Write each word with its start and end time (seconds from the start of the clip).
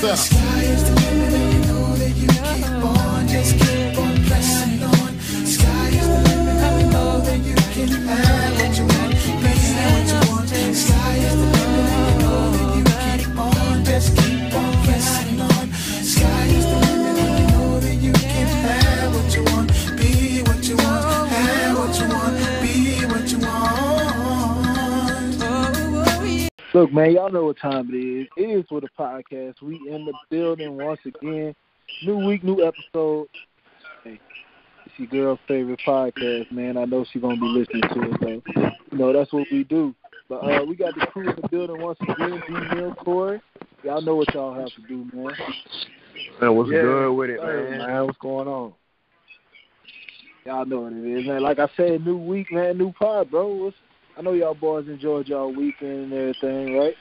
center. 0.00 0.16
Sky 0.16 1.29
Look, 26.72 26.92
man, 26.92 27.12
y'all 27.12 27.30
know 27.32 27.46
what 27.46 27.58
time 27.58 27.88
it 27.92 27.96
is. 27.96 28.28
It 28.36 28.42
is 28.42 28.64
for 28.68 28.80
the 28.80 28.88
podcast. 28.98 29.60
We 29.60 29.74
in 29.90 30.04
the 30.04 30.12
building 30.30 30.76
once 30.76 31.00
again. 31.04 31.54
New 32.04 32.24
week, 32.26 32.44
new 32.44 32.64
episode. 32.64 33.26
Hey, 34.04 34.20
it's 34.86 34.94
your 34.96 35.08
girl's 35.08 35.38
favorite 35.48 35.80
podcast, 35.84 36.52
man. 36.52 36.76
I 36.76 36.84
know 36.84 37.04
she's 37.12 37.22
gonna 37.22 37.36
be 37.40 37.46
listening 37.46 37.82
to 37.82 38.10
it, 38.12 38.20
though. 38.20 38.72
You 38.92 38.98
know 38.98 39.12
that's 39.12 39.32
what 39.32 39.48
we 39.50 39.64
do. 39.64 39.94
But 40.28 40.36
uh, 40.44 40.64
we 40.64 40.76
got 40.76 40.94
the 40.94 41.06
crew 41.06 41.28
in 41.30 41.36
the 41.42 41.48
building 41.48 41.82
once 41.82 41.98
again. 42.02 42.40
D 42.46 42.54
Mill, 42.76 42.94
Corey. 42.94 43.40
Y'all 43.82 44.00
know 44.00 44.14
what 44.14 44.32
y'all 44.32 44.54
have 44.54 44.68
to 44.68 44.82
do, 44.86 45.08
man. 45.12 45.32
Man, 46.40 46.54
what's 46.54 46.70
Yeah. 46.70 46.82
good 46.82 47.12
with 47.14 47.30
it, 47.30 47.42
man? 47.42 47.78
man, 47.78 48.06
what's 48.06 48.18
going 48.18 48.46
on? 48.46 48.74
Y'all 50.46 50.64
know 50.64 50.82
what 50.82 50.92
it 50.92 51.04
is, 51.18 51.26
man. 51.26 51.42
Like 51.42 51.58
I 51.58 51.68
said, 51.76 52.06
new 52.06 52.16
week, 52.16 52.52
man, 52.52 52.78
new 52.78 52.92
pod, 52.92 53.28
bro. 53.30 53.48
What's, 53.48 53.76
I 54.20 54.22
know 54.22 54.34
y'all 54.34 54.52
boys 54.52 54.86
enjoyed 54.86 55.28
y'all 55.28 55.50
weekend 55.50 56.12
and 56.12 56.12
everything, 56.12 56.76
right? 56.76 56.94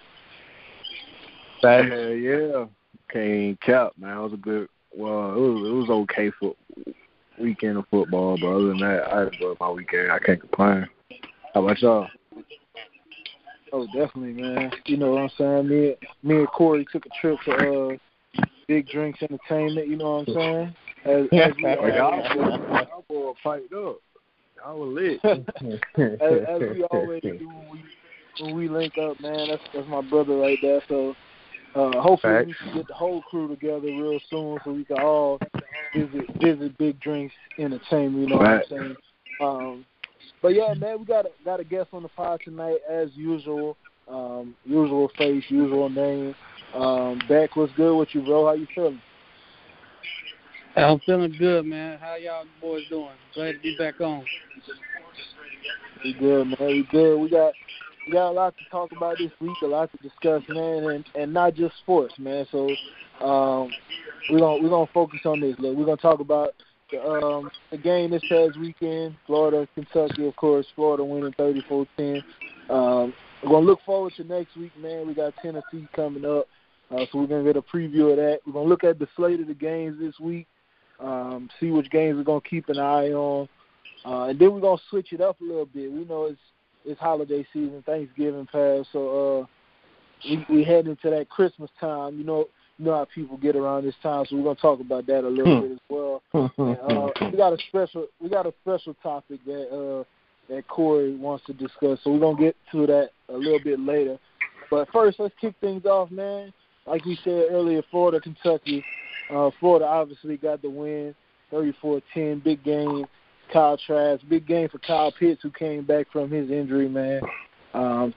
Hell 1.62 2.12
yeah. 2.12 2.66
Can't 3.12 3.60
cap, 3.60 3.92
man. 3.98 4.18
It 4.18 4.22
was 4.22 4.32
a 4.32 4.38
good. 4.38 4.70
Well, 4.96 5.34
it 5.34 5.38
was 5.38 5.70
it 5.70 5.74
was 5.74 5.90
okay 5.90 6.32
for 6.40 6.56
weekend 7.38 7.78
of 7.78 7.88
football, 7.92 8.38
but 8.40 8.48
other 8.48 8.68
than 8.68 8.78
that, 8.78 9.14
I 9.14 9.24
enjoyed 9.26 9.58
my 9.60 9.70
weekend. 9.70 10.14
I 10.14 10.20
can't 10.20 10.40
complain. 10.40 10.88
How 11.54 11.66
about 11.66 11.82
y'all? 11.82 12.08
Oh, 13.74 13.86
definitely, 13.88 14.42
man. 14.42 14.72
You 14.86 14.96
know 14.96 15.12
what 15.12 15.24
I'm 15.24 15.30
saying? 15.38 15.68
Me, 15.68 15.96
me 16.24 16.38
and 16.38 16.48
Corey 16.48 16.88
took 16.90 17.06
a 17.06 17.10
trip 17.20 17.38
to 17.44 17.52
uh, 17.52 18.44
Big 18.70 18.88
Drinks 18.88 19.22
Entertainment. 19.22 19.90
You 19.90 19.98
know 19.98 20.24
what 20.24 20.30
I'm 20.30 20.36
saying? 20.36 20.76
As, 21.04 21.28
as 21.34 21.54
we 21.58 21.64
Like, 21.64 21.80
y'all, 21.98 22.24
y'all 22.34 23.06
boy 23.10 23.34
piped 23.44 23.74
up. 23.74 23.98
Y'all 24.64 24.80
were 24.80 24.86
lit. 24.86 25.20
as, 25.24 25.40
as 26.48 26.62
we 26.62 26.84
always 26.90 27.22
do 27.22 27.48
when 27.48 27.70
we 27.72 27.84
when 28.40 28.56
we 28.56 28.70
link 28.70 28.98
up, 28.98 29.20
man. 29.20 29.48
That's 29.50 29.62
that's 29.74 29.88
my 29.88 30.02
brother 30.02 30.38
right 30.38 30.58
there. 30.62 30.82
So 30.88 31.16
uh, 31.76 32.02
hopefully 32.02 32.46
we 32.48 32.54
can 32.54 32.74
get 32.74 32.88
the 32.88 32.94
whole 32.94 33.22
crew 33.24 33.48
together 33.48 33.88
real 33.88 34.20
soon, 34.30 34.60
so 34.64 34.72
we 34.72 34.86
can 34.86 35.00
all 35.00 35.40
visit 35.94 36.26
visit 36.42 36.78
Big 36.78 37.00
Drinks 37.00 37.34
Entertainment. 37.58 38.24
You 38.24 38.30
know 38.30 38.42
Right. 38.42 38.70
what 38.70 38.80
I'm 38.80 38.86
saying? 38.86 38.98
Um, 39.40 39.86
but 40.42 40.50
yeah, 40.50 40.74
man, 40.74 41.00
we 41.00 41.06
got 41.06 41.26
a, 41.26 41.30
got 41.46 41.60
a 41.60 41.64
guest 41.64 41.90
on 41.94 42.04
the 42.04 42.10
pod 42.10 42.42
tonight 42.44 42.80
as 42.90 43.10
usual. 43.14 43.78
Um, 44.08 44.56
usual 44.66 45.12
face, 45.18 45.44
usual 45.50 45.88
name. 45.90 46.36
Um, 46.74 47.22
Beck, 47.28 47.56
what's 47.56 47.74
good 47.74 47.96
with 47.96 48.10
you, 48.14 48.22
bro? 48.22 48.48
How 48.48 48.54
you 48.54 48.68
feeling? 48.74 49.00
I'm 50.76 51.00
feeling 51.00 51.36
good, 51.38 51.66
man. 51.66 51.98
How 52.00 52.16
y'all 52.16 52.46
boys 52.62 52.84
doing? 52.90 53.10
Glad 53.34 53.54
to 53.54 53.60
be 53.60 53.76
back 53.78 54.00
on. 54.02 54.24
We 56.04 56.14
good, 56.14 56.48
man. 56.48 56.58
We 56.60 56.88
good. 56.92 57.18
We 57.18 57.30
got 57.30 57.54
we 58.06 58.14
got 58.14 58.30
a 58.30 58.32
lot 58.32 58.56
to 58.58 58.70
talk 58.70 58.92
about 58.92 59.18
this 59.18 59.32
week, 59.40 59.58
a 59.64 59.66
lot 59.66 59.92
to 59.92 59.98
discuss, 59.98 60.44
man, 60.48 60.84
and 60.86 61.06
and 61.16 61.34
not 61.34 61.56
just 61.56 61.78
sports, 61.78 62.14
man. 62.18 62.46
So 62.52 62.70
um, 63.20 63.70
we're 64.30 64.40
gonna 64.40 64.62
we're 64.62 64.70
gonna 64.70 64.90
focus 64.94 65.22
on 65.26 65.42
this. 65.42 65.56
Look, 65.60 65.76
we're 65.76 65.86
gonna 65.86 65.98
talk 65.98 66.20
about 66.20 66.54
the 66.92 67.04
um 67.04 67.50
the 67.72 67.78
game 67.78 68.12
this 68.12 68.24
past 68.30 68.58
weekend, 68.60 69.16
Florida, 69.26 69.68
Kentucky, 69.76 70.28
of 70.28 70.36
course. 70.36 70.68
Florida 70.76 71.04
winning 71.04 71.34
34-10. 71.34 72.24
Um, 72.70 73.14
we're 73.44 73.50
gonna 73.50 73.66
look 73.66 73.80
forward 73.86 74.14
to 74.18 74.24
next 74.24 74.56
week, 74.56 74.72
man. 74.78 75.08
We 75.08 75.14
got 75.14 75.34
Tennessee 75.42 75.88
coming 75.96 76.26
up, 76.26 76.48
uh, 76.92 77.06
so 77.12 77.20
we're 77.20 77.28
gonna 77.28 77.44
get 77.44 77.58
a 77.58 77.62
preview 77.62 78.12
of 78.12 78.18
that. 78.18 78.40
We're 78.46 78.54
gonna 78.54 78.70
look 78.70 78.84
at 78.84 79.00
the 79.00 79.08
slate 79.16 79.40
of 79.40 79.48
the 79.48 79.54
games 79.54 79.98
this 80.00 80.20
week, 80.20 80.48
um, 81.00 81.50
see 81.60 81.72
which 81.72 81.90
games 81.90 82.18
we're 82.18 82.24
gonna 82.24 82.42
keep 82.42 82.70
an 82.70 82.80
eye 82.80 83.12
on. 83.12 83.48
Uh, 84.06 84.26
and 84.26 84.40
then 84.40 84.54
we're 84.54 84.62
gonna 84.62 84.82
switch 84.90 85.12
it 85.14 85.22
up 85.22 85.40
a 85.42 85.44
little 85.44 85.66
bit. 85.66 85.92
We 85.92 86.06
know 86.06 86.26
it's 86.26 86.40
it's 86.86 87.00
holiday 87.00 87.46
season, 87.52 87.84
Thanksgiving 87.86 88.48
passed, 88.52 88.90
so 88.92 89.42
uh, 89.42 89.46
we 90.30 90.46
we 90.50 90.64
head 90.64 90.88
into 90.88 91.10
that 91.10 91.30
Christmas 91.30 91.70
time. 91.80 92.18
You 92.18 92.24
know, 92.24 92.48
you 92.78 92.86
know 92.86 92.96
how 92.96 93.06
people 93.14 93.38
get 93.38 93.56
around 93.56 93.86
this 93.86 93.96
time, 94.02 94.26
so 94.28 94.38
we're 94.38 94.44
gonna 94.44 94.56
talk 94.56 94.80
about 94.80 95.06
that 95.08 95.26
a 95.26 95.30
little 95.30 95.62
bit 95.62 95.72
as 95.72 95.80
well. 95.90 96.22
And, 96.58 96.78
uh, 96.92 97.10
we 97.32 97.38
got 97.38 97.54
a 97.54 97.58
special 97.68 98.08
we 98.22 98.30
got 98.30 98.46
a 98.46 98.54
special 98.62 98.96
topic 99.04 99.40
that 99.46 99.70
uh, 99.70 100.04
that 100.52 100.68
Corey 100.68 101.16
wants 101.16 101.46
to 101.46 101.54
discuss, 101.54 102.00
so 102.04 102.12
we're 102.12 102.20
gonna 102.20 102.40
get 102.40 102.56
to 102.72 102.88
that 102.88 103.10
a 103.28 103.38
little 103.38 103.60
bit 103.60 103.80
later. 103.80 104.18
But 104.72 104.90
first, 104.92 105.20
let's 105.20 105.34
kick 105.42 105.56
things 105.60 105.86
off, 105.86 106.12
man. 106.12 106.54
Like 106.90 107.06
we 107.06 107.18
said 107.24 107.46
earlier, 107.52 107.82
Florida, 107.92 108.20
Kentucky. 108.20 108.84
Uh, 109.30 109.52
Florida 109.60 109.86
obviously 109.86 110.38
got 110.38 110.62
the 110.62 110.70
win, 110.70 111.14
34-10, 111.54 112.44
big 112.44 112.64
game. 112.64 113.06
Kyle 113.54 113.78
Trask. 113.78 114.24
Big 114.28 114.48
game 114.48 114.70
for 114.70 114.80
Kyle 114.80 115.12
Pitts, 115.12 115.42
who 115.42 115.52
came 115.52 115.84
back 115.84 116.08
from 116.12 116.30
his 116.30 116.50
injury, 116.50 116.88
man. 116.88 117.22
Um, 117.74 118.14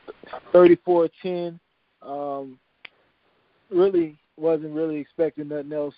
34-10. 0.55 1.59
Um, 2.03 2.59
really 3.71 4.19
wasn't 4.37 4.75
really 4.75 4.97
expecting 4.97 5.49
nothing 5.49 5.73
else, 5.73 5.95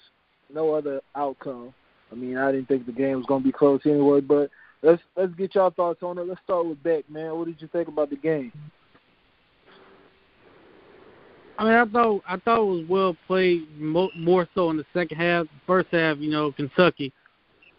no 0.53 0.75
other 0.75 1.01
outcome. 1.15 1.73
I 2.13 2.15
mean, 2.15 2.37
I 2.37 2.53
didn't 2.53 2.69
think 2.69 2.87
the 2.87 2.93
game 2.93 3.17
was 3.17 3.27
going 3.27 3.43
to 3.43 3.47
be 3.47 3.53
close 3.53 3.81
anyway, 3.85 4.21
but 4.21 4.51
let's 4.83 5.03
let's 5.17 5.35
get 5.35 5.55
y'all 5.55 5.71
thoughts 5.71 6.03
on 6.03 6.19
it. 6.19 6.27
Let's 6.27 6.41
start 6.43 6.67
with 6.67 6.83
Beck, 6.83 7.09
man. 7.09 7.37
What 7.37 7.47
did 7.47 7.61
you 7.61 7.69
think 7.69 7.89
about 7.89 8.11
the 8.11 8.17
game? 8.17 8.53
I 11.57 11.65
mean, 11.65 11.73
I 11.75 11.85
thought 11.85 12.23
I 12.29 12.37
thought 12.37 12.63
it 12.63 12.65
was 12.65 12.85
well 12.89 13.17
played, 13.27 13.69
mo- 13.79 14.11
more 14.17 14.49
so 14.55 14.71
in 14.71 14.77
the 14.77 14.87
second 14.93 15.19
half. 15.19 15.47
First 15.67 15.89
half, 15.93 16.19
you 16.19 16.31
know, 16.31 16.51
Kentucky 16.53 17.13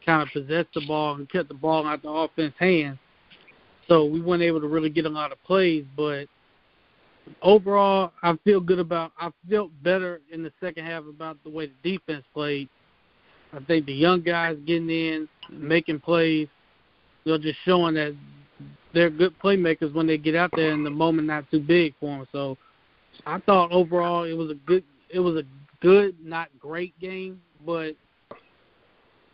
kind 0.05 0.21
of 0.21 0.29
possessed 0.31 0.69
the 0.73 0.85
ball 0.87 1.15
and 1.15 1.29
kept 1.29 1.49
the 1.49 1.55
ball 1.55 1.85
out 1.85 2.01
the 2.01 2.09
offense 2.09 2.53
hands, 2.57 2.97
so 3.87 4.05
we 4.05 4.21
weren't 4.21 4.43
able 4.43 4.61
to 4.61 4.67
really 4.67 4.89
get 4.89 5.05
a 5.05 5.09
lot 5.09 5.31
of 5.31 5.43
plays. 5.43 5.83
But 5.97 6.27
overall, 7.41 8.13
I 8.23 8.37
feel 8.45 8.61
good 8.61 8.79
about. 8.79 9.11
I 9.19 9.29
felt 9.49 9.71
better 9.83 10.21
in 10.31 10.41
the 10.41 10.53
second 10.61 10.85
half 10.85 11.03
about 11.05 11.37
the 11.43 11.49
way 11.49 11.69
the 11.83 11.97
defense 11.97 12.23
played. 12.33 12.69
I 13.51 13.59
think 13.59 13.85
the 13.87 13.93
young 13.93 14.21
guys 14.21 14.57
getting 14.65 14.89
in, 14.89 15.27
making 15.49 15.99
plays, 15.99 16.47
they're 17.25 17.37
just 17.37 17.59
showing 17.65 17.95
that 17.95 18.15
they're 18.93 19.09
good 19.09 19.37
playmakers 19.43 19.93
when 19.93 20.07
they 20.07 20.17
get 20.17 20.35
out 20.35 20.51
there, 20.55 20.71
and 20.71 20.85
the 20.85 20.89
moment 20.89 21.27
not 21.27 21.49
too 21.51 21.59
big 21.59 21.93
for 21.99 22.19
them. 22.19 22.27
So. 22.31 22.57
I 23.25 23.39
thought 23.39 23.71
overall 23.71 24.23
it 24.23 24.33
was 24.33 24.51
a 24.51 24.55
good, 24.55 24.83
it 25.09 25.19
was 25.19 25.35
a 25.35 25.43
good, 25.81 26.15
not 26.23 26.49
great 26.59 26.97
game, 26.99 27.41
but 27.65 27.95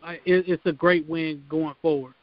I, 0.02 0.14
it, 0.24 0.48
it's 0.48 0.66
a 0.66 0.72
great 0.72 1.08
win 1.08 1.42
going 1.48 1.74
forward. 1.80 2.14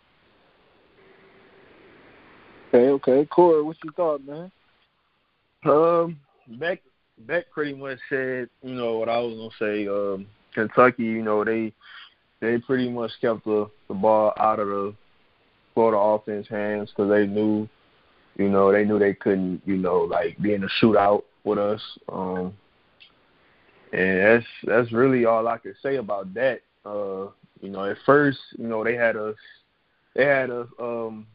Okay, 2.69 2.89
okay. 2.89 3.25
Corey, 3.25 3.63
what 3.63 3.77
you 3.83 3.91
thought, 3.95 4.23
man? 4.25 4.51
Um, 5.65 6.19
Beck 6.59 6.81
Beck 7.27 7.49
pretty 7.51 7.73
much 7.73 7.97
said, 8.09 8.49
you 8.61 8.75
know, 8.75 8.97
what 8.97 9.09
I 9.09 9.19
was 9.19 9.35
gonna 9.35 9.49
say. 9.59 9.87
Um, 9.87 10.27
Kentucky, 10.53 11.03
you 11.03 11.23
know, 11.23 11.43
they 11.43 11.73
they 12.39 12.57
pretty 12.59 12.89
much 12.89 13.11
kept 13.21 13.45
the 13.45 13.69
the 13.87 13.93
ball 13.93 14.33
out 14.37 14.59
of 14.59 14.67
the 14.67 14.95
Florida 15.73 15.97
offense 15.97 16.47
hands 16.47 16.89
because 16.89 17.09
they 17.09 17.25
knew, 17.25 17.67
you 18.37 18.49
know, 18.49 18.71
they 18.71 18.85
knew 18.85 18.99
they 18.99 19.13
couldn't, 19.13 19.61
you 19.65 19.77
know, 19.77 20.01
like 20.01 20.37
be 20.39 20.53
in 20.53 20.63
a 20.63 20.69
shootout 20.81 21.23
with 21.43 21.57
us. 21.57 21.81
Um, 22.11 22.53
and 23.91 24.19
that's 24.19 24.45
that's 24.63 24.91
really 24.91 25.25
all 25.25 25.47
I 25.47 25.57
could 25.57 25.75
say 25.81 25.95
about 25.95 26.33
that. 26.33 26.61
Uh, 26.85 27.27
you 27.61 27.69
know, 27.69 27.85
at 27.85 27.97
first, 28.05 28.39
you 28.57 28.67
know, 28.67 28.83
they 28.83 28.95
had 28.95 29.15
us 29.15 29.35
they 30.15 30.25
had 30.25 30.49
us 30.49 30.67
um 30.79 31.27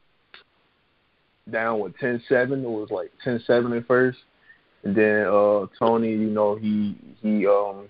down 1.50 1.80
with 1.80 1.96
ten 1.98 2.22
seven. 2.28 2.64
It 2.64 2.68
was 2.68 2.90
like 2.90 3.12
ten 3.22 3.42
seven 3.46 3.72
at 3.72 3.86
first. 3.86 4.18
And 4.84 4.94
then 4.94 5.26
uh 5.26 5.66
Toney, 5.78 6.10
you 6.10 6.30
know, 6.30 6.56
he 6.56 6.96
he 7.22 7.46
um 7.46 7.88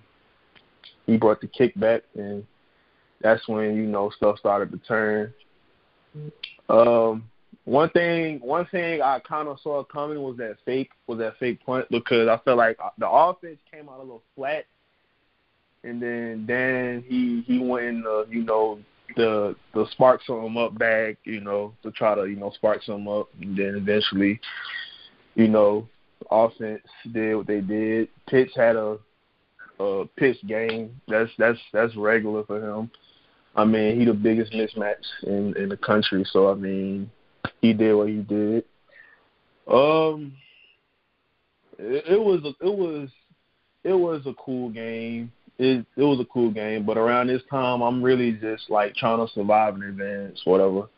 he 1.05 1.17
brought 1.17 1.41
the 1.41 1.47
kick 1.47 1.77
back 1.79 2.01
and 2.15 2.45
that's 3.21 3.47
when, 3.47 3.75
you 3.75 3.83
know, 3.83 4.09
stuff 4.09 4.37
started 4.39 4.71
to 4.71 4.77
turn. 4.79 5.33
Um 6.69 7.29
one 7.65 7.89
thing 7.89 8.39
one 8.39 8.65
thing 8.67 9.01
I 9.01 9.19
kinda 9.27 9.55
saw 9.61 9.83
coming 9.83 10.21
was 10.21 10.37
that 10.37 10.57
fake 10.65 10.91
was 11.07 11.19
that 11.19 11.37
fake 11.39 11.65
punt 11.65 11.87
because 11.89 12.27
I 12.27 12.37
felt 12.45 12.57
like 12.57 12.77
uh, 12.83 12.89
the 12.97 13.09
offense 13.09 13.59
came 13.71 13.89
out 13.89 13.97
a 13.97 14.03
little 14.03 14.23
flat 14.35 14.65
and 15.83 16.01
then 16.01 16.45
Dan 16.45 17.03
he 17.07 17.43
he 17.45 17.59
went 17.59 17.85
in 17.85 18.01
the 18.01 18.25
you 18.29 18.43
know 18.43 18.79
the 19.15 19.55
the 19.73 19.85
spark 19.91 20.21
some 20.25 20.57
up 20.57 20.77
bag, 20.77 21.17
you 21.23 21.39
know, 21.39 21.73
to 21.83 21.91
try 21.91 22.15
to, 22.15 22.25
you 22.25 22.35
know, 22.35 22.51
spark 22.51 22.83
some 22.83 23.07
up 23.07 23.29
and 23.41 23.57
then 23.57 23.75
eventually, 23.75 24.39
you 25.35 25.47
know, 25.47 25.87
offense 26.31 26.81
did 27.11 27.35
what 27.35 27.47
they 27.47 27.61
did. 27.61 28.09
Pitts 28.27 28.55
had 28.55 28.75
a 28.75 28.97
a 29.79 30.05
pitch 30.17 30.37
game. 30.47 30.99
That's 31.07 31.31
that's 31.37 31.59
that's 31.71 31.95
regular 31.95 32.43
for 32.45 32.59
him. 32.59 32.89
I 33.55 33.63
mean, 33.63 33.97
he 33.97 34.05
the 34.05 34.13
biggest 34.13 34.51
mismatch 34.53 34.95
in 35.23 35.55
in 35.57 35.69
the 35.69 35.77
country, 35.77 36.25
so 36.31 36.51
I 36.51 36.55
mean, 36.55 37.09
he 37.67 37.73
did 37.73 37.93
what 37.95 38.09
he 38.09 38.21
did. 38.21 38.63
Um, 39.67 40.33
it, 41.79 42.03
it 42.13 42.19
was 42.21 42.41
a, 42.43 42.65
it 42.65 42.75
was 42.75 43.09
it 43.83 43.93
was 43.93 44.21
a 44.25 44.33
cool 44.33 44.69
game. 44.69 45.31
It 45.57 45.85
it 45.95 46.03
was 46.03 46.19
a 46.19 46.25
cool 46.25 46.51
game, 46.51 46.85
but 46.85 46.97
around 46.97 47.27
this 47.27 47.41
time, 47.49 47.81
I'm 47.81 48.03
really 48.03 48.33
just 48.33 48.69
like 48.69 48.95
trying 48.95 49.25
to 49.25 49.33
survive 49.33 49.75
in 49.75 49.83
advance, 49.83 50.41
whatever, 50.45 50.89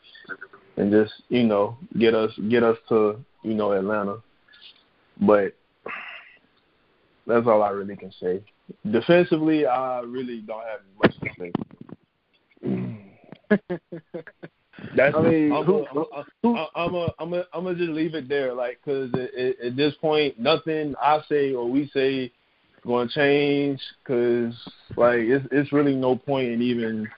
and 0.76 0.90
just 0.90 1.14
you 1.28 1.44
know 1.44 1.76
get 1.98 2.14
us 2.14 2.32
get 2.50 2.62
us 2.62 2.76
to 2.88 3.18
you 3.42 3.54
know 3.54 3.72
Atlanta. 3.72 4.16
But 5.20 5.54
that's 7.26 7.46
all 7.46 7.62
I 7.62 7.70
really 7.70 7.96
can 7.96 8.12
say. 8.20 8.42
Defensively, 8.90 9.66
I 9.66 10.00
really 10.00 10.40
don't 10.40 10.64
have 10.64 10.80
much 11.02 11.14
to 11.20 11.28
say. 11.38 11.52
That's 14.96 15.16
I 15.16 15.20
mean, 15.20 15.52
I'm 15.52 15.64
who- 15.64 15.84
a, 15.84 16.24
I'm 16.44 16.54
a, 16.54 16.66
I'm 16.74 16.94
a, 16.94 17.08
I'm 17.18 17.34
a, 17.34 17.44
I'm 17.52 17.64
gonna 17.64 17.74
just 17.74 17.90
leave 17.90 18.14
it 18.14 18.28
there, 18.28 18.54
like, 18.54 18.80
cause 18.84 19.10
it, 19.14 19.30
it, 19.34 19.66
at 19.66 19.76
this 19.76 19.94
point, 20.00 20.38
nothing 20.38 20.94
I 21.00 21.20
say 21.28 21.52
or 21.52 21.68
we 21.68 21.90
say 21.92 22.32
gonna 22.86 23.08
change, 23.08 23.80
cause 24.04 24.54
like 24.96 25.18
it's 25.18 25.46
it's 25.52 25.72
really 25.72 25.94
no 25.94 26.16
point 26.16 26.48
in 26.48 26.62
even 26.62 27.08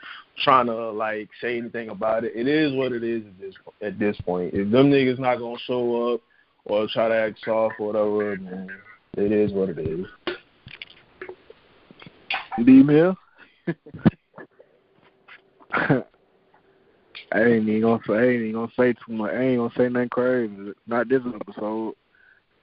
trying 0.42 0.66
to 0.66 0.90
like 0.90 1.28
say 1.40 1.58
anything 1.58 1.90
about 1.90 2.24
it. 2.24 2.32
It 2.34 2.48
is 2.48 2.72
what 2.74 2.92
it 2.92 3.04
is 3.04 3.24
at 3.26 3.38
this 3.38 3.54
at 3.82 3.98
this 3.98 4.16
point. 4.24 4.54
If 4.54 4.70
them 4.70 4.90
niggas 4.90 5.18
not 5.18 5.38
gonna 5.38 5.58
show 5.66 6.14
up 6.14 6.20
or 6.64 6.88
try 6.92 7.08
to 7.08 7.14
act 7.14 7.38
soft 7.44 7.76
or 7.78 7.86
whatever, 7.86 8.36
then 8.36 8.70
it 9.16 9.32
is 9.32 9.52
what 9.52 9.68
it 9.68 9.78
is. 9.78 10.06
D 12.64 12.82
Mill. 12.82 13.16
I 17.32 17.42
ain't 17.42 17.68
even 17.68 17.82
gonna 17.82 18.02
say 18.06 18.14
I 18.14 18.24
ain't 18.24 18.42
even 18.42 18.52
gonna 18.52 18.72
say 18.76 18.92
too 18.92 19.12
much. 19.12 19.32
I 19.32 19.40
ain't 19.40 19.58
gonna 19.58 19.74
say 19.76 19.88
nothing 19.88 20.08
crazy. 20.08 20.72
Not 20.86 21.08
this 21.08 21.22
episode. 21.26 21.94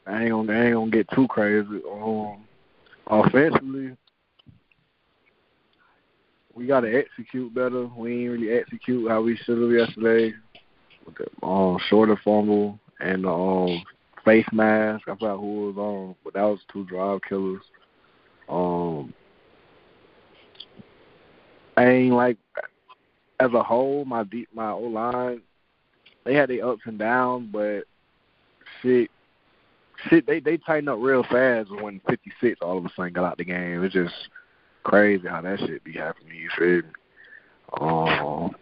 I 0.06 0.24
ain't 0.24 0.32
gonna 0.32 0.54
I 0.54 0.66
ain't 0.66 0.74
gonna 0.74 0.92
get 0.92 1.10
too 1.12 1.28
crazy. 1.28 1.82
Um, 1.90 2.44
offensively, 3.08 3.96
we 6.54 6.66
gotta 6.66 6.94
execute 6.94 7.54
better. 7.54 7.86
We 7.86 8.24
ain't 8.24 8.32
really 8.32 8.52
execute 8.52 9.10
how 9.10 9.22
we 9.22 9.38
should 9.38 9.62
have 9.62 9.72
yesterday. 9.72 10.34
With 11.06 11.16
the 11.16 11.46
um 11.46 11.80
shorter 11.88 12.20
fumble 12.24 12.78
and 13.00 13.24
the 13.24 13.30
um 13.30 13.84
face 14.26 14.46
mask. 14.52 15.08
I 15.08 15.14
forgot 15.14 15.38
who 15.38 15.68
was 15.68 15.78
on, 15.78 16.16
but 16.26 16.34
that 16.34 16.44
was 16.44 16.60
two 16.72 16.84
drive 16.86 17.22
killers. 17.28 17.62
Um, 18.50 19.14
I 21.78 21.86
ain't 21.86 22.14
like 22.14 22.38
as 23.40 23.54
a 23.54 23.64
whole, 23.64 24.06
my 24.06 24.24
deep 24.24 24.50
my 24.54 24.72
O 24.72 24.80
line, 24.80 25.42
they 26.26 26.34
had 26.34 26.50
their 26.50 26.66
ups 26.68 26.82
and 26.86 27.00
downs, 27.00 27.50
but 27.52 27.84
shit, 28.82 29.10
shit, 30.10 30.26
they 30.26 30.40
they 30.40 30.58
tightened 30.58 30.90
up 30.90 31.00
real 31.00 31.24
fast 31.24 31.72
when 31.72 32.02
56 32.10 32.60
all 32.62 32.78
of 32.78 32.86
a 32.86 32.90
sudden 32.96 33.14
got 33.14 33.26
out 33.26 33.38
the 33.38 33.46
game. 33.46 33.84
It's 33.84 33.94
just 33.94 34.14
crazy 34.84 35.28
how 35.28 35.42
that 35.42 35.60
shit 35.60 35.84
be 35.84 35.94
happening. 35.94 36.38
You 36.38 36.50
feel 36.58 36.82
me? 36.82 36.94
Um, 37.80 38.56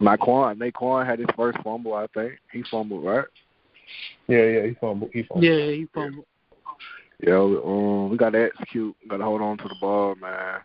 Naquan, 0.00 0.56
Naquan 0.56 1.06
had 1.06 1.18
his 1.18 1.28
first 1.36 1.58
fumble. 1.62 1.94
I 1.94 2.06
think 2.14 2.34
he 2.52 2.62
fumbled 2.70 3.04
right. 3.04 3.24
Yeah, 4.28 4.44
yeah, 4.44 4.66
he 4.66 4.74
fumbled. 4.74 5.10
He 5.12 5.22
fumbled. 5.24 5.44
Yeah, 5.44 5.66
he 5.66 5.88
fumbled. 5.92 6.26
Yeah, 7.22 7.34
um, 7.34 8.08
we 8.08 8.16
got 8.16 8.30
to 8.30 8.44
execute. 8.44 8.96
Got 9.08 9.18
to 9.18 9.24
hold 9.24 9.42
on 9.42 9.58
to 9.58 9.64
the 9.64 9.74
ball, 9.80 10.14
man. 10.14 10.60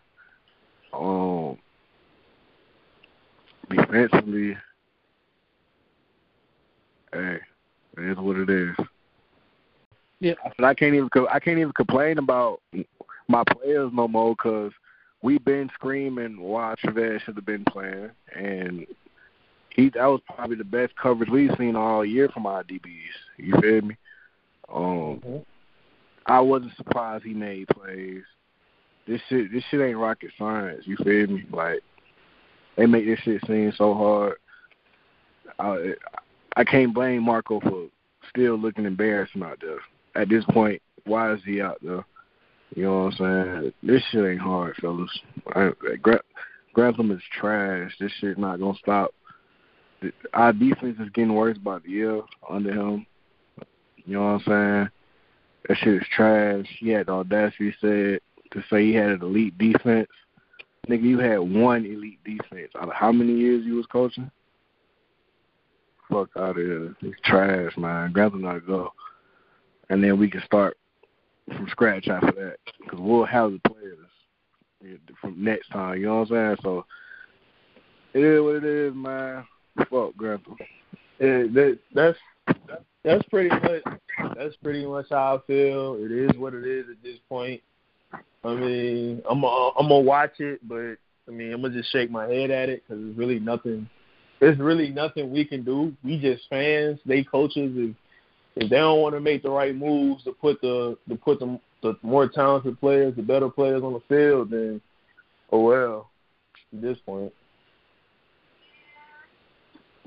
Um, 0.94 1.58
defensively, 3.70 4.56
hey, 7.12 7.38
it 7.96 8.10
is 8.10 8.16
what 8.18 8.36
it 8.36 8.50
is. 8.50 8.76
Yeah. 10.20 10.34
But 10.56 10.64
I 10.64 10.74
can't 10.74 10.94
even 10.94 11.08
I 11.30 11.40
can't 11.40 11.58
even 11.58 11.72
complain 11.72 12.18
about 12.18 12.60
my 13.28 13.44
players 13.44 13.90
no 13.92 14.08
more 14.08 14.34
because 14.34 14.72
we've 15.22 15.44
been 15.44 15.70
screaming 15.74 16.40
why 16.40 16.74
Trevez 16.82 17.20
should 17.22 17.36
have 17.36 17.46
been 17.46 17.64
playing, 17.64 18.10
and 18.34 18.86
he 19.70 19.90
that 19.90 20.06
was 20.06 20.20
probably 20.34 20.56
the 20.56 20.64
best 20.64 20.94
coverage 20.96 21.28
we've 21.28 21.54
seen 21.58 21.76
all 21.76 22.04
year 22.04 22.28
from 22.30 22.46
our 22.46 22.64
DBs. 22.64 23.16
You 23.36 23.60
feel 23.60 23.82
me? 23.82 23.96
Um, 24.68 25.20
Mhm. 25.20 25.44
I 26.26 26.40
wasn't 26.40 26.74
surprised 26.76 27.24
he 27.24 27.34
made 27.34 27.68
plays. 27.68 28.24
This 29.06 29.22
shit, 29.28 29.52
this 29.52 29.62
shit 29.64 29.80
ain't 29.80 29.98
rocket 29.98 30.32
science. 30.36 30.86
You 30.86 30.96
feel 30.96 31.28
me? 31.28 31.44
Like 31.52 31.82
they 32.76 32.86
make 32.86 33.06
this 33.06 33.20
shit 33.20 33.42
seem 33.46 33.72
so 33.76 33.94
hard. 33.94 34.34
I 35.58 35.94
I 36.56 36.64
can't 36.64 36.94
blame 36.94 37.22
Marco 37.22 37.60
for 37.60 37.86
still 38.30 38.56
looking 38.56 38.84
embarrassing 38.84 39.42
out 39.42 39.60
there. 39.60 39.80
At 40.14 40.28
this 40.28 40.44
point, 40.46 40.80
why 41.04 41.32
is 41.32 41.40
he 41.44 41.60
out 41.60 41.78
there? 41.82 42.04
You 42.74 42.84
know 42.84 43.04
what 43.04 43.20
I'm 43.20 43.62
saying? 43.62 43.72
This 43.82 44.02
shit 44.10 44.24
ain't 44.24 44.40
hard, 44.40 44.74
fellas. 44.76 45.10
I, 45.54 45.70
Gra- 46.02 46.20
Grantham 46.72 47.10
is 47.10 47.22
trash. 47.38 47.92
This 48.00 48.12
shit 48.20 48.38
not 48.38 48.60
gonna 48.60 48.78
stop. 48.78 49.12
Our 50.34 50.52
defense 50.52 50.98
is 51.00 51.10
getting 51.10 51.34
worse 51.34 51.58
by 51.58 51.78
the 51.78 51.88
year 51.88 52.20
under 52.48 52.72
him. 52.72 53.06
You 54.04 54.14
know 54.14 54.20
what 54.20 54.26
I'm 54.26 54.40
saying? 54.40 54.90
That 55.68 55.76
shit 55.78 55.94
is 55.94 56.08
trash. 56.14 56.66
He 56.78 56.90
had 56.90 57.06
the 57.06 57.12
audacity 57.12 57.74
said 57.80 58.20
to 58.52 58.62
say 58.70 58.86
he 58.86 58.94
had 58.94 59.10
an 59.10 59.22
elite 59.22 59.56
defense. 59.58 60.08
Nigga, 60.88 61.02
you 61.02 61.18
had 61.18 61.38
one 61.38 61.84
elite 61.84 62.20
defense 62.24 62.72
out 62.80 62.88
of 62.88 62.94
how 62.94 63.10
many 63.10 63.32
years 63.32 63.64
you 63.64 63.74
was 63.74 63.86
coaching? 63.86 64.30
Fuck 66.10 66.30
out 66.36 66.50
of 66.50 66.56
here. 66.56 66.94
It's 67.02 67.20
trash, 67.24 67.76
man. 67.76 68.12
Grantham 68.12 68.42
gotta 68.42 68.60
go. 68.60 68.92
And 69.88 70.02
then 70.02 70.18
we 70.18 70.30
can 70.30 70.42
start 70.44 70.76
from 71.48 71.66
scratch 71.70 72.08
after 72.08 72.32
that 72.32 72.56
because 72.80 73.00
we'll 73.00 73.24
have 73.24 73.52
the 73.52 73.60
players 73.68 73.98
from 75.20 75.42
next 75.42 75.68
time. 75.70 75.98
You 75.98 76.06
know 76.06 76.20
what 76.20 76.30
I'm 76.30 76.56
saying? 76.56 76.56
So 76.62 76.84
it 78.14 78.22
is 78.22 78.40
what 78.40 78.56
it 78.56 78.64
is, 78.64 78.94
man. 78.94 79.44
Fuck 79.90 80.16
Grandpa. 80.16 80.54
That, 81.18 81.78
that's 81.94 82.18
that's 83.04 83.24
pretty 83.28 83.48
much 83.48 83.82
that's 84.36 84.56
pretty 84.56 84.86
much 84.86 85.06
how 85.10 85.36
I 85.36 85.46
feel. 85.46 85.96
It 85.98 86.12
is 86.12 86.36
what 86.38 86.54
it 86.54 86.66
is 86.66 86.86
at 86.90 87.02
this 87.02 87.18
point. 87.28 87.60
I 88.46 88.54
mean, 88.54 89.22
I'm 89.28 89.44
i 89.44 89.70
I'm 89.78 89.88
gonna 89.88 90.00
watch 90.00 90.38
it, 90.40 90.60
but 90.66 90.96
I 91.28 91.30
mean, 91.30 91.52
I'm 91.52 91.62
gonna 91.62 91.74
just 91.74 91.90
shake 91.90 92.10
my 92.10 92.26
head 92.26 92.50
at 92.50 92.68
it 92.68 92.82
because 92.86 93.02
it's 93.04 93.18
really 93.18 93.40
nothing. 93.40 93.88
There's 94.40 94.58
really 94.58 94.90
nothing 94.90 95.32
we 95.32 95.44
can 95.44 95.64
do. 95.64 95.92
We 96.04 96.18
just 96.18 96.44
fans. 96.48 96.98
They 97.06 97.24
coaches. 97.24 97.72
If 97.74 97.96
if 98.56 98.70
they 98.70 98.76
don't 98.76 99.00
want 99.00 99.14
to 99.14 99.20
make 99.20 99.42
the 99.42 99.50
right 99.50 99.74
moves 99.74 100.24
to 100.24 100.32
put 100.32 100.60
the 100.60 100.96
to 101.08 101.16
put 101.16 101.40
the 101.40 101.58
the 101.82 101.96
more 102.02 102.28
talented 102.28 102.78
players, 102.80 103.14
the 103.16 103.22
better 103.22 103.48
players 103.48 103.82
on 103.82 103.92
the 103.94 104.02
field, 104.08 104.50
then 104.50 104.80
oh 105.50 105.60
well. 105.60 106.10
At 106.72 106.82
this 106.82 106.98
point. 107.04 107.32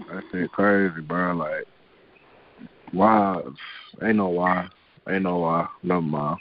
That 0.08 0.24
shit 0.32 0.52
crazy, 0.52 1.02
bro. 1.02 1.34
Like, 1.34 1.66
why? 2.92 3.42
Ain't 4.02 4.18
no 4.18 4.30
why. 4.30 4.68
Ain't 5.10 5.24
no 5.24 5.38
why. 5.38 5.68
Never 5.84 6.02
mind. 6.02 6.40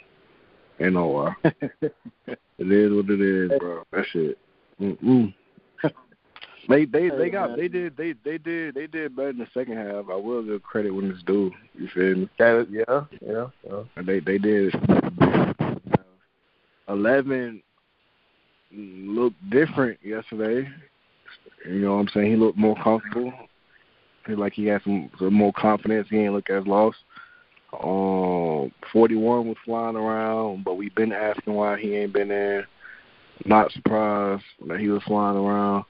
Ain't 0.79 0.93
no 0.93 1.07
why. 1.07 1.35
Uh, 1.43 1.49
it 2.27 2.71
is 2.71 2.93
what 2.93 3.09
it 3.09 3.21
is, 3.21 3.51
bro. 3.59 3.83
That 3.91 4.05
shit. 4.11 4.37
Mm-mm. 4.81 5.33
They 6.67 6.85
they 6.85 7.09
they 7.09 7.31
got 7.31 7.55
they 7.55 7.67
did 7.67 7.97
they 7.97 8.13
they 8.23 8.37
did 8.37 8.75
they 8.75 8.85
did 8.85 9.15
better 9.15 9.29
in 9.29 9.39
the 9.39 9.47
second 9.55 9.75
half. 9.75 10.05
I 10.11 10.15
will 10.15 10.43
give 10.43 10.61
credit 10.61 10.91
when 10.91 11.09
it's 11.09 11.23
due. 11.23 11.51
You 11.73 11.87
feel 11.95 12.15
me? 12.15 12.29
That, 12.37 12.67
yeah, 12.69 13.05
yeah, 13.21 14.03
they 14.05 14.19
they 14.19 14.37
did. 14.37 14.75
Eleven 16.87 17.63
looked 18.71 19.49
different 19.49 19.97
yesterday. 20.03 20.69
You 21.65 21.79
know 21.79 21.95
what 21.95 22.01
I'm 22.01 22.07
saying? 22.09 22.31
He 22.31 22.37
looked 22.37 22.57
more 22.57 22.75
comfortable. 22.83 23.33
Feel 24.25 24.37
like 24.37 24.53
he 24.53 24.67
had 24.67 24.83
some, 24.83 25.09
some 25.17 25.33
more 25.33 25.53
confidence. 25.53 26.07
He 26.09 26.17
ain't 26.17 26.33
look 26.33 26.49
as 26.49 26.65
lost. 26.67 26.97
Um, 27.73 28.71
41 28.91 29.47
was 29.47 29.57
flying 29.63 29.95
around, 29.95 30.63
but 30.63 30.75
we've 30.75 30.95
been 30.95 31.13
asking 31.13 31.53
why 31.53 31.79
he 31.79 31.95
ain't 31.95 32.13
been 32.13 32.29
there. 32.29 32.67
Not 33.45 33.71
surprised 33.71 34.43
that 34.67 34.79
he 34.79 34.89
was 34.89 35.03
flying 35.03 35.37
around. 35.37 35.85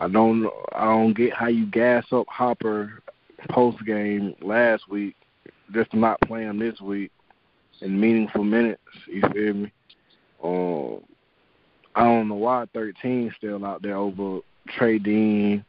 I 0.00 0.08
don't 0.08 0.46
I 0.74 0.84
don't 0.84 1.14
get 1.14 1.32
how 1.32 1.46
you 1.46 1.66
gas 1.66 2.04
up 2.12 2.26
Hopper 2.28 3.02
post 3.50 3.78
game 3.86 4.34
last 4.42 4.88
week 4.90 5.16
just 5.72 5.92
to 5.92 5.98
not 5.98 6.20
play 6.22 6.42
him 6.42 6.58
this 6.58 6.80
week 6.80 7.10
in 7.80 7.98
meaningful 7.98 8.44
minutes. 8.44 8.82
You 9.06 9.22
feel 9.32 9.54
me? 9.54 9.72
Um, 10.42 11.00
I 11.94 12.04
don't 12.04 12.28
know 12.28 12.34
why 12.34 12.66
13 12.74 13.32
still 13.36 13.64
out 13.64 13.82
there 13.82 13.96
over 13.96 14.40
Trey 14.76 14.98
Dean 14.98 15.64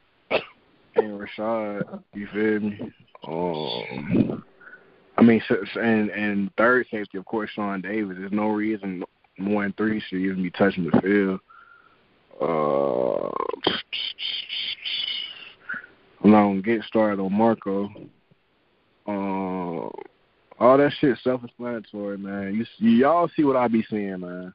and 0.95 1.19
Rashad. 1.19 2.03
You 2.13 2.27
feel 2.33 2.59
me? 2.59 2.91
Um, 3.27 4.43
I 5.17 5.21
mean, 5.21 5.41
and 5.75 6.09
and 6.09 6.51
third 6.57 6.87
safety, 6.91 7.17
of 7.17 7.25
course, 7.25 7.49
Shawn 7.51 7.81
Davis. 7.81 8.17
There's 8.19 8.31
no 8.31 8.49
reason 8.49 9.03
more 9.37 9.63
than 9.63 9.73
three 9.73 10.01
should 10.01 10.19
even 10.19 10.43
be 10.43 10.51
touching 10.51 10.89
the 10.89 11.01
field. 11.01 11.39
Uh, 12.41 13.29
I'm 16.23 16.31
not 16.31 16.43
gonna 16.43 16.61
get 16.61 16.83
started 16.83 17.21
on 17.21 17.33
Marco. 17.33 17.89
Uh, 19.07 19.89
all 20.59 20.77
that 20.77 20.91
shit 20.99 21.17
self-explanatory, 21.23 22.17
man. 22.17 22.65
You, 22.79 22.89
y'all 22.89 23.29
see 23.35 23.43
what 23.43 23.55
I 23.55 23.67
be 23.67 23.85
seeing, 23.89 24.19
man. 24.21 24.53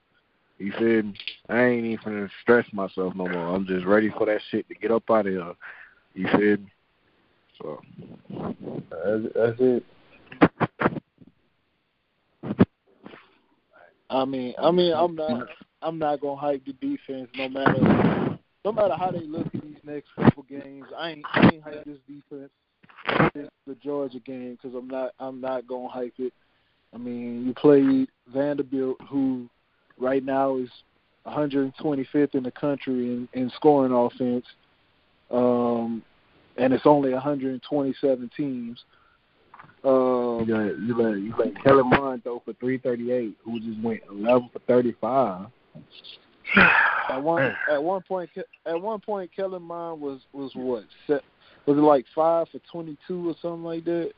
You 0.59 0.73
feel 0.73 1.03
me? 1.05 1.15
I 1.49 1.63
ain't 1.63 1.87
even 1.87 2.05
finna 2.05 2.31
stress 2.43 2.67
myself 2.73 3.15
no 3.15 3.27
more. 3.27 3.55
I'm 3.55 3.67
just 3.67 3.87
ready 3.87 4.11
for 4.11 4.27
that 4.27 4.41
shit 4.51 4.69
to 4.69 4.75
get 4.75 4.91
up 4.91 5.11
out 5.11 5.27
of 5.27 5.33
here. 5.33 5.55
You 6.15 6.27
feel 6.29 6.57
me? 6.59 6.73
So 7.59 7.81
That's, 8.91 9.35
that's 9.35 9.61
it. 9.61 9.85
I 14.11 14.25
mean, 14.25 14.55
I 14.61 14.71
mean, 14.73 14.93
I'm 14.93 15.15
not, 15.15 15.49
I'm 15.83 15.99
not 15.99 16.21
gonna 16.21 16.41
hype 16.41 16.65
the 16.65 16.73
defense 16.73 17.29
no 17.37 17.49
matter, 17.49 18.39
no 18.65 18.73
matter 18.73 18.95
how 18.99 19.13
they 19.13 19.21
look 19.21 19.47
in 19.55 19.61
these 19.61 19.85
next 19.85 20.09
couple 20.17 20.43
games. 20.43 20.87
I 20.99 21.11
ain't, 21.11 21.25
I 21.33 21.51
ain't 21.53 21.63
hype 21.63 21.85
this 21.85 21.99
defense, 22.09 22.51
the 23.67 23.75
Georgia 23.77 24.19
game, 24.19 24.59
because 24.61 24.77
I'm 24.77 24.89
not, 24.89 25.13
I'm 25.21 25.41
not 25.41 25.67
gonna 25.69 25.89
hype 25.89 26.15
it. 26.19 26.33
I 26.93 26.99
mean, 26.99 27.47
you 27.47 27.55
played 27.55 28.09
Vanderbilt, 28.33 28.97
who 29.09 29.49
right 29.97 30.25
now 30.25 30.57
is 30.57 30.69
125th 31.27 32.35
in 32.35 32.43
the 32.43 32.51
country 32.51 32.93
in, 32.93 33.29
in 33.33 33.51
scoring 33.51 33.93
offense, 33.93 34.47
um, 35.31 36.03
and 36.57 36.73
it's 36.73 36.87
only 36.87 37.13
127 37.13 38.31
teams. 38.37 38.85
Um, 39.83 40.45
you 40.47 40.57
let 40.57 40.79
you 40.79 40.97
let 40.97 41.19
you 41.19 41.35
let 41.39 41.65
Kellen 41.65 41.89
Mond 41.89 42.23
throw 42.23 42.43
for 42.45 42.53
three 42.55 42.79
thirty 42.79 43.13
eight, 43.13 43.37
who 43.45 43.59
just 43.61 43.81
went 43.81 44.01
eleven 44.11 44.51
for 44.53 44.59
thirty 44.61 44.95
five. 45.01 45.47
At 47.09 47.23
one 47.23 47.55
at 47.71 47.83
one 47.83 48.03
point 48.03 48.31
at 48.67 48.81
one 48.81 49.01
point 49.01 49.31
Kellen 49.35 49.63
Mond 49.63 50.01
was 50.01 50.21
was 50.33 50.53
what 50.55 50.85
set, 51.07 51.23
was 51.67 51.77
it 51.77 51.81
like 51.81 52.05
five 52.15 52.49
for 52.51 52.61
twenty 52.71 52.97
two 53.07 53.31
or 53.31 53.35
something 53.41 53.65
like 53.65 53.85
that. 53.85 54.13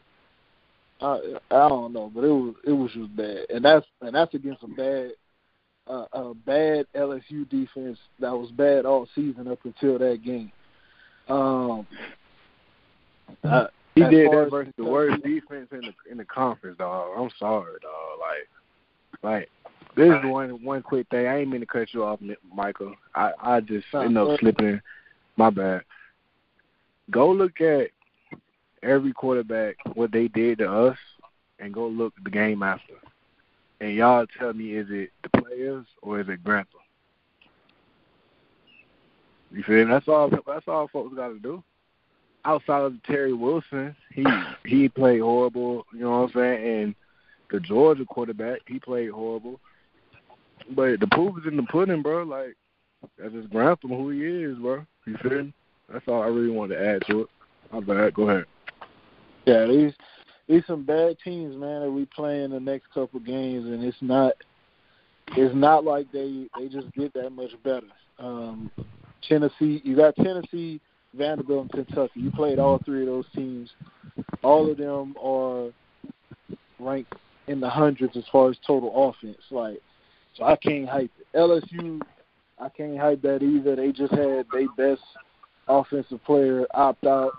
I 1.00 1.18
I 1.50 1.68
don't 1.68 1.92
know, 1.92 2.10
but 2.14 2.24
it 2.24 2.28
was 2.28 2.54
it 2.66 2.72
was 2.72 2.90
just 2.92 3.16
bad, 3.16 3.46
and 3.50 3.64
that's 3.64 3.86
and 4.00 4.14
that's 4.14 4.34
against 4.34 4.62
a 4.62 4.68
bad 4.68 5.12
uh, 5.86 6.06
a 6.12 6.34
bad 6.34 6.86
LSU 6.94 7.48
defense 7.48 7.98
that 8.20 8.32
was 8.32 8.50
bad 8.50 8.84
all 8.84 9.08
season 9.14 9.48
up 9.48 9.58
until 9.64 9.98
that 9.98 10.22
game. 10.24 10.52
Um, 11.28 11.86
He 13.94 14.00
did 14.04 14.32
that 14.32 14.50
versus 14.50 14.72
the 14.76 14.84
worst 14.84 15.22
defense 15.22 15.68
in 15.72 15.82
the 15.82 15.94
in 16.10 16.16
the 16.16 16.24
conference, 16.24 16.78
dog. 16.78 17.10
I'm 17.16 17.30
sorry, 17.38 17.74
dog. 17.82 18.18
Like, 18.20 18.48
like 19.22 19.50
this 19.96 20.08
is 20.08 20.30
one 20.30 20.64
one 20.64 20.82
quick 20.82 21.06
thing. 21.10 21.26
I 21.26 21.40
ain't 21.40 21.50
mean 21.50 21.60
to 21.60 21.66
cut 21.66 21.92
you 21.92 22.04
off, 22.04 22.20
Michael. 22.54 22.94
I 23.14 23.32
I 23.40 23.60
just 23.60 23.86
Nah, 23.92 24.02
end 24.02 24.16
up 24.16 24.40
slipping. 24.40 24.80
My 25.36 25.50
bad. 25.50 25.82
Go 27.10 27.30
look 27.30 27.60
at 27.60 27.88
every 28.82 29.12
quarterback 29.12 29.76
what 29.94 30.10
they 30.10 30.28
did 30.28 30.58
to 30.58 30.72
us, 30.72 30.98
and 31.58 31.74
go 31.74 31.86
look 31.86 32.14
the 32.24 32.30
game 32.30 32.62
after. 32.62 32.94
And 33.80 33.94
y'all 33.94 34.26
tell 34.38 34.54
me, 34.54 34.74
is 34.74 34.86
it 34.90 35.10
the 35.22 35.42
players 35.42 35.84
or 36.00 36.20
is 36.20 36.28
it 36.28 36.44
Grantham? 36.44 36.80
You 39.50 39.62
feel 39.64 39.84
me? 39.84 39.92
That's 39.92 40.08
all. 40.08 40.30
That's 40.30 40.68
all 40.68 40.88
folks 40.88 41.14
got 41.14 41.28
to 41.28 41.38
do 41.38 41.62
outside 42.44 42.82
of 42.82 43.02
Terry 43.04 43.32
Wilson, 43.32 43.94
he 44.12 44.24
he 44.64 44.88
played 44.88 45.20
horrible. 45.20 45.86
You 45.92 46.00
know 46.00 46.22
what 46.22 46.30
I'm 46.30 46.32
saying? 46.34 46.82
And 46.82 46.94
the 47.50 47.60
Georgia 47.60 48.04
quarterback, 48.04 48.60
he 48.66 48.78
played 48.78 49.10
horrible. 49.10 49.60
But 50.70 51.00
the 51.00 51.08
proof 51.08 51.38
is 51.38 51.46
in 51.46 51.56
the 51.56 51.64
pudding, 51.64 52.02
bro. 52.02 52.22
Like 52.22 52.56
that's 53.18 53.32
just 53.32 53.50
Grantham 53.50 53.90
who 53.90 54.10
he 54.10 54.20
is, 54.20 54.56
bro. 54.58 54.84
You 55.06 55.16
feel 55.22 55.44
me? 55.44 55.54
That's 55.92 56.06
all 56.08 56.22
I 56.22 56.26
really 56.26 56.50
wanted 56.50 56.76
to 56.76 56.86
add 56.86 57.02
to 57.08 57.22
it. 57.22 57.28
My 57.72 57.80
bad. 57.80 58.14
Go 58.14 58.28
ahead. 58.28 58.46
Yeah, 59.46 59.66
these 59.66 59.92
these 60.48 60.62
some 60.66 60.84
bad 60.84 61.16
teams, 61.24 61.56
man, 61.56 61.82
that 61.82 61.90
we 61.90 62.06
play 62.06 62.42
in 62.42 62.50
the 62.50 62.60
next 62.60 62.86
couple 62.94 63.20
games, 63.20 63.66
and 63.66 63.82
it's 63.84 63.96
not 64.00 64.34
it's 65.36 65.54
not 65.54 65.84
like 65.84 66.10
they 66.12 66.48
they 66.58 66.68
just 66.68 66.92
get 66.94 67.12
that 67.14 67.30
much 67.30 67.50
better. 67.64 67.86
Um, 68.18 68.70
Tennessee, 69.28 69.80
you 69.84 69.96
got 69.96 70.16
Tennessee, 70.16 70.80
Vanderbilt, 71.14 71.70
and 71.72 71.86
Kentucky. 71.86 72.20
You 72.20 72.30
played 72.30 72.58
all 72.58 72.80
three 72.84 73.02
of 73.02 73.06
those 73.06 73.26
teams. 73.34 73.70
All 74.42 74.70
of 74.70 74.78
them 74.78 75.14
are 75.22 75.70
ranked 76.78 77.14
in 77.46 77.60
the 77.60 77.68
hundreds 77.68 78.16
as 78.16 78.24
far 78.30 78.50
as 78.50 78.56
total 78.66 79.10
offense. 79.10 79.42
Like, 79.50 79.80
so 80.36 80.44
I 80.44 80.56
can't 80.56 80.88
hype 80.88 81.10
it. 81.18 81.36
LSU, 81.36 82.00
I 82.58 82.68
can't 82.68 82.98
hype 82.98 83.22
that 83.22 83.42
either. 83.42 83.76
They 83.76 83.92
just 83.92 84.12
had 84.12 84.46
their 84.52 84.68
best 84.76 85.02
offensive 85.68 86.22
player 86.24 86.66
opt 86.74 87.06
out 87.06 87.32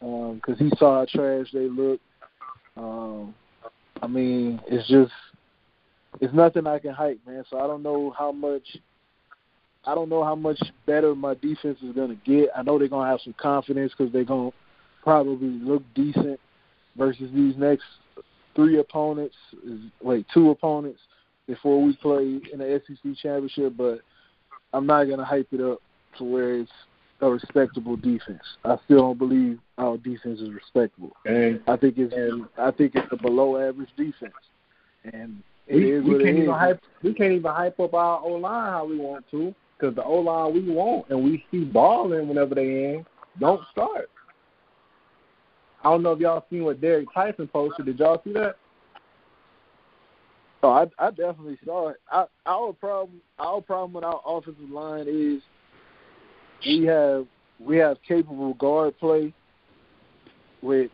because 0.00 0.58
he 0.58 0.70
saw 0.76 1.00
how 1.00 1.06
trash 1.06 1.48
they 1.52 1.68
looked. 1.68 2.02
Um, 2.76 3.34
I 4.02 4.06
mean, 4.06 4.60
it's 4.66 4.88
just 4.88 5.12
it's 6.20 6.34
nothing 6.34 6.66
I 6.66 6.78
can 6.78 6.92
hype, 6.92 7.20
man. 7.26 7.44
So 7.50 7.58
I 7.58 7.66
don't 7.66 7.82
know 7.82 8.14
how 8.16 8.32
much 8.32 8.76
I 9.88 9.94
don't 9.94 10.10
know 10.10 10.22
how 10.22 10.34
much 10.34 10.60
better 10.84 11.14
my 11.14 11.32
defense 11.32 11.78
is 11.82 11.94
going 11.94 12.10
to 12.10 12.18
get. 12.30 12.50
I 12.54 12.62
know 12.62 12.78
they're 12.78 12.88
going 12.88 13.06
to 13.06 13.10
have 13.10 13.22
some 13.24 13.34
confidence 13.40 13.92
because 13.96 14.12
they're 14.12 14.22
going 14.22 14.50
to 14.50 14.56
probably 15.02 15.48
look 15.48 15.82
decent 15.94 16.38
versus 16.94 17.30
these 17.34 17.56
next 17.56 17.84
three 18.54 18.78
opponents. 18.80 19.34
Is, 19.64 19.80
wait, 20.02 20.26
two 20.34 20.50
opponents 20.50 21.00
before 21.46 21.82
we 21.82 21.96
play 21.96 22.38
in 22.52 22.58
the 22.58 22.82
SEC 22.86 23.16
championship. 23.16 23.78
But 23.78 24.00
I'm 24.74 24.86
not 24.86 25.04
going 25.04 25.20
to 25.20 25.24
hype 25.24 25.48
it 25.52 25.60
up 25.62 25.78
to 26.18 26.24
where 26.24 26.56
it's 26.58 26.70
a 27.22 27.30
respectable 27.30 27.96
defense. 27.96 28.42
I 28.66 28.76
still 28.84 28.98
don't 28.98 29.18
believe 29.18 29.58
our 29.78 29.96
defense 29.96 30.40
is 30.40 30.50
respectable. 30.50 31.12
And 31.24 31.62
I 31.66 31.76
think 31.76 31.94
it's 31.96 32.14
I 32.58 32.70
think 32.72 32.94
it's 32.94 33.08
a 33.10 33.16
below 33.16 33.56
average 33.56 33.88
defense, 33.96 34.34
and 35.14 35.42
it 35.66 35.76
we, 35.76 35.92
is 35.92 36.04
we 36.04 36.22
can't 36.22 36.36
even 36.36 36.50
hype. 36.50 36.82
We 37.02 37.14
can't 37.14 37.32
even 37.32 37.50
hype 37.50 37.80
up 37.80 37.94
our 37.94 38.20
O 38.20 38.32
line 38.32 38.70
how 38.70 38.84
we 38.84 38.98
want 38.98 39.24
to, 39.30 39.54
because 39.78 39.94
the 39.94 40.04
O 40.04 40.14
line 40.14 40.54
we 40.54 40.72
want 40.72 41.06
and 41.10 41.22
we 41.22 41.44
see 41.50 41.64
balling 41.64 42.28
whenever 42.28 42.54
they 42.54 42.94
in 42.94 43.06
don't 43.38 43.60
start. 43.70 44.10
I 45.84 45.90
don't 45.90 46.02
know 46.02 46.12
if 46.12 46.18
y'all 46.18 46.44
seen 46.50 46.64
what 46.64 46.80
Derek 46.80 47.06
Tyson 47.14 47.46
posted. 47.46 47.86
Did 47.86 47.98
y'all 47.98 48.20
see 48.24 48.32
that? 48.32 48.56
Oh, 50.62 50.70
I, 50.70 50.86
I 50.98 51.10
definitely 51.10 51.58
saw 51.64 51.90
it. 51.90 51.98
I, 52.10 52.24
our 52.46 52.72
problem, 52.72 53.20
our 53.38 53.60
problem 53.60 53.92
with 53.92 54.02
our 54.02 54.20
offensive 54.26 54.70
line 54.70 55.06
is 55.08 55.40
we 56.66 56.84
have 56.86 57.26
we 57.60 57.76
have 57.76 57.98
capable 58.06 58.54
guard 58.54 58.98
play 58.98 59.32
with 60.62 60.90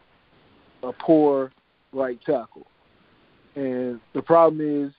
a 0.83 0.93
poor 0.93 1.51
right 1.95 2.21
tackle, 2.27 2.67
and 3.57 4.01
the 4.13 4.21
problem 4.21 4.61
is 4.61 4.93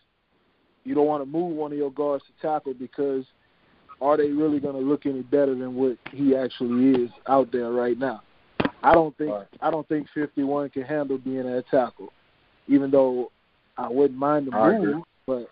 you 0.84 0.96
don't 0.96 1.06
want 1.06 1.22
to 1.22 1.30
move 1.30 1.56
one 1.56 1.72
of 1.72 1.78
your 1.78 1.92
guards 1.92 2.24
to 2.24 2.48
tackle 2.48 2.74
because 2.74 3.24
are 4.02 4.18
they 4.18 4.30
really 4.30 4.60
going 4.60 4.76
to 4.76 4.82
look 4.82 5.06
any 5.06 5.22
better 5.22 5.56
than 5.56 5.76
what 5.76 5.98
he 6.12 6.36
actually 6.36 7.04
is 7.04 7.10
out 7.28 7.52
there 7.52 7.72
right 7.72 7.98
now? 7.98 8.22
I 8.84 8.94
don't 8.94 9.18
think 9.18 9.32
Right. 9.32 9.48
I 9.62 9.72
don't 9.72 9.88
think 9.88 10.08
51 10.14 10.70
can 10.70 10.84
handle 10.84 11.18
being 11.18 11.48
at 11.48 11.68
tackle, 11.70 12.12
even 12.68 12.92
though 12.92 13.32
I 13.78 13.90
wouldn't 13.90 14.20
mind 14.20 14.48
the 14.48 14.52
move, 14.52 15.04
but 15.26 15.50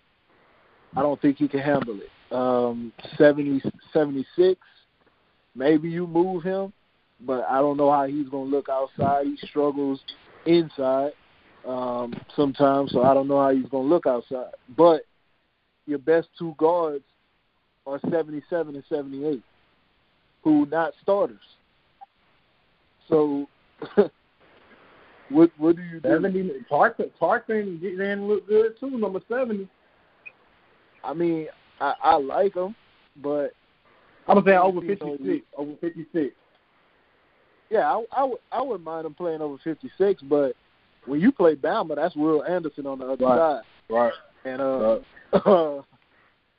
I 0.96 1.02
don't 1.02 1.20
think 1.20 1.38
he 1.38 1.48
can 1.48 1.60
handle 1.60 1.98
it. 2.00 2.34
Um, 2.34 2.92
70, 3.16 3.62
76, 3.92 4.60
maybe 5.54 5.88
you 5.88 6.06
move 6.06 6.42
him, 6.42 6.72
but 7.20 7.44
I 7.48 7.58
don't 7.58 7.76
know 7.76 7.90
how 7.90 8.06
he's 8.06 8.28
going 8.28 8.50
to 8.50 8.56
look 8.56 8.68
outside. 8.68 9.26
He 9.26 9.36
struggles 9.46 10.00
inside 10.46 11.12
um, 11.66 12.14
sometimes, 12.36 12.92
so 12.92 13.02
I 13.02 13.14
don't 13.14 13.28
know 13.28 13.40
how 13.40 13.50
he's 13.50 13.68
going 13.68 13.84
to 13.84 13.94
look 13.94 14.06
outside. 14.06 14.52
But 14.76 15.02
your 15.86 15.98
best 15.98 16.28
two 16.38 16.54
guards 16.56 17.04
are 17.86 18.00
77 18.10 18.74
and 18.74 18.84
78, 18.88 19.42
who 20.42 20.66
not 20.66 20.92
starters. 21.02 21.38
So, 23.08 23.46
what 25.28 25.50
what 25.58 25.76
do 25.76 25.82
you 25.82 26.00
do? 26.00 26.08
Seventy. 26.08 26.50
Tarkin 26.70 27.10
Tarkin 27.20 27.80
didn't 27.80 28.26
look 28.26 28.46
good 28.48 28.78
too. 28.80 28.90
Number 28.90 29.20
seventy. 29.28 29.68
I 31.02 31.12
mean, 31.12 31.48
I, 31.80 31.94
I 32.02 32.14
like 32.16 32.54
him, 32.54 32.74
but 33.22 33.50
I'm 34.26 34.42
saying 34.42 34.56
over 34.58 34.80
You 34.80 34.96
know, 34.96 35.16
fifty 35.16 35.32
six. 35.34 35.46
Over 35.56 35.72
fifty 35.82 36.06
six. 36.14 36.34
yeah, 37.70 37.92
I, 37.94 38.02
I 38.16 38.24
would 38.24 38.38
I 38.52 38.62
wouldn't 38.62 38.84
mind 38.84 39.04
him 39.06 39.14
playing 39.14 39.42
over 39.42 39.58
56. 39.62 40.22
But 40.22 40.54
when 41.04 41.20
you 41.20 41.30
play 41.30 41.56
Bama, 41.56 41.96
that's 41.96 42.16
Will 42.16 42.42
Anderson 42.44 42.86
on 42.86 43.00
the 43.00 43.06
other 43.06 43.24
Right. 43.26 43.36
side, 43.38 43.62
Right. 43.90 44.12
and 44.46 44.62
uh, 44.62 44.98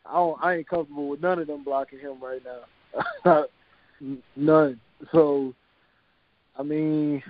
I 0.08 0.14
don't 0.14 0.44
I 0.44 0.56
ain't 0.56 0.70
comfortable 0.70 1.10
with 1.10 1.22
none 1.22 1.40
of 1.40 1.48
them 1.48 1.64
blocking 1.64 2.00
him 2.00 2.18
right 2.22 2.42
now. 2.44 3.46
None. 4.36 4.80
So, 5.12 5.54
I 6.58 6.64
mean, 6.64 7.24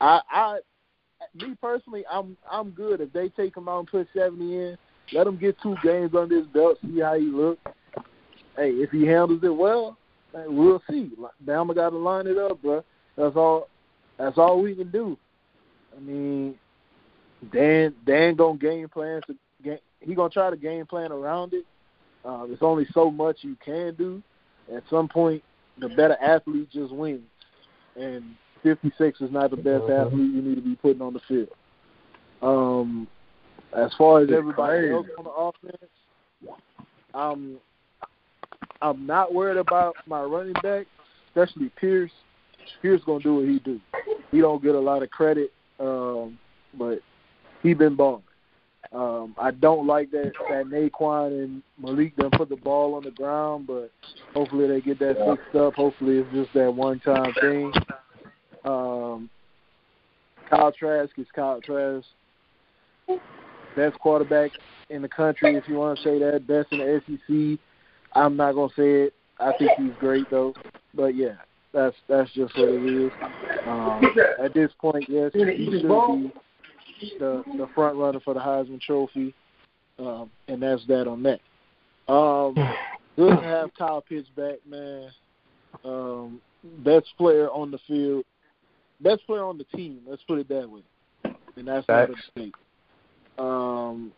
I 0.00 0.20
I 0.30 0.58
me 1.34 1.54
personally, 1.60 2.04
I'm 2.10 2.36
I'm 2.50 2.70
good 2.70 3.00
if 3.00 3.12
they 3.12 3.28
take 3.30 3.56
him 3.56 3.68
out 3.68 3.80
and 3.80 3.88
put 3.88 4.08
seventy 4.14 4.56
in. 4.56 4.78
Let 5.12 5.26
him 5.26 5.36
get 5.36 5.56
two 5.62 5.76
games 5.82 6.14
under 6.14 6.36
his 6.36 6.46
belt, 6.48 6.78
see 6.82 7.00
how 7.00 7.14
he 7.14 7.26
looks. 7.26 7.60
Hey, 8.56 8.70
if 8.72 8.90
he 8.90 9.06
handles 9.06 9.42
it 9.42 9.54
well, 9.54 9.96
we'll 10.34 10.82
see. 10.90 11.10
Bama 11.44 11.74
got 11.74 11.90
to 11.90 11.96
line 11.96 12.26
it 12.26 12.36
up, 12.36 12.60
bro. 12.60 12.84
That's 13.16 13.36
all. 13.36 13.68
That's 14.18 14.36
all 14.36 14.60
we 14.60 14.74
can 14.74 14.90
do. 14.90 15.16
I 15.96 16.00
mean, 16.00 16.56
Dan 17.52 17.94
Dan 18.06 18.34
gonna 18.36 18.58
game 18.58 18.88
plan 18.88 19.22
to. 19.26 19.34
He 20.00 20.14
gonna 20.14 20.30
try 20.30 20.50
to 20.50 20.56
game 20.56 20.86
plan 20.86 21.12
around 21.12 21.52
it. 21.54 21.64
Uh, 22.24 22.46
there's 22.46 22.62
only 22.62 22.86
so 22.92 23.10
much 23.10 23.38
you 23.42 23.56
can 23.64 23.94
do. 23.94 24.22
At 24.74 24.82
some 24.90 25.08
point, 25.08 25.42
the 25.78 25.88
better 25.88 26.16
athlete 26.20 26.70
just 26.70 26.92
wins, 26.92 27.22
and 27.96 28.36
56 28.62 29.20
is 29.20 29.30
not 29.30 29.50
the 29.50 29.56
best 29.56 29.84
Mhm. 29.84 30.06
athlete 30.06 30.34
you 30.34 30.42
need 30.42 30.56
to 30.56 30.60
be 30.60 30.76
putting 30.76 31.02
on 31.02 31.12
the 31.12 31.20
field. 31.20 31.48
Um, 32.42 33.08
as 33.72 33.92
far 33.94 34.20
as 34.20 34.30
everybody 34.30 34.90
else 34.90 35.06
on 35.18 35.24
the 35.24 35.30
offense, 35.30 35.90
I'm 37.14 37.60
I'm 38.80 39.06
not 39.06 39.34
worried 39.34 39.56
about 39.56 39.96
my 40.06 40.22
running 40.22 40.52
back, 40.62 40.86
especially 41.28 41.68
Pierce. 41.70 42.12
Pierce 42.80 43.02
gonna 43.04 43.20
do 43.20 43.36
what 43.36 43.48
he 43.48 43.58
do. 43.58 43.80
He 44.30 44.40
don't 44.40 44.62
get 44.62 44.74
a 44.74 44.80
lot 44.80 45.02
of 45.02 45.10
credit, 45.10 45.52
um, 45.80 46.38
but 46.74 47.00
he 47.62 47.74
been 47.74 47.96
balling. 47.96 48.22
Um, 48.92 49.34
I 49.38 49.50
don't 49.50 49.86
like 49.86 50.10
that 50.12 50.32
that 50.48 50.66
Naquan 50.66 51.44
and 51.44 51.62
Malik 51.78 52.16
done 52.16 52.30
put 52.30 52.48
the 52.48 52.56
ball 52.56 52.94
on 52.94 53.04
the 53.04 53.10
ground, 53.10 53.66
but 53.66 53.90
hopefully 54.32 54.66
they 54.66 54.80
get 54.80 54.98
that 55.00 55.18
Yeah. 55.18 55.34
fixed 55.34 55.54
up. 55.54 55.74
Hopefully 55.74 56.18
it's 56.18 56.32
just 56.32 56.52
that 56.54 56.72
one 56.72 56.98
time 57.00 57.32
thing. 57.34 57.72
Um, 58.64 59.28
Kyle 60.48 60.72
Trask 60.72 61.18
is 61.18 61.30
Kyle 61.32 61.60
Trask, 61.60 62.06
best 63.76 63.98
quarterback 63.98 64.52
in 64.88 65.02
the 65.02 65.08
country, 65.08 65.54
if 65.56 65.68
you 65.68 65.76
want 65.76 65.98
to 65.98 66.04
say 66.04 66.18
that, 66.18 66.46
best 66.46 66.72
in 66.72 66.78
the 66.78 67.02
SEC. 67.06 67.58
I'm 68.14 68.36
not 68.36 68.54
gonna 68.54 68.72
say 68.74 69.02
it. 69.02 69.14
I 69.38 69.52
think 69.58 69.70
he's 69.76 69.92
great 70.00 70.28
though, 70.30 70.54
but 70.94 71.14
yeah, 71.14 71.36
that's 71.72 71.96
that's 72.08 72.32
just 72.32 72.56
what 72.56 72.68
it 72.70 72.84
is. 72.84 73.12
Um, 73.66 74.02
at 74.42 74.54
this 74.54 74.72
point, 74.80 75.04
yes, 75.08 75.30
he 75.34 75.40
should 75.70 75.82
be 75.82 76.32
the 77.18 77.42
the 77.56 77.68
front 77.74 77.96
runner 77.96 78.20
for 78.20 78.34
the 78.34 78.40
Heisman 78.40 78.80
Trophy, 78.80 79.34
um, 79.98 80.30
and 80.48 80.62
that's 80.62 80.86
that 80.86 81.06
on 81.06 81.22
that. 81.24 81.40
Um, 82.12 82.54
good 83.16 83.36
to 83.36 83.42
have 83.42 83.70
Kyle 83.74 84.00
Pitts 84.00 84.28
back, 84.36 84.58
man. 84.68 85.10
Um, 85.84 86.40
best 86.78 87.06
player 87.16 87.48
on 87.50 87.70
the 87.70 87.78
field, 87.86 88.24
best 89.00 89.26
player 89.26 89.44
on 89.44 89.58
the 89.58 89.64
team. 89.76 90.00
Let's 90.06 90.22
put 90.22 90.38
it 90.38 90.48
that 90.48 90.68
way, 90.68 90.82
and 91.56 91.68
that's 91.68 91.86
not 91.88 92.04
a 92.04 92.06
Facts. 92.08 92.30
mistake. 92.36 92.54
Um, 93.38 94.12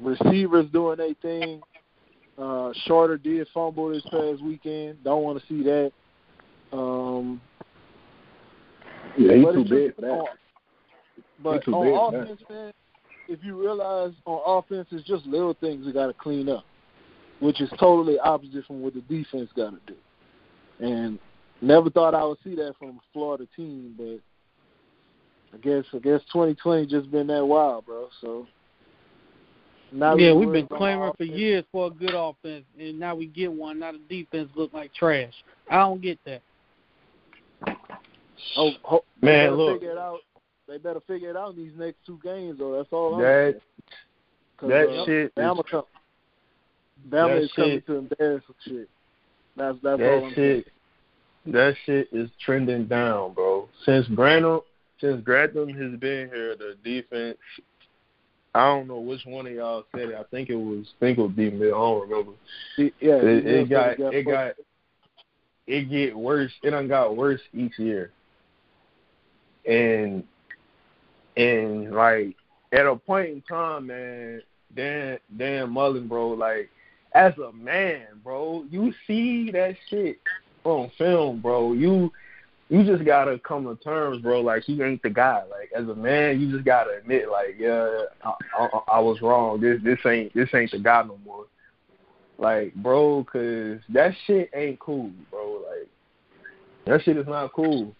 receivers 0.00 0.66
doing 0.72 0.98
their 0.98 1.14
thing. 1.14 1.60
Uh, 2.36 2.72
Shorter 2.86 3.16
did 3.16 3.46
fumble 3.54 3.90
this 3.90 4.02
past 4.10 4.42
weekend. 4.42 5.02
Don't 5.04 5.22
want 5.22 5.40
to 5.40 5.46
see 5.46 5.62
that. 5.62 5.92
Um, 6.72 7.40
Yeah, 9.16 9.34
he's 9.36 9.46
too 9.46 9.64
big 9.68 9.94
for 9.94 10.00
that. 10.00 10.24
On- 11.46 11.60
But 11.64 11.72
on 11.72 12.12
big 12.12 12.24
offense, 12.24 12.40
man, 12.48 12.72
if 13.28 13.42
you 13.42 13.60
realize 13.60 14.12
on 14.26 14.40
offense, 14.46 14.88
it's 14.90 15.06
just 15.06 15.26
little 15.26 15.54
things 15.54 15.86
we 15.86 15.92
got 15.92 16.06
to 16.06 16.12
clean 16.14 16.48
up, 16.48 16.64
which 17.40 17.60
is 17.60 17.70
totally 17.78 18.18
opposite 18.18 18.64
from 18.66 18.82
what 18.82 18.94
the 18.94 19.00
defense 19.02 19.50
got 19.56 19.70
to 19.70 19.80
do. 19.86 19.96
And 20.84 21.18
never 21.60 21.90
thought 21.90 22.14
I 22.14 22.24
would 22.24 22.38
see 22.44 22.54
that 22.56 22.74
from 22.78 22.90
a 22.90 23.00
Florida 23.12 23.46
team, 23.56 23.94
but 23.96 24.18
I 25.54 25.60
guess 25.62 25.84
I 25.94 25.98
guess 25.98 26.20
2020 26.32 26.86
just 26.86 27.10
been 27.10 27.28
that 27.28 27.44
wild, 27.46 27.86
bro. 27.86 28.08
So 28.20 28.46
not 29.92 30.18
yeah, 30.18 30.32
we've 30.32 30.50
been 30.50 30.66
clamoring 30.66 31.12
for 31.16 31.24
years 31.24 31.64
for 31.70 31.86
a 31.86 31.90
good 31.90 32.14
offense, 32.14 32.64
and 32.78 32.98
now 32.98 33.14
we 33.14 33.26
get 33.26 33.52
one. 33.52 33.78
Now 33.78 33.92
the 33.92 34.00
defense 34.08 34.50
look 34.56 34.72
like 34.72 34.92
trash. 34.92 35.32
I 35.70 35.76
don't 35.78 36.02
get 36.02 36.18
that. 36.24 36.42
Oh, 38.56 38.72
ho- 38.82 39.04
Man, 39.22 39.52
look. 39.52 39.76
figure 39.76 39.92
it 39.92 39.98
out. 39.98 40.18
They 40.66 40.78
better 40.78 41.00
figure 41.06 41.30
it 41.30 41.36
out 41.36 41.50
in 41.50 41.56
these 41.56 41.72
next 41.76 41.98
two 42.06 42.18
games, 42.22 42.58
though. 42.58 42.76
That's 42.76 42.88
all 42.92 43.14
I'm 43.14 43.20
That 43.20 43.52
saying. 43.52 43.60
'Cause, 44.56 44.68
that 44.70 44.88
uh, 44.88 45.04
shit 45.04 45.24
is 45.26 45.32
Bama, 45.36 45.66
come, 45.66 45.84
Bama 47.08 47.26
that 47.34 47.42
is 47.42 47.52
coming 47.52 47.76
shit- 47.76 47.86
to 47.86 47.94
embarrass 47.96 48.44
some 48.46 48.56
shit. 48.66 48.88
That's 49.56 49.78
that's 49.82 50.00
all 50.00 50.20
that 50.20 50.24
I'm 50.24 50.34
shit 50.34 50.66
that 51.46 51.74
shit 51.84 52.08
is 52.12 52.30
trending 52.44 52.86
down, 52.86 53.34
bro. 53.34 53.68
Since 53.84 54.06
Grantham 54.08 54.60
since 55.00 55.22
Grantham 55.22 55.68
has 55.68 55.98
been 56.00 56.28
here, 56.30 56.56
the 56.56 56.76
defense 56.82 57.36
I 58.54 58.66
don't 58.66 58.86
know 58.86 59.00
which 59.00 59.26
one 59.26 59.46
of 59.48 59.52
y'all 59.52 59.84
said 59.94 60.10
it. 60.10 60.14
I 60.14 60.22
think 60.30 60.48
it 60.48 60.54
was 60.56 60.86
I 60.96 61.00
think 61.00 61.18
it 61.18 61.22
was 61.22 61.32
D 61.36 61.50
Mill, 61.50 61.74
I 61.74 61.78
don't 61.78 62.08
remember. 62.08 62.32
saying. 62.76 62.92
Yeah, 63.00 63.16
It, 63.16 63.46
it 63.46 63.68
got 63.68 63.96
he 63.96 64.04
it 64.18 64.22
got 64.22 64.54
it 65.66 65.90
get 65.90 66.16
worse. 66.16 66.52
It 66.62 66.70
done 66.70 66.88
got 66.88 67.16
worse 67.16 67.40
each 67.52 67.78
year. 67.78 68.10
And 69.66 70.24
and 71.36 71.92
like 71.92 72.36
at 72.72 72.86
a 72.86 72.96
point 72.96 73.30
in 73.30 73.42
time, 73.42 73.86
man, 73.86 74.42
Dan 74.74 75.18
Dan 75.36 75.70
Mullen, 75.70 76.08
bro, 76.08 76.30
like 76.30 76.70
as 77.12 77.32
a 77.38 77.52
man, 77.52 78.06
bro, 78.22 78.64
you 78.70 78.92
see 79.06 79.50
that 79.52 79.76
shit 79.88 80.18
on 80.64 80.90
film, 80.98 81.40
bro. 81.40 81.72
You 81.72 82.12
you 82.68 82.82
just 82.84 83.04
gotta 83.04 83.38
come 83.38 83.64
to 83.64 83.82
terms, 83.82 84.22
bro. 84.22 84.40
Like 84.40 84.64
he 84.64 84.82
ain't 84.82 85.02
the 85.02 85.10
guy. 85.10 85.42
Like 85.50 85.70
as 85.76 85.88
a 85.88 85.94
man, 85.94 86.40
you 86.40 86.50
just 86.50 86.64
gotta 86.64 86.98
admit, 86.98 87.28
like, 87.30 87.56
yeah, 87.58 88.04
I, 88.24 88.32
I, 88.58 88.68
I 88.88 88.98
was 89.00 89.20
wrong. 89.22 89.60
This 89.60 89.80
this 89.82 89.98
ain't 90.06 90.34
this 90.34 90.48
ain't 90.54 90.70
the 90.70 90.78
guy 90.78 91.02
no 91.02 91.18
more. 91.24 91.46
Like, 92.38 92.74
bro, 92.74 93.24
cause 93.24 93.78
that 93.90 94.12
shit 94.26 94.50
ain't 94.54 94.80
cool, 94.80 95.12
bro. 95.30 95.62
Like 95.70 95.88
that 96.86 97.02
shit 97.02 97.16
is 97.16 97.26
not 97.26 97.52
cool. 97.52 97.94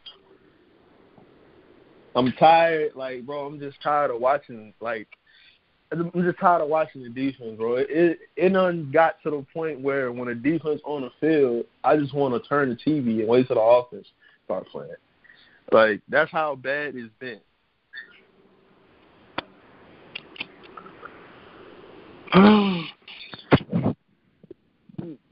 I'm 2.15 2.33
tired, 2.33 2.93
like, 2.95 3.27
bro. 3.27 3.47
I'm 3.47 3.59
just 3.59 3.81
tired 3.83 4.11
of 4.11 4.21
watching, 4.21 4.73
like, 4.81 5.09
I'm 5.93 6.11
just 6.23 6.39
tired 6.39 6.63
of 6.63 6.69
watching 6.69 7.03
the 7.03 7.09
defense, 7.09 7.57
bro. 7.57 7.77
It 7.77 8.19
it, 8.37 8.53
done 8.53 8.91
got 8.93 9.23
to 9.23 9.31
the 9.31 9.47
point 9.53 9.81
where 9.81 10.11
when 10.13 10.29
a 10.29 10.35
defense 10.35 10.81
on 10.85 11.03
the 11.03 11.11
field, 11.21 11.67
I 11.83 11.97
just 11.97 12.15
want 12.15 12.41
to 12.41 12.49
turn 12.49 12.71
the 12.71 12.77
TV 12.77 13.21
and 13.21 13.29
wait 13.29 13.47
till 13.47 13.57
the 13.57 13.63
offense 13.63 14.07
start 14.45 14.67
playing. 14.69 14.91
Like 15.73 16.01
that's 16.09 16.31
how 16.31 16.57
bad 16.57 16.95
it's 16.97 17.13
been. 17.19 17.41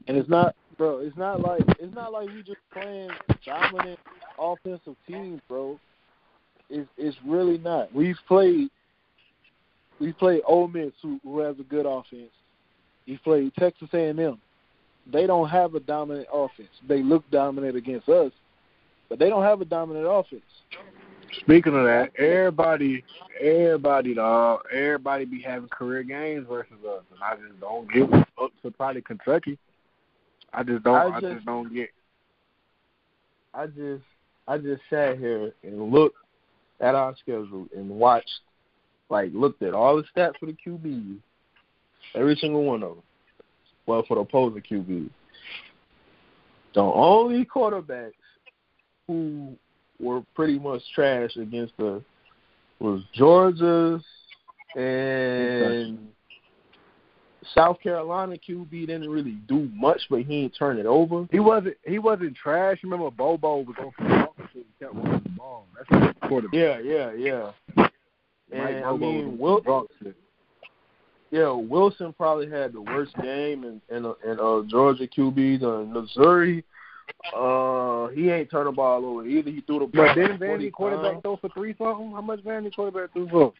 And 0.07 0.17
it's 0.17 0.29
not, 0.29 0.55
bro. 0.77 0.99
It's 0.99 1.17
not 1.17 1.41
like 1.41 1.63
it's 1.79 1.93
not 1.95 2.11
like 2.13 2.27
we 2.29 2.43
just 2.43 2.59
playing 2.71 3.09
dominant 3.45 3.99
offensive 4.39 4.95
teams, 5.07 5.41
bro. 5.47 5.79
It's 6.69 6.89
it's 6.97 7.17
really 7.25 7.57
not. 7.57 7.93
We've 7.93 8.17
played 8.27 8.69
we 9.99 10.11
played 10.13 10.41
Ole 10.47 10.67
Miss, 10.67 10.91
who 11.01 11.19
who 11.23 11.39
has 11.39 11.55
a 11.59 11.63
good 11.63 11.85
offense. 11.85 12.31
We 13.07 13.17
played 13.17 13.53
Texas 13.55 13.89
A&M. 13.93 14.39
They 15.11 15.27
don't 15.27 15.49
have 15.49 15.75
a 15.75 15.81
dominant 15.81 16.27
offense. 16.33 16.69
They 16.87 17.03
look 17.03 17.29
dominant 17.29 17.75
against 17.75 18.07
us, 18.07 18.31
but 19.09 19.19
they 19.19 19.29
don't 19.29 19.43
have 19.43 19.59
a 19.59 19.65
dominant 19.65 20.07
offense. 20.09 20.41
Speaking 21.41 21.75
of 21.75 21.83
that, 21.85 22.11
everybody, 22.17 23.03
everybody, 23.41 24.13
dog, 24.13 24.61
everybody 24.71 25.25
be 25.25 25.41
having 25.41 25.67
career 25.69 26.03
games 26.03 26.45
versus 26.47 26.77
us, 26.87 27.03
and 27.11 27.21
I 27.21 27.35
just 27.35 27.59
don't 27.59 27.91
get 27.91 28.11
up 28.41 28.51
to 28.61 28.71
probably 28.71 29.01
Kentucky. 29.01 29.57
I 30.53 30.63
just 30.63 30.83
don't. 30.83 30.95
I 30.95 31.17
I 31.17 31.19
just- 31.19 31.33
just 31.33 31.45
don't 31.45 31.73
get. 31.73 31.89
I 33.53 33.67
just 33.67 34.03
I 34.47 34.57
just 34.57 34.81
sat 34.89 35.17
here 35.19 35.53
and 35.63 35.91
looked 35.91 36.17
at 36.83 36.95
our 36.95 37.15
schedule 37.15 37.67
and 37.75 37.89
watched, 37.89 38.41
like, 39.09 39.31
looked 39.33 39.63
at 39.63 39.73
all 39.73 39.95
the 39.95 40.03
stats 40.15 40.33
for 40.39 40.47
the 40.47 40.55
QBs, 40.65 41.17
every 42.13 42.35
single 42.35 42.63
one 42.63 42.83
of 42.83 42.89
them. 42.89 43.03
Well, 43.85 44.03
for 44.07 44.15
the 44.15 44.21
opposing 44.21 44.61
QBs, 44.61 45.09
the 46.73 46.81
only 46.81 47.45
quarterbacks 47.45 48.11
who 49.07 49.55
were 49.99 50.21
pretty 50.35 50.59
much 50.59 50.81
trash 50.93 51.35
against 51.37 51.73
the 51.77 52.03
was 52.79 53.01
Georgia's 53.13 54.03
and 54.75 55.99
South 57.53 57.79
Carolina 57.81 58.35
QB 58.35 58.69
didn't 58.71 59.09
really 59.09 59.37
do 59.47 59.69
much, 59.73 60.01
but 60.09 60.21
he 60.21 60.43
ain't 60.43 60.55
turn 60.57 60.77
it 60.77 60.85
over. 60.85 61.27
He 61.31 61.39
wasn't. 61.39 61.75
He 61.85 61.99
wasn't 61.99 62.35
trash. 62.35 62.79
Remember, 62.83 63.11
Bobo 63.11 63.57
was 63.57 63.75
on 63.79 64.22
some 64.53 64.61
awful 64.61 64.61
shit. 64.61 64.65
He 64.79 64.85
kept 64.85 64.95
running 64.95 65.21
the 65.23 65.29
ball. 65.29 65.65
That's 65.75 65.89
the 66.21 66.27
quarterback. 66.27 66.53
Yeah, 66.53 66.79
yeah, 66.81 67.11
yeah. 67.13 67.51
Mike 67.75 67.91
And 68.51 68.85
I 68.85 68.91
Bobo 68.91 68.97
mean, 69.11 69.31
was 69.31 69.39
Wil- 69.39 69.61
drunk 69.61 69.89
shit. 70.01 70.15
yeah, 71.31 71.51
Wilson 71.51 72.13
probably 72.13 72.49
had 72.49 72.73
the 72.73 72.81
worst 72.81 73.15
game, 73.21 73.63
in 73.63 73.81
in, 73.95 74.05
uh, 74.05 74.13
and 74.25 74.39
uh, 74.39 74.61
Georgia 74.69 75.07
QBs. 75.07 75.63
Uh, 75.63 75.83
Missouri 75.85 76.63
Uh, 77.35 78.07
he 78.09 78.29
ain't 78.29 78.49
turn 78.51 78.65
the 78.65 78.71
ball 78.71 79.03
over. 79.05 79.25
Either 79.25 79.49
he 79.49 79.61
threw 79.61 79.79
the 79.79 79.85
ball. 79.87 80.05
But 80.07 80.13
didn't 80.15 80.37
40 80.39 80.65
Vandy 80.67 80.71
quarterback 80.71 81.11
times. 81.13 81.21
throw 81.23 81.35
for 81.37 81.49
three 81.49 81.73
something? 81.77 82.11
How 82.11 82.21
much 82.21 82.39
Vandy 82.43 82.73
quarterback 82.73 83.11
threw 83.13 83.27
for? 83.29 83.53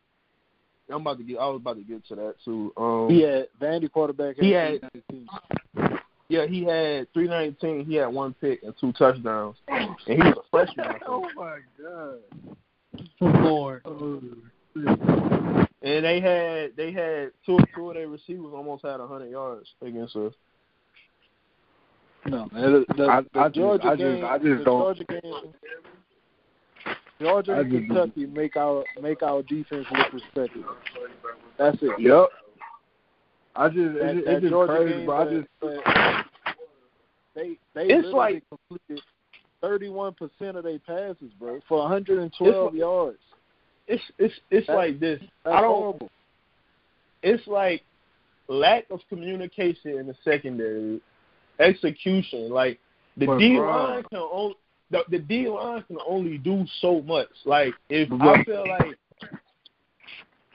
I'm 0.89 1.01
about 1.01 1.17
to 1.17 1.23
get. 1.23 1.37
I 1.39 1.47
was 1.47 1.57
about 1.61 1.77
to 1.77 1.81
get 1.83 2.05
to 2.07 2.15
that 2.15 2.35
too. 2.45 2.73
Um, 2.77 3.09
He 3.09 3.21
had 3.21 3.47
Vandy 3.59 3.89
quarterback. 3.91 4.35
He 4.39 4.51
had- 4.51 4.81
319. 4.91 5.99
Yeah, 6.29 6.45
he 6.47 6.63
had 6.63 7.11
319. 7.13 7.85
He 7.85 7.95
had 7.95 8.07
one 8.07 8.33
pick 8.39 8.63
and 8.63 8.73
two 8.79 8.91
touchdowns, 8.93 9.57
and 9.67 9.95
he 10.07 10.15
was 10.15 10.37
a 10.37 10.49
freshman. 10.49 10.85
Oh 11.07 11.27
my 11.35 11.59
god. 11.81 12.19
Lord. 13.21 13.81
And 14.75 16.05
they 16.05 16.19
had 16.21 16.75
they 16.77 16.91
had 16.91 17.31
two 17.45 17.57
two 17.75 17.89
of 17.89 17.95
their 17.95 18.07
receivers 18.07 18.51
almost 18.53 18.83
had 18.85 18.99
100 18.99 19.29
yards 19.29 19.67
against 19.81 20.15
us. 20.15 20.33
No, 22.25 22.47
man. 22.53 22.85
The, 22.87 22.93
the, 22.95 23.03
I- 23.05 23.21
the 23.21 23.39
I 23.39 23.43
just- 23.49 23.55
Georgia 23.55 23.87
I 23.87 23.95
just- 23.95 23.99
game, 23.99 24.25
I 24.25 24.37
just 24.37 24.59
the 24.59 24.63
don't- 24.63 24.65
Georgia 24.97 25.03
game. 25.03 25.53
Georgia 27.21 27.59
and 27.59 27.71
Kentucky 27.71 28.25
make 28.25 28.57
our 28.57 28.83
make 29.01 29.21
our 29.23 29.43
defense 29.43 29.85
look 29.91 30.13
respected. 30.13 30.63
That's 31.57 31.77
it. 31.81 31.99
Yep. 31.99 32.27
I 33.55 33.67
just 33.69 33.77
That, 33.77 34.15
it's, 34.17 34.25
that 34.25 34.33
it's 34.33 34.41
just 34.41 34.51
Georgia 34.51 34.75
crazy, 34.77 34.93
game, 34.97 35.05
but 35.05 35.13
I 35.13 35.33
just 35.33 35.47
that- 35.61 36.25
they 37.35 37.57
they 37.73 37.81
It's 37.83 38.05
literally 38.07 38.11
like- 38.13 38.43
completed 38.49 39.03
thirty 39.61 39.89
one 39.89 40.13
percent 40.13 40.57
of 40.57 40.63
their 40.63 40.79
passes, 40.79 41.31
bro, 41.39 41.59
for 41.67 41.79
112 41.79 42.67
It's- 42.67 42.73
yards. 42.79 43.19
It's 43.87 44.03
it's 44.17 44.33
it's 44.49 44.67
That's- 44.67 44.75
like 44.91 44.99
this. 44.99 45.19
That's 45.43 45.55
I 45.57 45.61
don't. 45.61 45.71
horrible. 45.75 46.09
It's 47.21 47.45
like 47.47 47.83
lack 48.47 48.89
of 48.91 48.99
communication 49.09 49.97
in 49.99 50.07
the 50.07 50.15
secondary, 50.23 50.99
execution. 51.59 52.49
Like 52.49 52.79
the 53.17 53.25
But, 53.27 53.37
D 53.39 53.59
line 53.59 54.03
can 54.03 54.17
only 54.19 54.55
the, 54.91 55.03
the 55.09 55.19
D 55.19 55.47
line 55.47 55.83
can 55.83 55.97
only 56.07 56.37
do 56.37 56.65
so 56.81 57.01
much. 57.01 57.29
Like 57.45 57.73
if 57.89 58.09
But, 58.09 58.21
I 58.21 58.43
feel 58.43 58.67
like 58.67 58.97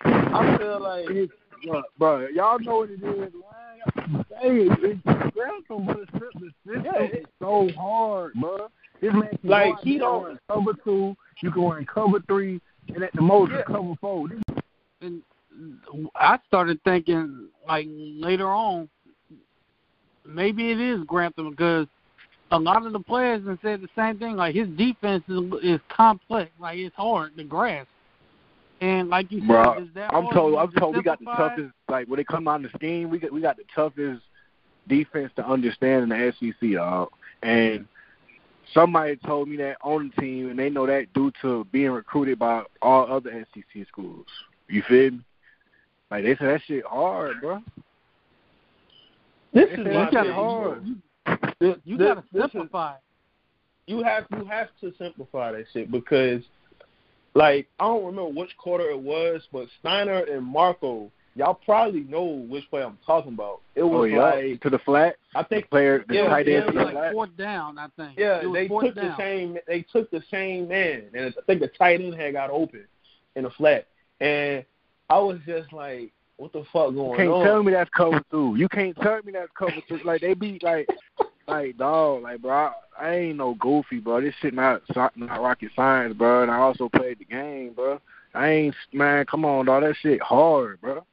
I 0.04 0.56
feel 0.58 0.80
like 0.80 1.10
it's, 1.10 1.32
bro, 1.64 1.82
bro, 1.98 2.26
y'all 2.28 2.58
know 2.58 2.78
what 2.78 2.90
it 2.90 3.02
is, 3.02 3.32
man. 3.32 4.24
Hey, 4.40 4.68
it's 4.70 5.02
Grantham, 5.34 5.86
but 5.86 5.98
it's 5.98 6.12
the 6.12 6.50
system 6.66 6.84
Yeah, 6.84 7.02
is 7.02 7.26
so 7.40 7.68
hard, 7.78 8.34
bro. 8.34 8.68
This 9.00 9.12
man 9.12 9.28
can 9.40 9.50
Like, 9.50 9.80
he 9.82 9.98
don't- 9.98 10.38
cover 10.48 10.72
two, 10.84 11.16
you 11.42 11.50
can 11.50 11.62
run 11.62 11.86
cover 11.86 12.20
three, 12.20 12.60
and 12.94 13.02
at 13.02 13.12
the 13.12 13.22
most 13.22 13.52
Yeah. 13.52 13.62
cover 13.62 13.94
four. 14.00 14.28
And 15.00 15.22
I 16.14 16.38
started 16.46 16.82
thinking 16.84 17.48
like 17.66 17.86
later 17.90 18.48
on, 18.48 18.88
maybe 20.24 20.70
it 20.70 20.80
is 20.80 21.02
Grantham 21.04 21.50
because 21.50 21.86
a 22.50 22.58
lot 22.58 22.86
of 22.86 22.92
the 22.92 23.00
players 23.00 23.46
have 23.46 23.58
said 23.60 23.80
the 23.80 23.88
same 23.94 24.18
thing. 24.18 24.36
Like 24.36 24.54
his 24.54 24.68
defense 24.70 25.22
is 25.28 25.52
is 25.62 25.80
complex, 25.88 26.50
like 26.58 26.78
it's 26.78 26.96
hard 26.96 27.36
to 27.36 27.44
grasp. 27.44 27.88
And 28.80 29.08
like 29.08 29.32
you 29.32 29.40
said, 29.40 29.82
is 29.82 29.88
that 29.94 30.14
I'm 30.14 30.28
told. 30.32 30.54
I'm 30.56 30.70
told 30.72 30.96
we 30.96 31.02
got 31.02 31.18
the 31.18 31.24
toughest. 31.24 31.72
Like 31.88 32.06
when 32.08 32.20
it 32.20 32.26
come 32.28 32.46
out 32.46 32.62
the 32.62 32.68
scheme, 32.76 33.10
we 33.10 33.18
got 33.18 33.32
we 33.32 33.40
got 33.40 33.56
the 33.56 33.64
toughest 33.74 34.22
defense 34.86 35.32
to 35.36 35.46
understand 35.46 36.04
in 36.04 36.08
the 36.10 36.32
SEC, 36.38 36.72
dog. 36.74 37.08
And 37.42 37.86
somebody 38.72 39.16
told 39.16 39.48
me 39.48 39.56
that 39.56 39.78
on 39.82 40.12
the 40.14 40.22
team, 40.22 40.50
and 40.50 40.58
they 40.58 40.70
know 40.70 40.86
that 40.86 41.12
due 41.12 41.32
to 41.42 41.64
being 41.72 41.90
recruited 41.90 42.38
by 42.38 42.62
all 42.80 43.10
other 43.12 43.46
SEC 43.54 43.86
schools. 43.88 44.26
You 44.68 44.82
feel 44.88 45.10
me? 45.12 45.20
Like 46.10 46.24
they 46.24 46.36
said 46.36 46.48
that 46.48 46.60
shit 46.66 46.84
hard, 46.86 47.40
bro. 47.40 47.60
this 49.52 49.66
They 49.66 49.70
is 49.72 49.76
said 49.76 49.86
my 49.94 50.10
that 50.10 50.24
shit 50.24 50.32
hard. 50.34 50.84
This- 51.60 51.76
You 51.84 51.96
this- 51.96 52.08
gotta 52.08 52.24
this 52.32 52.44
is- 52.44 52.52
simplify. 52.52 52.94
you 53.86 54.02
have 54.04 54.26
you 54.36 54.44
have 54.44 54.68
to 54.80 54.92
simplify 54.98 55.52
that 55.52 55.66
shit 55.72 55.90
because 55.90 56.42
like 57.38 57.68
I 57.78 57.84
don't 57.84 58.04
remember 58.04 58.40
which 58.40 58.56
quarter 58.58 58.90
it 58.90 58.98
was, 59.00 59.42
but 59.52 59.68
Stiner 59.82 60.30
and 60.30 60.44
Marco, 60.44 61.10
y'all 61.36 61.54
probably 61.54 62.00
know 62.00 62.24
which 62.24 62.68
play 62.68 62.82
I'm 62.82 62.98
talking 63.06 63.32
about. 63.34 63.60
It 63.76 63.82
Oh 63.82 63.86
was 64.02 64.10
yeah, 64.10 64.18
like 64.18 64.60
to 64.62 64.70
the 64.70 64.78
flat. 64.80 65.16
I 65.36 65.42
The 65.42 65.48
think 65.48 65.70
player, 65.70 66.04
the 66.08 66.14
Yeah, 66.14 66.28
tight 66.28 66.48
end 66.48 66.68
the 66.68 66.72
like 66.72 66.92
flat. 66.92 67.12
fourth 67.12 67.36
down, 67.36 67.78
I 67.78 67.86
think. 67.96 68.18
yeah, 68.18 68.42
they 68.52 68.66
took 68.68 68.94
down. 68.94 69.06
the 69.08 69.16
same 69.16 69.58
they 69.66 69.82
took 69.82 70.10
the 70.10 70.22
same 70.30 70.68
man 70.68 71.04
and 71.14 71.32
I 71.38 71.40
think 71.46 71.60
the 71.60 71.68
tight 71.68 72.00
end 72.00 72.14
had 72.14 72.32
got 72.32 72.50
open 72.50 72.84
in 73.36 73.44
the 73.44 73.50
flat. 73.50 73.86
And 74.20 74.64
I 75.08 75.18
was 75.20 75.38
just 75.46 75.72
like, 75.72 76.10
what 76.38 76.52
the 76.52 76.64
fuck 76.72 76.92
going 76.94 76.98
on? 76.98 77.10
You 77.10 77.16
can't 77.16 77.30
on? 77.30 77.44
tell 77.44 77.62
me 77.62 77.72
that's 77.72 77.90
cover 77.90 78.20
two. 78.32 78.54
You 78.58 78.68
can't 78.68 78.96
tell 78.96 79.20
me 79.24 79.32
that's 79.32 79.52
cover 79.56 79.80
two. 79.88 80.00
Like 80.04 80.20
they 80.22 80.34
be 80.34 80.58
like, 80.62 80.88
like 81.46 81.76
dog, 81.78 82.22
like 82.22 82.42
bro, 82.42 82.72
I, 83.00 83.14
ain't 83.14 83.38
no 83.38 83.54
goofy, 83.54 83.98
bro. 83.98 84.20
This 84.20 84.34
shit 84.40 84.54
not 84.54 84.82
not 85.16 85.42
rocket 85.42 85.70
science, 85.74 86.14
bro. 86.14 86.42
And 86.42 86.50
I 86.50 86.56
also 86.56 86.88
played 86.88 87.18
the 87.18 87.24
game, 87.24 87.72
bro. 87.74 88.00
I 88.34 88.48
ain't 88.48 88.74
man. 88.92 89.26
Come 89.26 89.44
on, 89.44 89.66
dog. 89.66 89.82
That 89.82 89.96
shit 90.00 90.20
hard, 90.22 90.80
bro. 90.80 91.04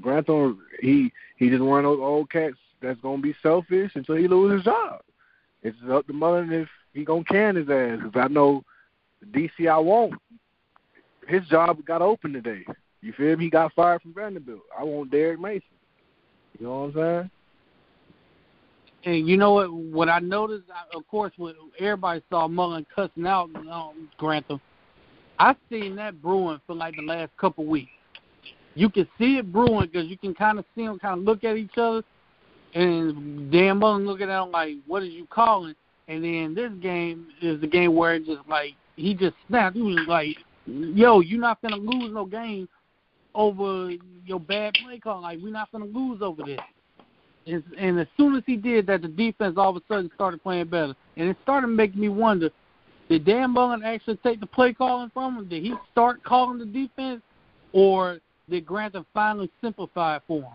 Grantham, 0.00 0.60
he 0.80 1.12
he 1.36 1.50
just 1.50 1.62
one 1.62 1.84
of 1.84 1.92
those 1.92 2.00
old 2.00 2.30
cats 2.30 2.56
that's 2.80 3.00
gonna 3.00 3.22
be 3.22 3.34
selfish 3.42 3.92
until 3.94 4.16
he 4.16 4.28
loses 4.28 4.58
his 4.58 4.64
job. 4.64 5.00
It's 5.62 5.76
up 5.90 6.06
to 6.08 6.12
Mullen 6.12 6.52
if 6.52 6.68
he 6.92 7.04
gonna 7.04 7.24
can 7.24 7.56
his 7.56 7.68
ass. 7.68 8.00
Cause 8.02 8.12
I 8.14 8.28
know 8.28 8.64
DC 9.30 9.68
I 9.70 9.78
won't. 9.78 10.14
His 11.28 11.46
job 11.46 11.84
got 11.84 12.02
open 12.02 12.32
today. 12.32 12.64
You 13.00 13.12
feel 13.12 13.36
me? 13.36 13.44
He 13.44 13.50
got 13.50 13.72
fired 13.74 14.02
from 14.02 14.14
Vanderbilt. 14.14 14.62
I 14.76 14.82
want 14.84 15.10
Derek 15.10 15.40
Mason. 15.40 15.62
You 16.58 16.66
know 16.66 16.80
what 16.80 16.86
I'm 16.86 16.94
saying? 16.94 17.30
And 19.04 19.28
you 19.28 19.36
know 19.36 19.52
what? 19.52 19.72
What 19.72 20.08
I 20.08 20.20
noticed, 20.20 20.64
of 20.94 21.06
course, 21.08 21.32
when 21.36 21.54
everybody 21.78 22.22
saw 22.30 22.46
Mullen 22.46 22.86
cussing 22.94 23.26
out 23.26 23.50
um, 23.70 24.08
Grantham, 24.16 24.60
I 25.38 25.56
seen 25.70 25.96
that 25.96 26.22
brewing 26.22 26.60
for 26.66 26.74
like 26.74 26.94
the 26.96 27.02
last 27.02 27.30
couple 27.36 27.64
weeks. 27.64 27.90
You 28.74 28.88
can 28.88 29.08
see 29.18 29.38
it 29.38 29.52
brewing 29.52 29.88
because 29.92 30.08
you 30.08 30.16
can 30.16 30.34
kind 30.34 30.58
of 30.58 30.64
see 30.74 30.86
them 30.86 30.98
kind 30.98 31.18
of 31.18 31.24
look 31.24 31.42
at 31.44 31.56
each 31.56 31.76
other, 31.76 32.02
and 32.74 33.50
Dan 33.50 33.78
Mullen 33.78 34.06
looking 34.06 34.30
at 34.30 34.42
him 34.42 34.52
like, 34.52 34.76
"What 34.86 35.02
are 35.02 35.06
you 35.06 35.26
calling?" 35.26 35.74
And 36.08 36.22
then 36.22 36.54
this 36.54 36.72
game 36.80 37.26
is 37.40 37.60
the 37.60 37.66
game 37.66 37.94
where 37.94 38.14
it 38.14 38.24
just 38.24 38.48
like 38.48 38.74
he 38.96 39.14
just 39.14 39.34
snapped. 39.48 39.76
He 39.76 39.82
was 39.82 40.06
like, 40.06 40.36
"Yo, 40.66 41.20
you're 41.20 41.40
not 41.40 41.60
gonna 41.60 41.76
lose 41.76 42.12
no 42.12 42.24
game 42.24 42.68
over 43.34 43.90
your 44.24 44.40
bad 44.40 44.74
play 44.82 45.00
call. 45.00 45.22
Like 45.22 45.40
we're 45.42 45.50
not 45.50 45.72
gonna 45.72 45.86
lose 45.86 46.22
over 46.22 46.42
this." 46.44 46.60
And, 47.46 47.62
and 47.78 47.98
as 48.00 48.06
soon 48.16 48.36
as 48.36 48.42
he 48.46 48.56
did 48.56 48.86
that, 48.86 49.02
the 49.02 49.08
defense 49.08 49.54
all 49.56 49.70
of 49.70 49.76
a 49.76 49.82
sudden 49.88 50.10
started 50.14 50.42
playing 50.42 50.66
better. 50.66 50.94
And 51.16 51.28
it 51.28 51.36
started 51.42 51.68
making 51.68 52.00
me 52.00 52.08
wonder, 52.08 52.50
did 53.08 53.24
Dan 53.24 53.50
Mullen 53.50 53.82
actually 53.82 54.16
take 54.18 54.40
the 54.40 54.46
play 54.46 54.72
calling 54.72 55.10
from 55.12 55.36
him? 55.36 55.48
Did 55.48 55.62
he 55.62 55.74
start 55.90 56.22
calling 56.24 56.58
the 56.58 56.66
defense? 56.66 57.20
Or 57.72 58.18
did 58.48 58.66
Grantham 58.66 59.06
finally 59.12 59.50
simplify 59.60 60.16
it 60.16 60.22
for 60.26 60.42
him? 60.42 60.52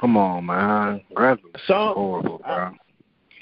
Come 0.00 0.16
on, 0.16 0.46
man. 0.46 1.00
Grantham. 1.14 1.50
So 1.66 1.92
horrible, 1.94 2.38
bro. 2.38 2.72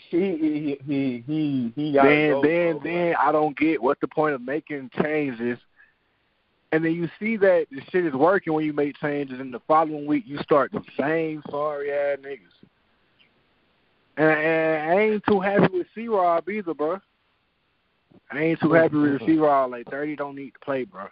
he 0.09 0.19
he 0.19 0.79
he 0.87 1.25
he 1.27 1.73
he 1.75 1.93
then 1.93 2.41
then 2.43 2.81
then 2.85 3.15
I 3.21 3.33
don't 3.33 3.57
get 3.59 3.83
what 3.83 4.01
the 4.01 4.09
point 4.09 4.35
of 4.35 4.43
making 4.43 4.91
changes. 5.03 5.59
And 6.75 6.85
then 6.85 6.93
you 6.93 7.09
see 7.21 7.37
that 7.37 7.67
the 7.71 7.81
shit 7.93 8.05
is 8.05 8.15
working 8.15 8.53
when 8.53 8.65
you 8.65 8.73
make 8.73 8.99
changes, 8.99 9.39
and 9.39 9.55
the 9.55 9.61
following 9.61 10.07
week 10.07 10.25
you 10.27 10.39
start 10.43 10.73
the 10.73 10.83
same 10.99 11.41
sorry 11.49 11.93
ass 11.93 12.19
niggas. 12.21 12.69
And, 14.17 14.29
and 14.29 14.91
I 14.91 15.01
ain't 15.01 15.25
too 15.25 15.39
happy 15.39 15.73
with 15.73 15.87
C 15.95 16.09
Rob 16.09 16.49
either, 16.49 16.75
bro. 16.75 16.99
I 18.33 18.39
ain't 18.41 18.61
too 18.61 18.73
happy 18.73 18.97
with 18.97 19.21
C 19.27 19.37
Rob. 19.37 19.71
Like 19.71 19.89
thirty 19.89 20.17
don't 20.17 20.35
need 20.35 20.51
to 20.51 20.59
play, 20.65 20.83
bro. 20.83 21.07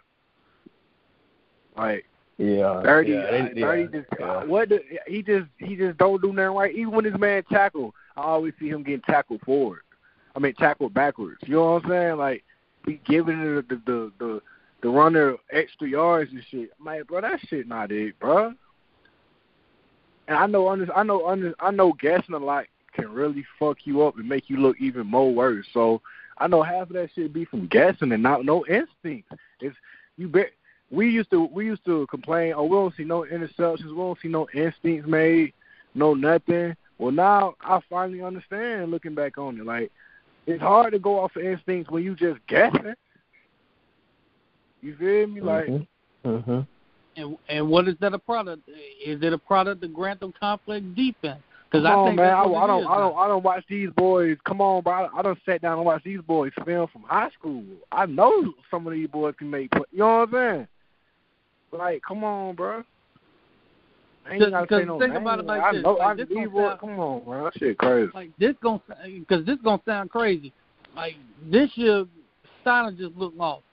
Like 1.77 2.03
yeah 2.37 2.81
thirty, 2.81 3.11
yeah, 3.11 3.19
uh, 3.19 3.47
thirty. 3.55 3.83
yeah, 3.83 3.87
just 4.01 4.07
yeah. 4.19 4.43
what? 4.43 4.67
The, 4.67 4.81
he 5.07 5.23
just 5.23 5.47
he 5.59 5.77
just 5.77 5.97
don't 5.97 6.21
do 6.21 6.33
nothing 6.33 6.57
right. 6.57 6.75
Even 6.75 6.91
when 6.91 7.05
his 7.05 7.17
man 7.17 7.41
tackle, 7.49 7.95
I 8.17 8.23
always 8.23 8.53
see 8.59 8.67
him 8.67 8.83
getting 8.83 8.99
tackled 9.03 9.39
forward. 9.45 9.83
I 10.35 10.39
mean 10.39 10.55
tackled 10.55 10.93
backwards. 10.93 11.39
You 11.45 11.53
know 11.53 11.75
what 11.75 11.85
I'm 11.85 11.89
saying? 11.89 12.17
Like 12.17 12.43
he 12.85 12.99
giving 13.05 13.39
the 13.39 13.61
the 13.69 13.81
the 13.85 14.11
the, 14.19 14.41
the 14.83 14.89
runner 14.89 15.37
extra 15.51 15.87
yards 15.87 16.31
and 16.31 16.43
shit. 16.51 16.69
I'm 16.77 16.85
like, 16.85 17.07
bro, 17.07 17.21
that 17.21 17.39
shit 17.47 17.67
not 17.67 17.91
it, 17.91 18.19
bro. 18.19 18.53
And 20.27 20.37
I 20.37 20.45
know 20.45 20.69
I 20.69 21.03
know 21.03 21.53
I 21.59 21.71
know 21.71 21.93
guessing 21.93 22.35
a 22.35 22.37
lot 22.37 22.65
can 22.93 23.11
really 23.11 23.45
fuck 23.57 23.77
you 23.85 24.03
up 24.03 24.17
and 24.17 24.29
make 24.29 24.49
you 24.49 24.57
look 24.57 24.79
even 24.79 25.07
more 25.07 25.33
worse. 25.33 25.65
So 25.73 26.01
I 26.37 26.47
know 26.47 26.61
half 26.61 26.89
of 26.89 26.93
that 26.93 27.09
shit 27.15 27.33
be 27.33 27.45
from 27.45 27.67
guessing 27.67 28.11
and 28.11 28.21
not 28.21 28.45
no 28.45 28.65
instinct. 28.65 29.31
It's 29.59 29.75
you 30.17 30.27
bet 30.27 30.51
we 30.91 31.09
used 31.09 31.31
to 31.31 31.45
we 31.45 31.65
used 31.65 31.85
to 31.85 32.05
complain, 32.07 32.53
oh 32.55 32.65
we 32.65 32.75
don't 32.75 32.95
see 32.95 33.03
no 33.05 33.21
interceptions, 33.21 33.89
we 33.89 33.95
don't 33.95 34.19
see 34.21 34.27
no 34.27 34.47
instincts 34.53 35.07
made, 35.07 35.53
no 35.95 36.13
nothing. 36.13 36.75
Well 36.97 37.11
now 37.11 37.55
I 37.61 37.79
finally 37.89 38.21
understand 38.21 38.91
looking 38.91 39.15
back 39.15 39.37
on 39.37 39.59
it. 39.59 39.65
Like 39.65 39.91
it's 40.45 40.61
hard 40.61 40.91
to 40.91 40.99
go 40.99 41.19
off 41.21 41.37
of 41.37 41.43
instincts 41.43 41.89
when 41.89 42.03
you 42.03 42.15
just 42.15 42.45
guessing. 42.47 42.95
You 44.83 44.95
feel 44.97 45.27
me? 45.27 45.41
Like 45.41 45.67
Mhm. 46.25 46.67
And 47.15 47.37
and 47.47 47.69
what 47.69 47.87
is 47.87 47.95
that 48.01 48.13
a 48.13 48.19
product? 48.19 48.67
Is 49.03 49.21
it 49.21 49.33
a 49.33 49.37
product 49.37 49.83
of 49.83 49.93
Grantham 49.93 50.33
complex 50.39 50.83
defense? 50.95 51.41
Because 51.71 51.85
Come 51.87 51.91
I 51.91 51.95
on, 51.95 52.07
think 52.09 52.17
man. 52.17 52.27
that's 52.27 52.37
I, 52.37 52.47
what 52.47 52.63
I 52.63 52.67
don't, 52.67 52.81
is 52.83 52.87
I 52.87 52.97
don't, 52.99 53.15
now. 53.15 53.19
I 53.19 53.27
don't 53.27 53.43
watch 53.43 53.63
these 53.67 53.89
boys. 53.97 54.37
Come 54.45 54.61
on, 54.61 54.83
bro. 54.83 54.93
I, 54.93 55.19
I 55.19 55.21
don't 55.23 55.39
sat 55.45 55.61
down 55.61 55.77
and 55.79 55.85
watch 55.85 56.03
these 56.03 56.21
boys 56.21 56.51
film 56.65 56.87
from 56.93 57.01
high 57.03 57.29
school. 57.31 57.63
I 57.91 58.05
know 58.05 58.53
some 58.69 58.85
of 58.85 58.93
these 58.93 59.07
boys 59.09 59.33
can 59.39 59.49
make. 59.49 59.71
play- 59.71 59.81
You 59.91 59.99
know 59.99 60.19
what 60.19 60.29
I'm 60.29 60.31
saying? 60.33 60.67
Like, 61.71 62.01
come 62.07 62.23
on, 62.23 62.53
bro. 62.55 62.83
Ain't 64.29 64.41
Cause- 64.41 64.51
gotta 64.51 64.67
say 64.81 64.85
no 64.85 64.99
think 64.99 65.13
name. 65.13 65.21
about 65.23 65.39
it 65.39 65.45
like 65.45 65.61
I 65.61 65.73
this, 65.73 65.83
know. 65.83 65.93
like 65.93 66.07
I 66.07 66.13
this 66.13 66.27
these 66.29 66.37
gonna 66.37 66.49
boys. 66.49 66.67
sound- 66.69 66.79
Come 66.79 66.99
on, 66.99 67.23
bro. 67.23 67.43
That 67.45 67.57
shit 67.57 67.77
crazy. 67.77 68.11
Like 68.13 68.29
this 68.37 68.55
gonna 68.61 68.81
because 69.19 69.45
this 69.45 69.57
gonna 69.63 69.81
sound 69.85 70.09
crazy. 70.11 70.53
Like 70.95 71.15
this 71.51 71.69
year, 71.75 72.05
Stiner 72.63 72.95
just 72.97 73.15
looked 73.17 73.35
lost. 73.35 73.63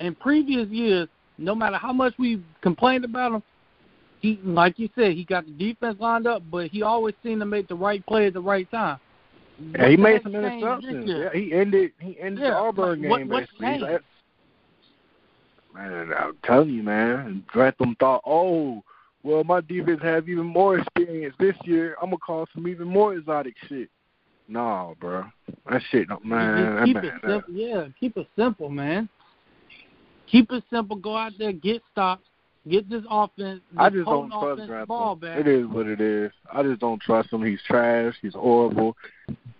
In 0.00 0.14
previous 0.14 0.68
years, 0.68 1.08
no 1.38 1.54
matter 1.54 1.76
how 1.76 1.92
much 1.92 2.14
we 2.18 2.42
complained 2.62 3.04
about 3.04 3.32
him, 3.32 3.42
he 4.20 4.38
like 4.44 4.78
you 4.78 4.88
said, 4.94 5.12
he 5.12 5.24
got 5.24 5.46
the 5.46 5.52
defense 5.52 5.96
lined 6.00 6.26
up, 6.26 6.42
but 6.50 6.68
he 6.68 6.82
always 6.82 7.14
seemed 7.22 7.40
to 7.40 7.46
make 7.46 7.68
the 7.68 7.74
right 7.74 8.04
play 8.06 8.26
at 8.26 8.34
the 8.34 8.40
right 8.40 8.70
time. 8.70 8.98
Yeah, 9.76 9.88
he 9.88 9.96
made 9.96 10.22
some 10.22 10.32
interceptions. 10.32 11.06
Yeah, 11.06 11.28
he 11.38 11.52
ended. 11.52 11.92
He 12.00 12.18
ended 12.20 12.44
Yeah, 12.44 12.50
the 12.50 12.56
Auburn 12.56 13.08
what- 13.08 13.18
game 13.18 13.28
what 13.28 13.40
basically. 13.40 13.66
Changed? 13.66 13.82
like- 13.82 14.02
Man, 15.72 16.12
I'm 16.18 16.36
telling 16.44 16.70
you, 16.70 16.82
man. 16.82 17.44
Grantham 17.46 17.94
thought, 18.00 18.22
oh, 18.26 18.82
well, 19.22 19.44
my 19.44 19.60
defense 19.60 20.00
have 20.02 20.28
even 20.28 20.46
more 20.46 20.78
experience 20.78 21.34
this 21.38 21.54
year. 21.64 21.96
I'm 22.02 22.08
gonna 22.10 22.18
call 22.18 22.48
some 22.54 22.66
even 22.66 22.88
more 22.88 23.14
exotic 23.14 23.54
shit. 23.68 23.88
Nah, 24.48 24.94
bro, 24.94 25.26
that 25.70 25.82
shit, 25.90 26.08
don't- 26.08 26.24
man. 26.24 26.76
Just 26.76 26.84
keep 26.86 26.94
that, 26.96 27.04
it 27.04 27.10
man, 27.10 27.20
simple. 27.22 27.54
Yeah, 27.54 27.86
keep 28.00 28.16
it 28.16 28.26
simple, 28.34 28.68
man. 28.68 29.08
Keep 30.30 30.52
it 30.52 30.64
simple. 30.70 30.96
Go 30.96 31.16
out 31.16 31.32
there, 31.38 31.52
get 31.52 31.82
stops, 31.90 32.26
get 32.68 32.88
this 32.88 33.02
offense. 33.10 33.60
This 33.72 33.78
I 33.78 33.90
just 33.90 34.06
don't 34.06 34.30
trust 34.30 34.62
offensive 34.62 34.88
ball 34.88 35.16
back. 35.16 35.38
It 35.38 35.48
is 35.48 35.66
what 35.66 35.86
it 35.86 36.00
is. 36.00 36.30
I 36.52 36.62
just 36.62 36.80
don't 36.80 37.00
trust 37.00 37.32
him. 37.32 37.44
He's 37.44 37.60
trash. 37.66 38.14
He's 38.22 38.34
horrible. 38.34 38.96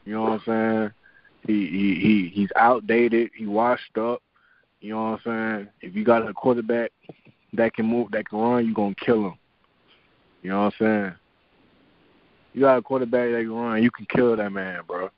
You 0.04 0.14
know 0.14 0.22
what 0.22 0.33
I'm 0.33 0.42
saying? 0.46 0.90
He 1.46 1.66
he 1.66 1.94
he 2.00 2.30
he's 2.33 2.50
outdated. 2.56 3.30
He 3.37 3.46
washed 3.46 3.96
up. 3.98 4.22
You 4.80 4.94
know 4.94 5.02
what 5.02 5.20
I'm 5.26 5.59
saying? 5.59 5.68
If 5.80 5.94
you 5.94 6.04
got 6.04 6.28
a 6.28 6.33
quarterback 6.33 6.92
that 7.54 7.74
can 7.74 7.87
move, 7.87 8.11
that 8.12 8.28
can 8.28 8.38
run, 8.38 8.66
you 8.66 8.74
gonna 8.74 8.94
kill 8.94 9.26
him. 9.26 9.35
You 10.42 10.50
know 10.50 10.64
what 10.64 10.74
I'm 10.80 10.87
saying? 11.04 11.14
You 12.54 12.62
got 12.62 12.78
a 12.78 12.83
quarterback 12.83 13.30
that 13.30 13.40
can 13.40 13.52
run, 13.52 13.83
you 13.83 13.90
can 13.90 14.06
kill 14.06 14.37
that 14.37 14.50
man, 14.50 14.80
bro. 14.87 15.11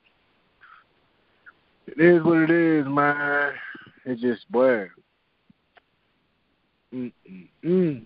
It 1.87 1.99
is 1.99 2.23
what 2.23 2.41
it 2.41 2.51
is, 2.51 2.85
man. 2.87 3.53
It's 4.05 4.21
just 4.21 4.49
boy. 4.51 4.87
Mm-mm-mm. 6.93 8.05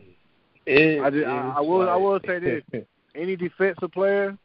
It 0.65 1.01
I, 1.01 1.09
just, 1.09 1.27
I, 1.27 1.53
I 1.57 1.61
will. 1.61 1.89
I 1.89 1.95
will 1.95 2.19
say 2.25 2.39
this: 2.39 2.63
any 3.15 3.35
defensive 3.35 3.91
player, 3.91 4.37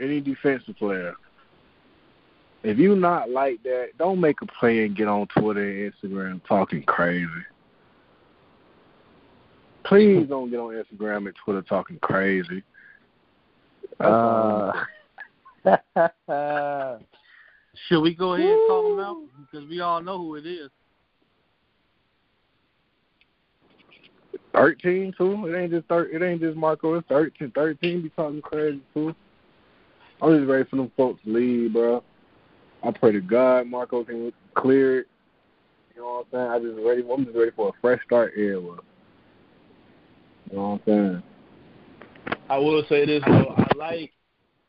any 0.00 0.20
defensive 0.20 0.76
player, 0.76 1.14
if 2.64 2.78
you 2.78 2.96
not 2.96 3.30
like 3.30 3.62
that, 3.64 3.90
don't 3.98 4.20
make 4.20 4.40
a 4.42 4.46
play 4.46 4.84
and 4.84 4.96
get 4.96 5.06
on 5.06 5.26
Twitter 5.38 5.68
and 5.84 5.92
Instagram 5.92 6.40
talking 6.46 6.82
crazy. 6.84 7.28
Please 9.84 10.26
don't 10.28 10.50
get 10.50 10.58
on 10.58 10.72
Instagram 10.72 11.26
and 11.26 11.34
Twitter 11.44 11.60
talking 11.62 11.98
crazy. 12.00 12.62
Uh, 14.00 14.72
Should 17.88 18.00
we 18.00 18.14
go 18.14 18.34
ahead 18.34 18.48
and 18.48 18.68
call 18.68 18.92
him 18.92 19.00
out? 19.00 19.16
Because 19.50 19.68
we 19.68 19.80
all 19.80 20.02
know 20.02 20.18
who 20.18 20.36
it 20.36 20.46
is. 20.46 20.70
Thirteen 24.52 25.12
too. 25.18 25.46
It 25.46 25.58
ain't 25.58 25.72
just 25.72 25.88
thir- 25.88 26.08
It 26.12 26.22
ain't 26.22 26.40
just 26.40 26.56
Marco. 26.56 26.94
It's 26.94 27.08
thirteen. 27.08 27.50
Thirteen 27.50 28.02
be 28.02 28.10
talking 28.10 28.40
crazy 28.40 28.80
too. 28.94 29.14
I'm 30.22 30.38
just 30.38 30.48
ready 30.48 30.64
for 30.68 30.76
them 30.76 30.92
folks 30.96 31.20
to 31.24 31.32
leave, 31.32 31.72
bro. 31.72 32.02
I 32.84 32.92
pray 32.92 33.12
to 33.12 33.20
God 33.20 33.66
Marco 33.66 34.04
can 34.04 34.32
clear 34.54 35.00
it. 35.00 35.06
You 35.94 36.02
know 36.02 36.24
what 36.30 36.40
I'm 36.40 36.60
saying? 36.60 36.68
I 36.68 36.72
just 36.74 36.86
ready. 36.86 37.04
I'm 37.10 37.24
just 37.24 37.36
ready 37.36 37.50
for 37.54 37.70
a 37.70 37.72
fresh 37.80 38.00
start 38.04 38.32
era. 38.36 38.60
You 38.60 38.76
know 40.52 40.62
what 40.68 40.80
I'm 40.80 40.80
saying? 40.86 41.22
I 42.48 42.58
will 42.58 42.84
say 42.88 43.06
this 43.06 43.22
though, 43.26 43.54
I 43.56 43.66
like 43.76 44.12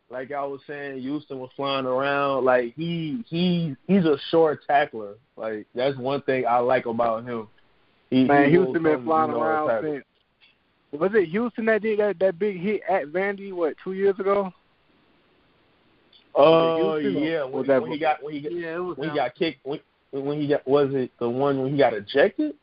like 0.10 0.32
I 0.32 0.44
was 0.46 0.62
saying, 0.68 1.02
Houston 1.02 1.40
was 1.40 1.50
flying 1.56 1.86
around. 1.86 2.46
Like 2.46 2.74
he 2.76 3.24
he 3.28 3.76
he's 3.88 4.06
a 4.06 4.18
short 4.30 4.62
tackler. 4.68 5.16
Like 5.36 5.66
that's 5.74 5.98
one 5.98 6.22
thing 6.24 6.46
I 6.48 6.60
like 6.60 6.86
about 6.86 7.26
him. 7.26 7.48
He, 8.10 8.26
Man, 8.26 8.46
he 8.46 8.52
Houston 8.52 8.84
been 8.84 9.04
flying 9.04 9.32
around 9.32 9.68
tackle. 9.68 9.94
since. 9.94 10.06
Was 10.92 11.12
it 11.14 11.30
Houston 11.30 11.66
that 11.66 11.82
did 11.82 12.00
that 12.00 12.20
that 12.20 12.40
big 12.40 12.60
hit 12.60 12.82
at 12.90 13.08
Vandy? 13.08 13.52
What 13.52 13.76
two 13.84 13.94
years 13.94 14.18
ago? 14.20 14.54
Oh 16.36 16.52
Was 16.52 17.00
it 17.04 17.04
Houston 17.12 17.24
yeah, 17.24 17.44
was 17.44 17.52
when, 17.54 17.68
that- 17.68 17.82
when 17.82 17.92
he 17.92 18.00
got 18.00 18.24
when 18.24 18.34
he 18.34 18.42
got 18.42 18.52
Yeah, 18.52 18.76
it 18.76 18.80
was. 18.80 18.98
when 18.98 19.10
he 19.10 19.16
got 19.16 19.36
kicked 19.36 19.66
when 19.66 19.80
when 20.12 20.40
he 20.40 20.48
got 20.48 20.66
was 20.68 20.94
it 20.94 21.12
the 21.20 21.30
one 21.30 21.62
when 21.62 21.72
he 21.72 21.78
got 21.78 21.94
ejected? 21.94 22.54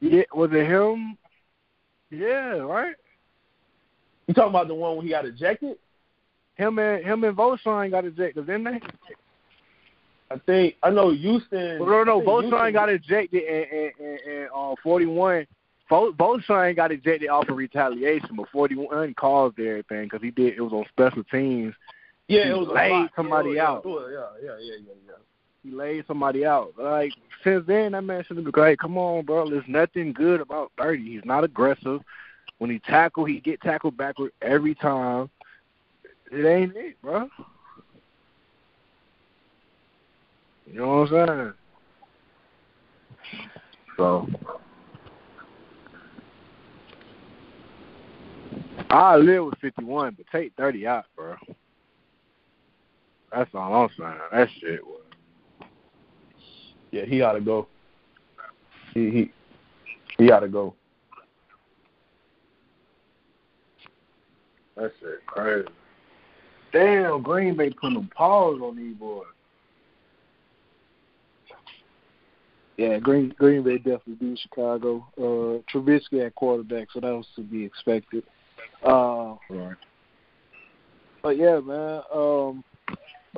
Yeah, 0.00 0.22
was 0.34 0.50
it 0.52 0.66
him? 0.66 1.18
Yeah, 2.10 2.56
right. 2.56 2.96
You 4.26 4.34
talking 4.34 4.50
about 4.50 4.66
the 4.68 4.74
one 4.74 4.96
when 4.96 5.04
he 5.06 5.10
got 5.12 5.26
ejected? 5.26 5.76
Him 6.60 6.78
and 6.78 7.02
him 7.02 7.24
and 7.24 7.34
Voshon 7.34 7.90
got 7.90 8.04
ejected, 8.04 8.46
didn't 8.46 8.64
they? 8.64 8.80
I 10.30 10.38
think 10.44 10.76
I 10.82 10.90
know 10.90 11.10
Houston. 11.10 11.80
Well, 11.80 12.04
no, 12.04 12.04
no, 12.04 12.20
Voshon 12.20 12.72
got 12.74 12.90
ejected 12.90 13.42
and 13.44 13.66
and 13.72 13.92
and, 13.98 14.20
and 14.20 14.48
uh, 14.54 14.74
forty 14.82 15.06
one. 15.06 15.46
Voshon 15.90 16.76
got 16.76 16.92
ejected 16.92 17.30
off 17.30 17.48
of 17.48 17.56
retaliation, 17.56 18.36
but 18.36 18.50
forty 18.50 18.74
one 18.74 19.14
caused 19.14 19.58
everything 19.58 20.04
because 20.04 20.20
he 20.20 20.30
did. 20.30 20.54
It 20.54 20.60
was 20.60 20.74
on 20.74 20.84
special 20.90 21.24
teams. 21.24 21.74
Yeah, 22.28 22.44
he 22.44 22.50
it 22.50 22.58
was 22.58 22.68
laid 22.68 23.08
somebody 23.16 23.52
yeah, 23.52 23.66
out. 23.66 23.82
Yeah, 23.86 23.92
yeah, 23.92 24.26
yeah, 24.42 24.56
yeah, 24.60 24.92
yeah. 25.06 25.12
He 25.64 25.70
laid 25.70 26.04
somebody 26.06 26.44
out. 26.44 26.74
Like 26.76 27.12
since 27.42 27.64
then, 27.66 27.92
that 27.92 28.04
man 28.04 28.22
should 28.24 28.36
have 28.36 28.44
been 28.44 28.62
like, 28.62 28.78
"Come 28.78 28.98
on, 28.98 29.24
bro. 29.24 29.48
There's 29.48 29.64
nothing 29.66 30.12
good 30.12 30.42
about 30.42 30.72
thirty. 30.76 31.10
He's 31.10 31.24
not 31.24 31.42
aggressive. 31.42 32.02
When 32.58 32.70
he 32.70 32.78
tackle, 32.80 33.24
he 33.24 33.40
get 33.40 33.62
tackled 33.62 33.96
backward 33.96 34.32
every 34.42 34.74
time. 34.74 35.30
It 36.30 36.46
ain't 36.46 36.76
it, 36.76 37.00
bro. 37.02 37.28
You 40.66 40.78
know 40.78 41.00
what 41.00 41.12
I'm 41.12 41.26
saying? 41.26 41.52
So 43.96 44.28
I 48.88 49.16
live 49.16 49.46
with 49.46 49.58
51, 49.58 50.14
but 50.16 50.26
take 50.30 50.52
30 50.56 50.86
out, 50.86 51.04
bro. 51.16 51.34
That's 53.32 53.50
all 53.54 53.74
I'm 53.74 53.88
saying. 53.98 54.18
That 54.32 54.48
shit 54.60 54.84
was. 54.84 55.00
Yeah, 56.92 57.04
he 57.04 57.18
gotta 57.18 57.40
go. 57.40 57.66
He 58.94 59.10
he 59.10 59.32
he 60.18 60.26
gotta 60.26 60.48
go. 60.48 60.74
That 64.76 64.92
shit 65.00 65.24
crazy. 65.26 65.68
Damn, 66.72 67.22
Green 67.22 67.56
Bay 67.56 67.70
putting 67.70 67.96
a 67.96 68.14
pause 68.14 68.60
on 68.62 68.76
these 68.76 68.96
boys. 68.96 69.26
Yeah, 72.76 72.98
Green 72.98 73.34
Green 73.36 73.62
Bay 73.62 73.76
definitely 73.76 74.14
beat 74.14 74.38
Chicago. 74.38 75.06
Uh, 75.18 75.60
Trubisky 75.70 76.24
at 76.24 76.34
quarterback, 76.34 76.88
so 76.92 77.00
that 77.00 77.12
was 77.12 77.26
to 77.36 77.42
be 77.42 77.64
expected. 77.64 78.24
Uh, 78.82 79.34
Right. 79.50 79.76
but 81.22 81.36
yeah, 81.36 81.60
man. 81.60 82.02
Um, 82.14 82.64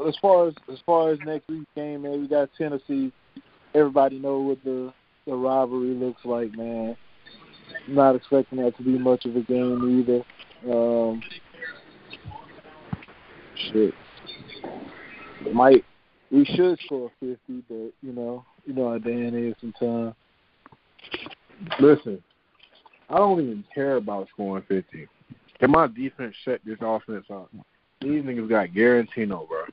as 0.07 0.17
far 0.23 0.49
as 0.49 0.55
as 0.73 0.79
far 0.87 1.11
as 1.11 1.19
next 1.27 1.49
week's 1.49 1.67
game, 1.75 2.03
man, 2.03 2.21
we 2.21 2.29
got 2.29 2.51
Tennessee. 2.57 3.11
Everybody 3.75 4.19
know 4.19 4.39
what 4.39 4.63
the 4.63 4.93
the 5.27 5.35
rivalry 5.35 5.95
looks 5.95 6.25
like, 6.25 6.53
man. 6.57 6.97
Not 7.89 8.15
expecting 8.15 8.59
that 8.63 8.77
to 8.77 8.83
be 8.83 8.99
much 8.99 9.25
of 9.25 9.35
a 9.35 9.41
game 9.41 10.01
either. 10.01 10.23
Um, 10.73 11.21
shit, 13.71 13.95
might 15.53 15.85
we 16.31 16.45
should 16.45 16.79
score 16.87 17.11
fifty, 17.21 17.63
but 17.69 17.93
you 18.03 18.13
know, 18.13 18.45
you 18.65 18.73
know 18.73 18.91
how 18.91 18.99
Dan 18.99 19.35
is 19.35 19.55
sometimes. 19.61 20.15
Listen, 21.79 22.23
I 23.09 23.19
don't 23.19 23.41
even 23.41 23.65
care 23.75 23.97
about 23.97 24.29
scoring 24.33 24.65
50. 24.69 25.07
Can 25.61 25.71
my 25.71 25.87
defense 25.87 26.35
shut 26.45 26.61
this 26.65 26.79
offense 26.81 27.27
up? 27.31 27.51
These 28.01 28.23
niggas 28.25 28.49
got 28.49 28.69
Guarantano, 28.69 29.47
bro. 29.47 29.65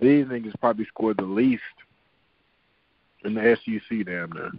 These 0.00 0.26
niggas 0.26 0.58
probably 0.60 0.86
scored 0.86 1.18
the 1.18 1.24
least 1.24 1.62
in 3.24 3.34
the 3.34 3.56
SEC 3.64 4.06
damn 4.06 4.30
near. 4.32 4.52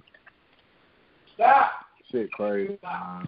Stop. 1.35 1.71
Shit 2.11 2.31
crazy. 2.33 2.77
man. 2.83 3.27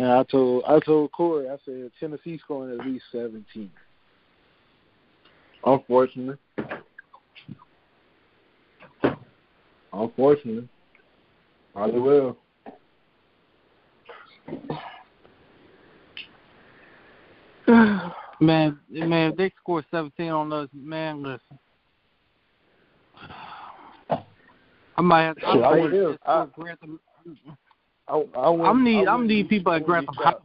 And 0.00 0.08
I 0.10 0.22
told 0.22 0.64
I 0.66 0.80
told 0.80 1.12
Corey, 1.12 1.46
I 1.50 1.58
said 1.66 1.90
Tennessee 2.00 2.38
scoring 2.42 2.80
at 2.80 2.86
least 2.86 3.04
seventeen. 3.12 3.70
Unfortunately. 5.62 6.36
Unfortunately. 9.92 10.66
Probably 11.74 12.00
will. 12.00 12.38
Man, 18.40 18.78
man, 18.88 19.32
if 19.32 19.36
they 19.36 19.52
score 19.60 19.84
17 19.90 20.30
on 20.30 20.50
us, 20.50 20.70
man, 20.72 21.22
listen. 21.22 21.58
I 24.96 25.02
might 25.02 25.24
have. 25.24 25.36
I 25.46 25.52
Shit, 25.52 25.62
I 25.62 25.70
might 25.70 25.80
would- 25.82 25.92
just 25.92 26.18
I- 26.24 26.46
go 26.46 26.50
Grantham. 26.54 26.98
I, 28.10 28.14
I 28.14 28.48
wouldn't- 28.50 28.68
I'm 28.68 28.84
need. 28.84 28.96
I 29.08 29.12
I'm 29.12 29.20
wouldn't 29.20 29.28
need 29.28 29.48
people 29.48 29.72
at 29.72 29.76
I 29.76 29.78
wouldn't 29.78 29.86
Grantham 30.06 30.14
be 30.18 30.24
House. 30.24 30.42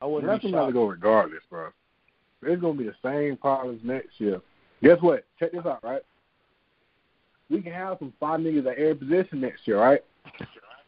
I 0.00 0.06
wouldn't 0.06 0.30
That's 0.30 0.44
be 0.44 0.52
gonna 0.52 0.72
go 0.72 0.86
regardless, 0.86 1.42
bro. 1.50 1.68
It's 2.42 2.60
gonna 2.60 2.74
be 2.78 2.84
the 2.84 2.94
same 3.02 3.36
problems 3.36 3.80
next 3.84 4.18
year. 4.20 4.40
Guess 4.82 5.00
what? 5.02 5.24
Check 5.38 5.52
this 5.52 5.66
out, 5.66 5.82
right? 5.84 6.02
We 7.50 7.60
can 7.60 7.72
have 7.72 7.98
some 7.98 8.12
five 8.20 8.40
niggas 8.40 8.66
at 8.66 8.78
every 8.78 8.94
position 8.94 9.40
next 9.40 9.66
year, 9.66 9.78
right? 9.80 10.02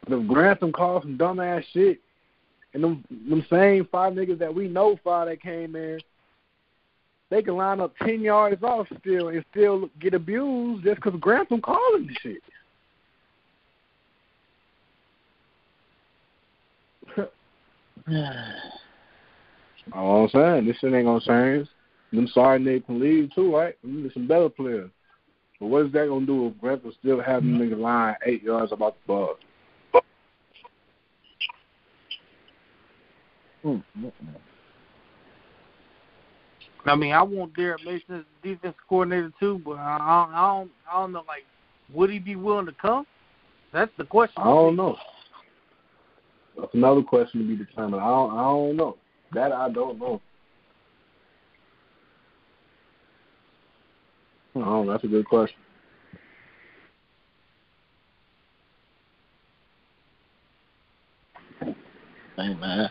But 0.09 0.19
if 0.19 0.27
Grantham 0.29 0.73
calls 0.73 1.03
some 1.03 1.19
dumbass 1.19 1.65
shit, 1.73 2.01
and 2.75 2.83
them 2.83 3.05
them 3.29 3.45
same 3.51 3.87
five 3.91 4.15
niggas 4.15 4.39
that 4.39 4.55
we 4.55 4.69
know 4.69 4.99
five 5.05 5.29
that 5.29 5.43
came 5.43 5.77
in, 5.77 6.01
they 7.31 7.43
can 7.43 7.57
line 7.57 7.81
up 7.81 7.95
ten 7.99 8.21
yards 8.21 8.63
off 8.63 8.87
still 9.01 9.29
and 9.29 9.45
still 9.51 9.91
get 10.01 10.15
abused 10.15 10.85
just 10.85 10.97
because 11.03 11.19
Grantham 11.21 11.61
calling 11.61 12.07
the 12.07 12.15
shit. 12.23 12.43
All 19.93 20.25
I'm 20.25 20.29
saying, 20.29 20.67
this 20.67 20.77
shit 20.79 20.93
ain't 20.93 21.07
gonna 21.07 21.21
change. 21.21 21.69
Them 22.13 22.29
sorry 22.29 22.61
niggas 22.61 22.87
can 22.87 23.01
leave 23.01 23.35
too, 23.35 23.55
right? 23.57 23.75
Need 23.83 24.13
some 24.13 24.29
better 24.29 24.49
players. 24.49 24.91
But 25.59 25.67
what 25.67 25.87
is 25.87 25.93
that 25.93 26.09
gonna 26.09 26.27
do 26.27 26.49
if 26.49 26.61
Grantham 26.61 26.93
still 26.99 27.21
having 27.21 27.51
mm-hmm. 27.51 27.75
niggas 27.75 27.81
line 27.81 28.17
eight 28.27 28.43
yards 28.43 28.73
about 28.73 28.97
the 29.07 29.07
ball? 29.07 29.37
Hmm. 33.63 33.79
I 36.85 36.97
mean, 36.97 37.13
I 37.13 37.23
want 37.23 37.55
Derek 37.55 37.85
Mason 37.85 38.17
as 38.17 38.25
defense 38.43 38.75
coordinator 38.89 39.33
too, 39.39 39.63
but 39.65 39.79
I, 39.79 39.99
I, 39.99 40.33
I 40.35 40.59
don't. 40.59 40.71
I 40.91 41.01
don't 41.01 41.13
know. 41.13 41.23
Like, 41.29 41.45
would 41.95 42.11
he 42.11 42.19
be 42.19 42.35
willing 42.35 42.67
to 42.67 42.73
come? 42.73 43.07
That's 43.73 43.93
the 43.97 44.05
question. 44.05 44.43
I 44.43 44.47
don't 44.47 44.77
know. 44.77 44.97
That's 46.59 46.75
another 46.75 47.03
question 47.03 47.41
to 47.41 47.47
be 47.47 47.57
determined. 47.57 48.03
I 48.03 48.07
don't, 48.07 48.31
I 48.33 48.43
don't 48.43 48.77
know. 48.77 48.97
That 49.33 49.53
I 49.53 49.71
don't 49.71 49.99
know. 49.99 50.21
Oh. 54.55 54.87
That's 54.87 55.03
a 55.05 55.09
good 55.09 55.27
question. 55.27 55.57
Hey 62.37 62.55
man. 62.55 62.91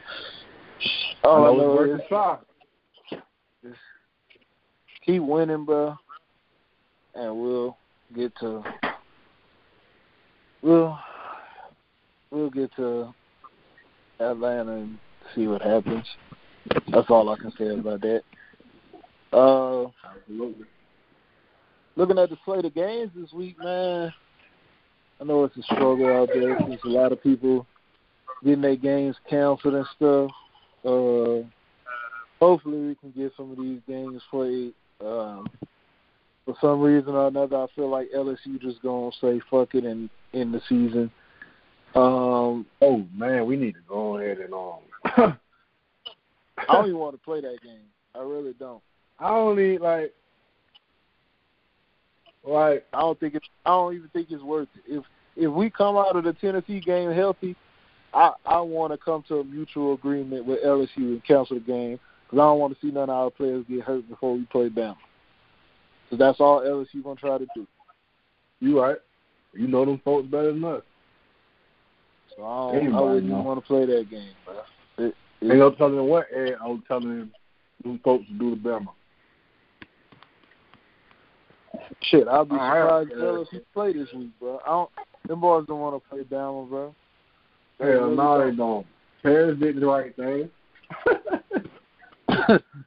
I 1.24 1.28
All 1.28 1.46
I 1.46 1.52
know 1.52 1.76
know 1.76 1.82
it's 1.84 2.04
is 2.04 2.12
worth 2.12 2.42
keep 5.06 5.22
winning, 5.22 5.66
bro, 5.66 5.96
and 7.16 7.40
we'll 7.40 7.78
get 8.16 8.34
to 8.40 8.64
we'll 10.62 10.98
we'll 12.30 12.50
get 12.50 12.74
to 12.76 13.14
Atlanta 14.22 14.74
and 14.74 14.98
see 15.36 15.48
what 15.48 15.62
happens. 15.62 16.06
That's 16.92 17.10
all 17.10 17.30
I 17.30 17.38
can 17.38 17.52
say 17.58 17.68
about 17.68 18.02
that. 18.02 18.22
Uh, 19.34 19.88
Absolutely. 20.06 20.66
looking 21.96 22.20
at 22.20 22.30
the 22.30 22.38
slate 22.46 22.66
of 22.66 22.74
games 22.74 23.12
this 23.16 23.32
week, 23.34 23.58
man, 23.60 24.14
I 25.20 25.24
know 25.24 25.44
it's 25.44 25.58
a 25.58 25.64
struggle 25.64 26.12
out 26.22 26.30
there. 26.34 26.56
There's 26.68 26.80
a 26.84 26.90
lot 26.90 27.12
of 27.12 27.24
people 27.24 27.66
getting 28.44 28.62
their 28.62 28.76
games 28.76 29.16
canceled 29.30 29.76
and 29.76 29.86
stuff. 29.96 30.32
Uh, 30.84 31.48
hopefully, 32.40 32.88
we 32.88 32.96
can 32.96 33.12
get 33.16 33.32
some 33.38 33.52
of 33.52 33.58
these 33.58 33.80
games 33.88 34.22
played. 34.30 34.74
Um, 35.00 35.48
for 36.46 36.56
some 36.60 36.82
reason 36.82 37.14
or 37.14 37.28
another, 37.28 37.58
I 37.58 37.68
feel 37.76 37.90
like 37.90 38.10
LSU 38.16 38.60
just 38.60 38.82
gonna 38.82 39.12
say 39.22 39.40
fuck 39.50 39.76
it 39.76 39.84
and 39.84 40.10
end 40.34 40.54
the 40.54 40.62
season. 40.68 41.12
Um, 41.96 42.66
Oh 42.82 43.06
man, 43.14 43.46
we 43.46 43.56
need 43.56 43.74
to 43.74 43.82
go 43.88 44.18
ahead 44.18 44.40
and 44.40 44.54
um. 44.54 44.78
I 46.58 46.74
don't 46.74 46.88
even 46.88 47.00
want 47.00 47.16
to 47.16 47.24
play 47.24 47.42
that 47.42 47.62
game. 47.64 47.88
I 48.16 48.20
really 48.20 48.54
don't. 48.60 48.82
I 49.20 49.30
don't 49.30 49.58
need 49.58 49.82
like 49.82 50.14
like 52.44 52.86
I 52.94 53.00
don't 53.00 53.20
think 53.20 53.36
it's. 53.36 53.48
I 53.66 53.70
don't 53.70 53.96
even 53.96 54.10
think 54.10 54.28
it's 54.32 54.44
worth 54.44 54.68
it. 54.76 54.94
If 54.94 55.04
if 55.36 55.52
we 55.52 55.70
come 55.70 55.96
out 55.96 56.16
of 56.16 56.24
the 56.24 56.34
Tennessee 56.34 56.80
game 56.80 57.12
healthy, 57.12 57.56
I 58.14 58.32
I 58.46 58.60
want 58.62 58.94
to 58.94 58.98
come 58.98 59.24
to 59.28 59.40
a 59.40 59.44
mutual 59.44 59.94
agreement 59.94 60.46
with 60.46 60.64
LSU 60.64 60.90
and 60.98 61.24
cancel 61.24 61.58
the 61.58 61.62
game 61.62 62.00
because 62.26 62.40
I 62.40 62.46
don't 62.46 62.60
want 62.60 62.74
to 62.74 62.86
see 62.86 62.92
none 62.92 63.10
of 63.10 63.16
our 63.16 63.30
players 63.30 63.66
get 63.70 63.82
hurt 63.82 64.08
before 64.10 64.34
we 64.34 64.46
play 64.46 64.70
Bama. 64.70 64.98
So 66.10 66.18
that's 66.18 66.40
all 66.40 66.62
LSU 66.62 67.04
gonna 67.04 67.16
try 67.16 67.38
to 67.38 67.48
do. 67.56 67.68
you 68.60 68.82
right. 68.82 68.98
You 69.54 69.68
know 69.68 69.86
them 69.86 70.02
folks 70.04 70.28
better 70.28 70.52
than 70.52 70.64
us. 70.64 70.82
So 72.36 72.44
I, 72.46 72.80
don't, 72.80 72.94
I 72.96 73.02
wouldn't 73.02 73.26
even 73.26 73.44
want 73.44 73.60
to 73.60 73.66
play 73.66 73.86
that 73.86 74.10
game, 74.10 74.30
bro. 74.46 74.62
It, 75.08 75.16
Ain't 75.44 75.56
no 75.58 75.72
telling 75.72 75.96
them 75.96 76.08
what 76.08 76.28
Ed, 76.34 76.56
I 76.62 76.68
was 76.68 76.80
telling 76.88 77.10
them 77.10 77.32
them 77.84 78.00
folks 78.04 78.26
to 78.28 78.34
do 78.34 78.52
the 78.52 78.56
Bama. 78.58 78.88
shit, 82.04 82.28
I'll 82.28 82.46
be 82.46 82.56
All 82.56 82.60
right. 82.60 83.08
surprised 83.08 83.12
uh, 83.24 83.42
if 83.42 83.48
LSU 83.50 83.62
play 83.74 83.94
this 83.94 84.08
week, 84.16 84.30
bro. 84.40 84.60
I 84.66 84.70
don't. 84.70 84.90
Them 85.28 85.40
boys 85.42 85.66
don't 85.68 85.80
want 85.80 86.02
to 86.02 86.10
play 86.10 86.24
Bama, 86.24 86.68
bro. 86.70 86.96
They 87.80 87.86
Hell 87.88 87.94
really 88.02 88.16
no, 88.16 88.38
don't. 88.38 88.50
they 88.50 88.56
don't. 88.56 88.88
Paris 89.24 89.60
did 89.60 89.80
the 89.80 89.86
right 89.86 90.16
thing. 90.16 90.50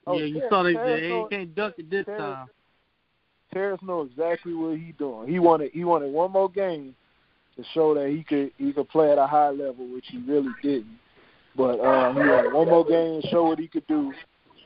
Oh, 0.06 0.18
yeah, 0.18 0.24
you 0.24 0.34
Terrace- 0.34 0.50
saw 0.50 0.62
they 0.62 0.72
Terrace 0.74 1.00
did. 1.00 1.10
know- 1.10 1.28
He 1.30 1.36
can't 1.36 1.54
duck 1.54 1.74
it 1.78 1.90
this 1.90 2.04
Terrace- 2.06 2.20
time. 2.20 2.46
Terrace 3.52 3.80
know 3.82 4.02
exactly 4.02 4.52
what 4.52 4.76
he 4.78 4.92
doing. 4.98 5.28
He 5.28 5.38
wanted 5.38 5.70
he 5.72 5.84
wanted 5.84 6.12
one 6.12 6.32
more 6.32 6.50
game 6.50 6.94
to 7.56 7.64
show 7.72 7.94
that 7.94 8.08
he 8.08 8.22
could 8.24 8.50
he 8.58 8.72
could 8.72 8.88
play 8.88 9.10
at 9.12 9.18
a 9.18 9.26
high 9.26 9.50
level, 9.50 9.86
which 9.92 10.06
he 10.08 10.18
really 10.18 10.52
didn't. 10.62 10.98
But 11.56 11.78
uh, 11.80 12.12
he 12.12 12.18
wanted 12.20 12.52
one 12.52 12.68
more 12.68 12.84
game 12.84 13.22
to 13.22 13.28
show 13.28 13.44
what 13.44 13.58
he 13.60 13.68
could 13.68 13.86
do, 13.86 14.12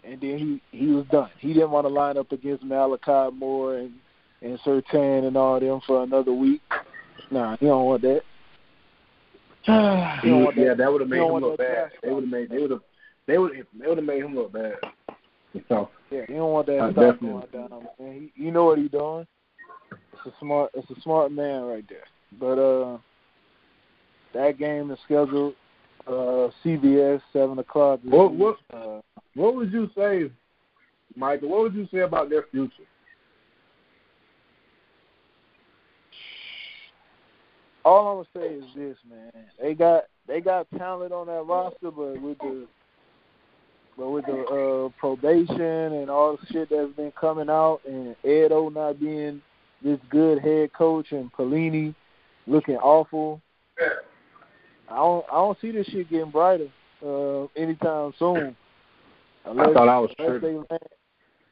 and 0.05 0.21
then 0.21 0.39
he 0.73 0.79
he 0.79 0.87
was 0.87 1.05
done. 1.11 1.29
He 1.39 1.53
didn't 1.53 1.71
want 1.71 1.87
to 1.87 1.93
line 1.93 2.17
up 2.17 2.33
against 2.33 2.65
Malachi 2.65 3.35
Moore 3.37 3.77
and 3.77 3.93
and 4.41 4.59
Surtain 4.61 5.27
and 5.27 5.37
all 5.37 5.61
them 5.61 5.81
for 5.87 6.03
another 6.03 6.33
week. 6.33 6.63
Nah, 7.31 7.57
he 7.59 7.67
don't 7.67 7.85
want 7.85 8.03
that. 8.03 8.23
he 9.63 9.73
He 10.23 10.29
don't 10.31 10.39
was- 10.39 10.45
want 10.47 10.57
yeah, 10.57 10.65
that. 10.69 10.79
that 10.79 10.93
would 10.93 11.01
have 11.03 11.11
made 11.11 11.19
him 11.21 11.33
look 11.41 11.59
bad. 11.59 11.91
They 12.03 12.11
would 12.11 12.25
have 12.25 12.31
made. 12.33 12.51
They 12.51 12.59
would 12.59 12.71
have. 12.71 12.81
They 13.27 13.37
would. 13.39 13.53
They 13.79 13.87
would 13.87 13.99
have 13.99 14.07
made 14.07 14.23
him 14.23 14.35
look 14.35 14.53
bad. 14.53 14.75
So 15.69 15.91
Yeah, 16.11 16.23
he 16.27 16.35
don't 16.35 16.53
want 16.53 16.67
that 16.69 16.81
I 16.81 16.93
stock 16.93 17.15
definitely- 17.15 17.49
going 17.53 17.69
down. 17.69 17.87
Man, 17.99 18.31
he, 18.35 18.45
you 18.45 18.51
know 18.51 18.65
what 18.67 18.79
he 18.79 18.89
doing. 18.89 19.27
It's 19.93 20.27
a 20.27 20.33
smart, 20.41 20.71
it's 20.75 20.91
a 20.91 21.01
smart 21.03 21.33
man 21.33 21.63
right 21.63 21.85
there. 21.89 22.05
But 22.39 22.59
uh, 22.59 22.99
that 24.35 24.59
game 24.59 24.91
is 24.91 24.99
scheduled 25.05 25.55
uh 26.07 26.49
CBS 26.65 27.21
seven 27.33 27.59
o'clock. 27.59 28.01
What- 28.05 28.31
week. 28.33 28.41
what- 28.41 28.59
Uh, 28.73 29.01
what 29.35 29.55
would 29.55 29.73
you 29.73 29.89
say, 29.95 30.31
Michael? 31.15 31.49
What 31.51 31.63
would 31.63 31.75
you 31.75 31.87
say 31.93 31.99
about 31.99 32.29
their 32.31 32.45
future? 32.51 32.85
all 37.85 38.09
I'm 38.09 38.17
gonna 38.35 38.47
say 38.47 38.55
is 38.55 38.65
this, 38.77 38.97
man. 39.09 39.33
They 39.61 39.75
got 39.75 40.05
they 40.27 40.41
got 40.41 40.67
talent 40.77 41.13
on 41.13 41.27
that 41.29 41.43
roster, 41.47 41.91
but 41.91 42.21
with 42.21 42.39
the 42.39 42.67
but 43.97 44.11
with 44.11 44.27
the 44.27 44.45
uh 44.45 44.89
probation 44.99 45.61
and 45.61 46.11
all 46.11 46.37
the 46.37 46.47
shit 46.53 46.69
that's 46.71 46.93
been 46.93 47.13
coming 47.13 47.49
out, 47.49 47.81
and 47.87 48.15
Edo 48.25 48.69
not 48.69 49.01
being 49.01 49.41
this 49.83 49.99
good 50.11 50.41
head 50.41 50.73
coach, 50.73 51.13
and 51.13 51.33
Pelini 51.33 51.95
looking 52.49 52.77
awful. 52.77 53.41
I 54.91 54.97
don't 54.97 55.25
I 55.31 55.35
don't 55.35 55.59
see 55.61 55.71
this 55.71 55.87
shit 55.87 56.11
getting 56.11 56.31
brighter 56.31 56.69
uh 57.05 57.45
anytime 57.57 58.13
soon. 58.19 58.57
Unless, 59.45 59.69
I 59.69 59.73
thought 59.75 59.89
I 59.89 59.99
was 59.99 60.11
unless 60.19 60.43
they 60.43 60.55
land, 60.55 60.83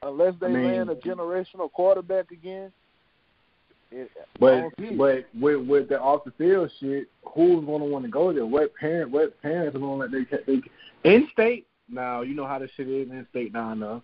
unless 0.03 0.35
they 0.41 0.47
I 0.47 0.51
mean- 0.51 0.65
land 0.65 0.91
a 0.91 0.95
generational 0.97 1.71
quarterback 1.73 2.31
again. 2.31 2.73
It, 3.93 4.11
But 4.41 4.61
don't 4.63 4.75
see 4.81 4.87
it. 4.87 4.99
but 4.99 5.27
with 5.41 5.67
with 5.69 5.89
the 5.89 6.01
off 6.01 6.25
the 6.25 6.33
field 6.33 6.71
shit, 6.81 7.09
who's 7.25 7.65
gonna 7.65 7.85
want 7.85 8.05
to 8.05 8.11
go 8.11 8.33
there? 8.33 8.45
What 8.45 8.75
parent? 8.75 9.11
What 9.13 9.41
parents 9.41 9.77
are 9.77 9.79
gonna 9.79 9.95
let 9.95 10.11
they 10.11 10.25
they 10.47 10.61
in 11.05 11.29
state? 11.33 11.67
Now 11.89 12.23
you 12.23 12.35
know 12.35 12.47
how 12.47 12.59
the 12.59 12.69
shit 12.77 12.89
is 12.89 13.09
in 13.09 13.27
state 13.31 13.53
down 13.53 13.81
there. 13.81 14.01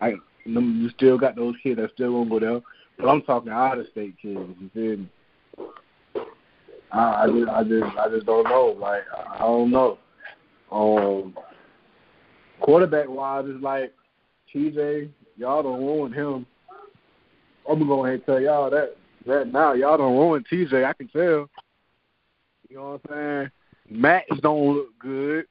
I 0.00 0.16
you 0.44 0.90
still 0.90 1.16
got 1.16 1.36
those 1.36 1.54
kids 1.62 1.80
that 1.80 1.90
still 1.94 2.12
gonna 2.12 2.28
go 2.28 2.38
there, 2.38 2.60
but 2.98 3.08
I'm 3.08 3.22
talking 3.22 3.50
out 3.50 3.78
of 3.78 3.86
state 3.92 4.14
kids. 4.20 4.38
You 4.60 4.70
feel 4.74 4.96
me? 4.98 5.08
I, 6.94 7.24
I 7.24 7.26
just 7.26 7.48
I 7.48 7.64
just 7.64 7.98
I 7.98 8.08
just 8.08 8.26
don't 8.26 8.44
know. 8.44 8.76
Like 8.78 9.02
I, 9.12 9.38
don't 9.40 9.70
know. 9.70 9.98
Um, 10.70 11.36
quarterback 12.60 13.08
wise, 13.08 13.44
it's 13.48 13.62
like 13.62 13.92
TJ. 14.54 15.10
Y'all 15.36 15.62
don't 15.62 15.84
ruin 15.84 16.12
him. 16.12 16.46
I'm 17.68 17.78
gonna 17.78 17.86
go 17.86 18.04
ahead 18.04 18.14
and 18.16 18.26
tell 18.26 18.40
y'all 18.40 18.70
that 18.70 18.96
that 19.26 19.52
now 19.52 19.72
y'all 19.72 19.98
don't 19.98 20.16
ruin 20.16 20.44
TJ. 20.50 20.84
I 20.84 20.92
can 20.92 21.08
tell. 21.08 21.48
You 22.68 22.76
know 22.76 23.00
what 23.02 23.10
I'm 23.10 23.50
saying? 23.90 24.00
Max 24.00 24.26
don't 24.40 24.74
look 24.74 24.98
good. 24.98 25.46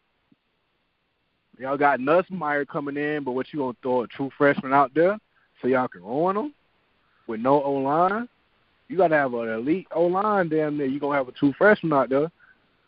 Y'all 1.60 1.78
got 1.78 2.00
Nussmeier 2.00 2.68
coming 2.68 2.98
in, 2.98 3.24
but 3.24 3.34
what 3.34 3.48
you 3.52 3.60
gonna 3.60 3.76
throw 3.82 4.04
a 4.04 4.08
true 4.08 4.32
freshman 4.38 4.74
out 4.74 4.94
there 4.96 5.18
so 5.62 5.68
y'all 5.68 5.88
can 5.88 6.04
ruin 6.04 6.38
him 6.38 6.54
with 7.28 7.42
no 7.42 7.62
O 7.62 7.74
line? 7.74 8.28
You 8.88 8.98
gotta 8.98 9.16
have 9.16 9.34
an 9.34 9.50
elite 9.50 9.88
O 9.92 10.06
line 10.06 10.50
down 10.50 10.78
there. 10.78 10.88
You 10.88 11.00
gonna 11.00 11.18
have 11.18 11.28
a 11.28 11.32
true 11.32 11.54
freshman 11.58 11.94
out 11.94 12.10
there. 12.10 12.32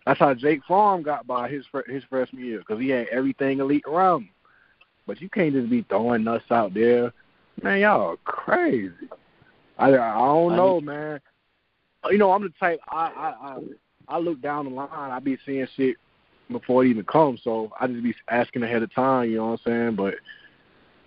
That's 0.05 0.19
how 0.19 0.33
Jake 0.33 0.61
Fromm 0.67 1.01
got 1.01 1.25
by 1.25 1.49
his 1.49 1.65
his 1.87 2.03
freshman 2.09 2.45
year 2.45 2.59
because 2.59 2.79
he 2.79 2.89
had 2.89 3.07
everything 3.07 3.59
elite 3.59 3.85
around 3.87 4.23
him. 4.23 4.29
But 5.07 5.21
you 5.21 5.29
can't 5.29 5.53
just 5.53 5.69
be 5.69 5.83
throwing 5.83 6.23
nuts 6.23 6.45
out 6.51 6.73
there, 6.73 7.11
man. 7.61 7.79
Y'all 7.79 8.11
are 8.11 8.17
crazy. 8.25 8.93
I 9.77 9.87
I 9.89 10.13
don't 10.13 10.55
know, 10.55 10.79
man. 10.81 11.19
You 12.09 12.17
know, 12.17 12.31
I'm 12.31 12.43
the 12.43 12.53
type 12.59 12.79
I 12.87 13.07
I 13.07 13.49
I, 13.49 13.59
I 14.07 14.19
look 14.19 14.41
down 14.41 14.65
the 14.65 14.71
line. 14.71 14.89
I 14.91 15.19
be 15.19 15.37
seeing 15.45 15.67
shit 15.75 15.97
before 16.51 16.85
it 16.85 16.89
even 16.89 17.05
comes, 17.05 17.41
so 17.43 17.71
I 17.79 17.87
just 17.87 18.03
be 18.03 18.13
asking 18.29 18.63
ahead 18.63 18.83
of 18.83 18.93
time. 18.93 19.29
You 19.29 19.37
know 19.37 19.51
what 19.51 19.61
I'm 19.65 19.71
saying? 19.71 19.95
But 19.95 20.15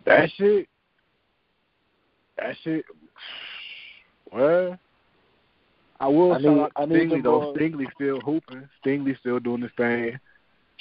that 0.07 0.31
shit, 0.37 0.69
that 2.37 2.57
shit. 2.65 2.85
Well, 4.33 4.79
I 6.01 6.09
will 6.09 6.33
I 6.33 6.39
need- 6.39 6.47
out 6.47 6.73
to 6.77 6.83
I 6.83 6.85
need 6.87 7.11
Stingley 7.11 7.23
though. 7.23 7.55
Stingley 7.55 7.87
still 7.95 8.21
hooping. 8.21 8.69
Stingley 8.85 9.19
still 9.19 9.41
doing 9.41 9.63
his 9.63 9.73
thing. 9.77 10.19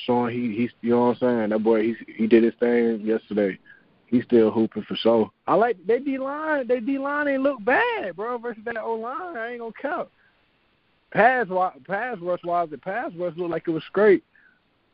Showing 0.05 0.33
he 0.35 0.55
he's 0.55 0.71
you 0.81 0.91
know 0.91 1.07
what 1.07 1.21
I'm 1.23 1.39
saying. 1.39 1.49
That 1.49 1.59
boy 1.59 1.83
he's 1.83 1.97
he 2.07 2.27
did 2.27 2.43
his 2.43 2.53
thing 2.59 3.01
yesterday. 3.01 3.57
He's 4.05 4.23
still 4.23 4.51
hooping 4.51 4.83
for 4.83 4.95
sure. 4.95 5.31
I 5.47 5.55
like 5.55 5.77
they 5.85 5.99
D 5.99 6.17
line. 6.17 6.67
They 6.67 6.79
D 6.79 6.97
line 6.97 7.27
ain't 7.27 7.41
look 7.41 7.63
bad, 7.63 8.15
bro. 8.15 8.37
Versus 8.37 8.63
that 8.65 8.77
O 8.77 8.93
line, 8.93 9.35
I 9.37 9.51
ain't 9.51 9.59
gonna 9.59 9.73
count. 9.81 10.09
Pass 11.11 11.47
pass 11.85 12.17
rush 12.19 12.43
wise, 12.43 12.69
the 12.69 12.77
pass 12.77 13.11
rush 13.17 13.35
looked 13.37 13.51
like 13.51 13.67
it 13.67 13.71
was 13.71 13.83
straight. 13.89 14.23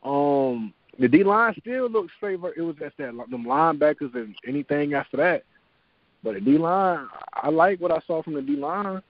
Um, 0.04 0.72
the 0.98 1.08
D 1.08 1.22
line 1.22 1.54
still 1.60 1.88
looked 1.88 2.12
straight. 2.16 2.40
It 2.56 2.62
was 2.62 2.76
just 2.78 2.96
that 2.96 3.12
them 3.30 3.44
linebackers 3.44 4.14
and 4.14 4.34
anything 4.46 4.94
after 4.94 5.16
that. 5.18 5.44
But 6.24 6.34
the 6.34 6.40
D 6.40 6.56
line, 6.56 7.06
I 7.34 7.50
like 7.50 7.80
what 7.80 7.92
I 7.92 8.00
saw 8.06 8.22
from 8.22 8.34
the 8.34 8.42
D 8.42 8.56
line. 8.56 9.02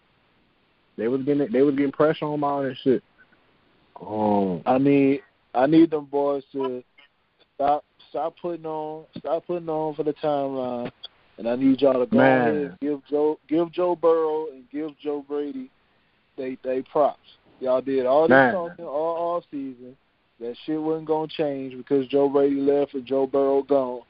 They 0.99 1.07
was 1.07 1.23
getting 1.23 1.51
they 1.53 1.63
was 1.63 1.77
getting 1.77 1.93
pressure 1.93 2.27
on 2.27 2.43
all 2.43 2.63
that 2.63 2.77
shit. 2.83 3.03
Um, 4.05 4.63
I 4.67 4.79
need 4.79 5.23
I 5.55 5.67
need 5.67 5.91
them 5.93 6.07
boys 6.07 6.43
to 6.53 6.83
stop 7.55 7.85
stop 8.11 8.35
putting 8.43 8.67
on 8.67 9.05
stop 9.19 9.47
putting 9.47 9.69
on 9.69 9.95
for 9.95 10.03
the 10.03 10.13
timeline, 10.15 10.91
and 11.39 11.49
I 11.49 11.55
need 11.55 11.81
y'all 11.81 12.01
to 12.01 12.07
go 12.07 12.19
Man. 12.19 12.41
ahead 12.41 12.57
and 12.57 12.81
give 12.81 13.01
Joe 13.09 13.39
give 13.49 13.71
Joe 13.73 13.95
Burrow 13.95 14.49
and 14.53 14.69
give 14.71 14.91
Joe 14.99 15.25
Brady 15.27 15.71
they 16.37 16.59
they 16.65 16.83
props. 16.83 17.21
Y'all 17.61 17.81
did 17.81 18.07
all 18.07 18.23
this 18.27 18.31
Man. 18.31 18.53
talking 18.53 18.85
all 18.85 19.37
off 19.37 19.45
season. 19.53 19.97
That 20.41 20.57
shit 20.67 20.83
wasn't 20.83 21.07
gonna 21.07 21.29
change 21.29 21.77
because 21.77 22.09
Joe 22.09 22.29
Brady 22.29 22.57
left 22.57 22.95
and 22.95 23.07
Joe 23.07 23.29
Burrow 23.29 23.63
gone. 23.63 24.03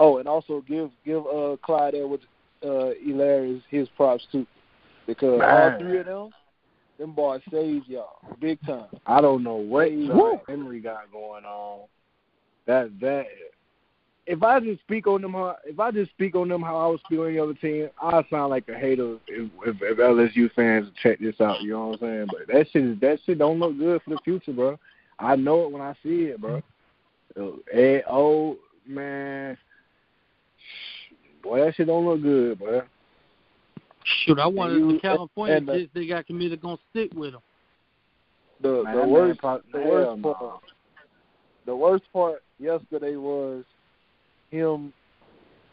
Oh, 0.00 0.18
and 0.18 0.26
also 0.26 0.64
give 0.66 0.90
give 1.04 1.24
uh 1.26 1.56
Clyde 1.62 1.94
Edwards 1.94 2.24
uh 2.62 2.92
Helaire 3.06 3.62
his 3.70 3.88
props 3.96 4.26
too. 4.30 4.46
Because 5.06 5.40
Man. 5.40 5.50
all 5.50 5.78
three 5.78 5.98
of 5.98 6.06
them, 6.06 6.30
them 6.98 7.12
boys 7.12 7.40
saved 7.50 7.88
y'all 7.88 8.18
big 8.40 8.60
time. 8.66 8.86
I 9.06 9.20
don't 9.20 9.42
know 9.42 9.56
what. 9.56 9.90
Henry 10.46 10.80
got 10.80 11.10
going 11.12 11.44
on. 11.44 11.86
That 12.66 12.90
that 13.00 13.26
if 14.26 14.42
I 14.42 14.60
just 14.60 14.80
speak 14.82 15.06
on 15.06 15.22
them 15.22 15.32
how 15.32 15.56
if 15.64 15.80
I 15.80 15.90
just 15.90 16.10
speak 16.10 16.34
on 16.36 16.48
them 16.48 16.62
how 16.62 16.76
I 16.76 16.86
would 16.88 17.00
speak 17.00 17.18
on 17.18 17.28
any 17.28 17.38
other 17.38 17.54
team, 17.54 17.88
I 18.00 18.22
sound 18.30 18.50
like 18.50 18.68
a 18.68 18.74
hater 18.74 19.16
if, 19.26 19.50
if, 19.64 19.76
if 19.80 19.98
LSU 19.98 20.52
fans 20.52 20.88
check 21.02 21.18
this 21.18 21.40
out. 21.40 21.62
You 21.62 21.70
know 21.70 21.88
what 21.88 22.02
I'm 22.02 22.08
saying? 22.08 22.26
But 22.26 22.54
that 22.54 22.66
shit 22.70 22.84
is 22.84 23.00
that 23.00 23.18
shit 23.24 23.38
don't 23.38 23.58
look 23.58 23.78
good 23.78 24.02
for 24.02 24.10
the 24.10 24.18
future, 24.24 24.52
bro. 24.52 24.78
I 25.18 25.34
know 25.34 25.64
it 25.64 25.72
when 25.72 25.82
I 25.82 25.94
see 26.02 26.24
it, 26.26 26.40
bro. 26.40 26.62
Hey, 27.72 28.02
oh 28.08 28.58
man, 28.86 29.56
boy, 31.42 31.60
that 31.64 31.74
shit 31.74 31.86
don't 31.86 32.06
look 32.06 32.22
good, 32.22 32.58
bro. 32.58 32.82
Shoot, 34.04 34.38
I 34.38 34.46
wanted 34.46 34.78
you- 34.78 34.92
the 34.92 34.98
California 35.00 35.56
and 35.56 35.68
the- 35.68 35.72
kids. 35.72 35.90
They 35.92 36.06
got 36.06 36.26
committed 36.26 36.60
gonna 36.60 36.78
stick 36.90 37.12
with 37.14 37.32
them. 37.32 37.42
The 38.60 38.68
Man, 38.68 38.76
the 38.78 38.84
that 38.84 38.96
man 38.96 39.10
worst 39.10 39.40
the 39.40 39.78
worst 39.80 40.18
no. 40.20 40.34
part 40.34 40.62
the 41.66 41.76
worst 41.76 42.12
part 42.12 42.42
yesterday 42.58 43.16
was 43.16 43.64
him 44.50 44.92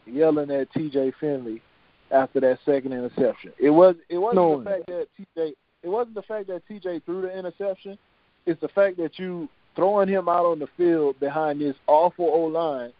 yelling 0.06 0.50
at 0.50 0.70
TJ 0.72 1.12
Finley 1.18 1.62
after 2.10 2.38
that 2.40 2.60
second 2.64 2.92
interception. 2.92 3.52
It 3.58 3.70
was 3.70 3.96
it 4.08 4.18
wasn't 4.18 4.36
No. 4.36 4.58
the 4.58 4.64
fact 4.64 4.86
that 4.86 5.08
TJ 5.16 5.54
it 5.82 5.88
wasn't 5.88 6.14
the 6.14 6.22
fact 6.22 6.46
that 6.48 6.66
TJ 6.68 7.00
threw 7.04 7.22
the 7.22 7.36
interception. 7.36 7.98
It's 8.44 8.60
the 8.60 8.68
fact 8.68 8.98
that 8.98 9.18
you 9.18 9.48
throwing 9.74 10.08
him 10.08 10.28
out 10.28 10.44
on 10.46 10.58
the 10.58 10.66
field 10.68 11.18
behind 11.18 11.60
this 11.60 11.76
awful 11.86 12.26
O 12.26 12.44
line 12.46 12.92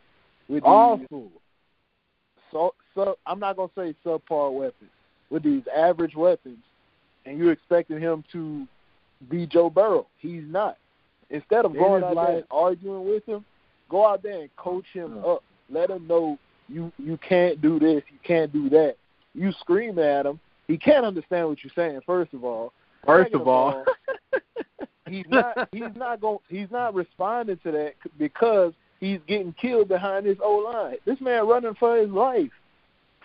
with 0.48 0.62
these 0.62 0.68
Awful. 0.68 1.30
So, 2.50 2.74
so 2.94 3.18
I'm 3.26 3.38
not 3.38 3.56
gonna 3.56 3.70
say 3.76 3.94
subpar 4.04 4.52
weapons 4.52 4.90
with 5.30 5.42
these 5.42 5.62
average 5.74 6.14
weapons, 6.14 6.58
and 7.24 7.38
you're 7.38 7.52
expecting 7.52 8.00
him 8.00 8.24
to 8.32 8.66
be 9.28 9.46
Joe 9.46 9.70
Burrow. 9.70 10.06
He's 10.18 10.44
not. 10.46 10.76
Instead 11.30 11.64
of 11.64 11.72
going 11.74 12.04
out 12.04 12.14
there 12.14 12.36
and 12.36 12.44
arguing 12.50 13.08
with 13.08 13.26
him, 13.26 13.44
go 13.88 14.06
out 14.06 14.22
there 14.22 14.42
and 14.42 14.56
coach 14.56 14.86
him 14.92 15.16
Yeah. 15.16 15.32
up. 15.32 15.44
Let 15.68 15.90
him 15.90 16.06
know 16.06 16.38
you 16.68 16.92
you 16.98 17.16
can't 17.18 17.60
do 17.60 17.78
this, 17.78 18.02
you 18.10 18.18
can't 18.22 18.52
do 18.52 18.68
that. 18.70 18.96
You 19.34 19.52
scream 19.52 19.98
at 19.98 20.26
him. 20.26 20.38
He 20.68 20.78
can't 20.78 21.04
understand 21.04 21.48
what 21.48 21.62
you're 21.62 21.72
saying. 21.74 22.00
First 22.06 22.32
of 22.34 22.44
all, 22.44 22.72
First 23.04 23.34
of 23.34 23.46
all, 23.46 23.84
he's 25.08 25.26
not 25.28 25.68
he's 25.72 25.94
not 25.94 26.20
going 26.20 26.38
he's 26.48 26.70
not 26.70 26.94
responding 26.94 27.58
to 27.58 27.70
that 27.70 27.94
because 28.18 28.72
he's 29.00 29.20
getting 29.26 29.52
killed 29.54 29.88
behind 29.88 30.26
his 30.26 30.38
O 30.42 30.56
line. 30.56 30.96
This 31.04 31.20
man 31.20 31.46
running 31.46 31.74
for 31.74 31.96
his 31.96 32.10
life. 32.10 32.50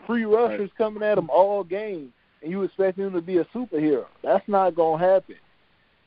Free 0.07 0.25
rushers 0.25 0.71
coming 0.77 1.03
at 1.03 1.17
him 1.17 1.29
all 1.29 1.63
game, 1.63 2.11
and 2.41 2.51
you 2.51 2.63
expect 2.63 2.97
him 2.97 3.13
to 3.13 3.21
be 3.21 3.37
a 3.37 3.45
superhero. 3.45 4.05
That's 4.23 4.47
not 4.47 4.75
gonna 4.75 5.03
happen. 5.03 5.35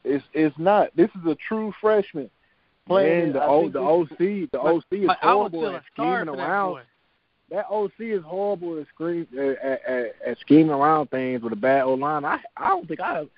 It's 0.04 0.24
it's 0.32 0.56
not. 0.58 0.90
This 0.96 1.10
is 1.10 1.26
a 1.26 1.36
true 1.48 1.72
freshman 1.80 2.28
playing. 2.86 3.24
Man, 3.24 3.32
the 3.34 3.44
O 3.44 3.68
the 3.68 3.80
OC 3.80 4.50
the 4.50 4.60
OC 4.60 4.84
is 4.90 5.06
But 5.06 5.18
I 5.22 5.34
was 5.34 5.50
horrible 5.52 5.76
at 5.76 5.82
scheming 5.92 6.26
that 6.26 6.32
around. 6.32 6.72
boy. 6.72 6.82
That 7.50 7.66
OC 7.70 7.92
is 8.00 8.22
horrible 8.24 8.80
at 8.80 8.88
scream 8.88 9.26
at, 9.38 9.62
at, 9.62 10.14
at 10.26 10.38
scheming 10.40 10.70
around 10.70 11.10
things 11.10 11.42
with 11.42 11.52
a 11.52 11.56
bad 11.56 11.82
O 11.82 11.94
line. 11.94 12.24
I 12.24 12.40
I 12.56 12.68
don't 12.68 12.86
think 12.86 13.00
I 13.00 13.14
have. 13.14 13.28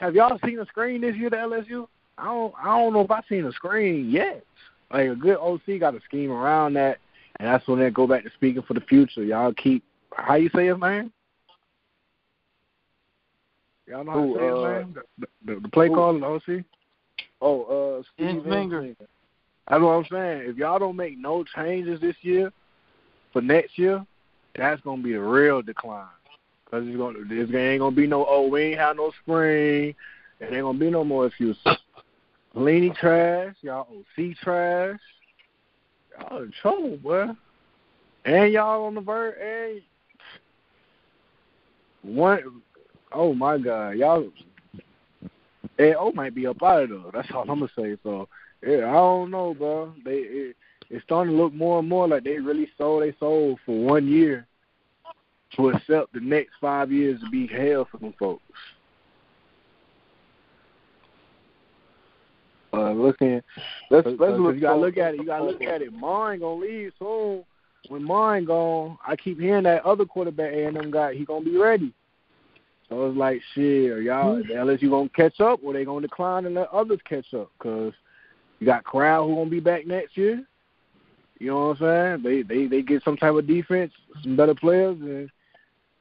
Have 0.00 0.14
y'all 0.14 0.38
seen 0.44 0.58
a 0.60 0.66
screen 0.66 1.00
this 1.00 1.16
year 1.16 1.30
to 1.30 1.36
LSU? 1.36 1.88
I 2.18 2.26
don't 2.26 2.54
I 2.62 2.78
don't 2.78 2.92
know 2.92 3.00
if 3.00 3.10
I've 3.10 3.24
seen 3.28 3.44
a 3.44 3.52
screen 3.52 4.10
yet. 4.10 4.44
Like 4.92 5.08
a 5.08 5.14
good 5.14 5.38
OC 5.38 5.80
got 5.80 5.92
to 5.92 6.00
scheme 6.04 6.30
around 6.30 6.74
that, 6.74 6.98
and 7.38 7.48
that's 7.48 7.66
when 7.66 7.80
they 7.80 7.90
go 7.90 8.06
back 8.06 8.24
to 8.24 8.30
speaking 8.30 8.62
for 8.62 8.74
the 8.74 8.80
future. 8.80 9.24
Y'all 9.24 9.52
keep 9.52 9.82
how 10.14 10.34
you 10.34 10.50
say 10.54 10.66
his 10.66 10.78
name? 10.78 11.12
Y'all 13.86 14.04
know 14.04 14.12
how 14.12 14.20
Who, 14.20 14.34
to 14.34 14.40
say 14.40 14.48
uh, 14.48 14.54
his 14.54 14.86
name? 14.86 14.96
The, 15.18 15.54
the, 15.54 15.60
the 15.60 15.68
play 15.68 15.88
who? 15.88 15.94
caller, 15.94 16.18
the 16.18 16.26
OC. 16.26 16.64
Oh, 17.40 17.98
uh, 17.98 18.02
Steve 18.14 18.42
Ensminger. 18.42 18.70
Ensminger. 18.70 18.96
That's 19.68 19.82
what 19.82 19.90
I'm 19.90 20.06
saying. 20.10 20.50
If 20.50 20.56
y'all 20.56 20.78
don't 20.78 20.96
make 20.96 21.18
no 21.18 21.44
changes 21.44 22.00
this 22.00 22.16
year 22.22 22.52
for 23.32 23.42
next 23.42 23.78
year, 23.78 24.04
that's 24.54 24.80
gonna 24.82 25.02
be 25.02 25.14
a 25.14 25.20
real 25.20 25.62
decline. 25.62 26.06
Cause 26.70 26.82
it's 26.86 26.96
gonna, 26.96 27.18
this 27.28 27.54
ain't 27.54 27.80
gonna 27.80 27.94
be 27.94 28.06
no. 28.06 28.26
Oh, 28.28 28.48
we 28.48 28.62
ain't 28.62 28.80
have 28.80 28.96
no 28.96 29.12
spring. 29.22 29.94
It 30.40 30.52
ain't 30.52 30.62
gonna 30.62 30.78
be 30.78 30.90
no 30.90 31.04
more 31.04 31.26
excuses. 31.26 31.62
Leany 32.56 32.96
trash, 32.96 33.54
y'all 33.60 33.86
OC 33.90 34.36
trash. 34.42 34.98
Y'all 36.18 36.42
in 36.42 36.52
trouble, 36.62 36.96
boy. 36.96 37.26
And 38.24 38.52
y'all 38.52 38.86
on 38.86 38.94
the 38.94 39.02
verge. 39.02 39.34
And 39.40 39.82
one, 42.16 42.62
oh 43.12 43.34
my 43.34 43.58
God, 43.58 43.96
y'all. 43.96 44.30
AO 45.78 46.12
might 46.12 46.34
be 46.34 46.46
up 46.46 46.62
out 46.62 46.84
of 46.84 46.88
there. 46.88 46.98
That's 47.12 47.28
all 47.34 47.42
I'm 47.42 47.60
gonna 47.60 47.68
say. 47.76 47.98
So 48.02 48.28
yeah, 48.66 48.88
I 48.88 48.94
don't 48.94 49.30
know, 49.30 49.52
bro. 49.52 49.92
They 50.04 50.16
it, 50.16 50.56
it's 50.88 51.04
starting 51.04 51.34
to 51.34 51.42
look 51.42 51.52
more 51.52 51.80
and 51.80 51.88
more 51.88 52.08
like 52.08 52.24
they 52.24 52.38
really 52.38 52.68
sold 52.78 53.02
they 53.02 53.14
sold 53.20 53.58
for 53.66 53.78
one 53.78 54.08
year 54.08 54.46
to 55.56 55.70
accept 55.70 56.14
the 56.14 56.20
next 56.20 56.52
five 56.60 56.90
years 56.90 57.20
to 57.20 57.28
be 57.28 57.46
hell 57.46 57.86
for 57.90 57.98
them 57.98 58.14
folks. 58.18 58.42
Uh, 62.76 62.92
looking, 62.92 63.42
let's 63.90 64.06
let's 64.06 64.38
look. 64.38 64.54
you 64.54 64.60
gotta 64.60 64.78
look 64.78 64.96
at 64.98 65.14
it. 65.14 65.20
You 65.20 65.26
gotta 65.26 65.44
look 65.44 65.62
at 65.62 65.82
it. 65.82 65.92
Mine 65.92 66.40
gonna 66.40 66.60
leave 66.60 66.92
soon. 66.98 67.44
When 67.88 68.02
mine 68.02 68.44
gone, 68.44 68.98
I 69.06 69.16
keep 69.16 69.40
hearing 69.40 69.64
that 69.64 69.84
other 69.84 70.04
quarterback 70.04 70.52
A 70.52 70.66
and 70.66 70.76
M 70.76 70.90
guy. 70.90 71.14
He 71.14 71.24
gonna 71.24 71.44
be 71.44 71.56
ready. 71.56 71.92
So 72.88 73.08
it's 73.08 73.16
like 73.16 73.40
shit. 73.54 73.90
Are 73.90 74.00
y'all 74.00 74.36
the 74.36 74.54
LSU 74.54 74.90
gonna 74.90 75.08
catch 75.08 75.40
up, 75.40 75.60
or 75.62 75.72
they 75.72 75.84
gonna 75.84 76.02
decline 76.02 76.46
and 76.46 76.54
let 76.54 76.72
others 76.72 77.00
catch 77.08 77.32
up? 77.34 77.50
Cause 77.58 77.92
you 78.58 78.66
got 78.66 78.84
Crowd 78.84 79.26
who 79.26 79.36
gonna 79.36 79.50
be 79.50 79.60
back 79.60 79.86
next 79.86 80.16
year. 80.16 80.44
You 81.38 81.48
know 81.48 81.68
what 81.68 81.82
I'm 81.82 82.22
saying? 82.22 82.22
They 82.22 82.42
they 82.42 82.66
they 82.66 82.82
get 82.82 83.02
some 83.04 83.16
type 83.16 83.34
of 83.34 83.46
defense, 83.46 83.92
some 84.22 84.36
better 84.36 84.54
players, 84.54 84.98
and 85.00 85.30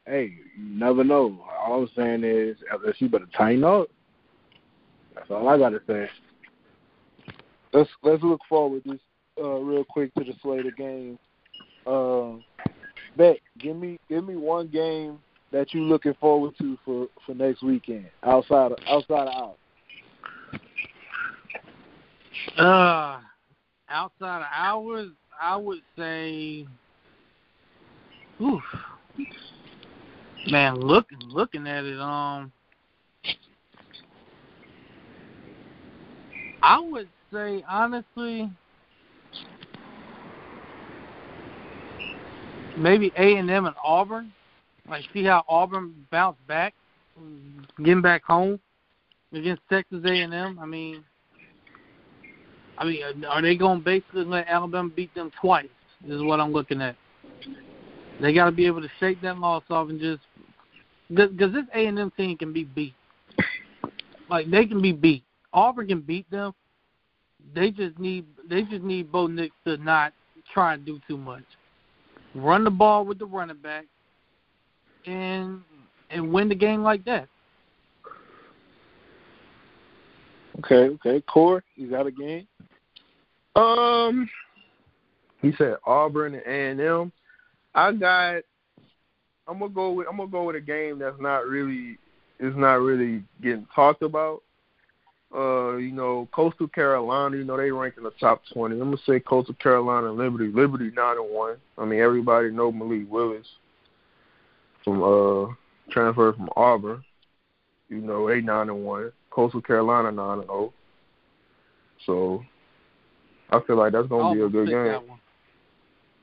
hey, 0.05 0.33
you 0.57 0.63
never 0.63 1.03
know. 1.03 1.39
All 1.59 1.83
I'm 1.83 1.89
saying 1.95 2.23
is 2.23 2.57
LSU 2.73 3.09
better 3.09 3.27
tighten 3.35 3.63
up. 3.63 3.87
That's 5.13 5.31
all 5.31 5.47
I 5.47 5.57
gotta 5.57 5.81
say. 5.87 6.09
Let's 7.75 7.89
let's 8.03 8.23
look 8.23 8.41
forward 8.47 8.81
this 8.85 8.99
uh, 9.37 9.57
real 9.57 9.83
quick 9.83 10.13
to 10.15 10.23
the 10.23 10.33
slate 10.41 10.65
of 10.65 10.75
games. 10.77 11.19
Um, 11.85 12.43
Beck, 13.17 13.37
give 13.59 13.75
me 13.75 13.99
give 14.09 14.25
me 14.25 14.35
one 14.35 14.67
game 14.67 15.19
that 15.51 15.73
you're 15.73 15.83
looking 15.83 16.13
forward 16.15 16.53
to 16.59 16.77
for 16.85 17.07
for 17.25 17.35
next 17.35 17.61
weekend 17.61 18.07
outside 18.23 18.71
of 18.71 18.77
outside 18.87 19.27
of 19.27 19.33
ours. 19.33 19.57
Uh, 22.57 23.19
outside 23.89 24.41
of 24.41 24.47
hours, 24.53 25.09
I 25.39 25.55
would 25.57 25.81
say, 25.97 26.65
oof, 28.41 28.63
man, 30.47 30.75
looking 30.75 31.19
looking 31.21 31.67
at 31.67 31.83
it, 31.83 31.99
um, 31.99 32.51
I 36.61 36.79
would 36.79 37.09
say 37.35 37.63
honestly, 37.67 38.49
maybe 42.77 43.11
A 43.17 43.35
and 43.37 43.49
M 43.51 43.65
and 43.65 43.75
Auburn. 43.83 44.31
Like, 44.87 45.03
see 45.13 45.23
how 45.23 45.43
Auburn 45.49 45.93
bounced 46.11 46.45
back, 46.47 46.73
getting 47.79 48.01
back 48.01 48.23
home 48.23 48.59
against 49.33 49.63
Texas 49.69 50.01
A 50.05 50.21
and 50.21 50.33
M. 50.33 50.59
I 50.59 50.65
mean. 50.65 51.03
I 52.77 52.83
mean, 52.83 53.01
uh, 53.23 53.27
are 53.27 53.41
they 53.41 53.55
going 53.55 53.79
to 53.79 53.85
basically 53.85 54.25
let 54.25 54.47
Alabama 54.49 54.89
beat 54.89 55.13
them 55.15 55.31
twice? 55.39 55.69
Is 56.05 56.21
what 56.21 56.41
I'm 56.41 56.51
looking 56.51 56.81
at. 56.81 56.97
They 58.21 58.33
got 58.33 58.45
to 58.45 58.51
be 58.51 58.65
able 58.65 58.81
to 58.81 58.89
shake 58.99 59.21
that 59.21 59.37
loss 59.39 59.63
off 59.69 59.89
and 59.89 59.99
just 59.99 60.21
because 61.09 61.53
this 61.53 61.63
A 61.73 61.85
and 61.85 61.97
M 61.97 62.11
team 62.17 62.37
can 62.37 62.51
be 62.51 62.65
beat. 62.65 62.93
Like 64.29 64.49
they 64.49 64.65
can 64.65 64.81
be 64.81 64.91
beat. 64.91 65.23
Auburn 65.53 65.87
can 65.87 66.01
beat 66.01 66.29
them. 66.29 66.53
They 67.53 67.71
just 67.71 67.97
need 67.99 68.25
they 68.49 68.63
just 68.63 68.83
need 68.83 69.11
Bo 69.11 69.27
Nix 69.27 69.53
to 69.65 69.77
not 69.77 70.13
try 70.53 70.73
and 70.73 70.85
do 70.85 70.99
too 71.07 71.17
much. 71.17 71.43
Run 72.33 72.63
the 72.63 72.71
ball 72.71 73.05
with 73.05 73.19
the 73.19 73.25
running 73.25 73.57
back, 73.57 73.85
and 75.05 75.61
and 76.09 76.31
win 76.31 76.49
the 76.49 76.55
game 76.55 76.83
like 76.83 77.05
that. 77.05 77.27
Okay, 80.59 80.95
okay. 80.95 81.21
Core, 81.21 81.63
you 81.75 81.89
got 81.89 82.07
a 82.07 82.11
game? 82.11 82.47
Um, 83.55 84.29
he 85.41 85.53
said 85.57 85.75
Auburn 85.85 86.35
and 86.35 86.43
A 86.45 86.71
and 86.71 86.81
M. 86.81 87.11
I 87.73 87.91
got. 87.91 88.41
I'm 89.47 89.59
gonna 89.59 89.69
go 89.69 89.91
with 89.91 90.07
I'm 90.09 90.17
gonna 90.17 90.29
go 90.29 90.45
with 90.45 90.55
a 90.55 90.61
game 90.61 90.99
that's 90.99 91.19
not 91.19 91.45
really 91.45 91.97
is 92.39 92.55
not 92.55 92.75
really 92.75 93.23
getting 93.41 93.67
talked 93.73 94.01
about. 94.01 94.41
Uh, 95.35 95.75
you 95.75 95.91
know, 95.91 96.29
Coastal 96.31 96.67
Carolina. 96.67 97.35
You 97.35 97.43
know 97.43 97.57
they 97.57 97.71
rank 97.71 97.95
in 97.97 98.03
the 98.03 98.11
top 98.19 98.41
twenty. 98.53 98.79
I'm 98.79 98.91
gonna 98.91 98.97
say 99.05 99.19
Coastal 99.19 99.55
Carolina 99.55 100.07
and 100.09 100.17
Liberty. 100.17 100.51
Liberty 100.53 100.91
nine 100.95 101.17
and 101.17 101.33
one. 101.33 101.57
I 101.77 101.85
mean 101.85 101.99
everybody 101.99 102.51
know 102.51 102.71
Malik 102.71 103.09
Willis 103.09 103.45
from 104.83 105.03
uh 105.03 105.53
transfer 105.91 106.33
from 106.33 106.49
Auburn. 106.55 107.03
You 107.89 107.97
know 107.97 108.27
they 108.29 108.39
nine 108.39 108.69
and 108.69 108.85
one. 108.85 109.11
Coastal 109.29 109.61
Carolina 109.61 110.11
nine 110.11 110.39
and 110.39 110.47
zero. 110.47 110.73
So 112.05 112.43
I 113.49 113.59
feel 113.67 113.75
like 113.75 113.91
that's 113.91 114.07
gonna 114.07 114.33
be 114.33 114.41
a 114.41 114.49
good 114.49 114.69
game. 114.69 115.01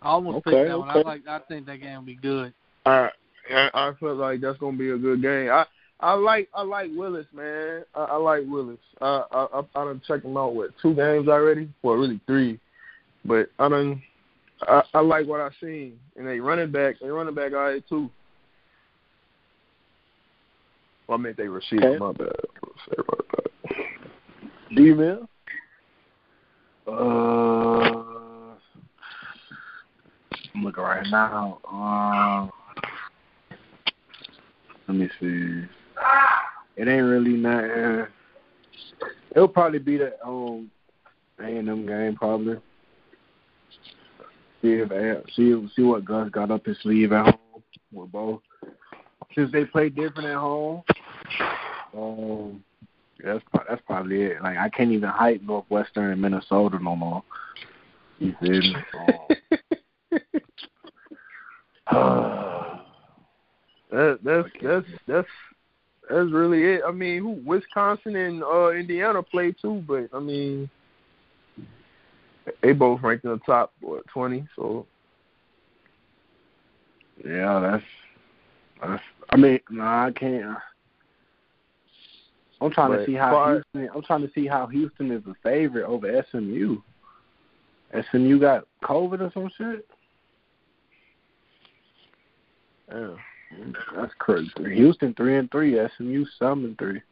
I 0.00 0.08
almost 0.08 0.38
Okay, 0.38 0.50
picked 0.50 0.68
that 0.68 0.78
one. 0.78 0.88
I 0.88 0.94
okay. 0.94 1.04
like. 1.04 1.28
I 1.28 1.38
think 1.40 1.66
that 1.66 1.80
game 1.80 1.96
will 1.96 2.02
be 2.02 2.14
good. 2.14 2.54
I 2.86 3.10
I 3.50 3.70
I 3.74 3.92
feel 4.00 4.14
like 4.14 4.40
that's 4.40 4.58
gonna 4.58 4.76
be 4.76 4.90
a 4.90 4.96
good 4.96 5.20
game. 5.20 5.50
I 5.50 5.66
I 6.00 6.14
like 6.14 6.48
I 6.54 6.62
like 6.62 6.90
Willis, 6.94 7.26
man. 7.32 7.84
I, 7.94 8.00
I 8.00 8.16
like 8.16 8.42
Willis. 8.46 8.78
I 9.00 9.24
I 9.30 9.46
I 9.54 9.60
I 9.60 9.84
done 9.84 10.02
checked 10.06 10.24
him 10.24 10.36
out 10.36 10.54
with 10.54 10.72
two 10.80 10.94
games 10.94 11.28
already. 11.28 11.68
Well, 11.82 11.96
really 11.96 12.20
three, 12.26 12.58
but 13.24 13.48
I 13.58 13.68
done 13.68 14.02
I, 14.62 14.82
I 14.94 15.00
like 15.00 15.26
what 15.26 15.40
I 15.40 15.50
seen. 15.60 15.98
And 16.16 16.26
they 16.26 16.40
running 16.40 16.72
back, 16.72 16.96
they 17.00 17.08
running 17.08 17.34
back 17.34 17.52
all 17.52 17.58
right 17.58 17.88
too. 17.88 18.10
Well, 21.06 21.18
I 21.18 21.20
meant 21.20 21.36
they 21.36 21.48
receiver. 21.48 21.86
Okay. 21.86 21.98
My 21.98 22.12
bad. 22.12 22.32
Say 22.88 22.96
about 22.98 23.26
that. 23.36 23.50
D 24.74 24.94
Mill? 24.94 25.28
Uh, 26.86 26.90
I'm 30.54 30.64
looking 30.64 30.82
right 30.82 31.06
now. 31.10 31.60
Um, 31.70 32.50
let 34.88 34.96
me 34.96 35.08
see. 35.20 35.68
It 36.76 36.88
ain't 36.88 37.06
really 37.06 37.32
nothing. 37.32 38.06
It'll 39.34 39.48
probably 39.48 39.78
be 39.78 39.98
the 39.98 40.14
um 40.24 40.70
A 41.38 41.44
and 41.44 41.68
M 41.68 41.86
game 41.86 42.16
probably. 42.16 42.56
See 44.62 44.72
if 44.74 44.90
see 45.34 45.68
see 45.74 45.82
what 45.82 46.04
Gus 46.04 46.30
got 46.30 46.50
up 46.50 46.66
his 46.66 46.78
sleeve 46.82 47.12
at 47.12 47.26
home 47.26 47.62
with 47.92 48.12
both. 48.12 48.40
Since 49.34 49.52
they 49.52 49.64
play 49.64 49.88
different 49.88 50.28
at 50.28 50.36
home, 50.36 50.82
um, 51.96 52.64
that's 53.22 53.42
that's 53.68 53.82
probably 53.86 54.22
it. 54.22 54.42
Like 54.42 54.58
I 54.58 54.68
can't 54.68 54.92
even 54.92 55.08
hype 55.08 55.42
Northwestern 55.42 56.12
and 56.12 56.20
Minnesota 56.20 56.78
no 56.80 56.96
more. 56.96 57.22
You 58.18 58.34
feel 58.40 58.60
me? 58.60 58.74
Um, 61.88 62.80
That 63.90 64.20
that's 64.24 64.48
that's 64.62 64.86
that's 65.06 65.28
that's 66.08 66.30
really 66.30 66.64
it. 66.64 66.82
I 66.86 66.90
mean, 66.90 67.20
who 67.22 67.30
Wisconsin 67.44 68.16
and 68.16 68.42
uh 68.42 68.70
Indiana 68.70 69.22
play 69.22 69.52
too, 69.52 69.82
but 69.86 70.08
I 70.12 70.20
mean, 70.20 70.68
they 72.62 72.72
both 72.72 73.02
ranked 73.02 73.24
in 73.24 73.30
the 73.30 73.38
top 73.38 73.72
what 73.80 74.06
twenty. 74.08 74.46
So 74.56 74.86
yeah, 77.24 77.60
that's 77.60 77.84
that's. 78.82 79.02
I 79.30 79.36
mean, 79.36 79.60
no, 79.70 79.82
I 79.82 80.12
can't. 80.14 80.56
I'm 82.60 82.70
trying 82.70 82.92
to 82.92 83.06
see 83.06 83.14
how 83.14 83.30
far- 83.30 83.52
Houston. 83.54 83.90
I'm 83.94 84.02
trying 84.02 84.22
to 84.22 84.32
see 84.34 84.46
how 84.46 84.66
Houston 84.66 85.10
is 85.10 85.22
a 85.26 85.34
favorite 85.42 85.84
over 85.84 86.24
SMU. 86.30 86.78
SMU 88.10 88.38
got 88.38 88.66
COVID 88.84 89.20
or 89.20 89.30
some 89.34 89.50
shit. 89.56 89.86
yeah. 92.90 93.14
That's 93.96 94.12
crazy. 94.18 94.50
Houston 94.74 95.14
three 95.14 95.36
and 95.36 95.50
three. 95.50 95.78
SMU 95.96 96.24
seven 96.38 96.64
and 96.64 96.78
three. 96.78 97.02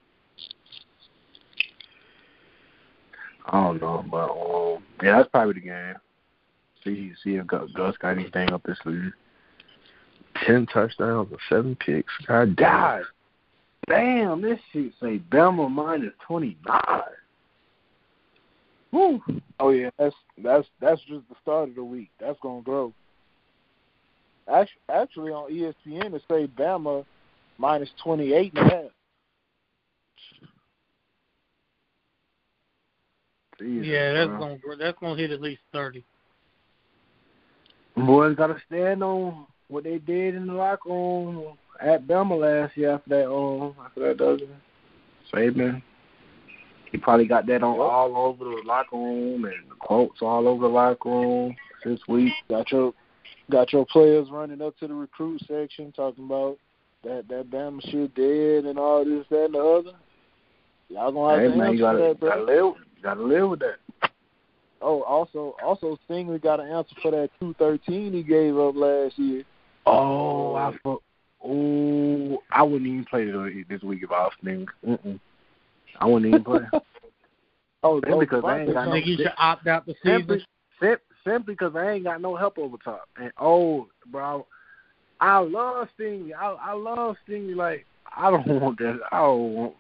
I 3.47 3.64
don't 3.64 3.80
know, 3.80 4.05
but 4.11 4.30
um, 4.30 4.82
yeah, 5.03 5.18
that's 5.18 5.30
probably 5.30 5.55
the 5.55 5.61
game. 5.61 5.95
See, 6.84 7.12
see 7.22 7.36
if 7.36 7.47
Gus 7.47 7.97
got 7.99 8.11
anything 8.11 8.53
up 8.53 8.66
his 8.66 8.78
sleeve. 8.82 9.12
ten 10.47 10.66
touchdowns 10.66 11.28
and 11.30 11.41
seven 11.49 11.76
picks. 11.76 12.12
God 12.26 12.57
damn. 12.57 12.80
God 12.80 13.05
damn, 13.88 14.43
this 14.43 14.59
shit 14.72 14.93
say 15.01 15.18
Bama 15.30 15.70
minus 15.70 16.12
twenty 16.26 16.57
nine. 16.66 17.03
Woo. 18.93 19.22
Oh 19.59 19.70
yeah, 19.70 19.91
that's 19.99 20.14
that's 20.43 20.66
that's 20.80 21.01
just 21.03 21.28
the 21.28 21.36
start 21.43 21.70
of 21.70 21.74
the 21.74 21.84
week. 21.84 22.11
That's 22.18 22.38
gonna 22.43 22.62
grow. 22.62 22.93
Actually, 24.53 24.82
actually 24.92 25.32
on 25.32 25.51
ESPN 25.51 26.14
it 26.14 26.22
say 26.28 26.46
Bama 26.46 27.05
minus 27.59 27.90
twenty 28.03 28.32
eight 28.32 28.53
and 28.55 28.66
a 28.66 28.70
half. 28.70 28.90
Jesus, 33.59 33.86
yeah, 33.86 34.12
that's 34.12 34.30
bro. 34.30 34.38
gonna 34.38 34.76
that's 34.78 34.98
gonna 34.98 35.16
hit 35.16 35.30
at 35.30 35.40
least 35.40 35.61
thirty. 35.72 36.05
Boys 37.96 38.36
got 38.36 38.46
to 38.46 38.57
stand 38.66 39.03
on 39.03 39.46
what 39.68 39.84
they 39.84 39.98
did 39.98 40.34
in 40.34 40.46
the 40.46 40.53
locker 40.53 40.88
room 40.88 41.59
at 41.80 42.07
Bama 42.07 42.38
last 42.40 42.76
year 42.76 42.92
after 42.92 43.11
that. 43.11 43.30
Um, 43.30 43.74
after 43.84 44.01
that 44.01 44.16
dozen, 44.16 44.48
Saban. 45.32 45.82
He 46.90 46.98
probably 46.98 47.26
got 47.26 47.46
that 47.46 47.62
on 47.62 47.78
all 47.78 48.16
over 48.16 48.44
the 48.44 48.62
locker 48.64 48.96
room 48.96 49.44
and 49.44 49.70
the 49.70 49.76
quotes 49.78 50.20
all 50.22 50.48
over 50.48 50.62
the 50.62 50.72
locker 50.72 51.09
room 51.09 51.55
this 51.84 52.01
week. 52.09 52.32
Got 52.48 52.72
your 52.72 52.92
got 53.51 53.72
your 53.72 53.86
players 53.86 54.28
running 54.30 54.62
up 54.62 54.78
to 54.78 54.88
the 54.88 54.94
recruit 54.94 55.40
section 55.46 55.92
talking 55.92 56.24
about 56.24 56.59
that 57.05 57.28
that 57.28 57.51
Bama 57.51 57.82
shit 57.90 58.14
dead 58.14 58.64
and 58.64 58.78
all 58.78 59.05
this, 59.05 59.26
that 59.30 59.46
and 59.46 59.55
the 59.55 59.59
other. 59.59 59.92
Y'all 60.88 61.12
gonna 61.12 61.34
have 61.34 61.42
Hey 61.42 61.48
to 61.53 61.57
man, 61.57 61.76
you 61.76 61.86
answer 61.86 61.98
gotta, 61.98 61.98
for 61.98 62.09
that, 62.09 62.20
gotta 62.20 62.44
bro. 62.44 62.68
live, 62.68 62.74
gotta 63.03 63.22
live 63.22 63.51
with 63.51 63.61
that. 63.61 63.76
Oh, 64.82 65.03
also 65.03 65.55
also 65.62 65.98
Stingley 66.09 66.42
got 66.42 66.61
an 66.61 66.68
answer 66.68 66.94
for 67.03 67.11
that 67.11 67.30
two 67.38 67.55
thirteen 67.59 68.12
he 68.12 68.22
gave 68.22 68.59
up 68.59 68.74
last 68.74 69.18
year. 69.18 69.44
Oh, 69.86 70.55
I 70.55 70.76
for, 70.82 70.98
oh, 71.44 72.42
I 72.51 72.62
wouldn't 72.62 72.86
even 72.86 73.05
play 73.05 73.26
this 73.68 73.82
week 73.82 74.03
if 74.03 74.11
I 74.11 74.24
was 74.24 74.32
Sting. 74.40 74.66
Mm-mm. 74.86 75.20
I 75.98 76.07
wouldn't 76.07 76.26
even 76.26 76.44
play. 76.44 76.61
Oh, 77.82 77.98
Simply 78.03 78.26
because 78.26 78.44
I 78.44 78.61
ain't 78.61 78.74
got 78.74 78.88
no 78.88 78.92
Nigga, 78.92 79.07
you 79.07 79.16
should 79.16 79.32
opt 79.38 79.66
out 79.66 79.86
the 79.86 79.94
season. 80.03 80.18
simply, 80.18 80.46
sim, 80.80 80.96
simply 81.24 81.54
because 81.54 81.74
I 81.76 81.92
ain't 81.92 82.04
got 82.04 82.20
no 82.20 82.36
help 82.36 82.58
over 82.58 82.76
top. 82.84 83.08
And 83.20 83.32
oh, 83.38 83.88
bro, 84.10 84.46
I 85.20 85.38
love 85.38 85.88
Stingley. 85.98 86.32
I 86.34 86.52
I 86.52 86.72
love 86.72 87.16
Stingley. 87.28 87.56
Like 87.56 87.86
I 88.16 88.30
don't 88.30 88.46
want 88.60 88.78
that. 88.78 89.00
I 89.12 89.18
don't 89.18 89.52
want 89.54 89.74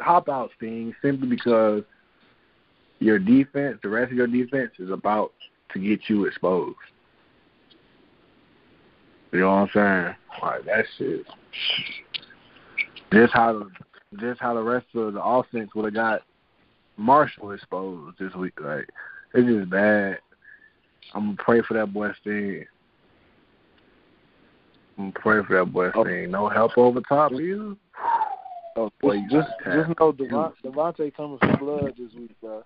hop 0.00 0.28
out 0.28 0.50
Sting 0.56 0.94
simply 1.02 1.28
because 1.28 1.82
your 2.98 3.18
defense, 3.18 3.78
the 3.82 3.88
rest 3.88 4.10
of 4.10 4.16
your 4.16 4.26
defense, 4.26 4.72
is 4.78 4.90
about 4.90 5.32
to 5.72 5.78
get 5.78 6.00
you 6.08 6.24
exposed. 6.24 6.76
You 9.32 9.40
know 9.40 9.48
what 9.48 9.54
I'm 9.54 9.70
saying? 9.74 10.16
Like 10.42 10.64
that 10.64 10.84
shit. 10.96 11.26
Just 13.12 13.32
how 13.32 13.52
the 13.52 13.70
just 14.20 14.40
how 14.40 14.54
the 14.54 14.62
rest 14.62 14.86
of 14.94 15.14
the 15.14 15.22
offense 15.22 15.70
would 15.74 15.84
have 15.84 15.94
got 15.94 16.22
Marshall 16.96 17.52
exposed 17.52 18.18
this 18.18 18.34
week. 18.34 18.54
Like 18.60 18.88
it's 19.34 19.46
just 19.46 19.70
bad. 19.70 20.18
I'm 21.14 21.26
gonna 21.26 21.36
pray 21.38 21.62
for 21.62 21.74
that 21.74 21.92
boy 21.92 22.10
Sting. 22.20 22.64
I'm 24.98 25.10
gonna 25.10 25.20
pray 25.20 25.42
for 25.46 25.58
that 25.58 25.72
boy 25.72 25.90
Sting. 25.90 26.30
No 26.30 26.48
help 26.48 26.76
over 26.76 27.00
top 27.02 27.32
either. 27.32 27.76
Oh, 28.78 28.90
Boy, 29.00 29.14
you 29.14 29.28
just 29.30 29.48
gotta 29.64 29.84
just 29.84 29.98
know 29.98 30.12
Devon, 30.12 30.52
DeVonta 30.62 31.14
coming 31.14 31.38
for 31.38 31.58
blood 31.58 31.94
this 31.98 32.12
week, 32.14 32.30
bro. 32.42 32.62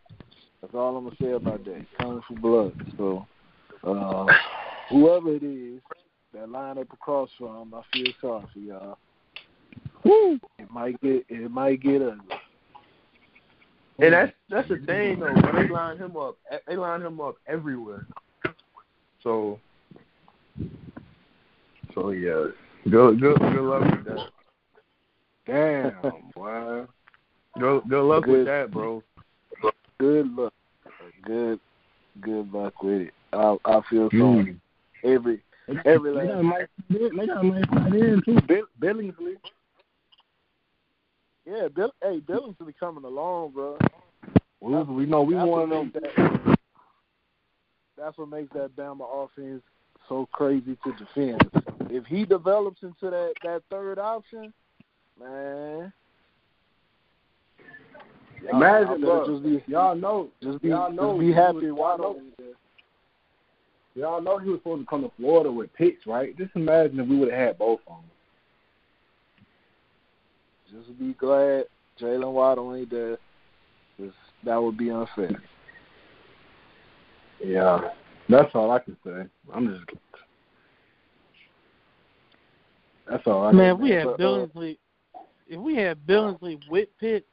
That's 0.61 0.75
all 0.75 0.97
I'm 0.97 1.05
gonna 1.05 1.17
say 1.21 1.31
about 1.33 1.65
that. 1.65 1.85
Coming 1.97 2.23
for 2.27 2.35
blood. 2.35 2.75
So, 2.97 3.27
uh, 3.85 4.27
whoever 4.89 5.35
it 5.35 5.45
is 5.45 5.81
that 6.35 6.49
line 6.49 6.79
up 6.79 6.93
across 6.93 7.31
from, 7.39 7.73
I 7.75 7.83
feel 7.93 8.13
sorry 8.21 8.45
for 8.53 8.59
y'all. 8.59 8.99
Woo. 10.05 10.41
It 10.59 10.71
might 10.71 11.01
get 11.01 11.25
it 11.29 11.51
might 11.51 11.81
get 11.81 12.03
ugly. 12.03 12.35
And 14.01 14.13
that's 14.13 14.33
that's 14.49 14.69
the 14.69 14.79
thing 14.79 15.21
though. 15.21 15.35
When 15.35 15.55
they 15.55 15.69
line 15.69 15.99
him 15.99 16.17
up, 16.17 16.39
they 16.67 16.77
line 16.77 17.03
him 17.03 17.21
up 17.21 17.37
everywhere. 17.47 18.07
So, 19.23 19.59
so 21.95 22.11
yeah, 22.11 22.47
good 22.91 23.21
good 23.21 23.39
good 23.39 23.61
luck 23.63 23.83
with 23.91 24.05
that. 24.07 24.31
Damn, 25.47 26.31
boy. 26.35 26.87
Good 27.59 27.83
good 27.89 28.03
luck 28.05 28.25
Good. 28.25 28.33
with 28.33 28.47
that, 28.47 28.71
bro. 28.71 29.03
Good 29.99 30.35
luck. 30.35 30.55
Good 31.25 31.61
good 32.21 32.53
luck 32.53 32.83
with 32.83 33.03
it. 33.03 33.15
I 33.33 33.57
I 33.65 33.81
feel 33.91 34.09
Hmm. 34.11 34.19
sorry. 34.21 34.57
Every 35.05 35.43
every 35.85 36.15
They 36.15 36.27
got 36.27 36.45
nice, 36.45 36.67
they 36.89 37.27
got 37.27 37.43
too. 38.25 38.41
Bill, 38.47 38.65
Billingsley. 38.81 39.37
yeah. 41.47 41.69
Bill, 41.69 41.93
hey, 42.03 42.21
Billingsley 42.21 42.75
coming 42.79 43.05
along, 43.05 43.53
bro. 43.53 43.79
We, 44.61 44.75
we 44.75 45.07
know 45.07 45.23
we 45.23 45.35
That's 45.35 45.47
one 45.47 45.71
what 45.71 45.79
of 45.79 45.93
them. 45.93 46.03
that- 46.17 46.59
That's 48.01 48.17
what 48.17 48.31
makes 48.31 48.51
that 48.55 48.75
Bama 48.77 49.05
offense 49.13 49.63
so 50.09 50.27
crazy 50.33 50.77
to 50.85 50.93
defend. 50.93 51.51
If 51.91 52.07
he 52.07 52.25
develops 52.25 52.83
into 52.83 53.11
that 53.11 53.35
that 53.45 53.63
third 53.71 53.99
option, 53.99 54.53
man. 55.21 55.93
y'all- 58.43 58.57
Imagine, 58.57 59.01
y'all 59.03 59.25
bro. 59.27 59.35
just 59.35 59.43
be 59.45 59.65
Y'all 59.71 59.95
know, 59.95 60.31
just 60.43 60.63
be 60.63 60.69
y'all 60.69 60.91
know, 60.91 61.13
just 61.13 61.21
be 61.21 61.33
happy. 61.33 61.71
was- 61.71 61.79
y'all 61.79 61.99
know- 61.99 62.23
y'all 63.95 64.21
know 64.23 64.39
he 64.39 64.49
was 64.49 64.61
supposed 64.61 64.81
to 64.83 64.87
come 64.87 65.03
to 65.03 65.11
Florida 65.19 65.53
with 65.53 65.73
picks, 65.75 66.07
right? 66.07 66.35
Just 66.39 66.57
imagine 66.57 67.01
if 67.01 67.07
we 67.07 67.19
would 67.19 67.31
have 67.31 67.49
had 67.49 67.59
both 67.59 67.81
of 67.87 67.97
them. 67.97 68.11
Just 70.71 70.99
be 70.99 71.13
glad 71.15 71.67
Jaylen 71.99 72.33
Waddle 72.33 72.75
ain't 72.75 72.89
there. 72.91 73.19
that 74.45 74.57
would 74.57 74.79
be 74.79 74.91
unfair. 74.91 75.43
Yeah, 77.45 77.91
that's 78.29 78.55
all 78.55 78.71
I 78.71 78.79
can 78.81 78.97
say. 79.05 79.25
I'm 79.53 79.69
just. 79.69 79.99
That's 83.09 83.27
all 83.27 83.45
I. 83.47 83.53
Man, 83.53 83.75
can 83.77 83.83
we 83.83 83.89
say. 83.91 83.95
had 83.97 84.05
but, 84.05 84.13
uh, 84.13 84.17
Billingsley, 84.19 84.79
if 85.49 85.61
we 85.61 85.75
had 85.77 85.99
Billingsley 86.07 86.61
with 86.71 86.89
Pitt, 86.99 87.27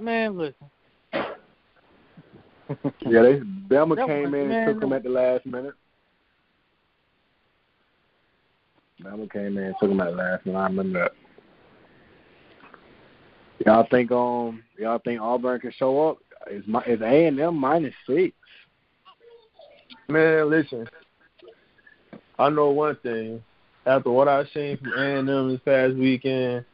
man, 0.00 0.36
listen, 0.38 0.70
Yeah, 3.00 3.22
they 3.22 3.40
Bama 3.68 3.96
That 3.96 4.06
came 4.06 4.32
was- 4.32 4.34
in 4.40 4.50
and 4.50 4.74
took 4.74 4.82
him 4.82 4.92
at 4.92 5.02
the 5.02 5.08
last 5.10 5.46
minute. 5.46 5.74
Bama 9.02 9.30
came 9.30 9.58
in 9.58 9.64
and 9.64 9.74
took 9.80 9.90
him 9.90 10.00
at 10.00 10.10
the 10.10 10.16
last 10.16 10.46
minute. 10.46 10.58
I 10.58 10.66
remember 10.66 11.00
that. 11.00 11.12
Y'all 13.64 13.86
think 13.90 14.10
um 14.12 14.62
y'all 14.78 14.98
think 15.04 15.20
Auburn 15.20 15.60
can 15.60 15.72
show 15.72 16.08
up? 16.10 16.18
Is 16.50 16.62
my 16.66 16.82
is 16.84 17.00
A 17.00 17.26
and 17.26 17.38
M 17.40 17.56
minus 17.56 17.94
six? 18.06 18.34
Man, 20.08 20.50
listen. 20.50 20.88
I 22.38 22.48
know 22.50 22.70
one 22.70 22.96
thing. 23.02 23.42
After 23.86 24.10
what 24.10 24.28
I've 24.28 24.48
seen 24.52 24.76
from 24.78 24.92
A 24.92 25.18
and 25.18 25.28
M 25.28 25.50
this 25.50 25.60
past 25.64 25.94
weekend, 25.94 26.64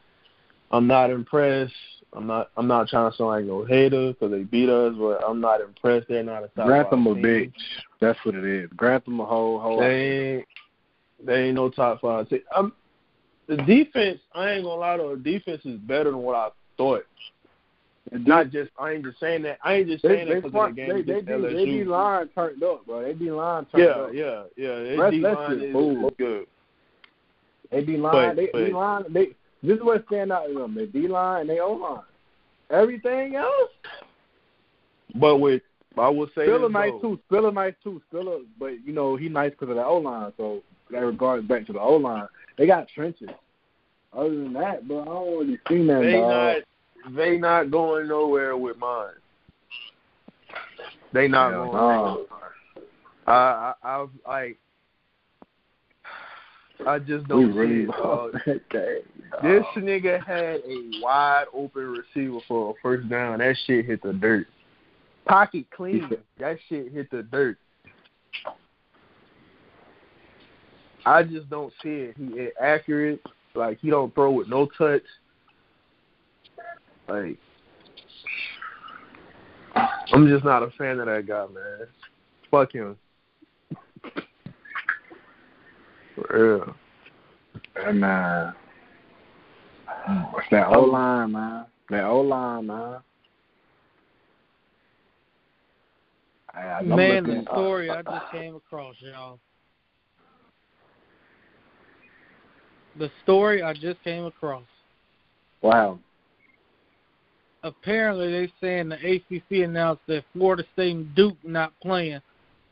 I'm 0.71 0.87
not 0.87 1.11
impressed. 1.11 1.75
I'm 2.15 2.27
not. 2.27 2.51
I'm 2.57 2.67
not 2.67 2.89
trying 2.89 3.11
to 3.11 3.17
sound 3.17 3.31
like 3.31 3.45
no 3.45 3.65
hater 3.65 4.13
because 4.13 4.31
they 4.31 4.43
beat 4.43 4.69
us, 4.69 4.95
but 4.99 5.23
I'm 5.27 5.41
not 5.41 5.61
impressed. 5.61 6.09
They're 6.09 6.23
not 6.23 6.45
a 6.45 6.49
top 6.49 6.67
Grantham 6.67 7.07
a 7.07 7.15
team. 7.15 7.23
bitch. 7.23 7.53
That's 8.01 8.19
what 8.25 8.35
it 8.35 8.45
is. 8.45 8.71
Grantham 8.77 9.21
a 9.21 9.27
whole 9.27 9.61
whole. 9.61 9.79
They 9.79 10.37
ain't. 10.37 10.47
They 11.25 11.45
ain't 11.45 11.55
no 11.55 11.71
top 11.71 12.01
five. 12.01 12.29
team. 12.29 12.41
I'm, 12.55 12.73
the 13.47 13.57
defense. 13.57 14.21
I 14.35 14.53
ain't 14.53 14.65
gonna 14.65 14.81
lie 14.81 14.97
though. 14.97 15.17
The 15.17 15.23
defense 15.23 15.63
is 15.65 15.79
better 15.81 16.11
than 16.11 16.19
what 16.19 16.37
I 16.37 16.49
thought. 16.77 17.05
Not 18.11 18.51
just. 18.51 18.71
I 18.79 18.93
ain't 18.93 19.05
just 19.05 19.21
saying 19.21 19.43
that. 19.43 19.59
I 19.63 19.75
ain't 19.75 19.89
just 19.89 20.03
saying 20.03 20.29
they 20.29 20.35
that 20.35 20.43
because 20.43 20.69
of 20.71 20.75
the 20.75 20.83
they 20.83 20.87
game 20.89 21.07
they 21.07 21.13
against 21.19 21.27
be 21.27 21.33
LSU. 21.33 21.55
they 21.55 21.65
be 21.67 21.85
line 21.85 22.29
turned 22.35 22.63
up, 22.63 22.85
bro. 22.87 23.03
They 23.03 23.13
be 23.13 23.31
line 23.31 23.65
turned 23.67 23.85
Yeah, 23.85 23.91
up. 23.91 24.11
yeah, 24.13 24.43
yeah. 24.57 24.67
yeah. 24.69 24.83
They 24.83 24.97
Rest- 24.99 25.13
D 25.13 25.21
that 25.23 25.35
line 25.35 25.61
is 25.61 26.13
good. 26.19 26.47
They 27.71 27.81
be 27.85 27.97
line. 27.97 28.13
But- 28.13 28.37
they, 28.37 28.47
they 28.47 28.71
but- 28.71 28.73
line. 28.73 29.05
They 29.11 29.27
this 29.63 29.77
is 29.79 29.83
what 29.85 30.05
stand 30.07 30.33
out 30.33 30.47
to 30.49 30.55
them. 30.55 30.75
They 30.75 30.87
D 30.87 31.07
line 31.07 31.43
and 31.43 31.51
they 31.51 31.61
O 31.61 31.73
line. 31.75 32.03
Everything 32.71 33.37
else, 33.37 33.71
But 35.15 35.37
with 35.39 35.63
I 35.97 36.09
will 36.09 36.27
say 36.35 36.47
Spiller 36.47 36.61
this, 36.69 36.71
nice 36.73 36.93
though. 37.03 37.17
too. 37.17 37.21
Spiller 37.29 37.53
nice 37.53 37.75
too. 37.85 38.01
Spiller, 38.09 38.39
but 38.59 38.73
you 38.85 38.93
know 38.93 39.15
he 39.15 39.29
nice 39.29 39.51
because 39.53 39.69
of 39.71 39.77
the 39.77 39.85
O 39.85 39.99
line. 39.99 40.33
So 40.37 40.63
that 40.91 41.05
regards 41.05 41.47
back 41.47 41.67
to 41.67 41.73
the 41.73 41.81
O 41.81 41.97
line. 41.97 42.27
They 42.59 42.67
got 42.67 42.89
trenches. 42.89 43.29
Other 44.13 44.31
than 44.31 44.53
that, 44.55 44.87
bro, 44.89 45.03
I 45.03 45.05
don't 45.05 45.39
really 45.39 45.59
see 45.69 45.87
that. 45.87 46.01
They 46.01 46.13
dog. 46.13 46.31
not 46.31 46.57
they 47.11 47.39
not 47.39 47.71
going 47.71 48.09
nowhere 48.09 48.57
with 48.57 48.79
mine. 48.79 49.11
They 51.13 51.29
not 51.29 51.53
Hell 51.53 51.65
going. 51.67 51.77
no. 51.77 52.27
I 53.27 53.75
I 53.83 54.01
I've 54.01 54.09
like 54.27 54.59
I 56.87 56.99
just 56.99 57.29
don't 57.29 57.55
really 57.55 57.85
see 57.87 57.91
it. 57.91 57.97
dog. 58.03 58.33
lost 58.35 58.45
that 58.47 58.69
game. 58.71 59.03
This 59.43 59.65
nigga 59.77 60.25
had 60.25 60.61
a 60.67 61.01
wide 61.01 61.47
open 61.55 61.97
receiver 62.15 62.41
for 62.47 62.71
a 62.71 62.75
first 62.83 63.09
down. 63.09 63.39
That 63.39 63.57
shit 63.67 63.87
hit 63.87 64.03
the 64.03 64.13
dirt. 64.13 64.47
Pocket 65.27 65.67
clean. 65.75 66.11
That 66.39 66.59
shit 66.69 66.93
hit 66.93 67.11
the 67.11 67.23
dirt. 67.23 67.57
I 71.07 71.23
just 71.23 71.49
don't 71.49 71.73
see 71.83 71.89
it. 71.89 72.17
He 72.17 72.49
accurate. 72.61 73.23
Like 73.55 73.79
he 73.81 73.91
don't 73.91 74.15
throw 74.15 74.33
with 74.33 74.49
no 74.49 74.69
touch. 74.79 75.03
Like 77.13 77.39
I'm 80.13 80.29
just 80.29 80.45
not 80.45 80.63
a 80.63 80.71
fan 80.79 80.99
of 80.99 81.07
that 81.07 81.27
guy, 81.27 81.47
man. 81.53 81.87
Fuck 82.51 82.73
him. 82.73 82.97
For 86.15 86.65
real. 86.65 86.75
And 87.77 88.03
uh, 88.05 88.53
what's 90.31 90.47
that 90.53 90.69
O 90.69 90.85
line, 90.85 91.33
man? 91.33 91.67
That 91.91 92.05
O 92.05 92.21
line, 92.23 92.67
man. 92.67 92.97
I, 96.55 96.83
man, 96.83 97.25
looking- 97.25 97.45
the 97.45 97.51
story 97.51 97.91
I 97.91 98.03
just 98.03 98.31
came 98.31 98.55
across, 98.55 98.95
y'all. 99.01 99.39
The 102.99 103.11
story 103.23 103.63
I 103.63 103.73
just 103.75 104.03
came 104.03 104.25
across. 104.25 104.65
Wow. 105.63 105.99
Apparently, 107.63 108.31
they're 108.31 108.49
saying 108.61 108.89
the 108.89 108.97
ACC 108.97 109.65
announced 109.65 110.03
that 110.09 110.25
Florida 110.33 110.65
State 110.73 110.97
and 110.97 111.15
Duke 111.15 111.37
not 111.45 111.73
playing 111.81 112.21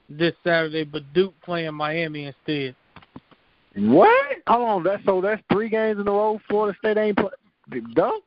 this 0.08 0.34
Saturday, 0.42 0.84
but 0.84 1.02
Duke 1.14 1.34
playing 1.44 1.74
Miami 1.74 2.24
instead. 2.24 2.74
What? 3.76 4.38
Hold 4.48 4.68
on. 4.68 4.82
That 4.82 5.00
so 5.06 5.20
that's 5.20 5.42
three 5.52 5.68
games 5.68 6.00
in 6.00 6.08
a 6.08 6.10
row. 6.10 6.40
Florida 6.48 6.76
State 6.78 6.96
ain't 6.98 7.16
play. 7.16 7.30
Dunk. 7.94 8.24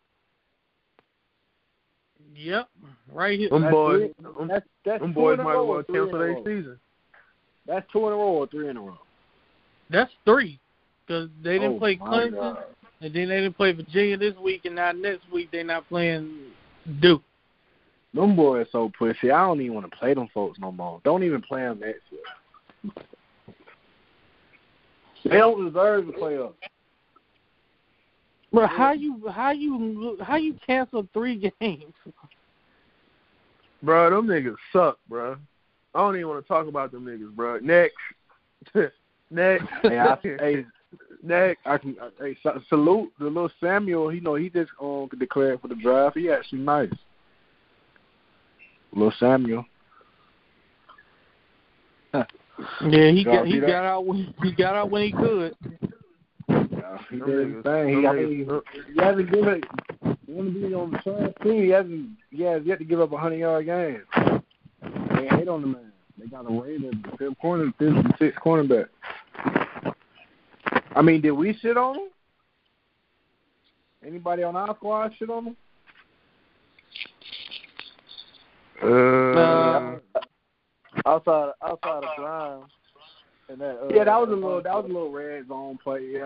Yep, 2.36 2.70
right 3.12 3.38
here. 3.38 3.50
Them 3.50 3.62
That's 3.64 3.74
boys, 3.74 4.00
three- 4.00 4.24
them, 4.24 4.48
That's 4.48 4.66
that's 4.86 5.02
them 5.02 5.14
boys 5.14 5.38
might 5.38 5.54
row 5.54 5.64
as 5.64 5.68
well 5.68 5.78
or 5.80 5.84
three 5.84 6.00
in 6.00 6.06
cancel 6.06 6.20
their 6.20 6.58
season. 6.58 6.80
That's 7.66 7.92
two 7.92 8.00
in 8.08 8.14
a 8.14 8.16
row 8.16 8.34
or 8.34 8.48
three 8.48 8.70
in 8.70 8.78
a 8.78 8.82
row. 8.82 8.98
That's 9.90 10.12
three 10.26 10.60
because 11.06 11.30
they 11.44 11.60
didn't 11.60 11.76
Oh, 11.76 11.80
play 11.80 11.98
my 11.98 12.08
Clemson, 12.08 12.32
God. 12.32 12.64
And 13.04 13.14
then 13.14 13.28
they 13.28 13.42
didn't 13.42 13.58
play 13.58 13.74
Virginia 13.74 14.18
this 14.18 14.36
week, 14.38 14.62
and 14.64 14.76
now 14.76 14.94
next 14.94 15.30
week 15.32 15.50
they're 15.52 15.64
not 15.64 15.88
playing 15.90 16.32
Duke. 17.02 17.22
Them 18.14 18.36
boys 18.36 18.68
so 18.72 18.92
pussy. 18.98 19.30
I 19.30 19.46
don't 19.46 19.60
even 19.60 19.74
want 19.74 19.92
to 19.92 19.98
play 19.98 20.14
them 20.14 20.30
folks 20.34 20.58
no 20.60 20.72
more. 20.72 21.02
Don't 21.04 21.24
even 21.24 21.42
play 21.42 21.62
them 21.62 21.80
next 21.80 22.02
year. 22.12 22.94
They 25.26 25.38
don't 25.38 25.66
deserve 25.66 26.08
to 26.08 26.14
play 26.14 26.38
up. 26.38 26.56
Bro, 28.54 28.68
how 28.68 28.94
you 28.94 29.30
how 29.30 29.52
you 29.52 30.18
how 30.22 30.36
you 30.36 30.56
cancel 30.66 31.08
three 31.12 31.52
games? 31.60 31.94
Bro, 33.82 34.12
them 34.12 34.28
niggas 34.28 34.56
suck, 34.72 34.98
bro. 35.10 35.36
I 35.96 36.00
don't 36.00 36.16
even 36.16 36.30
want 36.30 36.44
to 36.44 36.48
talk 36.48 36.68
about 36.68 36.92
them 36.92 37.06
niggas, 37.06 37.36
bro. 37.36 37.60
Next. 37.60 37.96
Next. 39.32 39.66
Hey, 39.82 39.98
I, 39.98 40.18
hey, 40.22 40.66
Next. 41.26 41.62
I 41.66 41.78
can. 41.78 41.96
I, 42.02 42.10
hey, 42.20 42.38
sa- 42.44 42.60
salute 42.68 43.10
the 43.18 43.26
little 43.26 43.50
Samuel. 43.62 44.14
You 44.14 44.20
know, 44.22 44.36
he 44.36 44.50
just 44.50 44.72
um 44.82 45.10
declared 45.18 45.62
for 45.62 45.70
the 45.70 45.76
draft. 45.76 46.18
He 46.18 46.30
actually 46.30 46.60
nice. 46.60 46.92
Little 48.94 49.14
Samuel. 49.20 49.66
Yeah, 52.84 53.10
he 53.10 53.24
got 53.24 53.48
he 53.48 53.60
that? 53.60 53.68
got 53.68 53.84
out 53.84 54.06
when 54.06 54.32
he 54.44 54.52
got 54.52 54.76
out 54.76 54.92
when 54.92 55.02
he 55.02 55.12
could. 55.12 55.56
Yeah, 56.48 56.98
he 57.10 57.18
Them 57.18 57.28
did 57.28 57.56
his 57.56 57.64
thing. 57.64 57.88
He, 57.90 57.96
them 57.96 58.06
I 58.06 58.14
niggas- 58.14 58.30
mean, 58.30 58.62
he 58.94 59.02
hasn't 59.02 59.32
given. 59.32 59.62
He 60.28 60.32
want 60.34 60.54
to 60.54 60.68
be 60.68 60.74
on 60.76 60.92
the 60.92 60.98
trash 61.00 61.34
team. 61.42 61.64
He 61.64 61.70
hasn't. 61.70 62.10
He 62.30 62.44
has 62.44 62.62
yet 62.64 62.78
to 62.78 62.86
give 62.86 63.02
up 63.02 63.12
a 63.12 63.18
hundred 63.18 63.38
yard 63.38 63.66
game. 63.66 64.04
They 65.16 65.28
hate 65.36 65.48
on 65.48 65.62
the 65.62 65.68
man. 65.68 65.92
They 66.20 66.28
got 66.28 66.46
a 66.46 66.62
rated 66.62 67.04
fifth 67.18 67.40
corner, 67.42 67.74
fifth 67.80 67.96
and 67.96 68.14
sixth 68.20 68.40
cornerback. 68.40 68.86
I 70.96 71.02
mean, 71.02 71.22
did 71.22 71.32
we 71.32 71.58
shit 71.62 71.78
on 71.78 71.96
him? 71.96 72.08
Anybody 74.06 74.44
on 74.44 74.56
our 74.56 74.76
squad 74.76 75.12
shit 75.18 75.30
on 75.30 75.48
him? 75.48 75.56
Uh, 78.82 78.88
Uh, 78.88 80.00
outside 81.06 81.52
outside 81.62 82.04
of 82.04 82.16
Grimes 82.18 82.72
and 83.50 83.62
that. 83.62 83.80
Uh, 83.82 83.94
yeah, 83.94 84.04
that 84.04 84.20
was 84.20 84.30
a 84.30 84.34
little. 84.34 84.62
That 84.62 84.76
was 84.76 84.86
a 84.86 84.88
little 84.88 85.12
red 85.12 85.48
zone 85.48 85.78
play. 85.84 86.02
Yeah. 86.12 86.20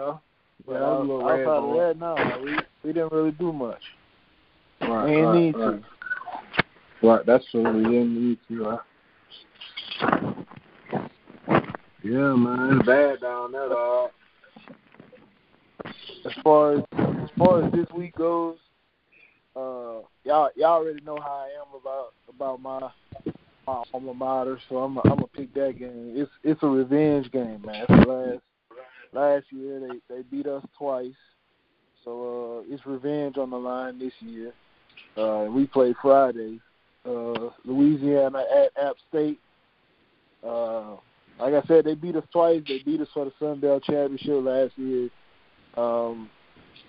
Yeah, 0.67 0.73
Yeah, 0.73 0.79
that 0.79 0.81
was 0.81 0.99
a 0.99 1.11
little 1.11 1.25
red 1.25 1.39
outside 1.41 1.61
zone. 1.61 1.69
of 1.69 1.99
that, 1.99 1.99
no, 1.99 2.41
we 2.43 2.57
we 2.83 2.93
didn't 2.93 3.11
really 3.11 3.31
do 3.31 3.53
much. 3.53 3.81
Right, 4.81 5.05
we 5.05 5.15
ain't 5.15 5.25
right, 5.25 5.35
need 5.35 5.55
right. 5.55 5.81
to. 5.81 7.07
Right, 7.07 7.25
that's 7.25 7.45
true. 7.51 7.63
We 7.63 7.83
didn't 7.83 8.27
need 8.27 8.39
to. 8.47 8.63
Right? 8.63 8.79
Yeah, 12.03 12.35
man, 12.35 12.77
it's 12.77 12.85
bad 12.85 13.21
down 13.21 13.51
there, 13.51 13.69
dog. 13.69 14.11
As 16.27 16.33
far 16.43 16.73
as 16.73 16.83
as 16.97 17.29
far 17.37 17.63
as 17.63 17.71
this 17.71 17.87
week 17.95 18.13
goes, 18.15 18.57
uh, 19.55 20.03
y'all 20.25 20.49
y'all 20.55 20.81
already 20.81 20.99
know 21.05 21.17
how 21.21 21.47
I 21.47 21.49
am 21.55 21.79
about 21.79 22.13
about 22.27 22.61
my 22.61 22.79
my 23.65 23.83
alma 23.93 24.13
mater, 24.13 24.59
so 24.67 24.77
I'm 24.79 24.97
i 24.97 25.01
I'm 25.05 25.11
gonna 25.11 25.27
pick 25.27 25.53
that 25.53 25.79
game. 25.79 26.13
It's 26.15 26.31
it's 26.43 26.61
a 26.63 26.67
revenge 26.67 27.31
game, 27.31 27.63
man. 27.65 27.85
It's 27.87 28.07
last 28.07 28.41
last 29.13 29.45
year 29.51 29.79
they 29.79 30.15
they 30.15 30.21
beat 30.23 30.47
us 30.47 30.65
twice, 30.77 31.15
so 32.03 32.65
uh, 32.67 32.73
it's 32.73 32.85
revenge 32.85 33.37
on 33.37 33.49
the 33.49 33.57
line 33.57 33.97
this 33.97 34.13
year. 34.19 34.51
Uh, 35.15 35.45
we 35.49 35.65
play 35.65 35.95
Friday, 36.01 36.59
uh, 37.05 37.49
Louisiana 37.63 38.43
at 38.53 38.83
App 38.83 38.95
State. 39.07 39.39
Uh, 40.45 40.97
like 41.39 41.53
I 41.53 41.65
said, 41.67 41.85
they 41.85 41.95
beat 41.95 42.17
us 42.17 42.25
twice. 42.33 42.63
They 42.67 42.79
beat 42.79 42.99
us 42.99 43.07
for 43.13 43.23
the 43.23 43.31
Sun 43.39 43.61
Belt 43.61 43.83
Championship 43.83 44.43
last 44.43 44.77
year. 44.77 45.09
Um, 45.77 46.29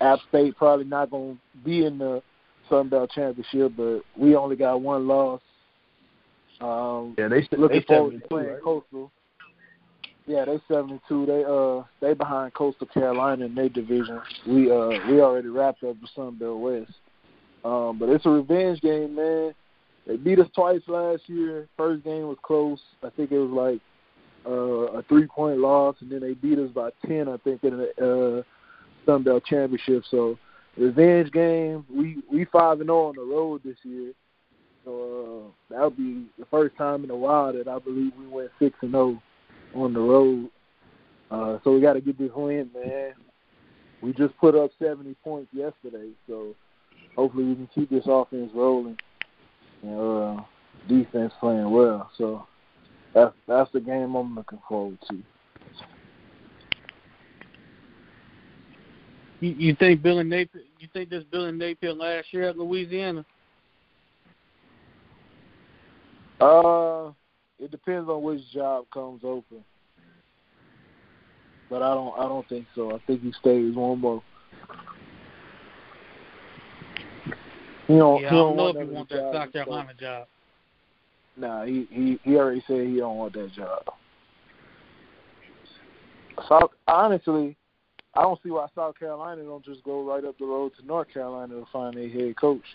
App 0.01 0.19
State 0.29 0.55
probably 0.57 0.85
not 0.85 1.11
going 1.11 1.35
to 1.35 1.63
be 1.63 1.85
in 1.85 1.97
the 1.97 2.21
Sun 2.69 2.89
Belt 2.89 3.11
Championship, 3.11 3.73
but 3.75 4.01
we 4.17 4.35
only 4.35 4.55
got 4.55 4.81
one 4.81 5.07
loss. 5.07 5.41
Um, 6.61 7.15
yeah, 7.17 7.27
they 7.27 7.47
looking 7.57 7.79
they 7.79 7.85
forward 7.85 8.11
to 8.11 8.17
72, 8.17 8.27
playing 8.27 8.49
right? 8.49 8.63
Coastal. 8.63 9.11
Yeah, 10.27 10.45
they 10.45 10.59
seventy 10.67 11.01
two. 11.09 11.25
They 11.25 11.43
uh 11.43 11.83
they 12.01 12.13
behind 12.13 12.53
Coastal 12.53 12.85
Carolina 12.85 13.45
in 13.45 13.55
their 13.55 13.69
division. 13.69 14.21
We 14.45 14.71
uh 14.71 14.89
we 15.09 15.21
already 15.21 15.47
wrapped 15.47 15.83
up 15.83 15.95
the 15.99 16.07
Sun 16.15 16.35
Belt 16.35 16.59
West. 16.59 16.91
Um, 17.65 17.97
but 17.97 18.09
it's 18.09 18.25
a 18.25 18.29
revenge 18.29 18.79
game, 18.81 19.15
man. 19.15 19.53
They 20.05 20.17
beat 20.17 20.39
us 20.39 20.47
twice 20.53 20.81
last 20.87 21.23
year. 21.27 21.67
First 21.77 22.03
game 22.03 22.27
was 22.27 22.37
close. 22.43 22.79
I 23.03 23.09
think 23.09 23.31
it 23.31 23.39
was 23.39 23.49
like 23.49 23.81
uh, 24.45 24.99
a 24.99 25.03
three 25.03 25.25
point 25.25 25.57
loss, 25.59 25.95
and 26.01 26.11
then 26.11 26.21
they 26.21 26.33
beat 26.33 26.59
us 26.59 26.69
by 26.69 26.91
ten. 27.07 27.27
I 27.27 27.37
think 27.37 27.63
in 27.63 27.77
the 27.77 28.37
uh, 28.39 28.43
Sun 29.05 29.23
Belt 29.23 29.43
Championship. 29.45 30.03
So 30.09 30.37
revenge 30.77 31.31
game. 31.31 31.85
We 31.89 32.17
we 32.31 32.45
five 32.45 32.79
and 32.79 32.87
zero 32.87 33.07
on 33.07 33.15
the 33.15 33.21
road 33.21 33.61
this 33.63 33.77
year. 33.83 34.13
So 34.85 35.51
uh, 35.71 35.73
that'll 35.73 35.89
be 35.91 36.25
the 36.37 36.45
first 36.45 36.75
time 36.77 37.03
in 37.03 37.09
a 37.09 37.15
while 37.15 37.53
that 37.53 37.67
I 37.67 37.79
believe 37.79 38.13
we 38.17 38.27
went 38.27 38.51
six 38.59 38.77
and 38.81 38.91
zero 38.91 39.21
on 39.75 39.93
the 39.93 39.99
road. 39.99 40.49
Uh, 41.29 41.59
so 41.63 41.73
we 41.73 41.81
got 41.81 41.93
to 41.93 42.01
get 42.01 42.17
this 42.17 42.31
win, 42.35 42.69
man. 42.73 43.13
We 44.01 44.13
just 44.13 44.37
put 44.37 44.55
up 44.55 44.71
seventy 44.79 45.15
points 45.23 45.49
yesterday, 45.53 46.09
so 46.27 46.55
hopefully 47.15 47.43
we 47.43 47.55
can 47.55 47.69
keep 47.75 47.89
this 47.89 48.05
offense 48.07 48.51
rolling 48.53 48.97
and 49.83 49.99
uh, 49.99 50.41
defense 50.87 51.33
playing 51.39 51.69
well. 51.69 52.09
So 52.17 52.47
that's 53.13 53.33
that's 53.47 53.71
the 53.71 53.79
game 53.79 54.15
I'm 54.15 54.35
looking 54.35 54.59
forward 54.67 54.97
to. 55.09 55.21
You, 59.39 59.51
you 59.51 59.75
think 59.75 60.01
Billy 60.01 60.23
Napier? 60.23 60.63
You 60.79 60.87
think 60.91 61.09
this 61.09 61.23
Billy 61.31 61.51
Napier 61.51 61.93
last 61.93 62.27
year 62.31 62.49
at 62.49 62.57
Louisiana? 62.57 63.25
Uh, 66.41 67.11
it 67.59 67.71
depends 67.71 68.09
on 68.09 68.23
which 68.23 68.41
job 68.53 68.85
comes 68.93 69.21
open, 69.23 69.63
but 71.69 71.81
I 71.81 71.93
don't 71.93 72.17
I 72.17 72.23
don't 72.23 72.47
think 72.47 72.65
so. 72.73 72.95
I 72.95 72.99
think 73.05 73.21
he 73.21 73.33
stays 73.33 73.75
one 73.75 73.99
more. 73.99 74.23
He 77.87 77.95
don't, 77.95 78.21
yeah, 78.21 78.27
I 78.27 78.31
he 78.31 78.35
don't 78.37 78.55
know 78.55 78.67
if 78.67 78.77
he 78.77 78.83
wants 78.93 79.11
that 79.11 79.33
South. 79.33 79.51
Carolina 79.51 79.93
job. 79.99 80.27
Nah, 81.35 81.65
he 81.65 81.87
he 81.91 82.19
he 82.23 82.37
already 82.37 82.63
said 82.67 82.87
he 82.87 82.97
don't 82.97 83.17
want 83.17 83.33
that 83.33 83.51
job. 83.51 83.83
South 86.47 86.71
honestly, 86.87 87.57
I 88.19 88.23
don't 88.23 88.37
see 88.43 88.49
why 88.49 88.67
South 88.75 88.99
Carolina 88.99 89.43
don't 89.43 89.63
just 89.63 89.81
go 89.85 90.03
right 90.03 90.25
up 90.25 90.37
the 90.37 90.45
road 90.45 90.73
to 90.77 90.85
North 90.85 91.07
Carolina 91.13 91.53
to 91.53 91.65
find 91.71 91.97
a 91.97 92.09
head 92.09 92.35
coach. 92.35 92.65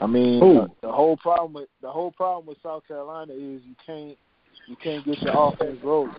I 0.00 0.08
mean, 0.08 0.40
the, 0.40 0.68
the 0.82 0.90
whole 0.90 1.16
problem 1.18 1.52
with 1.52 1.68
the 1.80 1.88
whole 1.88 2.10
problem 2.10 2.46
with 2.46 2.58
South 2.64 2.82
Carolina 2.88 3.32
is 3.32 3.62
you 3.64 3.76
can't 3.86 4.18
you 4.66 4.74
can't 4.82 5.04
get 5.04 5.22
your 5.22 5.34
offense 5.36 5.78
rolling. 5.84 6.16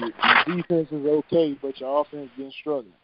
Your, 0.00 0.10
your 0.46 0.56
defense 0.56 0.88
is 0.90 1.06
okay, 1.06 1.54
but 1.60 1.78
your 1.80 2.00
offense 2.00 2.30
been 2.38 2.50
struggling. 2.62 2.94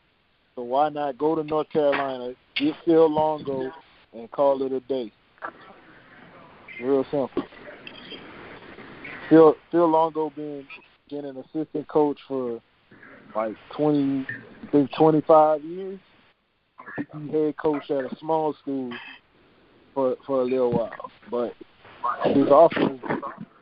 So 0.55 0.63
why 0.63 0.89
not 0.89 1.19
go 1.19 1.35
to 1.35 1.45
North 1.45 1.69
Carolina, 1.69 2.33
get 2.57 2.75
Phil 2.87 3.13
Longo, 3.13 3.71
and 4.15 4.31
call 4.31 4.63
it 4.63 4.73
a 4.73 4.81
day? 4.81 5.13
Real 6.81 7.05
simple. 7.11 7.45
Phil 9.29 9.55
Phil 9.71 9.89
Longo 9.89 10.31
been 10.31 10.67
been 11.11 11.25
an 11.25 11.37
assistant 11.37 11.89
coach 11.89 12.19
for 12.27 12.61
like 13.35 13.55
twenty, 13.77 14.27
I 14.67 14.71
think 14.71 14.91
twenty 14.97 15.21
five 15.23 15.63
years. 15.63 15.99
He 16.97 17.31
head 17.31 17.57
coach 17.57 17.91
at 17.91 18.11
a 18.11 18.17
small 18.19 18.55
school 18.55 18.91
for 19.95 20.17
for 20.27 20.43
a 20.43 20.45
little 20.45 20.73
while, 20.73 21.11
but 21.31 21.55
his 22.25 22.47
offense 22.51 23.01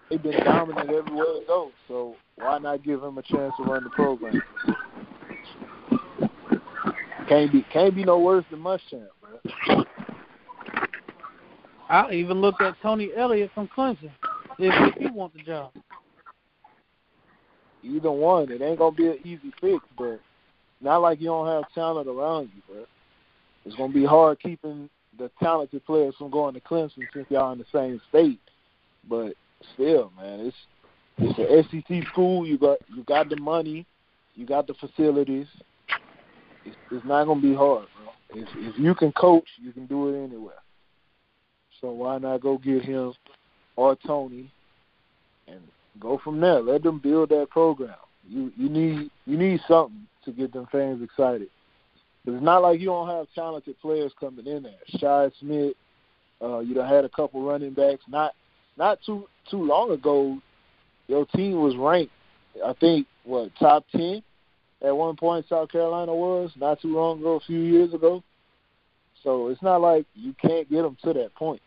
they've 0.09 0.23
been 0.23 0.45
dominant 0.45 0.91
everywhere 0.91 1.37
it 1.37 1.47
goes. 1.47 1.73
So 1.89 2.17
why 2.37 2.59
not 2.59 2.85
give 2.85 3.03
him 3.03 3.19
a 3.19 3.23
chance 3.23 3.53
to 3.57 3.65
run 3.65 3.85
the 3.85 3.91
program? 3.91 4.41
Can't 7.29 7.51
be 7.51 7.65
can't 7.73 7.95
be 7.95 8.05
no 8.05 8.21
worse 8.21 8.45
than 8.51 8.61
Muschamp, 8.61 9.09
bro. 9.21 9.85
I 11.89 12.13
even 12.13 12.41
looked 12.41 12.63
at 12.63 12.75
Tony 12.83 13.11
Elliott 13.17 13.51
from 13.55 13.69
Clemson. 13.69 14.11
If, 14.59 14.95
he 14.95 15.11
wants 15.11 15.37
the 15.37 15.43
job, 15.43 15.73
Either 17.87 18.11
one, 18.11 18.51
it 18.51 18.61
ain't 18.61 18.79
gonna 18.79 18.97
be 18.97 19.07
an 19.09 19.19
easy 19.25 19.53
fix, 19.61 19.85
but 19.97 20.21
not 20.81 20.99
like 20.99 21.21
you 21.21 21.27
don't 21.27 21.47
have 21.47 21.73
talent 21.73 22.09
around 22.09 22.51
you, 22.55 22.63
bro. 22.67 22.85
It's 23.65 23.77
gonna 23.77 23.93
be 23.93 24.05
hard 24.05 24.41
keeping 24.41 24.89
the 25.19 25.31
talented 25.41 25.85
players 25.87 26.15
from 26.17 26.31
going 26.31 26.55
to 26.55 26.61
Clemson 26.61 27.07
since 27.13 27.27
y'all 27.31 27.53
in 27.53 27.59
the 27.59 27.65
same 27.73 28.01
state. 28.09 28.41
But 29.09 29.35
still, 29.75 30.13
man, 30.17 30.41
it's 30.41 30.57
it's 31.19 31.73
an 31.73 31.83
SEC 31.83 32.09
school. 32.09 32.47
You 32.47 32.59
got 32.59 32.79
you 32.95 33.05
got 33.05 33.29
the 33.29 33.37
money, 33.37 33.87
you 34.35 34.47
got 34.47 34.67
the 34.67 34.75
facilities. 34.75 35.47
It's, 36.65 36.77
it's 36.91 37.07
not 37.07 37.27
gonna 37.27 37.41
be 37.41 37.55
hard, 37.55 37.87
bro. 37.97 38.43
If 38.43 38.49
if 38.57 38.79
you 38.79 38.95
can 38.95 39.13
coach, 39.13 39.49
you 39.63 39.73
can 39.73 39.87
do 39.87 40.09
it 40.09 40.25
anywhere. 40.25 40.63
So 41.81 41.93
why 41.93 42.19
not 42.19 42.41
go 42.41 42.59
get 42.59 42.83
him 42.83 43.13
or 43.77 43.97
Tony 44.07 44.51
and 45.47 45.61
go 46.01 46.19
from 46.23 46.41
there. 46.41 46.61
Let 46.61 46.83
them 46.83 46.99
build 46.99 47.31
that 47.31 47.51
program. 47.51 47.95
You 48.29 48.53
you 48.57 48.69
need 48.69 49.11
you 49.27 49.37
need 49.37 49.61
something 49.69 50.07
to 50.25 50.33
get 50.33 50.53
them 50.53 50.67
fans 50.73 51.03
excited. 51.03 51.49
it's 52.27 52.43
not 52.43 52.63
like 52.63 52.81
you 52.81 52.87
don't 52.87 53.09
have 53.09 53.27
talented 53.35 53.81
players 53.81 54.13
coming 54.19 54.47
in 54.47 54.65
there. 54.65 54.73
Shi 54.89 55.37
Smith, 55.39 55.75
uh, 56.43 56.59
you 56.59 56.75
done 56.75 56.89
had 56.89 57.05
a 57.05 57.09
couple 57.09 57.47
running 57.47 57.73
backs. 57.73 58.03
Not 58.09 58.33
not 58.77 58.99
too 59.07 59.29
too 59.51 59.63
long 59.63 59.93
ago, 59.93 60.39
your 61.07 61.25
team 61.27 61.61
was 61.61 61.77
ranked 61.77 62.13
I 62.65 62.73
think 62.75 63.07
what 63.25 63.51
top 63.59 63.85
ten 63.93 64.23
at 64.83 64.97
one 64.97 65.17
point 65.17 65.47
South 65.49 65.71
Carolina 65.71 66.15
was 66.15 66.51
not 66.57 66.81
too 66.81 66.95
long 66.95 67.21
ago, 67.21 67.37
a 67.37 67.41
few 67.41 67.61
years 67.61 67.95
ago. 67.95 68.23
So 69.23 69.49
it's 69.49 69.63
not 69.63 69.81
like 69.81 70.07
you 70.15 70.35
can't 70.41 70.71
get 70.71 70.83
them 70.83 70.97
to 71.03 71.13
that 71.15 71.35
point. 71.35 71.61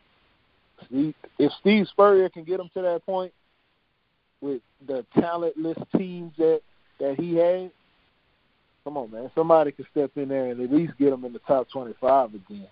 If 0.91 1.51
Steve 1.59 1.87
Spurrier 1.87 2.29
can 2.29 2.43
get 2.43 2.57
them 2.57 2.69
to 2.73 2.81
that 2.81 3.05
point 3.05 3.33
with 4.41 4.61
the 4.87 5.05
talentless 5.19 5.77
teams 5.95 6.33
that 6.37 6.61
that 6.99 7.19
he 7.19 7.35
had, 7.35 7.71
come 8.83 8.97
on, 8.97 9.11
man, 9.11 9.31
somebody 9.35 9.71
can 9.71 9.85
step 9.91 10.11
in 10.15 10.29
there 10.29 10.51
and 10.51 10.61
at 10.61 10.71
least 10.71 10.97
get 10.97 11.11
them 11.11 11.25
in 11.25 11.33
the 11.33 11.39
top 11.39 11.69
twenty-five 11.69 12.33
again. 12.33 12.67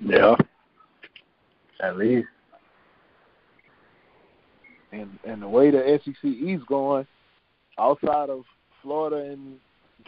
Yeah, 0.00 0.36
at 1.80 1.96
least. 1.96 2.28
And 4.92 5.18
and 5.24 5.42
the 5.42 5.48
way 5.48 5.70
the 5.70 6.00
SEC 6.04 6.24
East 6.24 6.66
going, 6.66 7.06
outside 7.78 8.30
of 8.30 8.44
Florida 8.82 9.30
and 9.30 9.58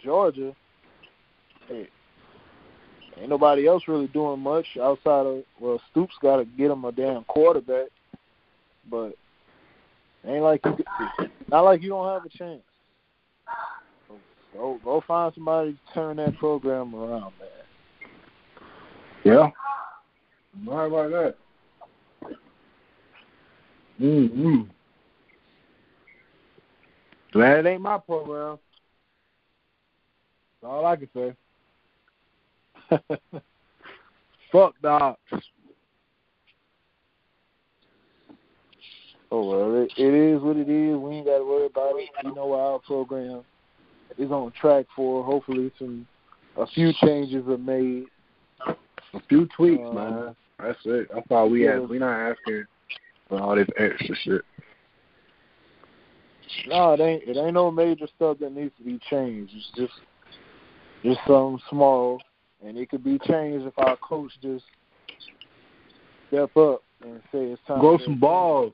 Georgia, 0.03 0.55
hey, 1.67 1.87
ain't 3.19 3.29
nobody 3.29 3.67
else 3.67 3.83
really 3.87 4.07
doing 4.07 4.39
much 4.39 4.65
outside 4.81 5.25
of 5.25 5.43
well, 5.59 5.81
Stoops 5.91 6.15
got 6.21 6.37
to 6.37 6.45
get 6.45 6.71
him 6.71 6.85
a 6.85 6.91
damn 6.91 7.23
quarterback, 7.25 7.87
but 8.89 9.13
ain't 10.25 10.43
like 10.43 10.63
not 11.47 11.61
like 11.61 11.81
you 11.81 11.89
don't 11.89 12.13
have 12.13 12.25
a 12.25 12.29
chance. 12.29 12.61
Go 14.53 14.79
go 14.83 15.03
find 15.05 15.33
somebody 15.33 15.73
to 15.73 15.93
turn 15.93 16.17
that 16.17 16.37
program 16.37 16.95
around, 16.95 17.33
man. 17.39 18.09
Yeah, 19.23 19.49
right 20.65 20.85
about 20.85 21.11
that. 21.11 21.35
Mm-hmm. 23.99 24.61
Glad 27.31 27.59
it 27.59 27.69
ain't 27.69 27.81
my 27.81 27.97
program. 27.97 28.59
That's 30.61 30.71
all 30.71 30.85
I 30.85 30.95
can 30.95 31.09
say. 31.13 31.33
Fuck 34.51 34.73
dogs. 34.81 35.17
Oh 39.31 39.49
well, 39.49 39.83
it, 39.83 39.91
it 39.97 40.13
is 40.13 40.41
what 40.41 40.55
it 40.55 40.69
is. 40.69 40.97
We 40.97 41.15
ain't 41.15 41.25
got 41.25 41.39
to 41.39 41.45
worry 41.45 41.65
about 41.65 41.93
it. 41.95 42.09
You 42.23 42.35
know 42.35 42.53
our 42.53 42.79
program 42.79 43.43
is 44.17 44.31
on 44.31 44.51
track 44.59 44.85
for. 44.95 45.23
Hopefully, 45.23 45.71
some 45.77 46.07
a 46.57 46.67
few 46.67 46.93
changes 47.01 47.47
are 47.47 47.57
made. 47.57 48.05
A 48.67 49.19
few 49.27 49.47
tweaks, 49.55 49.83
Um, 49.85 49.95
man. 49.95 50.35
That's 50.59 50.79
it. 50.85 51.09
That's 51.13 51.27
all 51.29 51.49
we 51.49 51.65
yeah. 51.65 51.79
ask. 51.81 51.89
We 51.89 51.99
not 51.99 52.31
asking 52.31 52.65
for 53.27 53.41
all 53.41 53.55
this 53.55 53.67
extra 53.77 54.15
shit. 54.23 54.41
No, 56.67 56.93
it 56.93 56.99
ain't. 56.99 57.23
It 57.23 57.37
ain't 57.37 57.53
no 57.55 57.71
major 57.71 58.07
stuff 58.15 58.37
that 58.39 58.53
needs 58.53 58.73
to 58.77 58.83
be 58.83 58.99
changed. 59.09 59.53
It's 59.55 59.71
just 59.75 59.93
just 61.03 61.19
something 61.27 61.59
small, 61.69 62.21
and 62.65 62.77
it 62.77 62.89
could 62.89 63.03
be 63.03 63.19
changed 63.19 63.67
if 63.67 63.73
our 63.77 63.95
coach 63.97 64.31
just 64.41 64.65
step 66.27 66.55
up 66.57 66.81
and 67.03 67.21
say 67.31 67.51
it's 67.51 67.61
time. 67.67 67.79
Grow 67.79 67.99
some 68.03 68.19
balls. 68.19 68.73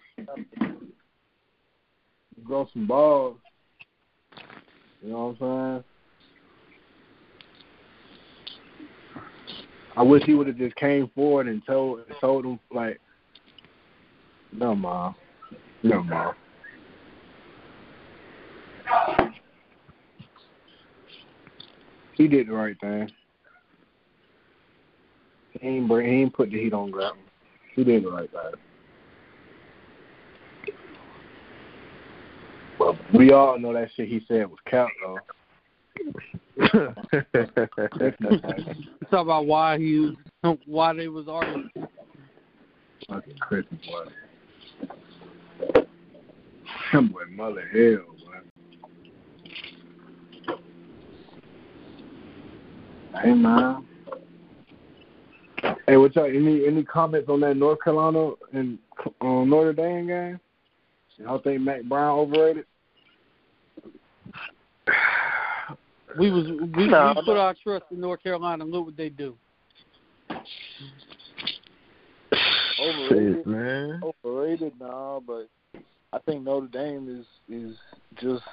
Grow 2.43 2.69
some 2.71 2.87
balls. 2.87 3.37
You 5.03 5.11
know 5.11 5.35
what 5.37 5.47
I'm 5.47 5.83
saying? 5.83 5.83
I 9.97 10.03
wish 10.03 10.23
he 10.23 10.35
would 10.35 10.47
have 10.47 10.57
just 10.57 10.75
came 10.77 11.09
forward 11.13 11.47
and 11.47 11.65
told 11.65 11.99
told 12.21 12.45
him 12.45 12.59
like, 12.73 12.99
no, 14.53 14.73
mom, 14.73 15.15
no, 15.83 16.01
mom. 16.03 16.33
He 22.15 22.27
did 22.27 22.47
the 22.47 22.53
right 22.53 22.79
thing. 22.79 23.09
He 25.59 25.67
ain't 25.67 25.87
bring, 25.87 26.07
he 26.07 26.21
ain't 26.21 26.33
put 26.33 26.51
the 26.51 26.61
heat 26.61 26.73
on 26.73 26.91
Grantham. 26.91 27.19
He 27.75 27.83
did 27.83 28.03
the 28.03 28.11
right 28.11 28.29
thing. 28.31 28.59
Well, 32.79 32.97
we 33.13 33.31
all 33.31 33.59
know 33.59 33.73
that 33.73 33.89
shit 33.95 34.07
he 34.07 34.23
said 34.27 34.49
was 34.49 34.59
cap 34.65 34.89
though. 35.03 35.19
Talk 39.09 39.21
about 39.21 39.45
why 39.45 39.77
he 39.77 40.15
why 40.65 40.93
they 40.93 41.07
was 41.07 41.27
arguing. 41.27 41.71
Fucking 43.07 43.37
Christmas 43.39 43.79
boy. 43.85 44.05
That 46.93 47.11
boy 47.11 47.23
mother 47.29 47.67
hell, 47.71 48.05
boy. 48.19 48.39
Hey 53.21 53.33
man. 53.33 53.85
Hey, 55.87 55.97
what's 55.97 56.15
up? 56.15 56.25
Any 56.25 56.67
any 56.67 56.83
comments 56.83 57.29
on 57.29 57.39
that 57.41 57.57
North 57.57 57.79
Carolina 57.83 58.31
and 58.53 58.77
um, 59.21 59.49
Notre 59.49 59.73
Dame 59.73 60.07
game? 60.07 60.39
Y'all 61.17 61.39
think 61.39 61.61
Mack 61.61 61.83
Brown 61.83 62.19
overrated? 62.19 62.65
We 66.19 66.31
was 66.31 66.45
we, 66.75 66.87
No, 66.87 67.13
we 67.15 67.23
put 67.25 67.37
our 67.37 67.55
trust 67.63 67.85
in 67.91 67.99
North 67.99 68.21
Carolina 68.21 68.63
and 68.63 68.71
look 68.71 68.85
what 68.85 68.97
they 68.97 69.09
do. 69.09 69.35
Overrated, 72.79 73.35
Shit, 73.35 73.47
man. 73.47 74.01
overrated, 74.03 74.73
nah, 74.79 75.19
but 75.19 75.47
I 76.13 76.19
think 76.25 76.43
Notre 76.43 76.67
Dame 76.67 77.19
is 77.19 77.25
is 77.53 77.75
just 78.21 78.43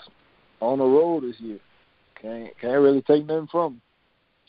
on 0.60 0.78
the 0.78 0.84
road 0.84 1.24
this 1.24 1.38
year. 1.40 1.58
Can't 2.20 2.58
can't 2.60 2.80
really 2.80 3.02
take 3.02 3.26
nothing 3.26 3.48
from 3.50 3.74
'em. 3.74 3.82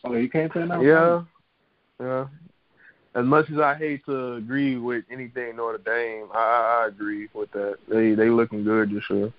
Oh, 0.05 0.15
you 0.15 0.29
can't 0.29 0.51
say 0.53 0.65
nothing. 0.65 0.87
Yeah, 0.87 1.23
yeah. 1.99 2.27
As 3.15 3.25
much 3.25 3.49
as 3.49 3.57
I 3.57 3.75
hate 3.75 4.05
to 4.05 4.35
agree 4.35 4.77
with 4.77 5.03
anything 5.11 5.55
Notre 5.55 5.79
Dame, 5.79 6.27
I, 6.33 6.37
I 6.37 6.83
I 6.83 6.87
agree 6.87 7.27
with 7.33 7.51
that. 7.51 7.77
They 7.89 8.13
they 8.13 8.29
looking 8.29 8.63
good 8.63 8.91
this 8.91 9.03
year. 9.09 9.33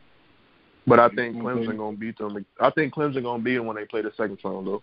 But 0.86 0.98
I 0.98 1.08
think 1.10 1.36
mm-hmm. 1.36 1.46
Clemson 1.46 1.76
gonna 1.76 1.96
beat 1.96 2.18
them. 2.18 2.44
I 2.60 2.70
think 2.70 2.94
Clemson 2.94 3.22
gonna 3.22 3.42
beat 3.42 3.56
them 3.56 3.66
when 3.66 3.76
they 3.76 3.84
play 3.84 4.02
the 4.02 4.12
second 4.16 4.38
time 4.38 4.64
though. 4.64 4.82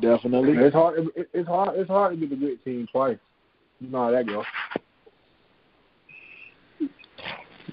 Definitely. 0.00 0.56
It's 0.56 0.74
hard. 0.74 0.98
It, 1.14 1.28
it's 1.34 1.48
hard. 1.48 1.78
It's 1.78 1.90
hard 1.90 2.18
to 2.18 2.26
beat 2.26 2.32
a 2.32 2.36
good 2.36 2.64
team 2.64 2.88
twice. 2.90 3.18
You 3.80 3.90
know 3.90 4.04
how 4.04 4.10
that 4.12 4.26
goes. 4.26 4.44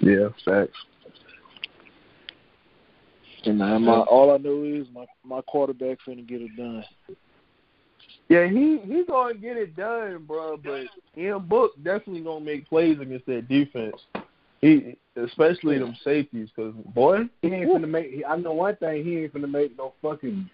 Yeah, 0.01 0.29
facts. 0.43 0.77
And 3.45 3.59
now 3.59 3.79
my 3.79 3.99
all 3.99 4.33
I 4.33 4.37
know 4.37 4.63
is 4.63 4.87
my 4.93 5.05
my 5.23 5.41
quarterback 5.41 5.99
finna 6.05 6.27
get 6.27 6.41
it 6.41 6.55
done. 6.57 6.83
Yeah, 8.29 8.47
he 8.47 8.79
he's 8.85 9.07
gonna 9.07 9.35
get 9.35 9.57
it 9.57 9.75
done, 9.75 10.25
bro. 10.25 10.57
But 10.57 10.87
Ian 11.17 11.47
Book 11.47 11.71
definitely 11.81 12.21
gonna 12.21 12.43
make 12.43 12.67
plays 12.67 12.99
against 12.99 13.25
that 13.27 13.47
defense. 13.47 13.95
He 14.61 14.97
especially 15.15 15.77
them 15.77 15.95
safeties, 16.03 16.49
cause 16.55 16.73
boy, 16.93 17.29
He 17.41 17.49
ain't 17.49 17.71
gonna 17.71 17.87
make. 17.87 18.11
He, 18.11 18.25
I 18.25 18.35
know 18.35 18.53
one 18.53 18.75
thing. 18.77 19.05
He 19.05 19.17
ain't 19.19 19.33
gonna 19.33 19.47
make 19.47 19.77
no 19.77 19.93
fucking 20.01 20.49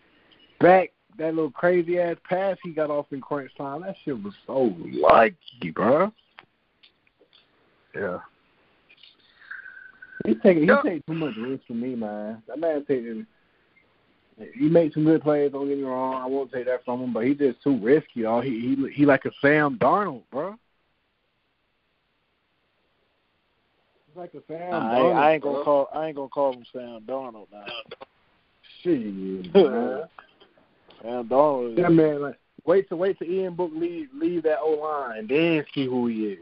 back. 0.59 0.91
That 1.17 1.35
little 1.35 1.51
crazy 1.51 1.99
ass 1.99 2.17
pass 2.27 2.57
he 2.63 2.71
got 2.71 2.89
off 2.89 3.05
in 3.11 3.21
crunch 3.21 3.51
time. 3.55 3.81
That 3.81 3.95
shit 4.03 4.21
was 4.21 4.33
so 4.47 4.75
lucky, 4.77 5.71
bro. 5.71 6.11
yeah, 7.95 8.19
He 10.25 10.35
taking. 10.35 10.63
He 10.63 10.69
taking 10.83 11.03
too 11.07 11.13
much 11.13 11.35
risk 11.37 11.63
for 11.67 11.73
me, 11.73 11.95
man. 11.95 12.41
That 12.47 12.59
man 12.59 12.83
taking. 12.87 13.27
He 14.55 14.67
made 14.69 14.93
some 14.93 15.03
good 15.05 15.21
plays. 15.21 15.51
Don't 15.51 15.67
get 15.67 15.77
me 15.77 15.83
wrong. 15.83 16.15
I 16.15 16.25
won't 16.25 16.51
take 16.51 16.65
that 16.65 16.83
from 16.85 17.01
him, 17.01 17.13
but 17.13 17.25
he 17.25 17.33
just 17.35 17.61
too 17.61 17.77
risky, 17.79 18.21
y'all. 18.21 18.41
He 18.41 18.75
he 18.75 18.91
he 18.91 19.05
like 19.05 19.25
a 19.25 19.31
Sam 19.41 19.77
Darnold, 19.77 20.23
bro. 20.31 20.55
He's 24.07 24.17
like 24.17 24.33
a 24.33 24.41
Sam 24.47 24.73
I, 24.73 24.95
Darnold. 24.95 25.15
I 25.15 25.33
ain't 25.33 25.43
gonna 25.43 25.63
call 25.63 25.89
I 25.93 26.07
ain't 26.07 26.15
gonna 26.15 26.29
call 26.29 26.53
him 26.53 26.65
Sam 26.71 27.01
Darnold 27.07 27.47
now. 27.51 27.65
Shit, 28.81 28.99
man. 29.53 30.03
Sam 31.01 31.27
Darnold. 31.27 31.75
That 31.75 31.91
man, 31.91 32.21
like, 32.21 32.39
wait 32.65 32.89
to 32.89 32.95
wait 32.95 33.19
to 33.19 33.25
Ian 33.25 33.55
Book 33.55 33.71
leave 33.73 34.09
leave 34.13 34.43
that 34.43 34.59
O 34.61 34.71
line, 34.71 35.27
then 35.27 35.65
see 35.73 35.85
who 35.85 36.07
he 36.07 36.37
is. 36.37 36.39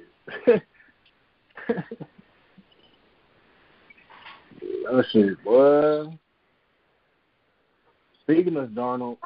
oh 4.89 5.03
shit, 5.11 5.43
boy. 5.43 6.17
Speaking 8.31 8.55
of 8.55 8.69
Darnold, 8.69 9.17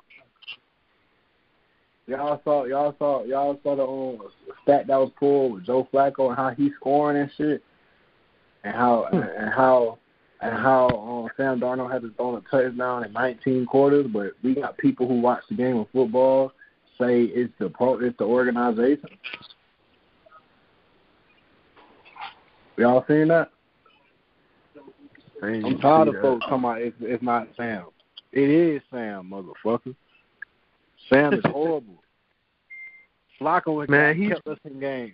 y'all 2.07 2.41
saw 2.43 2.65
y'all 2.65 2.95
saw 2.97 3.23
y'all 3.23 3.59
saw 3.61 3.75
the 3.75 3.83
um, 3.83 4.29
stat 4.63 4.87
that 4.87 4.97
was 4.97 5.11
pulled 5.19 5.53
with 5.53 5.65
Joe 5.67 5.87
Flacco 5.93 6.29
and 6.29 6.35
how 6.35 6.49
he's 6.49 6.71
scoring 6.79 7.21
and 7.21 7.29
shit, 7.37 7.63
and 8.63 8.73
how 8.73 9.03
and 9.11 9.53
how 9.53 9.99
and 10.41 10.57
how 10.57 10.87
um, 10.87 11.29
Sam 11.37 11.59
Darnold 11.59 11.91
had 11.91 12.01
to 12.01 12.11
throw 12.17 12.37
a 12.37 12.41
touchdown 12.49 13.05
in 13.05 13.13
19 13.13 13.67
quarters, 13.67 14.07
but 14.11 14.31
we 14.43 14.55
got 14.55 14.75
people 14.79 15.07
who 15.07 15.21
watch 15.21 15.43
the 15.49 15.55
game 15.55 15.77
of 15.77 15.87
football 15.93 16.51
say 16.99 17.25
it's 17.25 17.53
the 17.59 17.69
pro, 17.69 17.99
it's 17.99 18.17
the 18.17 18.23
organization. 18.23 19.09
Y'all 22.77 23.05
seen 23.07 23.27
that? 23.27 23.51
I'm 25.43 25.77
tired 25.77 26.07
of 26.07 26.15
folks 26.23 26.45
talking 26.45 26.59
about 26.59 26.81
it's, 26.81 26.95
it's 27.01 27.21
not 27.21 27.47
Sam. 27.55 27.85
It 28.31 28.49
is 28.49 28.81
Sam, 28.91 29.29
motherfucker. 29.31 29.95
Sam 31.09 31.33
is 31.33 31.41
horrible. 31.45 32.01
Flacco 33.39 33.81
has 33.81 33.89
Man, 33.89 34.13
kept- 34.13 34.19
he- 34.19 34.29
kept 34.29 34.47
us 34.47 34.57
in 34.65 34.79
games. 34.79 35.13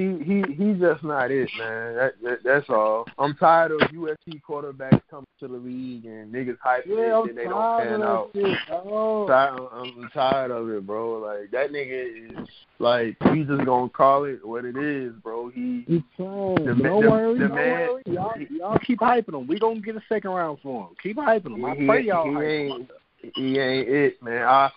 He 0.00 0.24
he 0.24 0.52
he's 0.54 0.80
just 0.80 1.02
not 1.04 1.30
it, 1.30 1.48
man. 1.58 1.94
That, 1.96 2.12
that 2.22 2.38
that's 2.44 2.68
all. 2.70 3.06
I'm 3.18 3.34
tired 3.36 3.72
of 3.72 3.80
USC 3.80 4.40
quarterbacks 4.48 5.00
coming 5.10 5.26
to 5.40 5.48
the 5.48 5.54
league 5.54 6.04
and 6.06 6.32
niggas 6.32 6.56
hyping 6.64 6.86
Yeah, 6.86 7.18
it 7.18 7.22
I'm 7.22 7.28
and 7.28 7.38
they 7.38 7.44
don't 7.44 7.82
pan 7.82 8.02
out. 8.02 8.30
shit. 8.34 8.58
Tired, 8.68 9.60
I'm 9.72 10.10
tired 10.12 10.50
of 10.50 10.68
it, 10.70 10.86
bro. 10.86 11.18
Like 11.18 11.50
that 11.52 11.70
nigga 11.72 12.40
is 12.42 12.48
like 12.78 13.16
we 13.32 13.44
just 13.44 13.64
gonna 13.64 13.88
call 13.88 14.24
it 14.24 14.46
what 14.46 14.64
it 14.64 14.76
is, 14.76 15.12
bro. 15.22 15.48
He 15.50 15.84
He's 15.86 16.02
trying. 16.16 16.54
The 16.56 16.74
don't 16.82 17.02
the- 17.02 17.10
worry, 17.10 17.38
the 17.38 17.48
don't 17.48 17.54
man- 17.54 17.88
worry. 17.88 18.02
Y'all, 18.06 18.32
y'all 18.50 18.78
keep 18.78 19.00
hyping 19.00 19.34
him. 19.38 19.46
We 19.46 19.58
gonna 19.58 19.80
get 19.80 19.96
a 19.96 20.02
second 20.08 20.30
round 20.30 20.58
for 20.62 20.88
him. 20.88 20.96
Keep 21.02 21.16
hyping 21.18 21.54
him. 21.54 21.64
I 21.64 21.74
he, 21.74 21.86
pray 21.86 22.02
y'all 22.02 22.26
he 22.26 22.32
hype 22.34 22.42
him. 22.42 22.48
ain't 22.50 22.90
he 23.34 23.58
ain't 23.58 23.88
it, 23.88 24.22
man. 24.22 24.42
I 24.46 24.70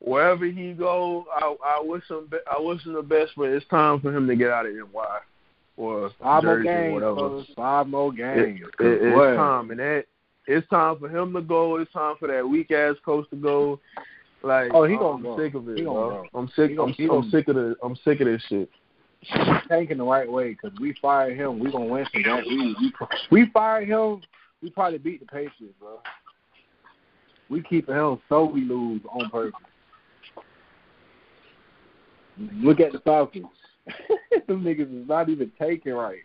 wherever 0.00 0.44
he 0.46 0.72
go, 0.72 1.26
I 1.34 1.54
I 1.64 1.80
wish 1.82 2.04
him 2.08 2.28
be, 2.30 2.38
I 2.50 2.60
wish 2.60 2.84
him 2.84 2.94
the 2.94 3.02
best, 3.02 3.32
but 3.36 3.48
it's 3.50 3.66
time 3.68 4.00
for 4.00 4.14
him 4.16 4.26
to 4.26 4.36
get 4.36 4.50
out 4.50 4.66
of 4.66 4.72
NY 4.74 4.82
or 5.76 6.10
Five 6.20 6.44
more 6.44 6.56
Jersey 6.56 6.68
or 6.68 6.74
games, 6.82 6.94
whatever. 6.94 7.14
fellas. 7.16 7.46
Five 7.56 7.86
more 7.88 8.12
games. 8.12 8.60
it, 8.80 8.86
it's 9.02 9.16
What? 9.16 9.34
time, 9.36 9.70
and 9.70 9.80
that 9.80 10.04
it's 10.46 10.68
time 10.68 10.98
for 10.98 11.08
him 11.08 11.32
to 11.34 11.40
go. 11.42 11.76
It's 11.76 11.92
time 11.92 12.16
for 12.18 12.28
that 12.28 12.48
weak 12.48 12.70
ass 12.70 12.96
coach 13.04 13.28
to 13.30 13.36
go. 13.36 13.78
Like, 14.42 14.70
Oh, 14.72 14.84
he 14.84 14.94
I'm 14.94 15.00
gonna 15.00 15.22
go. 15.22 15.36
sick 15.38 15.54
of 15.54 15.68
it, 15.68 15.84
bro. 15.84 15.84
go. 15.84 16.26
I'm 16.38 16.48
sick. 16.56 16.76
Gonna- 16.76 16.94
I'm, 16.98 17.10
I'm 17.10 17.30
sick 17.30 17.48
of 17.48 17.54
the. 17.56 17.76
I'm 17.82 17.96
sick 18.04 18.20
of 18.20 18.26
this 18.26 18.42
shit. 18.48 18.70
tanking 19.68 19.98
the 19.98 20.04
right 20.04 20.30
way 20.30 20.50
because 20.50 20.78
we 20.78 20.94
fired 21.02 21.36
him. 21.36 21.58
We 21.58 21.72
gonna 21.72 21.86
win 21.86 22.06
some 22.12 22.22
games. 22.22 22.46
We, 22.48 22.76
we 22.80 22.92
we 23.44 23.50
fired 23.50 23.88
him. 23.88 24.20
We 24.62 24.70
probably 24.70 24.98
beat 24.98 25.20
the 25.20 25.26
Patriots, 25.26 25.74
bro. 25.80 25.98
We 27.50 27.62
keep 27.62 27.88
him 27.88 28.20
so 28.28 28.44
we 28.44 28.62
lose 28.62 29.00
on 29.10 29.28
purpose. 29.30 29.60
Look 32.38 32.80
at 32.80 32.92
the 32.92 33.00
Falcons. 33.00 33.46
Them 34.46 34.62
niggas 34.64 35.02
is 35.02 35.08
not 35.08 35.28
even 35.28 35.50
taking 35.58 35.92
right. 35.92 36.20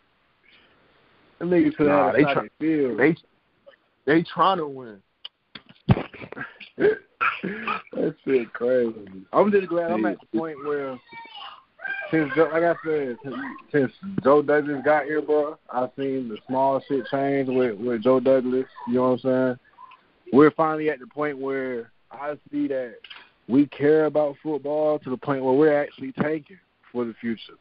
Them 1.39 1.49
niggas 1.49 1.75
could 1.75 1.87
Nah, 1.87 2.11
they 2.11 2.23
try- 2.23 2.49
field. 2.59 2.99
They 2.99 3.15
they 4.05 4.23
trying 4.23 4.57
to 4.57 4.67
win. 4.67 5.01
that 6.77 8.15
shit 8.25 8.53
crazy. 8.53 8.95
I'm 9.31 9.51
just 9.51 9.67
glad 9.67 9.91
I'm 9.91 10.05
at 10.05 10.17
the 10.19 10.37
point 10.37 10.57
where 10.65 10.99
since 12.11 12.31
Joe, 12.35 12.49
like 12.51 12.63
I 12.63 12.75
said, 12.85 13.17
since, 13.23 13.35
since 13.71 13.91
Joe 14.23 14.41
Douglas 14.41 14.81
got 14.85 15.05
here, 15.05 15.21
bro, 15.21 15.57
I've 15.71 15.89
seen 15.97 16.29
the 16.29 16.37
small 16.47 16.81
shit 16.87 17.05
change 17.11 17.49
with 17.49 17.77
with 17.77 18.03
Joe 18.03 18.19
Douglas. 18.19 18.65
You 18.87 18.95
know 18.95 19.11
what 19.11 19.11
I'm 19.11 19.19
saying? 19.19 19.59
We're 20.31 20.51
finally 20.51 20.89
at 20.89 20.99
the 20.99 21.07
point 21.07 21.37
where 21.37 21.91
I 22.11 22.35
see 22.51 22.67
that 22.67 22.95
we 23.47 23.65
care 23.67 24.05
about 24.05 24.37
football 24.41 24.99
to 24.99 25.09
the 25.09 25.17
point 25.17 25.43
where 25.43 25.53
we're 25.53 25.81
actually 25.81 26.11
tanking 26.13 26.59
for 26.91 27.05
the 27.05 27.13
future. 27.19 27.53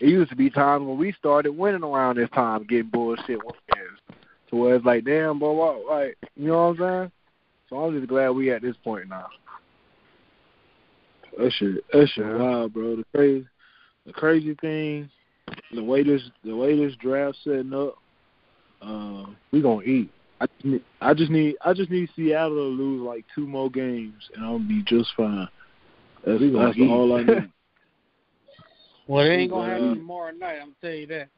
It 0.00 0.08
used 0.08 0.30
to 0.30 0.36
be 0.36 0.50
times 0.50 0.86
when 0.86 0.98
we 0.98 1.12
started 1.12 1.52
winning 1.52 1.84
around 1.84 2.16
this 2.16 2.28
time, 2.30 2.64
getting 2.64 2.90
bullshit 2.90 3.38
wins, 3.44 4.18
to 4.50 4.56
where 4.56 4.74
it's 4.74 4.84
like, 4.84 5.04
damn, 5.04 5.38
bro, 5.38 5.52
what, 5.52 5.86
like, 5.86 6.18
you 6.36 6.48
know 6.48 6.68
what 6.68 6.80
I'm 6.80 7.00
saying? 7.00 7.12
So 7.70 7.76
I'm 7.76 7.96
just 7.96 8.08
glad 8.08 8.30
we 8.30 8.50
at 8.50 8.62
this 8.62 8.76
point 8.82 9.08
now. 9.08 9.28
That 11.38 11.52
shit, 11.52 11.84
that 11.92 12.08
shit 12.08 12.26
wild, 12.26 12.72
bro. 12.72 12.96
The 12.96 13.04
crazy, 13.14 13.46
the 14.06 14.12
crazy 14.12 14.54
thing, 14.60 15.10
the 15.72 15.82
way 15.82 16.02
this, 16.02 16.22
the 16.44 16.54
way 16.54 16.76
this 16.76 16.94
draft 16.96 17.38
setting 17.44 17.72
up. 17.72 17.96
Um, 18.82 19.36
We 19.50 19.62
gonna 19.62 19.82
eat. 19.82 20.10
I 20.40 20.46
just 20.46 20.64
need, 20.64 20.84
I 21.00 21.14
just 21.14 21.30
need, 21.30 21.56
I 21.64 21.72
just 21.72 21.90
need 21.90 22.08
Seattle 22.16 22.56
to 22.56 22.62
lose 22.62 23.02
like 23.02 23.24
two 23.34 23.46
more 23.46 23.70
games, 23.70 24.28
and 24.34 24.44
I'll 24.44 24.58
be 24.58 24.82
just 24.86 25.10
fine. 25.16 25.48
That's, 26.24 26.40
We 26.40 26.50
gonna 26.50 26.66
that's 26.66 26.78
eat. 26.78 26.90
all 26.90 27.16
I 27.16 27.22
need. 27.22 27.50
Well, 29.06 29.26
it 29.26 29.28
ain't 29.28 29.50
gonna 29.50 29.70
happen 29.70 29.96
tomorrow 29.96 30.30
night. 30.32 30.60
I'm 30.62 30.74
tell 30.80 30.90
you 30.90 31.06
that. 31.08 31.28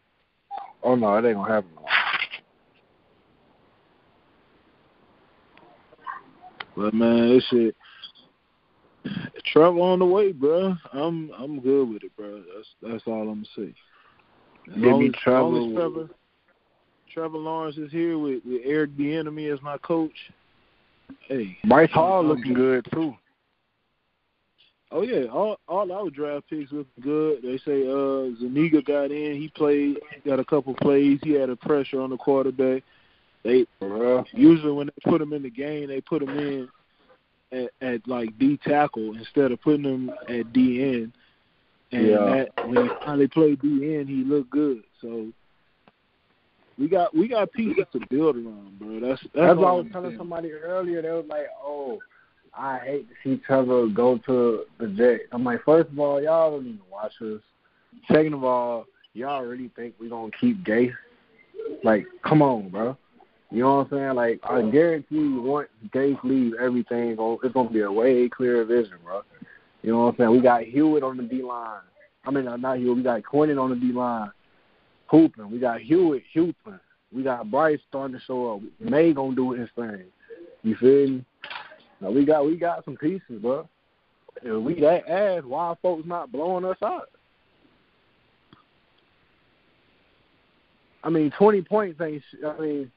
Oh 0.85 0.95
no, 0.95 1.17
it 1.17 1.25
ain't 1.25 1.35
gonna 1.35 1.53
happen. 1.53 1.71
But 6.77 6.95
man, 6.95 7.31
this 7.31 7.45
shit, 7.51 7.75
Trevor 9.47 9.81
on 9.81 9.99
the 9.99 10.07
way, 10.07 10.33
bro. 10.33 10.77
I'm, 10.93 11.31
I'm 11.37 11.61
good 11.61 11.89
with 11.89 12.05
it, 12.05 12.15
bro. 12.17 12.43
That's, 12.55 12.69
that's 12.83 13.03
all 13.07 13.23
I'm 13.23 13.45
gonna 13.45 13.47
say. 13.57 13.75
As 14.69 14.81
Give 14.81 14.99
me 14.99 15.09
as, 15.09 15.15
as 15.27 15.33
long 15.33 16.19
Trevor. 17.17 17.27
as 17.27 17.39
Trevor, 17.39 17.39
Trevor 17.39 17.39
Lawrence 17.39 17.77
is 17.77 17.93
here 17.93 18.19
with, 18.19 18.45
with 18.45 18.62
Eric 18.64 18.91
Bieniemy 18.91 19.53
as 19.53 19.62
my 19.62 19.79
coach. 19.79 20.12
Hey, 21.29 21.57
Bryce 21.64 21.91
Hall 21.91 22.25
looking 22.25 22.55
good 22.55 22.87
too. 22.93 23.14
Oh 24.93 25.03
yeah, 25.03 25.25
all 25.25 25.59
all 25.67 25.91
our 25.91 26.11
draft 26.11 26.49
picks 26.49 26.71
look 26.73 26.87
good. 27.01 27.43
They 27.43 27.59
say 27.59 27.83
uh 27.89 28.37
Zuniga 28.39 28.83
got 28.83 29.11
in, 29.11 29.35
he 29.41 29.51
played, 29.55 29.99
got 30.25 30.39
a 30.39 30.45
couple 30.45 30.75
plays, 30.75 31.19
he 31.23 31.33
had 31.33 31.51
a 31.51 31.57
pressure 31.57 32.01
on 32.01 32.11
the 32.11 32.17
quarterback. 32.17 32.85
They 33.43 33.67
usually 34.33 34.73
when 34.73 34.87
they 34.87 35.11
put 35.11 35.21
him 35.21 35.33
in 35.33 35.43
the 35.43 35.51
game, 35.51 35.89
they 35.89 36.01
put 36.01 36.23
him 36.23 36.39
in 36.39 36.69
at, 37.53 37.71
at 37.81 38.07
like 38.07 38.39
D 38.39 38.59
tackle 38.64 39.17
instead 39.17 39.53
of 39.53 39.61
putting 39.61 39.85
him 39.85 40.11
at 40.29 40.53
D 40.53 40.83
end. 40.83 41.12
And 41.93 42.07
Yeah. 42.09 42.45
that, 42.55 42.67
when 42.67 42.89
he 42.89 42.95
finally 43.05 43.29
played 43.29 43.61
D 43.61 43.97
end, 43.97 44.09
he 44.09 44.25
looked 44.25 44.51
good. 44.51 44.83
So 45.01 45.29
we 46.79 46.89
got 46.89 47.14
we 47.14 47.29
got 47.29 47.53
pieces 47.53 47.85
to 47.93 48.01
build 48.11 48.37
around, 48.37 48.79
bro. 48.79 49.01
That's 49.01 49.22
that's, 49.22 49.33
That's 49.35 49.57
what 49.59 49.68
I 49.68 49.72
was 49.72 49.87
telling 49.93 50.16
somebody 50.16 50.53
earlier. 50.53 51.03
They 51.03 51.11
was 51.11 51.24
like, 51.29 51.47
"Oh, 51.62 51.99
I 52.55 52.79
hate 52.79 53.09
to 53.09 53.14
see 53.24 53.43
Trevor 53.47 53.87
go 53.89 54.18
to 54.27 54.64
the 54.79 54.89
Jets." 54.89 55.24
I'm 55.33 55.45
like, 55.45 55.64
first 55.64 55.91
of 55.91 55.99
all, 55.99 56.22
y'all 56.22 56.51
don't 56.51 56.66
even 56.66 56.81
watch 56.91 57.12
us. 57.22 57.41
Second 58.09 58.35
of 58.35 58.45
all, 58.45 58.87
y'all 59.14 59.45
really 59.45 59.70
think 59.74 59.95
we 59.99 60.09
gonna 60.09 60.31
keep 60.39 60.62
Gase? 60.64 60.93
Like, 61.83 62.07
come 62.22 62.43
on, 62.43 62.68
bro. 62.68 62.97
You 63.51 63.62
know 63.62 63.77
what 63.77 63.93
I'm 63.93 63.99
saying? 63.99 64.14
Like, 64.14 64.41
I 64.45 64.61
guarantee 64.62 65.16
you, 65.16 65.41
once 65.41 65.68
Gase 65.95 66.22
leaves, 66.24 66.57
everything 66.61 67.16
it's 67.18 67.55
gonna 67.55 67.70
be 67.70 67.81
a 67.81 67.91
way 67.91 68.29
clearer 68.29 68.64
vision, 68.64 68.99
bro. 69.05 69.22
You 69.83 69.93
know 69.93 70.01
what 70.01 70.09
I'm 70.09 70.16
saying? 70.18 70.31
We 70.31 70.41
got 70.41 70.62
Hewitt 70.62 71.03
on 71.03 71.16
the 71.16 71.22
D 71.22 71.43
line. 71.43 71.81
I 72.24 72.31
mean, 72.31 72.45
not 72.61 72.79
Hewitt. 72.79 72.97
We 72.97 73.03
got 73.03 73.22
Quinnen 73.22 73.62
on 73.62 73.70
the 73.70 73.77
D 73.77 73.93
line, 73.93 74.31
hooping. 75.07 75.51
We 75.51 75.59
got 75.59 75.81
Hewitt 75.81 76.23
hooping. 76.35 76.81
We 77.13 77.23
got 77.23 77.51
Bryce 77.51 77.79
starting 77.89 78.17
to 78.17 78.25
show 78.25 78.55
up. 78.55 78.63
Maye 78.81 79.13
gonna 79.13 79.35
do 79.35 79.53
his 79.53 79.69
thing. 79.77 80.05
You 80.63 80.77
feel 80.77 81.09
me? 81.09 81.25
Now 82.01 82.11
we 82.11 82.25
got 82.25 82.45
we 82.45 82.57
got 82.57 82.85
some 82.85 82.97
pieces, 82.97 83.41
bro. 83.41 83.69
If 84.43 84.63
we 84.63 84.81
that 84.81 85.09
ass, 85.09 85.43
why 85.45 85.75
folks 85.81 86.07
not 86.07 86.33
blowing 86.33 86.65
us 86.65 86.77
out? 86.83 87.09
I 91.03 91.11
mean, 91.11 91.33
twenty 91.39 91.63
points 91.63 92.01
ain't. 92.01 92.23
I 92.45 92.61
mean, 92.61 92.93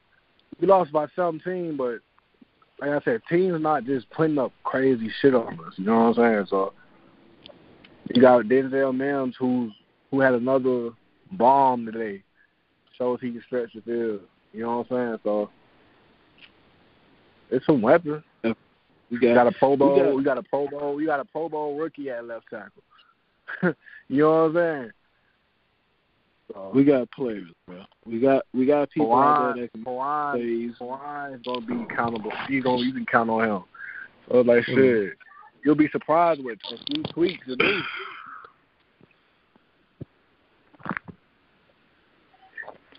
we 0.60 0.68
lost 0.68 0.92
by 0.92 1.08
seventeen, 1.16 1.78
but 1.78 2.00
like 2.82 2.90
I 2.90 3.00
said, 3.06 3.22
teams 3.30 3.62
not 3.62 3.86
just 3.86 4.10
putting 4.10 4.38
up 4.38 4.52
crazy 4.64 5.12
shit 5.22 5.36
on 5.36 5.54
us. 5.66 5.74
You 5.78 5.86
know 5.86 6.10
what 6.10 6.20
I'm 6.20 6.36
saying? 6.36 6.46
So 6.50 6.74
you 8.14 8.22
got 8.22 8.46
Denzel 8.46 8.96
Mims, 8.96 9.36
who 9.38 9.70
who 10.12 10.20
had 10.20 10.34
another 10.34 10.90
bomb 11.32 11.86
today. 11.86 12.24
Shows 12.98 13.20
he 13.22 13.32
can 13.32 13.44
stretch 13.46 13.72
the 13.74 13.82
field. 13.82 14.22
You 14.54 14.64
know 14.64 14.78
what 14.80 14.92
I'm 14.92 15.08
saying? 15.10 15.20
So 15.24 15.50
it's 17.52 17.66
some 17.66 17.82
weapons. 17.82 18.24
We 18.44 18.54
We 19.12 19.20
got 19.20 19.34
got 19.36 19.48
a 19.48 19.52
Pro 19.52 19.76
Bowl. 19.78 19.96
got- 19.98 20.16
we 20.16 20.24
got 20.24 20.38
a 20.38 20.44
Pro 20.44 20.68
Bowl. 20.68 20.96
We 20.96 21.06
got 21.06 21.20
a 21.20 21.26
Pro 21.26 21.50
Bowl 21.50 21.78
rookie 21.78 22.10
at 22.10 22.26
left 22.26 22.46
tackle. 22.50 22.84
you 24.08 24.24
know 24.24 24.30
what 24.30 24.36
I'm 24.50 24.54
saying? 24.56 24.92
So, 26.54 26.72
we 26.74 26.84
got 26.84 27.10
players, 27.12 27.48
bro. 27.68 27.84
We 28.06 28.20
got 28.20 28.44
we 28.54 28.66
got 28.66 28.90
people 28.90 29.14
out 29.16 29.54
there 29.56 29.64
that 29.64 29.72
can 29.72 29.84
Pawan, 29.86 30.34
plays. 30.34 30.72
Pawan 30.80 31.36
is 31.36 31.42
gonna 31.46 31.62
be 31.66 31.84
accountable. 31.94 32.32
He's 32.48 32.64
gonna 32.64 32.82
you 32.82 32.92
can 32.94 33.06
count 33.06 33.30
on 33.30 33.44
him. 33.48 33.64
So 34.30 34.42
like 34.42 34.66
Mm. 34.66 34.76
shit, 34.76 35.18
you'll 35.64 35.76
be 35.76 35.90
surprised 35.90 36.44
with 36.44 36.58
a 36.72 36.78
few 36.92 37.04
tweaks 37.14 37.46
to 37.48 37.56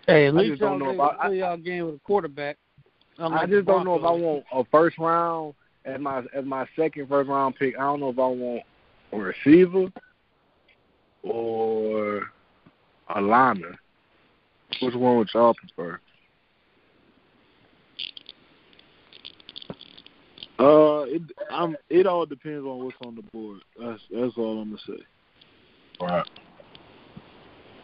Hey, 0.07 0.27
at 0.27 0.33
I 0.33 0.37
least 0.37 0.51
just 0.51 0.61
don't 0.61 0.71
y'all, 0.71 0.79
know 0.79 0.93
know 0.93 1.05
if 1.05 1.19
I- 1.19 1.27
play 1.27 1.39
y'all 1.39 1.57
game 1.57 1.85
with 1.85 1.95
a 1.95 1.99
quarterback. 1.99 2.57
I 3.19 3.45
just 3.45 3.67
don't 3.67 3.85
know 3.85 3.95
if 3.95 4.03
I 4.03 4.11
want 4.11 4.45
a 4.51 4.63
first 4.71 4.97
round 4.97 5.53
as 5.85 5.99
my 5.99 6.23
as 6.33 6.45
my 6.45 6.65
second 6.75 7.07
first 7.07 7.29
round 7.29 7.55
pick. 7.55 7.75
I 7.77 7.81
don't 7.81 7.99
know 7.99 8.09
if 8.09 8.17
I 8.17 8.25
want 8.25 8.63
a 9.11 9.17
receiver 9.17 9.91
or 11.23 12.23
a 13.13 13.21
lineman. 13.21 13.77
Which 14.81 14.95
one 14.95 15.17
would 15.17 15.29
y'all 15.33 15.53
prefer? 15.53 15.99
Uh, 20.57 21.03
it 21.07 21.21
I'm 21.51 21.75
it 21.89 22.07
all 22.07 22.25
depends 22.25 22.65
on 22.65 22.83
what's 22.83 22.97
on 23.05 23.15
the 23.15 23.23
board. 23.23 23.61
That's 23.79 24.01
that's 24.11 24.33
all 24.37 24.61
I'm 24.61 24.69
gonna 24.69 24.81
say. 24.87 25.03
Right. 25.99 26.29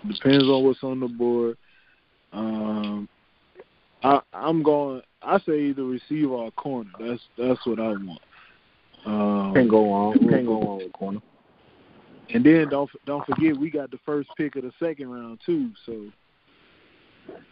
Depends 0.07 0.45
on 0.45 0.63
what's 0.63 0.83
on 0.83 0.99
the 0.99 1.07
board. 1.07 1.57
Um, 2.37 3.09
I 4.03 4.21
I'm 4.33 4.61
going. 4.63 5.01
I 5.21 5.39
say 5.39 5.59
either 5.59 5.83
receiver 5.83 6.33
or 6.33 6.51
corner. 6.51 6.89
That's 6.99 7.21
that's 7.37 7.65
what 7.65 7.79
I 7.79 7.89
want. 7.89 8.19
Um, 9.05 9.53
Can't 9.55 9.69
go 9.69 9.89
wrong. 9.91 10.13
Can't 10.29 10.45
go 10.45 10.61
wrong 10.61 10.77
with 10.77 10.93
corner. 10.93 11.19
And 12.29 12.45
then 12.45 12.69
don't 12.69 12.89
don't 13.05 13.25
forget 13.25 13.57
we 13.57 13.69
got 13.69 13.89
the 13.89 13.99
first 14.05 14.29
pick 14.37 14.55
of 14.55 14.63
the 14.63 14.71
second 14.79 15.09
round 15.09 15.39
too. 15.45 15.71
So 15.85 16.05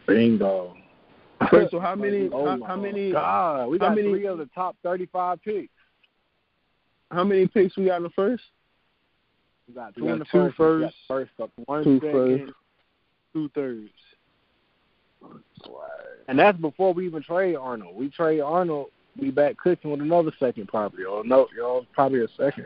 Bingo. 0.07 0.75
Wait, 1.51 1.69
so 1.71 1.79
how 1.79 1.95
many? 1.95 2.29
Oh 2.31 2.45
how, 2.45 2.55
my 2.57 2.67
how 2.67 2.75
many? 2.75 3.11
God, 3.11 3.67
we 3.69 3.77
how 3.77 3.87
got 3.89 3.95
many- 3.95 4.09
three 4.09 4.25
of 4.27 4.37
the 4.37 4.49
top 4.53 4.75
thirty-five 4.83 5.41
picks. 5.43 5.71
How 7.11 7.23
many 7.23 7.47
picks 7.47 7.75
we 7.77 7.85
got 7.85 7.97
in 7.97 8.03
the 8.03 8.09
first? 8.11 8.43
We 9.67 9.73
got 9.73 9.95
We 9.95 10.01
two 10.01 10.07
got 10.07 10.13
in 10.13 10.19
the 10.19 10.25
two 10.25 10.31
first. 10.31 10.59
we 10.59 10.65
first. 10.65 10.95
first 11.07 11.31
up. 11.41 11.51
one 11.65 11.83
Two 11.83 11.99
second, 11.99 12.11
first. 12.39 12.53
two 13.33 13.49
thirds. 13.55 13.89
And 16.27 16.39
that's 16.39 16.57
before 16.57 16.93
we 16.93 17.05
even 17.05 17.23
trade 17.23 17.55
Darnold. 17.55 17.93
We 17.93 18.09
trade 18.09 18.39
Darnold, 18.39 18.87
we 19.19 19.31
back 19.31 19.57
cooking 19.57 19.91
with 19.91 20.01
another 20.01 20.31
second 20.39 20.67
probably, 20.67 21.05
or 21.05 21.23
no, 21.23 21.47
you 21.55 21.61
know, 21.61 21.85
probably 21.93 22.23
a 22.23 22.27
second. 22.37 22.65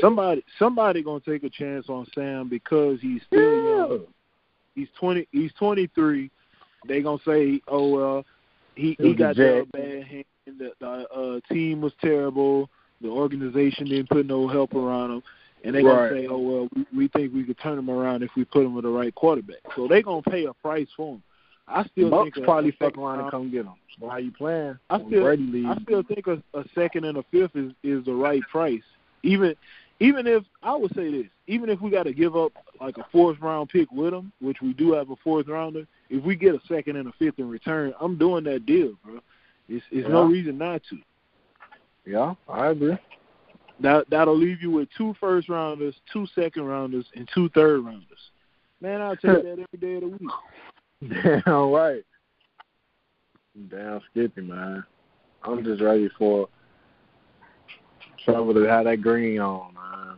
Somebody 0.00 0.44
somebody 0.58 1.02
gonna 1.02 1.20
take 1.20 1.44
a 1.44 1.50
chance 1.50 1.86
on 1.88 2.06
Sam 2.14 2.48
because 2.48 3.00
he's 3.00 3.22
still 3.26 3.40
young. 3.40 4.00
He's 4.74 4.88
twenty. 4.98 5.26
He's 5.32 5.52
twenty 5.58 5.86
three. 5.94 6.30
They 6.86 7.00
gonna 7.02 7.18
say, 7.26 7.60
oh 7.68 7.88
well, 7.88 8.24
he 8.74 8.96
He 8.98 9.14
got 9.14 9.36
that 9.36 9.68
bad 9.72 10.04
hand. 10.04 10.24
The, 10.46 10.72
the 10.80 10.86
uh, 10.86 11.40
team 11.52 11.80
was 11.80 11.92
terrible. 12.00 12.68
The 13.00 13.08
organization 13.08 13.86
didn't 13.86 14.10
put 14.10 14.26
no 14.26 14.46
help 14.46 14.74
around 14.74 15.12
him. 15.12 15.22
And 15.66 15.74
they 15.74 15.82
gonna 15.82 15.96
say, 16.22 16.26
oh 16.28 16.38
well, 16.38 16.68
we, 16.74 16.86
we 16.96 17.08
think 17.08 17.34
we 17.34 17.44
could 17.44 17.58
turn 17.58 17.78
him 17.78 17.90
around 17.90 18.22
if 18.22 18.30
we 18.36 18.44
put 18.44 18.64
him 18.64 18.74
with 18.74 18.84
the 18.84 18.90
right 18.90 19.14
quarterback. 19.14 19.58
So 19.74 19.88
they're 19.88 20.02
gonna 20.02 20.22
pay 20.22 20.44
a 20.44 20.52
price 20.54 20.88
for 20.96 21.14
him. 21.14 21.22
I 21.68 21.84
still 21.86 22.10
Bucks 22.10 22.30
think 22.34 22.44
probably 22.44 22.70
fuck 22.72 22.96
around 22.98 23.18
and 23.20 23.30
come 23.30 23.50
get 23.50 23.64
him. 23.66 23.74
Why 23.98 24.18
you 24.18 24.30
playing? 24.30 24.78
I 24.90 24.98
still- 25.08 25.24
I 25.66 25.76
still 25.82 26.02
think 26.04 26.26
a, 26.28 26.40
a 26.54 26.64
second 26.74 27.04
and 27.04 27.18
a 27.18 27.24
fifth 27.32 27.56
is 27.56 27.72
is 27.82 28.04
the 28.04 28.14
right 28.14 28.42
price. 28.50 28.82
Even 29.22 29.54
even 29.98 30.26
if 30.26 30.44
I 30.62 30.76
would 30.76 30.94
say 30.94 31.10
this, 31.10 31.26
even 31.46 31.68
if 31.70 31.80
we 31.80 31.90
got 31.90 32.02
to 32.04 32.12
give 32.12 32.36
up 32.36 32.52
like 32.80 32.98
a 32.98 33.06
fourth 33.10 33.40
round 33.40 33.70
pick 33.70 33.90
with 33.90 34.12
him, 34.12 34.30
which 34.40 34.60
we 34.60 34.72
do 34.74 34.92
have 34.92 35.10
a 35.10 35.16
fourth 35.16 35.48
rounder, 35.48 35.86
if 36.10 36.22
we 36.22 36.36
get 36.36 36.54
a 36.54 36.60
second 36.68 36.96
and 36.96 37.08
a 37.08 37.12
fifth 37.18 37.38
in 37.38 37.48
return, 37.48 37.94
I'm 37.98 38.16
doing 38.18 38.44
that 38.44 38.66
deal, 38.66 38.92
bro. 39.04 39.20
It's 39.68 39.84
it's 39.90 40.06
no 40.08 40.24
reason 40.26 40.58
not 40.58 40.82
to. 40.90 40.98
yeah, 42.04 42.34
I 42.48 42.68
agree. 42.68 42.96
That 43.80 44.08
that'll 44.10 44.36
leave 44.36 44.62
you 44.62 44.70
with 44.70 44.88
two 44.96 45.14
first 45.20 45.48
rounders, 45.48 45.94
two 46.12 46.26
second 46.34 46.64
rounders, 46.64 47.04
and 47.14 47.28
two 47.34 47.48
third 47.50 47.84
rounders. 47.84 48.30
Man, 48.80 49.02
I'll 49.02 49.16
take 49.16 49.42
that 49.42 49.52
every 49.52 49.78
day 49.78 49.94
of 49.94 50.00
the 50.02 50.08
week. 50.08 51.42
Damn 51.44 51.70
right. 51.70 52.04
Damn 53.70 54.00
Skippy, 54.10 54.42
man. 54.42 54.84
I'm 55.42 55.62
just 55.64 55.82
ready 55.82 56.08
for 56.18 56.48
Trevor 58.24 58.54
to 58.54 58.62
have 58.62 58.84
that 58.84 59.02
green 59.02 59.40
on, 59.40 59.74
man. 59.74 60.16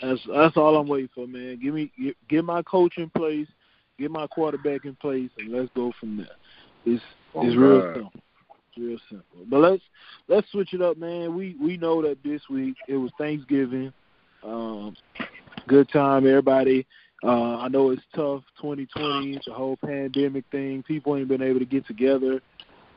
That's 0.00 0.20
that's 0.32 0.56
all 0.56 0.76
I'm 0.76 0.88
waiting 0.88 1.10
for, 1.14 1.26
man. 1.26 1.58
Give 1.60 1.74
me 1.74 1.90
get, 2.00 2.16
get 2.28 2.44
my 2.44 2.62
coach 2.62 2.94
in 2.98 3.10
place, 3.10 3.48
get 3.98 4.10
my 4.10 4.26
quarterback 4.28 4.84
in 4.84 4.94
place, 4.96 5.30
and 5.38 5.52
let's 5.52 5.70
go 5.74 5.92
from 6.00 6.16
there. 6.18 6.26
It's 6.84 7.02
Oh, 7.36 7.46
it's 7.46 7.56
real 7.56 7.82
simple. 7.94 8.20
Real 8.76 8.98
simple. 9.08 9.38
But 9.48 9.58
let's 9.58 9.82
let's 10.28 10.50
switch 10.50 10.74
it 10.74 10.82
up, 10.82 10.98
man. 10.98 11.34
We 11.34 11.56
we 11.60 11.76
know 11.76 12.02
that 12.02 12.22
this 12.22 12.42
week 12.50 12.76
it 12.88 12.96
was 12.96 13.10
Thanksgiving. 13.18 13.92
Um, 14.42 14.96
good 15.66 15.88
time, 15.88 16.26
everybody. 16.26 16.86
Uh, 17.22 17.56
I 17.56 17.68
know 17.68 17.90
it's 17.90 18.02
tough, 18.14 18.42
2020, 18.60 19.40
the 19.46 19.52
whole 19.52 19.78
pandemic 19.78 20.44
thing. 20.52 20.82
People 20.82 21.16
ain't 21.16 21.28
been 21.28 21.42
able 21.42 21.58
to 21.58 21.64
get 21.64 21.86
together 21.86 22.42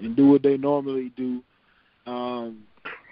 and 0.01 0.15
do 0.15 0.27
what 0.27 0.43
they 0.43 0.57
normally 0.57 1.11
do. 1.15 1.41
Um, 2.05 2.63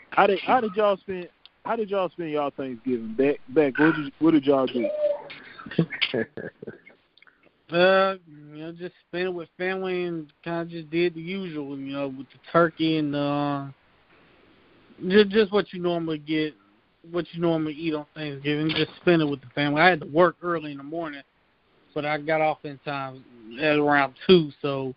how 0.09 0.27
did 0.27 0.39
how 0.39 0.59
did 0.59 0.75
y'all 0.75 0.97
spend 0.97 1.29
how 1.63 1.75
did 1.75 1.89
y'all 1.89 2.09
spend 2.09 2.31
y'all 2.31 2.51
Thanksgiving? 2.51 3.13
Back 3.13 3.37
back 3.49 3.79
what 3.79 3.95
did 3.95 4.11
what 4.19 4.31
did 4.31 4.45
y'all 4.45 4.67
do? 4.67 4.89
Uh, 7.71 8.15
you 8.29 8.59
know, 8.59 8.71
just 8.71 8.93
spent 9.07 9.25
it 9.25 9.33
with 9.33 9.49
family 9.57 10.05
and 10.05 10.31
kind 10.43 10.61
of 10.61 10.69
just 10.69 10.89
did 10.89 11.13
the 11.15 11.21
usual, 11.21 11.77
you 11.77 11.91
know, 11.91 12.07
with 12.07 12.27
the 12.27 12.39
turkey 12.51 12.97
and 12.97 13.13
uh, 13.13 13.65
just 15.05 15.29
just 15.29 15.51
what 15.51 15.73
you 15.73 15.81
normally 15.81 16.17
get, 16.17 16.53
what 17.11 17.25
you 17.33 17.41
normally 17.41 17.73
eat 17.73 17.93
on 17.93 18.05
Thanksgiving. 18.15 18.69
Just 18.69 18.91
spend 19.01 19.21
it 19.21 19.25
with 19.25 19.41
the 19.41 19.49
family. 19.53 19.81
I 19.81 19.89
had 19.89 19.99
to 19.99 20.07
work 20.07 20.37
early 20.41 20.71
in 20.71 20.77
the 20.77 20.83
morning, 20.83 21.23
but 21.93 22.05
I 22.05 22.17
got 22.19 22.39
off 22.39 22.59
in 22.63 22.77
time 22.85 23.23
at 23.59 23.77
around 23.77 24.13
two, 24.25 24.49
so 24.61 24.95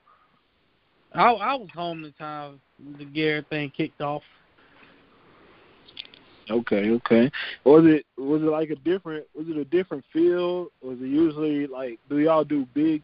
I 1.13 1.25
I 1.25 1.55
was 1.57 1.69
home 1.75 2.05
in 2.05 2.13
time 2.13 2.61
to 2.99 3.05
get 3.05 3.29
everything 3.29 3.71
kicked 3.77 4.01
off. 4.01 4.23
Okay, 6.51 6.91
okay. 6.91 7.31
Was 7.65 7.85
it 7.87 8.05
was 8.17 8.43
it 8.43 8.47
like 8.47 8.71
a 8.71 8.77
different 8.77 9.25
was 9.35 9.47
it 9.49 9.57
a 9.57 9.65
different 9.65 10.05
feel? 10.13 10.69
Was 10.83 10.99
it 11.01 11.07
usually 11.07 11.67
like 11.67 11.99
do 12.09 12.19
y'all 12.19 12.45
do 12.45 12.67
big 12.75 13.03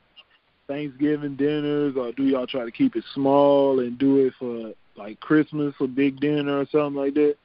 Thanksgiving 0.66 1.36
dinners 1.36 1.94
or 1.96 2.12
do 2.12 2.24
y'all 2.24 2.46
try 2.46 2.64
to 2.64 2.72
keep 2.72 2.96
it 2.96 3.04
small 3.14 3.80
and 3.80 3.98
do 3.98 4.26
it 4.26 4.32
for 4.38 4.72
like 4.96 5.20
Christmas 5.20 5.74
or 5.80 5.86
big 5.86 6.20
dinner 6.20 6.58
or 6.58 6.66
something 6.66 7.00
like 7.00 7.14
that? 7.14 7.36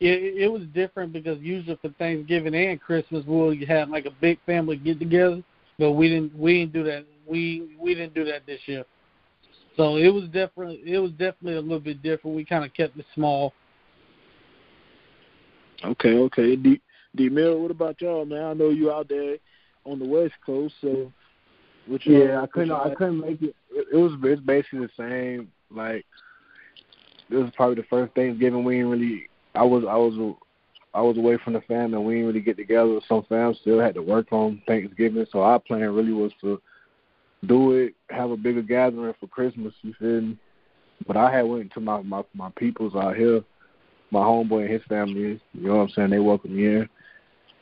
It, 0.00 0.42
it 0.42 0.52
was 0.52 0.62
different 0.74 1.12
because 1.12 1.38
usually 1.40 1.76
for 1.76 1.90
Thanksgiving 1.90 2.54
and 2.54 2.80
Christmas 2.80 3.24
we'll 3.26 3.54
have 3.66 3.88
like 3.90 4.06
a 4.06 4.10
big 4.20 4.38
family 4.44 4.76
get 4.76 4.98
together, 4.98 5.42
but 5.78 5.92
we 5.92 6.08
didn't 6.08 6.36
we 6.38 6.60
didn't 6.60 6.72
do 6.72 6.84
that. 6.84 7.06
We 7.26 7.76
we 7.78 7.94
didn't 7.94 8.14
do 8.14 8.24
that 8.26 8.44
this 8.46 8.60
year. 8.66 8.84
So 9.76 9.96
it 9.96 10.08
was 10.08 10.24
definitely 10.24 10.82
it 10.84 10.98
was 10.98 11.12
definitely 11.12 11.54
a 11.54 11.60
little 11.60 11.80
bit 11.80 12.02
different. 12.02 12.36
We 12.36 12.44
kind 12.44 12.64
of 12.64 12.74
kept 12.74 12.98
it 12.98 13.06
small. 13.14 13.54
Okay, 15.84 16.18
okay. 16.18 16.56
D 16.56 16.80
D 17.16 17.28
Mill, 17.28 17.60
what 17.60 17.70
about 17.70 18.00
y'all, 18.00 18.24
man? 18.24 18.44
I 18.44 18.52
know 18.52 18.70
you 18.70 18.92
out 18.92 19.08
there 19.08 19.36
on 19.84 19.98
the 19.98 20.04
West 20.04 20.34
Coast, 20.44 20.74
so 20.80 21.12
Yeah, 22.04 22.42
I 22.42 22.46
couldn't. 22.46 22.72
I 22.72 22.94
couldn't 22.94 23.20
make 23.20 23.42
it. 23.42 23.54
It 23.70 23.86
it 23.92 23.96
was. 23.96 24.12
It's 24.22 24.42
basically 24.42 24.80
the 24.80 24.90
same. 24.96 25.50
Like 25.70 26.04
this 27.28 27.44
is 27.44 27.52
probably 27.56 27.76
the 27.76 27.88
first 27.88 28.14
Thanksgiving 28.14 28.64
we 28.64 28.76
didn't 28.76 28.90
really. 28.90 29.28
I 29.54 29.64
was. 29.64 29.84
I 29.88 29.96
was. 29.96 30.36
I 30.92 31.00
was 31.00 31.16
away 31.16 31.38
from 31.44 31.52
the 31.52 31.60
family. 31.62 31.96
and 31.96 32.04
We 32.04 32.14
didn't 32.14 32.26
really 32.26 32.40
get 32.40 32.56
together. 32.56 32.98
Some 33.08 33.24
fam 33.28 33.54
still 33.54 33.80
had 33.80 33.94
to 33.94 34.02
work 34.02 34.32
on 34.32 34.60
Thanksgiving, 34.66 35.24
so 35.30 35.40
our 35.40 35.60
plan 35.60 35.94
really 35.94 36.12
was 36.12 36.32
to 36.40 36.60
do 37.46 37.72
it, 37.72 37.94
have 38.10 38.30
a 38.30 38.36
bigger 38.36 38.62
gathering 38.62 39.14
for 39.18 39.26
Christmas. 39.26 39.72
You 39.82 39.94
feel 39.98 40.20
me? 40.20 40.38
But 41.06 41.16
I 41.16 41.34
had 41.34 41.42
went 41.42 41.72
to 41.72 41.80
my 41.80 42.02
my 42.02 42.22
my 42.34 42.50
peoples 42.56 42.94
out 42.94 43.16
here, 43.16 43.42
my 44.10 44.20
homeboy 44.20 44.62
and 44.62 44.72
his 44.72 44.82
family. 44.88 45.40
You 45.52 45.68
know 45.68 45.76
what 45.76 45.82
I'm 45.82 45.88
saying? 45.90 46.10
They 46.10 46.18
welcomed 46.18 46.54
me 46.54 46.66
in. 46.66 46.88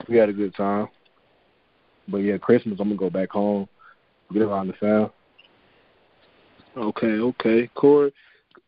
We 0.09 0.17
had 0.17 0.29
a 0.29 0.33
good 0.33 0.55
time. 0.55 0.89
But 2.09 2.19
yeah, 2.19 2.39
Christmas 2.39 2.79
I'm 2.81 2.89
gonna 2.89 2.99
go 2.99 3.11
back 3.11 3.31
home, 3.31 3.69
get 4.33 4.43
around 4.43 4.69
the 4.69 4.73
fam. 4.75 5.11
Okay, 6.77 7.19
okay. 7.19 7.69
Corey, 7.75 8.13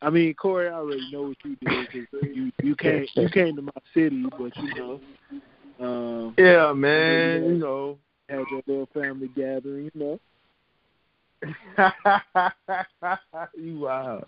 I 0.03 0.11
mean 0.11 0.35
Corey, 0.35 0.69
I 0.69 0.75
already 0.75 1.11
know 1.11 1.23
what 1.23 1.37
you 1.45 1.57
did 1.61 1.91
'cause 1.91 2.07
you 2.35 2.53
you 2.63 2.77
came 2.77 3.07
you 3.15 3.29
came 3.31 3.57
to 3.57 3.63
my 3.63 3.73
city, 3.95 4.25
but 4.37 4.53
you 4.59 4.75
know, 4.75 5.01
um, 5.81 6.35
Yeah, 6.39 6.73
man. 6.73 7.45
You 7.45 7.59
know. 7.59 7.99
had 8.29 8.45
your 8.51 8.63
little 8.67 8.87
family 8.95 9.29
gathering, 9.35 9.91
you 9.93 10.01
know. 10.01 10.21
you 13.57 13.81
wild. 13.81 14.25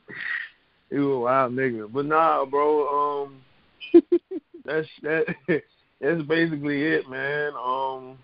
You 0.92 1.12
a 1.12 1.20
wild 1.20 1.54
nigga. 1.54 1.90
But 1.90 2.04
nah, 2.04 2.44
bro, 2.44 3.24
um 3.24 3.40
that's 4.64 4.86
that 5.02 5.24
that's 6.00 6.22
basically 6.28 6.82
it, 6.82 7.08
man. 7.08 7.52
Um 7.54 8.18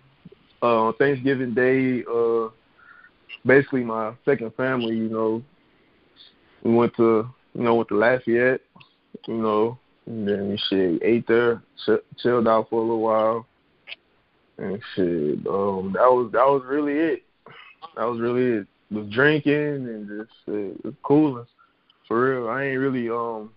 uh 0.60 0.92
Thanksgiving 0.98 1.54
Day, 1.54 2.04
uh 2.04 2.48
basically 3.46 3.84
my 3.84 4.12
second 4.26 4.54
family, 4.54 4.94
you 4.96 5.08
know. 5.08 5.42
We 6.62 6.74
went 6.74 6.94
to 6.96 7.30
you 7.54 7.62
know, 7.62 7.76
went 7.76 7.88
to 7.88 7.96
Lafayette, 7.96 8.60
you 9.26 9.34
know, 9.34 9.78
and 10.04 10.28
then 10.28 10.58
shit, 10.68 11.02
ate 11.02 11.26
there, 11.26 11.62
ch- 11.86 12.04
chilled 12.18 12.46
out 12.46 12.68
for 12.68 12.80
a 12.80 12.82
little 12.82 13.00
while. 13.00 13.46
And 14.58 14.78
shit, 14.94 15.46
um 15.46 15.92
that 15.94 16.10
was 16.12 16.30
that 16.32 16.46
was 16.46 16.64
really 16.66 16.98
it. 16.98 17.22
That 17.96 18.04
was 18.04 18.20
really 18.20 18.58
it 18.58 18.66
was 18.90 19.08
drinking 19.08 19.54
and 19.54 20.06
just 20.06 20.84
uh, 20.84 20.90
cooling. 21.02 21.46
For 22.08 22.40
real, 22.40 22.48
I 22.48 22.64
ain't 22.64 22.80
really 22.80 23.10
um, 23.10 23.50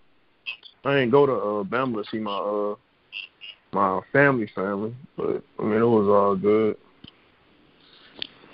I 0.84 0.98
ain't 0.98 1.10
go 1.10 1.26
to 1.26 1.32
uh, 1.32 1.64
Bama 1.64 2.04
to 2.04 2.10
see 2.10 2.18
my 2.18 2.36
uh, 2.36 2.74
my 3.72 4.00
family 4.12 4.50
family, 4.54 4.94
but 5.16 5.42
I 5.58 5.62
mean 5.62 5.78
it 5.78 5.84
was 5.84 6.08
all 6.08 6.36
good. 6.36 6.76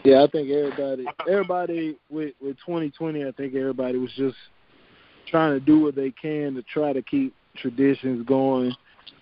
Yeah, 0.05 0.23
I 0.23 0.29
think 0.29 0.51
everybody 0.51 1.07
everybody 1.29 1.99
with 2.09 2.35
with 2.41 2.57
2020, 2.65 3.25
I 3.25 3.33
think 3.33 3.55
everybody 3.55 3.99
was 3.99 4.13
just 4.17 4.37
trying 5.27 5.59
to 5.59 5.61
do 5.61 5.81
what 5.81 5.97
they 5.97 6.13
can 6.13 6.55
to 6.55 6.63
try 6.63 6.93
to 6.93 7.03
keep 7.03 7.35
traditions 7.57 8.25
going. 8.27 8.73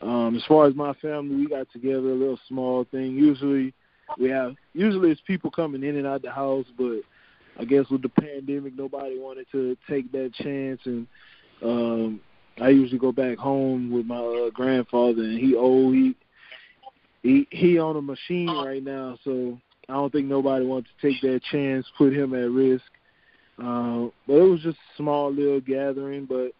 Um, 0.02 0.36
as 0.36 0.44
far 0.46 0.66
as 0.66 0.74
my 0.74 0.92
family, 0.94 1.36
we 1.36 1.48
got 1.48 1.70
together 1.72 2.10
a 2.10 2.14
little 2.14 2.38
small 2.48 2.84
thing. 2.90 3.14
Usually, 3.14 3.72
we 4.18 4.28
have 4.28 4.54
usually 4.74 5.10
it's 5.10 5.20
people 5.26 5.50
coming 5.50 5.82
in 5.82 5.96
and 5.96 6.06
out 6.06 6.22
the 6.22 6.30
house, 6.30 6.66
but 6.76 7.00
I 7.58 7.64
guess 7.64 7.88
with 7.90 8.02
the 8.02 8.08
pandemic, 8.08 8.76
nobody 8.76 9.18
wanted 9.18 9.46
to 9.52 9.76
take 9.88 10.12
that 10.12 10.32
chance, 10.34 10.80
and 10.84 11.06
um, 11.62 12.20
I 12.60 12.68
usually 12.68 12.98
go 12.98 13.12
back 13.12 13.38
home 13.38 13.90
with 13.90 14.06
my 14.06 14.18
uh, 14.18 14.50
grandfather, 14.50 15.22
and 15.22 15.38
he 15.38 15.54
old 15.54 15.94
he 15.94 16.16
he 17.22 17.46
he 17.50 17.78
on 17.78 17.96
a 17.96 18.02
machine 18.02 18.48
right 18.48 18.82
now, 18.82 19.18
so 19.24 19.58
I 19.88 19.94
don't 19.94 20.12
think 20.12 20.26
nobody 20.26 20.66
wants 20.66 20.88
to 20.90 21.08
take 21.08 21.20
that 21.22 21.42
chance, 21.50 21.86
put 21.96 22.12
him 22.12 22.34
at 22.34 22.50
risk. 22.50 22.84
Uh, 23.58 24.08
but 24.26 24.34
it 24.34 24.50
was 24.50 24.60
just 24.60 24.76
a 24.76 24.96
small 24.96 25.32
little 25.32 25.60
gathering, 25.60 26.26
but 26.26 26.50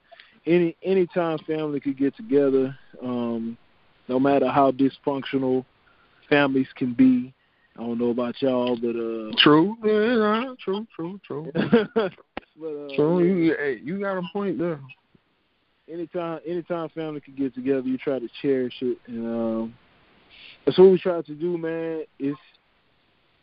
any 0.46 0.76
anytime 0.82 1.38
family 1.46 1.80
could 1.80 1.98
get 1.98 2.16
together, 2.16 2.76
um, 3.02 3.58
no 4.08 4.18
matter 4.18 4.48
how 4.48 4.70
dysfunctional 4.70 5.64
families 6.28 6.68
can 6.76 6.94
be. 6.94 7.34
I 7.78 7.82
don't 7.82 7.98
know 7.98 8.10
about 8.10 8.40
y'all, 8.40 8.76
but 8.76 8.96
uh 8.96 9.32
True. 9.38 9.76
Yeah, 9.84 10.54
true, 10.62 10.86
true, 10.94 11.20
true. 11.26 11.50
but 11.54 12.10
uh 12.66 12.96
True. 12.96 13.22
You, 13.22 13.56
hey, 13.58 13.80
you 13.82 14.00
got 14.00 14.16
a 14.16 14.22
point 14.32 14.58
there. 14.58 14.80
anytime 15.90 16.40
anytime 16.46 16.88
family 16.90 17.20
can 17.20 17.34
get 17.34 17.54
together, 17.54 17.86
you 17.86 17.98
try 17.98 18.18
to 18.18 18.28
cherish 18.40 18.74
it, 18.80 18.98
and 19.06 19.26
um, 19.26 19.74
that's 20.64 20.78
what 20.78 20.90
we 20.90 20.98
try 20.98 21.20
to 21.22 21.34
do, 21.34 21.58
man. 21.58 22.04
It's 22.18 22.38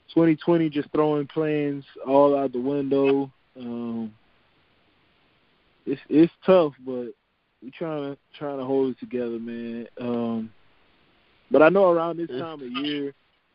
2020, 0.10 0.70
just 0.70 0.90
throwing 0.92 1.28
plans 1.28 1.86
all 2.06 2.38
out 2.38 2.54
the 2.54 2.60
window. 2.60 3.32
Um, 3.58 4.14
it's 5.86 6.02
it's 6.10 6.34
tough, 6.46 6.74
but 6.86 7.14
we 7.62 7.72
trying 7.72 8.14
to 8.14 8.18
trying 8.38 8.58
to 8.58 8.66
hold 8.66 8.92
it 8.92 9.00
together, 9.00 9.40
man. 9.40 9.88
Um, 10.00 10.52
but 11.52 11.62
I 11.62 11.70
know 11.70 11.92
around 11.92 12.18
this 12.18 12.30
time 12.30 12.62
of 12.62 12.86
year, 12.86 13.14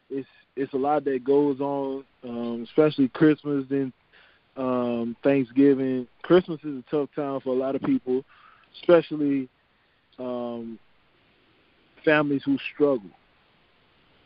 it's 0.08 0.28
it's 0.58 0.74
a 0.74 0.76
lot 0.76 1.04
that 1.04 1.24
goes 1.24 1.60
on, 1.60 2.04
um, 2.24 2.66
especially 2.68 3.08
Christmas 3.08 3.64
and 3.70 3.92
um, 4.56 5.16
Thanksgiving. 5.22 6.06
Christmas 6.22 6.58
is 6.64 6.82
a 6.82 6.90
tough 6.90 7.08
time 7.14 7.40
for 7.40 7.50
a 7.50 7.58
lot 7.58 7.76
of 7.76 7.82
people, 7.82 8.24
especially 8.80 9.48
um, 10.18 10.78
families 12.04 12.42
who 12.44 12.58
struggle. 12.74 13.10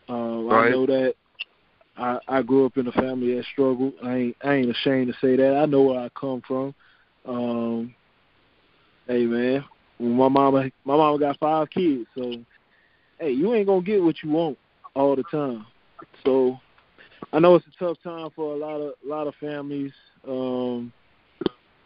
Um, 0.09 0.51
I 0.51 0.71
know 0.71 0.87
that 0.87 1.15
I, 1.97 2.19
I 2.27 2.43
grew 2.43 2.65
up 2.65 2.79
in 2.79 2.89
a 2.89 2.93
family 2.93 3.35
that 3.35 3.45
struggled. 3.53 3.93
I 4.03 4.17
ain't 4.17 4.37
I 4.43 4.55
ain't 4.55 4.71
ashamed 4.71 5.13
to 5.13 5.19
say 5.21 5.37
that. 5.37 5.57
I 5.57 5.67
know 5.67 5.83
where 5.83 6.01
I 6.01 6.09
come 6.19 6.43
from. 6.47 6.75
Um, 7.27 7.95
hey 9.07 9.27
man, 9.27 9.65
my 10.01 10.29
mama 10.29 10.71
my 10.85 10.97
mama 10.97 11.19
got 11.19 11.39
five 11.39 11.69
kids, 11.71 12.07
so 12.17 12.33
hey, 13.19 13.31
you 13.33 13.55
ain't 13.55 13.67
gonna 13.67 13.83
get 13.83 14.03
what 14.03 14.23
you 14.23 14.31
want 14.31 14.59
all 14.95 15.15
the 15.15 15.25
time. 15.25 15.67
So 16.25 16.59
I 17.33 17.39
know 17.39 17.55
it's 17.55 17.67
a 17.67 17.85
tough 17.85 17.97
time 18.03 18.31
for 18.35 18.55
a 18.55 18.57
lot 18.57 18.81
of 18.81 18.95
a 19.05 19.09
lot 19.09 19.27
of 19.27 19.35
families, 19.37 19.93
um, 20.27 20.93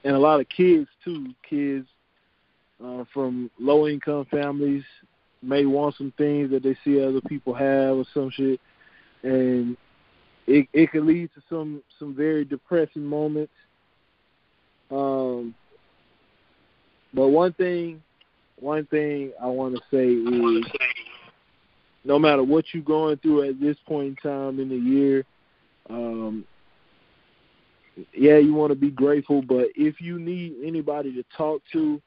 and 0.05 0.15
a 0.15 0.19
lot 0.19 0.41
of 0.41 0.49
kids 0.49 0.89
too. 1.05 1.35
Kids 1.49 1.87
uh, 2.85 3.05
from 3.13 3.51
low 3.59 3.87
income 3.87 4.27
families 4.31 4.85
may 5.43 5.67
want 5.67 5.95
some 5.97 6.13
things 6.19 6.51
that 6.51 6.63
they 6.63 6.77
see 6.85 7.03
other 7.03 7.21
people 7.29 7.55
have 7.55 7.97
or 7.97 8.05
some 8.13 8.31
shit, 8.31 8.61
and 9.23 9.77
it 10.47 10.69
it 10.73 10.91
could 10.91 11.05
lead 11.05 11.31
to 11.35 11.43
some 11.49 11.83
some 11.99 12.15
very 12.15 12.45
depressing 12.45 13.05
moments. 13.05 13.53
Um, 14.91 15.55
but 17.13 17.29
one 17.29 17.53
thing, 17.55 18.03
one 18.59 18.87
thing 18.87 19.33
I 19.43 19.47
want 19.47 19.75
to 19.75 19.83
say 19.91 20.07
is, 20.07 20.67
no 22.07 22.19
matter 22.19 22.43
what 22.43 22.67
you're 22.73 22.83
going 22.83 23.17
through 23.19 23.49
at 23.49 23.61
this 23.61 23.77
point 23.87 24.09
in 24.09 24.17
time 24.17 24.61
in 24.61 24.69
the 24.69 24.77
year, 24.77 25.25
um, 25.91 26.45
yeah, 28.15 28.37
you 28.39 28.55
want 28.55 28.71
to 28.71 28.77
be 28.77 28.91
grateful. 28.91 29.43
But 29.43 29.69
if 29.75 30.01
you 30.01 30.19
need 30.19 30.55
anybody 30.65 31.13
to 31.15 31.25
talk 31.37 31.63
to, 31.73 32.01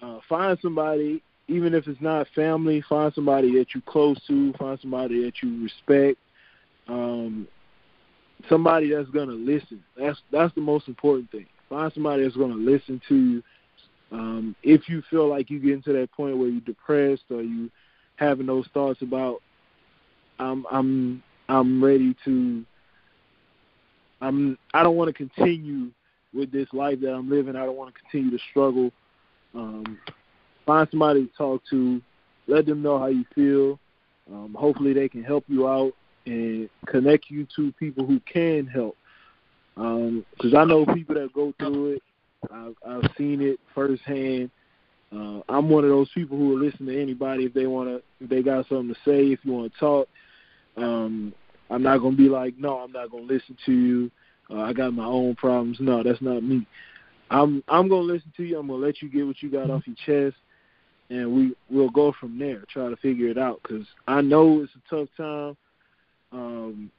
uh, 0.00 0.18
find 0.28 0.58
somebody, 0.60 1.22
even 1.48 1.74
if 1.74 1.86
it's 1.88 2.00
not 2.00 2.28
family, 2.34 2.82
find 2.88 3.12
somebody 3.14 3.52
that 3.58 3.74
you're 3.74 3.82
close 3.86 4.20
to, 4.26 4.52
find 4.54 4.78
somebody 4.80 5.24
that 5.24 5.42
you 5.42 5.62
respect. 5.62 6.18
Um, 6.88 7.48
somebody 8.48 8.90
that's 8.90 9.10
gonna 9.10 9.32
listen. 9.32 9.82
That's 9.96 10.18
that's 10.30 10.54
the 10.54 10.60
most 10.60 10.88
important 10.88 11.30
thing. 11.30 11.46
Find 11.68 11.92
somebody 11.92 12.22
that's 12.22 12.36
gonna 12.36 12.54
listen 12.54 13.00
to 13.08 13.16
you. 13.16 13.42
Um, 14.10 14.54
if 14.62 14.88
you 14.88 15.02
feel 15.10 15.28
like 15.28 15.48
you 15.48 15.58
get 15.58 15.72
into 15.72 15.92
that 15.94 16.12
point 16.12 16.36
where 16.36 16.48
you're 16.48 16.60
depressed 16.60 17.24
or 17.30 17.42
you 17.42 17.70
having 18.22 18.46
those 18.46 18.66
thoughts 18.72 19.02
about 19.02 19.42
I'm 20.38 20.66
I'm 20.70 21.22
I'm 21.48 21.82
ready 21.82 22.16
to 22.24 22.64
I'm 24.20 24.56
I 24.72 24.82
don't 24.82 24.96
want 24.96 25.08
to 25.08 25.12
continue 25.14 25.90
with 26.32 26.50
this 26.50 26.68
life 26.72 27.00
that 27.00 27.12
I'm 27.12 27.28
living. 27.28 27.56
I 27.56 27.66
don't 27.66 27.76
want 27.76 27.94
to 27.94 28.00
continue 28.00 28.30
to 28.30 28.42
struggle. 28.50 28.90
Um, 29.54 29.98
find 30.64 30.88
somebody 30.90 31.26
to 31.26 31.32
talk 31.36 31.62
to. 31.70 32.00
Let 32.46 32.66
them 32.66 32.82
know 32.82 32.98
how 32.98 33.06
you 33.06 33.24
feel. 33.34 33.78
Um, 34.32 34.56
hopefully, 34.58 34.92
they 34.92 35.08
can 35.08 35.22
help 35.22 35.44
you 35.48 35.68
out 35.68 35.92
and 36.26 36.70
connect 36.86 37.30
you 37.30 37.46
to 37.56 37.72
people 37.72 38.06
who 38.06 38.20
can 38.20 38.66
help. 38.66 38.96
Because 39.74 40.54
I 40.56 40.64
know 40.64 40.86
people 40.86 41.14
that 41.16 41.32
go 41.32 41.52
through 41.58 41.94
it. 41.94 42.02
I've, 42.52 42.74
I've 42.86 43.10
seen 43.16 43.40
it 43.40 43.60
firsthand. 43.74 44.50
Uh, 45.14 45.40
I'm 45.48 45.68
one 45.68 45.84
of 45.84 45.90
those 45.90 46.08
people 46.14 46.38
who 46.38 46.48
will 46.48 46.58
listen 46.58 46.86
to 46.86 47.00
anybody 47.00 47.44
if 47.44 47.52
they 47.52 47.66
want 47.66 47.88
to, 47.88 48.02
if 48.24 48.30
they 48.30 48.42
got 48.42 48.66
something 48.68 48.94
to 48.94 49.00
say, 49.04 49.26
if 49.32 49.40
you 49.44 49.52
want 49.52 49.72
to 49.72 49.78
talk. 49.78 50.08
Um, 50.76 51.34
I'm 51.70 51.82
not 51.82 51.98
gonna 51.98 52.16
be 52.16 52.28
like, 52.28 52.56
no, 52.58 52.78
I'm 52.78 52.92
not 52.92 53.10
gonna 53.10 53.24
listen 53.24 53.56
to 53.66 53.72
you. 53.72 54.10
Uh, 54.50 54.60
I 54.60 54.72
got 54.72 54.94
my 54.94 55.04
own 55.04 55.34
problems. 55.34 55.78
No, 55.80 56.02
that's 56.02 56.22
not 56.22 56.42
me. 56.42 56.66
I'm 57.30 57.62
I'm 57.68 57.88
gonna 57.88 58.02
listen 58.02 58.32
to 58.36 58.42
you. 58.42 58.58
I'm 58.58 58.68
gonna 58.68 58.78
let 58.78 59.02
you 59.02 59.08
get 59.08 59.26
what 59.26 59.42
you 59.42 59.50
got 59.50 59.70
off 59.70 59.82
your 59.86 59.96
chest, 60.06 60.36
and 61.10 61.32
we 61.32 61.54
we'll 61.70 61.90
go 61.90 62.12
from 62.18 62.38
there. 62.38 62.64
Try 62.68 62.88
to 62.88 62.96
figure 62.96 63.28
it 63.28 63.38
out 63.38 63.60
because 63.62 63.86
I 64.06 64.20
know 64.20 64.62
it's 64.62 64.72
a 64.74 64.94
tough 64.94 65.08
time, 65.16 65.56
um, 66.32 66.90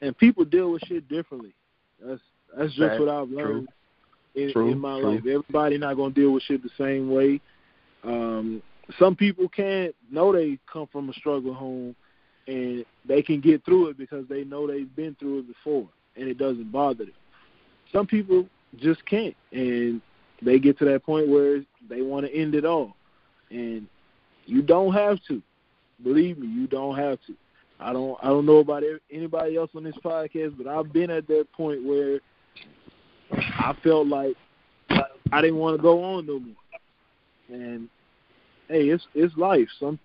and 0.00 0.16
people 0.18 0.44
deal 0.44 0.72
with 0.72 0.82
shit 0.86 1.08
differently. 1.08 1.54
That's 2.00 2.20
that's 2.56 2.74
just 2.74 3.00
what 3.00 3.08
I've 3.08 3.30
learned 3.30 3.68
in, 4.36 4.52
True. 4.52 4.70
in 4.70 4.78
my 4.78 5.00
True. 5.00 5.10
life. 5.10 5.20
Everybody 5.20 5.78
not 5.78 5.94
gonna 5.94 6.14
deal 6.14 6.32
with 6.32 6.44
shit 6.44 6.62
the 6.62 6.70
same 6.78 7.10
way. 7.10 7.40
Um, 8.04 8.62
some 8.98 9.16
people 9.16 9.48
can't 9.48 9.94
know 10.10 10.32
they 10.32 10.58
come 10.72 10.86
from 10.92 11.08
a 11.08 11.12
struggle 11.14 11.52
home, 11.52 11.96
and 12.46 12.84
they 13.04 13.22
can 13.22 13.40
get 13.40 13.64
through 13.64 13.88
it 13.88 13.98
because 13.98 14.26
they 14.28 14.44
know 14.44 14.66
they've 14.66 14.94
been 14.94 15.16
through 15.18 15.40
it 15.40 15.48
before, 15.48 15.88
and 16.14 16.28
it 16.28 16.38
doesn't 16.38 16.70
bother 16.70 17.06
them. 17.06 17.14
Some 17.92 18.06
people 18.06 18.46
just 18.76 19.04
can't, 19.06 19.34
and 19.52 20.00
they 20.42 20.58
get 20.58 20.78
to 20.78 20.84
that 20.84 21.04
point 21.04 21.28
where 21.28 21.62
they 21.88 22.02
want 22.02 22.26
to 22.26 22.34
end 22.34 22.54
it 22.54 22.64
all, 22.64 22.94
and 23.50 23.86
you 24.44 24.62
don't 24.62 24.92
have 24.92 25.18
to. 25.28 25.42
Believe 26.04 26.38
me, 26.38 26.46
you 26.46 26.66
don't 26.66 26.96
have 26.96 27.18
to. 27.26 27.34
I 27.80 27.92
don't. 27.92 28.18
I 28.22 28.28
don't 28.28 28.46
know 28.46 28.58
about 28.58 28.82
anybody 29.10 29.56
else 29.56 29.70
on 29.74 29.84
this 29.84 29.96
podcast, 30.04 30.56
but 30.56 30.66
I've 30.66 30.92
been 30.92 31.10
at 31.10 31.26
that 31.28 31.50
point 31.52 31.84
where 31.84 32.20
I 33.32 33.74
felt 33.82 34.06
like 34.06 34.36
I 35.32 35.40
didn't 35.40 35.56
want 35.58 35.76
to 35.76 35.82
go 35.82 36.02
on 36.02 36.26
no 36.26 36.40
more. 36.40 36.54
And 37.48 37.88
hey, 38.68 38.88
it's 38.88 39.06
it's 39.14 39.36
life. 39.36 39.68
Some 39.78 39.98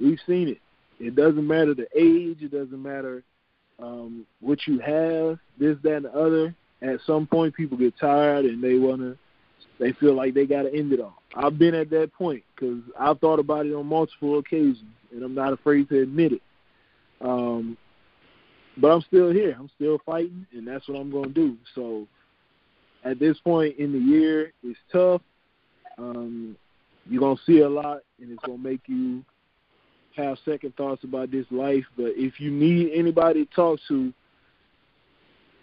we've 0.00 0.18
seen 0.26 0.48
it. 0.48 0.58
It 1.00 1.14
doesn't 1.14 1.46
matter 1.46 1.74
the 1.74 1.86
age. 1.96 2.38
It 2.40 2.50
doesn't 2.50 2.82
matter 2.82 3.22
um, 3.80 4.26
what 4.40 4.66
you 4.66 4.78
have. 4.80 5.38
This, 5.58 5.76
that, 5.82 5.96
and 5.96 6.04
the 6.06 6.12
other. 6.12 6.54
At 6.80 7.00
some 7.06 7.26
point, 7.26 7.54
people 7.54 7.76
get 7.76 7.98
tired 7.98 8.44
and 8.44 8.62
they 8.62 8.78
wanna. 8.78 9.16
They 9.80 9.92
feel 9.92 10.14
like 10.14 10.34
they 10.34 10.46
got 10.46 10.62
to 10.62 10.74
end 10.74 10.92
it 10.92 11.00
all. 11.00 11.22
I've 11.36 11.58
been 11.58 11.74
at 11.74 11.90
that 11.90 12.12
point 12.12 12.42
because 12.54 12.80
I've 12.98 13.20
thought 13.20 13.38
about 13.38 13.66
it 13.66 13.74
on 13.74 13.86
multiple 13.86 14.38
occasions, 14.38 14.82
and 15.12 15.22
I'm 15.22 15.34
not 15.34 15.52
afraid 15.52 15.88
to 15.90 16.02
admit 16.02 16.32
it. 16.32 16.42
Um, 17.20 17.76
but 18.76 18.88
I'm 18.88 19.02
still 19.02 19.30
here. 19.30 19.56
I'm 19.58 19.70
still 19.76 19.98
fighting, 20.04 20.46
and 20.52 20.66
that's 20.66 20.88
what 20.88 20.98
I'm 20.98 21.10
to 21.10 21.28
do. 21.28 21.56
So 21.74 22.06
at 23.08 23.18
this 23.18 23.38
point 23.40 23.76
in 23.78 23.92
the 23.92 23.98
year, 23.98 24.52
it's 24.62 24.78
tough. 24.92 25.22
Um, 25.96 26.56
you're 27.08 27.36
to 27.36 27.42
see 27.44 27.60
a 27.60 27.68
lot, 27.68 28.00
and 28.20 28.30
it's 28.30 28.42
to 28.44 28.58
make 28.58 28.82
you 28.86 29.24
have 30.14 30.36
second 30.44 30.76
thoughts 30.76 31.04
about 31.04 31.30
this 31.30 31.46
life. 31.50 31.84
But 31.96 32.12
if 32.16 32.38
you 32.38 32.50
need 32.50 32.92
anybody 32.92 33.46
to 33.46 33.54
talk 33.54 33.80
to, 33.88 34.12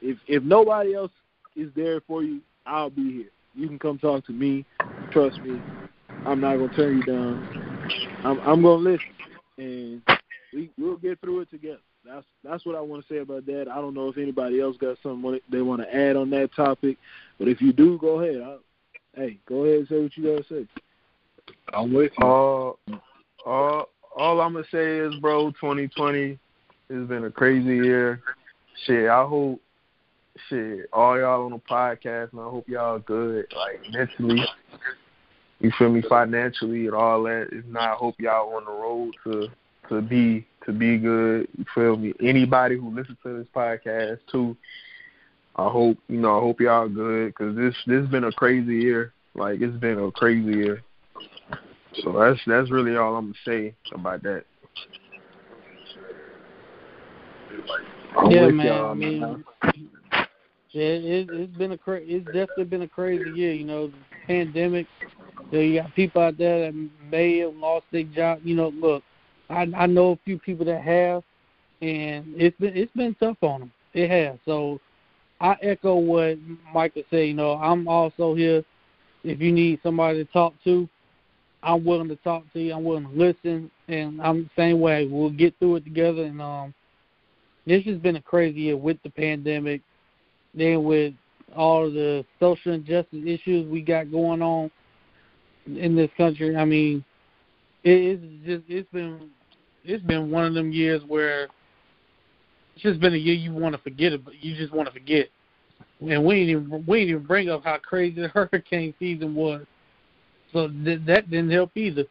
if 0.02 0.18
if 0.28 0.42
nobody 0.44 0.96
else 0.96 1.12
is 1.56 1.70
there 1.76 2.02
for 2.02 2.24
you, 2.24 2.42
I'll 2.66 2.90
be 2.90 3.12
here. 3.12 3.30
You 3.54 3.68
can 3.68 3.78
come 3.78 4.00
talk 4.00 4.26
to 4.26 4.32
me. 4.32 4.66
Trust 5.12 5.40
me, 5.42 5.62
I'm 6.26 6.42
not 6.42 6.58
gonna 6.58 6.76
turn 6.76 6.98
you 6.98 7.04
down. 7.04 7.90
I'm 8.24 8.40
I'm 8.40 8.62
gonna 8.64 8.76
listen, 8.76 9.08
and 9.60 10.02
we 10.52 10.72
we'll 10.80 10.98
get 10.98 11.22
through 11.22 11.42
it 11.42 11.52
together. 11.52 11.80
That's 12.06 12.26
that's 12.44 12.66
what 12.66 12.76
I 12.76 12.82
want 12.82 13.06
to 13.06 13.14
say 13.14 13.20
about 13.20 13.46
that. 13.48 13.68
I 13.72 13.76
don't 13.76 13.96
know 13.96 14.10
if 14.10 14.18
anybody 14.18 14.62
else 14.62 14.78
got 14.78 14.98
something 15.02 15.40
they 15.50 15.62
want 15.62 15.82
to 15.82 15.96
add 15.96 16.16
on 16.16 16.30
that 16.32 16.54
topic, 16.56 16.98
but 17.40 17.48
if 17.48 17.62
you 17.62 17.74
do, 17.74 17.98
go 17.98 18.20
ahead. 18.22 18.42
I, 18.42 18.58
hey, 19.20 19.40
go 19.48 19.66
ahead 19.66 19.80
and 19.80 19.88
say 19.88 20.02
what 20.02 20.18
you 20.18 20.24
gotta 20.24 20.46
say. 20.48 20.68
I'm 21.74 21.94
with 21.94 22.12
you. 22.20 22.26
Uh, 22.26 22.70
uh, 23.46 23.84
all 24.16 24.42
I'm 24.42 24.54
gonna 24.54 24.66
say 24.72 25.00
is, 25.00 25.16
bro, 25.16 25.50
2020, 25.52 26.38
It's 26.90 27.10
been 27.10 27.26
a 27.26 27.32
crazy 27.32 27.76
year. 27.76 28.22
Shit, 28.86 29.10
I 29.10 29.26
hope 29.26 29.60
shit, 30.50 30.88
all 30.94 31.18
y'all 31.18 31.46
on 31.46 31.52
the 31.52 31.60
podcast, 31.60 32.34
and 32.34 32.42
I 32.42 32.44
hope 32.44 32.70
y'all 32.70 33.00
good, 33.00 33.48
like 33.56 33.82
mentally. 33.92 34.46
You 35.60 35.72
feel 35.80 35.90
me, 35.90 36.04
financially 36.08 36.86
and 36.86 36.94
all 36.94 37.24
that. 37.24 37.48
If 37.52 37.66
not, 37.66 37.94
I 37.94 37.96
hope 37.96 38.16
y'all 38.20 38.56
on 38.56 38.66
the 38.66 38.72
road 38.72 39.14
to 39.24 39.50
to 39.90 40.02
be 40.02 40.48
to 40.66 40.72
be 40.72 40.98
good. 40.98 41.48
You 41.58 41.66
feel 41.74 41.98
me? 41.98 42.14
Anybody 42.22 42.78
who 42.78 42.94
listens 42.94 43.18
to 43.24 43.38
this 43.38 43.48
podcast 43.56 44.20
too, 44.32 44.56
I 45.56 45.70
hope 45.70 45.98
you 46.08 46.20
know. 46.20 46.38
I 46.38 46.42
hope 46.42 46.60
y'all 46.60 46.90
good 46.90 47.28
because 47.28 47.56
this 47.56 47.76
this 47.88 48.02
has 48.02 48.10
been 48.10 48.26
a 48.26 48.32
crazy 48.32 48.76
year. 48.76 49.14
Like 49.36 49.62
it's 49.62 49.78
been 49.78 50.00
a 50.00 50.12
crazy 50.12 50.52
year. 50.52 50.82
So 52.04 52.12
that's 52.14 52.40
that's 52.46 52.72
really 52.72 52.98
all 52.98 53.16
I'm 53.16 53.34
gonna 53.34 53.36
say 53.46 53.76
about 53.94 54.24
that. 54.24 54.44
I'm 58.18 58.32
yeah, 58.32 58.48
man. 58.48 58.86
I 58.86 58.94
mean, 58.94 59.44
yeah, 60.72 60.84
it, 60.84 61.30
it's 61.30 61.58
been 61.58 61.72
a 61.72 61.78
cra- 61.78 62.02
it's 62.02 62.26
definitely 62.26 62.66
been 62.66 62.82
a 62.82 62.88
crazy 62.88 63.30
year. 63.32 63.54
You 63.54 63.66
know, 63.66 63.88
the 63.88 63.94
pandemic. 64.28 64.88
You, 65.52 65.58
know, 65.58 65.64
you 65.64 65.82
got 65.82 65.96
people 65.96 66.22
out 66.22 66.38
there 66.38 66.66
that 66.66 66.90
may 67.12 67.40
have 67.40 67.56
lost 67.56 67.86
their 67.92 68.04
job. 68.04 68.40
You 68.44 68.56
know, 68.56 68.70
look, 68.70 69.04
I 69.50 69.68
I 69.76 69.86
know 69.86 70.12
a 70.12 70.20
few 70.26 70.40
people 70.40 70.66
that 70.66 70.82
have, 70.82 71.24
and 71.82 72.34
it's 72.36 72.58
been 72.58 72.76
it's 72.76 72.94
been 72.94 73.16
tough 73.16 73.38
on 73.42 73.62
them. 73.62 73.72
It 73.94 74.10
has. 74.10 74.38
So 74.46 74.80
I 75.40 75.56
echo 75.62 75.96
what 75.96 76.38
Micah 76.74 77.04
said. 77.10 77.28
You 77.28 77.34
know, 77.34 77.54
I'm 77.54 77.88
also 77.88 78.36
here. 78.36 78.64
If 79.24 79.42
you 79.42 79.52
need 79.52 79.80
somebody 79.82 80.24
to 80.24 80.32
talk 80.32 80.54
to, 80.66 80.88
I'm 81.64 81.84
willing 81.84 82.10
to 82.10 82.16
talk 82.18 82.44
to 82.54 82.60
you. 82.60 82.74
I'm 82.74 82.84
willing 82.84 83.10
to 83.10 83.16
listen, 83.16 83.72
and 83.88 84.22
I'm 84.22 84.44
the 84.44 84.50
same 84.56 84.80
way. 84.80 85.08
We'll 85.08 85.32
get 85.32 85.58
through 85.58 85.78
it 85.78 85.84
together. 85.84 86.24
And 86.24 86.42
um, 86.42 86.74
this 87.66 87.84
has 87.86 87.98
been 87.98 88.18
a 88.18 88.22
crazy 88.22 88.62
year 88.62 88.78
with 88.78 88.98
the 89.04 89.10
pandemic, 89.10 89.82
then 90.54 90.84
with 90.84 91.14
all 91.56 91.90
the 91.90 92.24
social 92.40 92.74
injustice 92.74 93.24
issues 93.26 93.68
we 93.68 93.82
got 93.82 94.12
going 94.12 94.42
on 94.42 94.70
in 95.66 95.96
this 95.96 96.12
country. 96.18 96.56
I 96.56 96.66
mean, 96.66 97.04
it's 97.86 98.22
just 98.46 98.64
it's 98.68 98.90
been 98.92 99.30
it's 99.84 100.04
been 100.04 100.32
one 100.32 100.46
of 100.46 100.54
them 100.56 100.72
years 100.72 101.02
where 101.08 101.44
it's 102.74 102.84
just 102.84 103.00
been 103.00 103.14
a 103.14 103.18
year 103.18 103.36
you 103.36 103.54
want 103.54 103.76
to 103.76 103.82
forget 103.82 104.12
it, 104.12 104.26
but 104.26 104.34
you 104.44 104.56
just 104.56 104.74
want 104.74 104.88
to 104.88 104.94
forget. 104.94 105.28
And 106.02 106.26
we 106.26 106.36
ain't 106.36 106.50
even 106.50 106.84
we 106.88 107.02
ain't 107.02 107.10
even 107.10 107.24
bring 107.24 107.50
up 107.50 107.64
how 107.64 107.78
crazy 107.78 108.22
the 108.22 108.28
hurricane 108.30 108.94
season 109.00 109.36
was. 109.36 109.66
So 110.52 110.68
th- 110.68 111.02
that 111.06 111.30
didn't 111.30 111.52
help 111.52 111.72
either. 111.76 112.06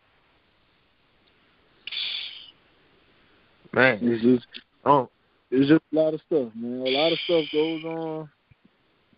Man, 3.72 3.98
It's 4.02 4.22
just 4.22 4.46
oh, 4.84 5.10
it's 5.50 5.68
just 5.68 5.82
a 5.92 5.96
lot 5.96 6.14
of 6.14 6.20
stuff, 6.26 6.52
man. 6.54 6.86
A 6.86 6.90
lot 6.90 7.12
of 7.12 7.18
stuff 7.24 7.44
goes 7.52 7.84
on, 7.84 8.28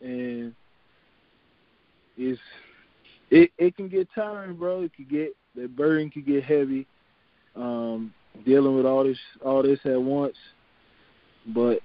and 0.01 0.55
it's 2.17 2.41
it 3.31 3.51
it 3.59 3.77
can 3.77 3.89
get 3.89 4.09
tiring, 4.15 4.57
bro. 4.57 4.83
It 4.83 4.95
can 4.95 5.05
get 5.05 5.37
the 5.57 5.69
burden 5.69 6.11
could 6.11 6.27
get 6.27 6.45
heavy. 6.45 6.87
Um, 7.55 8.13
dealing 8.45 8.77
with 8.77 8.85
all 8.85 9.05
this 9.05 9.19
all 9.45 9.63
this 9.63 9.79
at 9.85 10.01
once, 10.01 10.37
but 11.47 11.81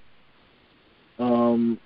um, 1.17 1.79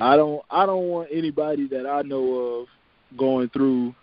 I 0.00 0.16
don't 0.16 0.42
I 0.50 0.66
don't 0.66 0.88
want 0.88 1.08
anybody 1.12 1.68
that 1.68 1.86
I 1.86 2.02
know 2.02 2.34
of 2.34 2.66
going 3.16 3.48
through 3.50 3.94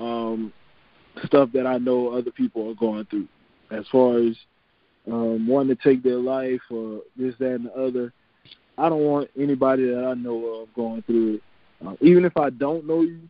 um 0.00 0.52
stuff 1.26 1.50
that 1.52 1.66
I 1.66 1.78
know 1.78 2.08
other 2.08 2.30
people 2.30 2.70
are 2.70 2.74
going 2.74 3.04
through. 3.06 3.28
As 3.70 3.84
far 3.90 4.18
as 4.18 4.36
um 5.10 5.46
wanting 5.46 5.76
to 5.76 5.82
take 5.82 6.02
their 6.02 6.16
life 6.16 6.60
or 6.70 7.00
this, 7.16 7.34
that 7.38 7.54
and 7.54 7.66
the 7.66 7.72
other. 7.72 8.12
I 8.78 8.88
don't 8.88 9.02
want 9.04 9.30
anybody 9.38 9.86
that 9.90 10.04
I 10.04 10.14
know 10.14 10.62
of 10.62 10.74
going 10.74 11.02
through 11.02 11.34
it. 11.34 11.42
Uh, 11.86 11.94
even 12.00 12.24
if 12.24 12.36
I 12.36 12.50
don't 12.50 12.86
know 12.86 13.02
you, 13.02 13.20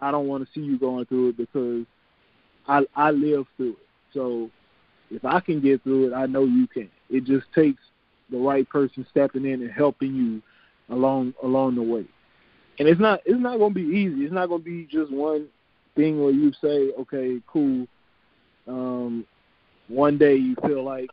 I 0.00 0.10
don't 0.10 0.26
want 0.26 0.44
to 0.46 0.52
see 0.52 0.64
you 0.64 0.78
going 0.78 1.06
through 1.06 1.30
it 1.30 1.36
because 1.36 1.84
I 2.66 2.82
I 2.94 3.10
live 3.10 3.46
through 3.56 3.72
it. 3.72 3.86
So 4.12 4.50
if 5.10 5.24
I 5.24 5.40
can 5.40 5.60
get 5.60 5.82
through 5.82 6.08
it, 6.08 6.14
I 6.14 6.26
know 6.26 6.44
you 6.44 6.66
can. 6.66 6.90
It 7.08 7.24
just 7.24 7.46
takes 7.54 7.82
the 8.30 8.38
right 8.38 8.68
person 8.68 9.06
stepping 9.10 9.44
in 9.44 9.62
and 9.62 9.70
helping 9.70 10.14
you 10.14 10.42
along 10.94 11.34
along 11.42 11.76
the 11.76 11.82
way. 11.82 12.06
And 12.78 12.88
it's 12.88 13.00
not 13.00 13.20
it's 13.24 13.40
not 13.40 13.58
going 13.58 13.74
to 13.74 13.80
be 13.80 13.96
easy. 13.96 14.24
It's 14.24 14.32
not 14.32 14.48
going 14.48 14.62
to 14.62 14.64
be 14.64 14.86
just 14.90 15.12
one 15.12 15.48
thing 15.96 16.22
where 16.22 16.32
you 16.32 16.52
say, 16.62 16.92
okay, 17.00 17.40
cool. 17.46 17.86
Um, 18.66 19.26
one 19.88 20.18
day 20.18 20.36
you 20.36 20.54
feel 20.66 20.84
like 20.84 21.10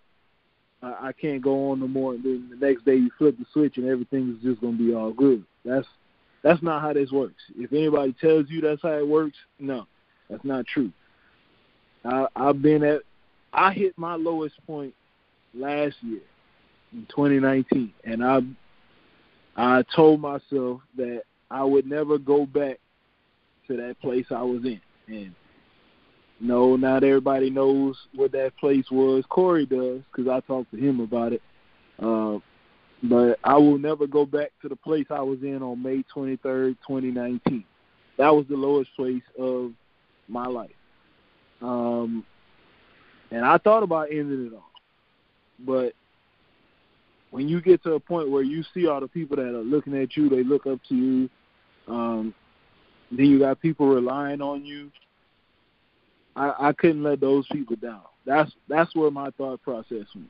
I, 0.81 1.07
I 1.07 1.11
can't 1.11 1.41
go 1.41 1.71
on 1.71 1.79
no 1.79 1.87
more, 1.87 2.13
and 2.13 2.23
then 2.23 2.49
the 2.49 2.65
next 2.65 2.85
day 2.85 2.95
you 2.95 3.09
flip 3.17 3.37
the 3.37 3.45
switch 3.51 3.77
and 3.77 3.87
everything's 3.87 4.41
just 4.43 4.61
going 4.61 4.77
to 4.77 4.87
be 4.87 4.93
all 4.93 5.11
good. 5.11 5.43
That's 5.65 5.87
that's 6.47 6.63
not 6.63 6.81
how 6.81 6.93
this 6.93 7.11
works. 7.11 7.43
If 7.57 7.73
anybody 7.73 8.15
tells 8.21 8.49
you 8.49 8.61
that's 8.61 8.81
how 8.81 8.93
it 8.93 9.05
works, 9.05 9.35
no, 9.59 9.85
that's 10.29 10.45
not 10.45 10.65
true. 10.65 10.93
I, 12.05 12.27
I've 12.37 12.61
been 12.61 12.83
at 12.83 13.01
I 13.51 13.73
hit 13.73 13.97
my 13.97 14.15
lowest 14.15 14.55
point 14.65 14.93
last 15.53 15.95
year 16.01 16.21
in 16.93 17.05
2019, 17.09 17.91
and 18.05 18.23
I 18.23 18.39
I 19.57 19.83
told 19.93 20.21
myself 20.21 20.79
that 20.95 21.23
I 21.51 21.65
would 21.65 21.85
never 21.85 22.17
go 22.17 22.45
back 22.45 22.79
to 23.67 23.75
that 23.75 23.99
place 23.99 24.27
I 24.31 24.41
was 24.41 24.63
in. 24.63 24.79
And 25.09 25.35
no, 26.39 26.77
not 26.77 27.03
everybody 27.03 27.49
knows 27.49 27.97
what 28.15 28.31
that 28.31 28.55
place 28.57 28.85
was. 28.89 29.25
Corey 29.27 29.65
does 29.65 29.99
because 30.09 30.31
I 30.31 30.39
talked 30.47 30.71
to 30.71 30.77
him 30.77 31.01
about 31.01 31.33
it. 31.33 31.41
Uh, 31.99 32.37
but 33.03 33.39
I 33.43 33.55
will 33.55 33.77
never 33.77 34.07
go 34.07 34.25
back 34.25 34.51
to 34.61 34.69
the 34.69 34.75
place 34.75 35.05
I 35.09 35.21
was 35.21 35.39
in 35.43 35.61
on 35.61 35.81
May 35.81 36.03
23rd, 36.15 36.77
2019. 36.87 37.63
That 38.17 38.29
was 38.29 38.45
the 38.49 38.55
lowest 38.55 38.89
place 38.95 39.21
of 39.39 39.71
my 40.27 40.47
life. 40.47 40.71
Um, 41.61 42.25
and 43.31 43.45
I 43.45 43.57
thought 43.57 43.83
about 43.83 44.09
ending 44.09 44.47
it 44.47 44.53
all. 44.53 44.71
But 45.59 45.93
when 47.31 47.47
you 47.47 47.61
get 47.61 47.83
to 47.83 47.93
a 47.93 47.99
point 47.99 48.31
where 48.31 48.43
you 48.43 48.63
see 48.73 48.87
all 48.87 49.01
the 49.01 49.07
people 49.07 49.37
that 49.37 49.45
are 49.45 49.63
looking 49.63 49.95
at 49.95 50.15
you, 50.15 50.29
they 50.29 50.43
look 50.43 50.65
up 50.65 50.79
to 50.89 50.95
you, 50.95 51.29
um, 51.87 52.33
then 53.11 53.25
you 53.27 53.39
got 53.39 53.61
people 53.61 53.87
relying 53.87 54.41
on 54.41 54.65
you. 54.65 54.91
I, 56.35 56.69
I 56.69 56.73
couldn't 56.73 57.03
let 57.03 57.19
those 57.19 57.45
people 57.51 57.75
down. 57.75 58.01
That's 58.25 58.51
that's 58.67 58.93
where 58.95 59.09
my 59.09 59.31
thought 59.31 59.61
process 59.63 60.05
went. 60.13 60.29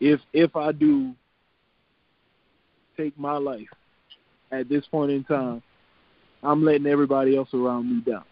If 0.00 0.20
if 0.32 0.54
I 0.54 0.72
do 0.72 1.14
take 2.96 3.18
my 3.18 3.36
life 3.36 3.68
at 4.52 4.68
this 4.68 4.84
point 4.86 5.10
in 5.10 5.24
time, 5.24 5.62
I'm 6.42 6.64
letting 6.64 6.86
everybody 6.86 7.36
else 7.36 7.48
around 7.54 7.90
me 7.90 8.02
down. 8.10 8.24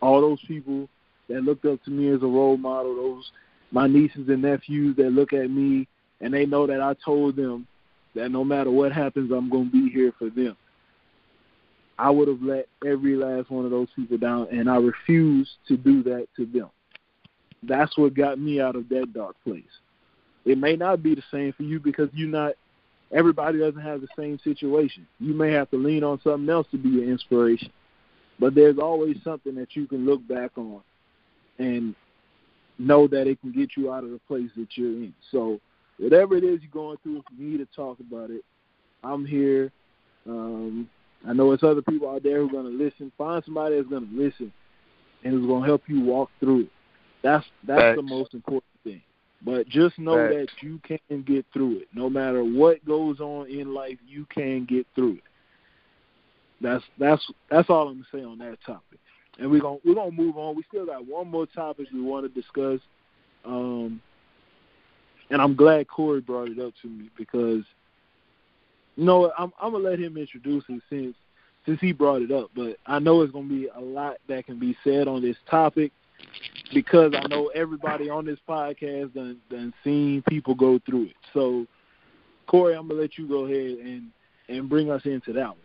All 0.00 0.20
those 0.20 0.40
people 0.46 0.88
that 1.28 1.42
looked 1.42 1.64
up 1.64 1.82
to 1.84 1.90
me 1.90 2.08
as 2.08 2.22
a 2.22 2.26
role 2.26 2.56
model, 2.56 2.94
those 2.96 3.30
my 3.70 3.86
nieces 3.86 4.28
and 4.28 4.42
nephews 4.42 4.96
that 4.96 5.10
look 5.10 5.32
at 5.32 5.50
me 5.50 5.88
and 6.20 6.32
they 6.32 6.44
know 6.44 6.66
that 6.66 6.80
I 6.80 6.94
told 7.04 7.36
them 7.36 7.66
that 8.14 8.30
no 8.30 8.44
matter 8.44 8.70
what 8.70 8.92
happens, 8.92 9.32
I'm 9.32 9.48
going 9.48 9.70
to 9.70 9.72
be 9.72 9.90
here 9.90 10.12
for 10.18 10.28
them. 10.28 10.56
I 11.98 12.10
would 12.10 12.28
have 12.28 12.42
let 12.42 12.66
every 12.86 13.16
last 13.16 13.50
one 13.50 13.64
of 13.64 13.70
those 13.70 13.88
people 13.94 14.18
down, 14.18 14.48
and 14.50 14.68
I 14.68 14.76
refuse 14.76 15.48
to 15.68 15.76
do 15.76 16.02
that 16.04 16.26
to 16.36 16.46
them. 16.46 16.70
That's 17.62 17.96
what 17.96 18.14
got 18.14 18.38
me 18.38 18.60
out 18.60 18.76
of 18.76 18.88
that 18.88 19.12
dark 19.14 19.36
place. 19.44 19.62
It 20.44 20.58
may 20.58 20.74
not 20.74 21.02
be 21.02 21.14
the 21.14 21.22
same 21.30 21.52
for 21.52 21.62
you 21.62 21.78
because 21.78 22.08
you're 22.12 22.28
not. 22.28 22.54
Everybody 23.12 23.58
doesn't 23.58 23.80
have 23.80 24.00
the 24.00 24.08
same 24.16 24.38
situation. 24.42 25.06
You 25.20 25.34
may 25.34 25.52
have 25.52 25.70
to 25.70 25.76
lean 25.76 26.02
on 26.02 26.20
something 26.22 26.48
else 26.48 26.66
to 26.70 26.78
be 26.78 26.88
your 26.88 27.04
inspiration, 27.04 27.70
but 28.38 28.54
there's 28.54 28.78
always 28.78 29.16
something 29.22 29.54
that 29.56 29.76
you 29.76 29.86
can 29.86 30.06
look 30.06 30.26
back 30.26 30.52
on 30.56 30.80
and 31.58 31.94
know 32.78 33.06
that 33.06 33.26
it 33.26 33.40
can 33.40 33.52
get 33.52 33.76
you 33.76 33.92
out 33.92 34.04
of 34.04 34.10
the 34.10 34.20
place 34.26 34.50
that 34.56 34.68
you're 34.76 34.88
in. 34.88 35.14
So 35.30 35.60
whatever 35.98 36.36
it 36.36 36.44
is 36.44 36.60
you're 36.62 36.70
going 36.72 36.96
through, 37.02 37.18
if 37.18 37.24
you 37.36 37.50
need 37.50 37.58
to 37.58 37.68
talk 37.76 37.98
about 38.00 38.30
it, 38.30 38.42
I'm 39.04 39.26
here. 39.26 39.70
Um, 40.26 40.88
I 41.28 41.32
know 41.32 41.52
it's 41.52 41.62
other 41.62 41.82
people 41.82 42.08
out 42.08 42.22
there 42.22 42.38
who 42.38 42.48
are 42.48 42.62
going 42.62 42.78
to 42.78 42.84
listen. 42.84 43.12
Find 43.18 43.44
somebody 43.44 43.76
that's 43.76 43.88
going 43.88 44.08
to 44.08 44.16
listen 44.16 44.52
and 45.22 45.34
who's 45.34 45.46
going 45.46 45.62
to 45.62 45.68
help 45.68 45.82
you 45.86 46.00
walk 46.00 46.30
through 46.40 46.62
it. 46.62 46.70
That's 47.22 47.44
that's 47.66 47.80
Facts. 47.80 47.96
the 47.96 48.02
most 48.02 48.34
important. 48.34 48.64
But 49.44 49.68
just 49.68 49.98
know 49.98 50.16
that 50.28 50.48
you 50.60 50.80
can 50.86 51.22
get 51.22 51.44
through 51.52 51.78
it. 51.78 51.88
No 51.92 52.08
matter 52.08 52.44
what 52.44 52.84
goes 52.84 53.18
on 53.20 53.50
in 53.50 53.74
life, 53.74 53.98
you 54.06 54.24
can 54.32 54.64
get 54.64 54.86
through 54.94 55.14
it. 55.14 55.22
That's 56.60 56.84
that's 56.98 57.22
that's 57.50 57.68
all 57.68 57.88
I'm 57.88 57.94
gonna 57.94 58.06
say 58.12 58.24
on 58.24 58.38
that 58.38 58.58
topic. 58.64 59.00
And 59.38 59.50
we're 59.50 59.60
gonna 59.60 59.78
we're 59.84 59.94
gonna 59.94 60.12
move 60.12 60.38
on. 60.38 60.54
We 60.54 60.62
still 60.68 60.86
got 60.86 61.06
one 61.06 61.28
more 61.28 61.46
topic 61.46 61.88
we 61.92 62.00
want 62.00 62.24
to 62.24 62.40
discuss. 62.40 62.80
Um, 63.44 64.00
and 65.30 65.42
I'm 65.42 65.56
glad 65.56 65.88
Corey 65.88 66.20
brought 66.20 66.48
it 66.48 66.60
up 66.60 66.72
to 66.82 66.88
me 66.88 67.10
because 67.18 67.64
you 68.96 69.04
know 69.04 69.32
I'm 69.36 69.52
I'm 69.60 69.72
gonna 69.72 69.82
let 69.82 69.98
him 69.98 70.16
introduce 70.16 70.62
it 70.68 70.82
since 70.88 71.16
since 71.66 71.80
he 71.80 71.92
brought 71.92 72.22
it 72.22 72.30
up. 72.30 72.50
But 72.54 72.76
I 72.86 73.00
know 73.00 73.22
it's 73.22 73.32
gonna 73.32 73.48
be 73.48 73.68
a 73.74 73.80
lot 73.80 74.18
that 74.28 74.46
can 74.46 74.60
be 74.60 74.76
said 74.84 75.08
on 75.08 75.20
this 75.20 75.36
topic. 75.50 75.90
Because 76.72 77.12
I 77.16 77.26
know 77.28 77.50
everybody 77.54 78.08
on 78.10 78.26
this 78.26 78.38
podcast 78.48 79.14
done 79.14 79.38
done 79.50 79.72
seen 79.84 80.22
people 80.28 80.54
go 80.54 80.78
through 80.86 81.04
it. 81.04 81.16
So, 81.32 81.66
Corey, 82.46 82.74
I'm 82.74 82.88
gonna 82.88 83.00
let 83.00 83.18
you 83.18 83.28
go 83.28 83.44
ahead 83.44 83.78
and 83.78 84.08
and 84.48 84.68
bring 84.68 84.90
us 84.90 85.02
into 85.04 85.32
that 85.34 85.48
one. 85.48 85.56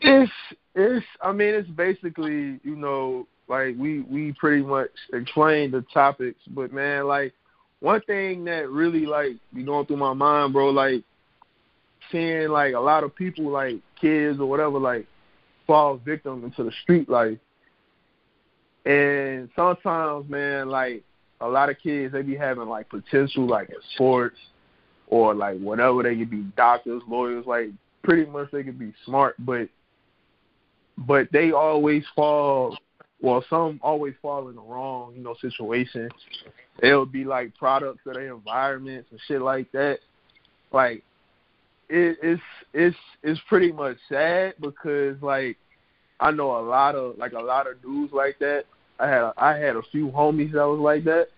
It's 0.00 0.32
it's 0.74 1.06
I 1.22 1.32
mean 1.32 1.54
it's 1.54 1.68
basically 1.68 2.60
you 2.62 2.76
know 2.76 3.26
like 3.48 3.74
we 3.78 4.00
we 4.02 4.32
pretty 4.32 4.62
much 4.62 4.90
explained 5.12 5.74
the 5.74 5.84
topics, 5.92 6.40
but 6.48 6.72
man 6.72 7.06
like 7.06 7.34
one 7.80 8.00
thing 8.02 8.44
that 8.44 8.70
really 8.70 9.06
like 9.06 9.32
be 9.54 9.62
going 9.62 9.86
through 9.86 9.96
my 9.96 10.12
mind, 10.12 10.52
bro, 10.52 10.70
like 10.70 11.02
seeing 12.12 12.48
like 12.48 12.74
a 12.74 12.80
lot 12.80 13.04
of 13.04 13.14
people 13.14 13.50
like 13.50 13.76
kids 14.00 14.38
or 14.38 14.46
whatever 14.46 14.78
like 14.78 15.06
fall 15.66 15.96
victim 15.96 16.44
into 16.44 16.64
the 16.64 16.72
street 16.82 17.08
life. 17.08 17.38
And 18.84 19.48
sometimes, 19.54 20.28
man, 20.28 20.68
like 20.68 21.02
a 21.40 21.48
lot 21.48 21.70
of 21.70 21.78
kids, 21.78 22.12
they 22.12 22.22
be 22.22 22.36
having 22.36 22.68
like 22.68 22.88
potential, 22.88 23.46
like 23.46 23.68
in 23.68 23.76
sports 23.94 24.38
or 25.08 25.34
like 25.34 25.58
whatever. 25.58 26.02
They 26.02 26.16
could 26.16 26.30
be 26.30 26.44
doctors, 26.56 27.02
lawyers, 27.08 27.46
like 27.46 27.70
pretty 28.02 28.30
much 28.30 28.50
they 28.50 28.62
could 28.62 28.78
be 28.78 28.92
smart, 29.04 29.34
but 29.38 29.68
but 30.98 31.28
they 31.32 31.52
always 31.52 32.04
fall. 32.14 32.76
Well, 33.22 33.44
some 33.50 33.80
always 33.82 34.14
fall 34.22 34.48
in 34.48 34.56
the 34.56 34.62
wrong, 34.62 35.12
you 35.14 35.22
know, 35.22 35.34
situation. 35.40 36.08
It'll 36.82 37.04
be 37.04 37.24
like 37.24 37.54
products 37.56 38.00
of 38.06 38.14
their 38.14 38.34
environments 38.34 39.10
and 39.10 39.20
shit 39.28 39.42
like 39.42 39.70
that. 39.72 39.98
Like 40.72 41.02
it, 41.90 42.18
it's 42.22 42.42
it's 42.72 42.96
it's 43.22 43.40
pretty 43.48 43.72
much 43.72 43.98
sad 44.08 44.54
because 44.60 45.20
like 45.20 45.58
I 46.20 46.30
know 46.30 46.56
a 46.58 46.60
lot 46.60 46.94
of 46.94 47.16
like 47.18 47.32
a 47.32 47.40
lot 47.40 47.70
of 47.70 47.80
dudes 47.82 48.12
like 48.12 48.38
that. 48.40 48.64
I 48.98 49.08
had 49.08 49.32
I 49.38 49.56
had 49.56 49.76
a 49.76 49.82
few 49.90 50.08
homies 50.08 50.52
that 50.52 50.68
was 50.68 50.78
like 50.78 51.04
that, 51.04 51.28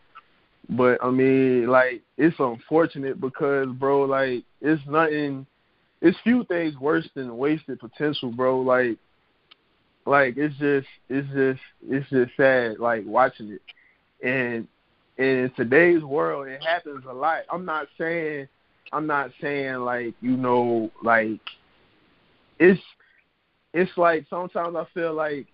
but 0.68 0.98
I 1.02 1.10
mean 1.10 1.68
like 1.68 2.02
it's 2.18 2.36
unfortunate 2.38 3.20
because 3.20 3.68
bro 3.78 4.02
like 4.02 4.44
it's 4.60 4.82
nothing. 4.86 5.46
It's 6.00 6.18
few 6.24 6.42
things 6.44 6.76
worse 6.78 7.08
than 7.14 7.38
wasted 7.38 7.78
potential, 7.78 8.32
bro. 8.32 8.60
Like 8.60 8.98
like 10.04 10.36
it's 10.36 10.56
just 10.56 10.88
it's 11.08 11.28
just 11.28 11.60
it's 11.88 12.10
just 12.10 12.36
sad 12.36 12.80
like 12.80 13.04
watching 13.06 13.52
it, 13.52 14.26
and 14.26 14.66
in 15.16 15.52
today's 15.56 16.02
world 16.02 16.48
it 16.48 16.62
happens 16.62 17.04
a 17.08 17.12
lot. 17.12 17.42
I'm 17.52 17.64
not 17.64 17.86
saying 17.96 18.48
I'm 18.92 19.06
not 19.06 19.30
saying 19.40 19.76
like 19.76 20.14
you 20.20 20.36
know 20.36 20.90
like 21.04 21.38
it's 22.58 22.82
it's 23.72 23.90
like 23.96 24.26
sometimes 24.28 24.76
I 24.76 24.86
feel 24.94 25.14
like 25.14 25.46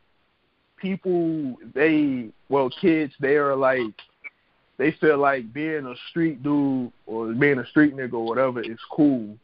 people 0.76 1.56
they 1.74 2.28
well 2.48 2.70
kids 2.80 3.12
they 3.20 3.36
are 3.36 3.56
like 3.56 3.94
they 4.78 4.92
feel 4.92 5.18
like 5.18 5.52
being 5.52 5.86
a 5.86 5.94
street 6.10 6.42
dude 6.42 6.92
or 7.06 7.32
being 7.32 7.58
a 7.58 7.66
street 7.66 7.96
nigga 7.96 8.12
or 8.12 8.24
whatever 8.24 8.60
is 8.60 8.78
cool 8.92 9.36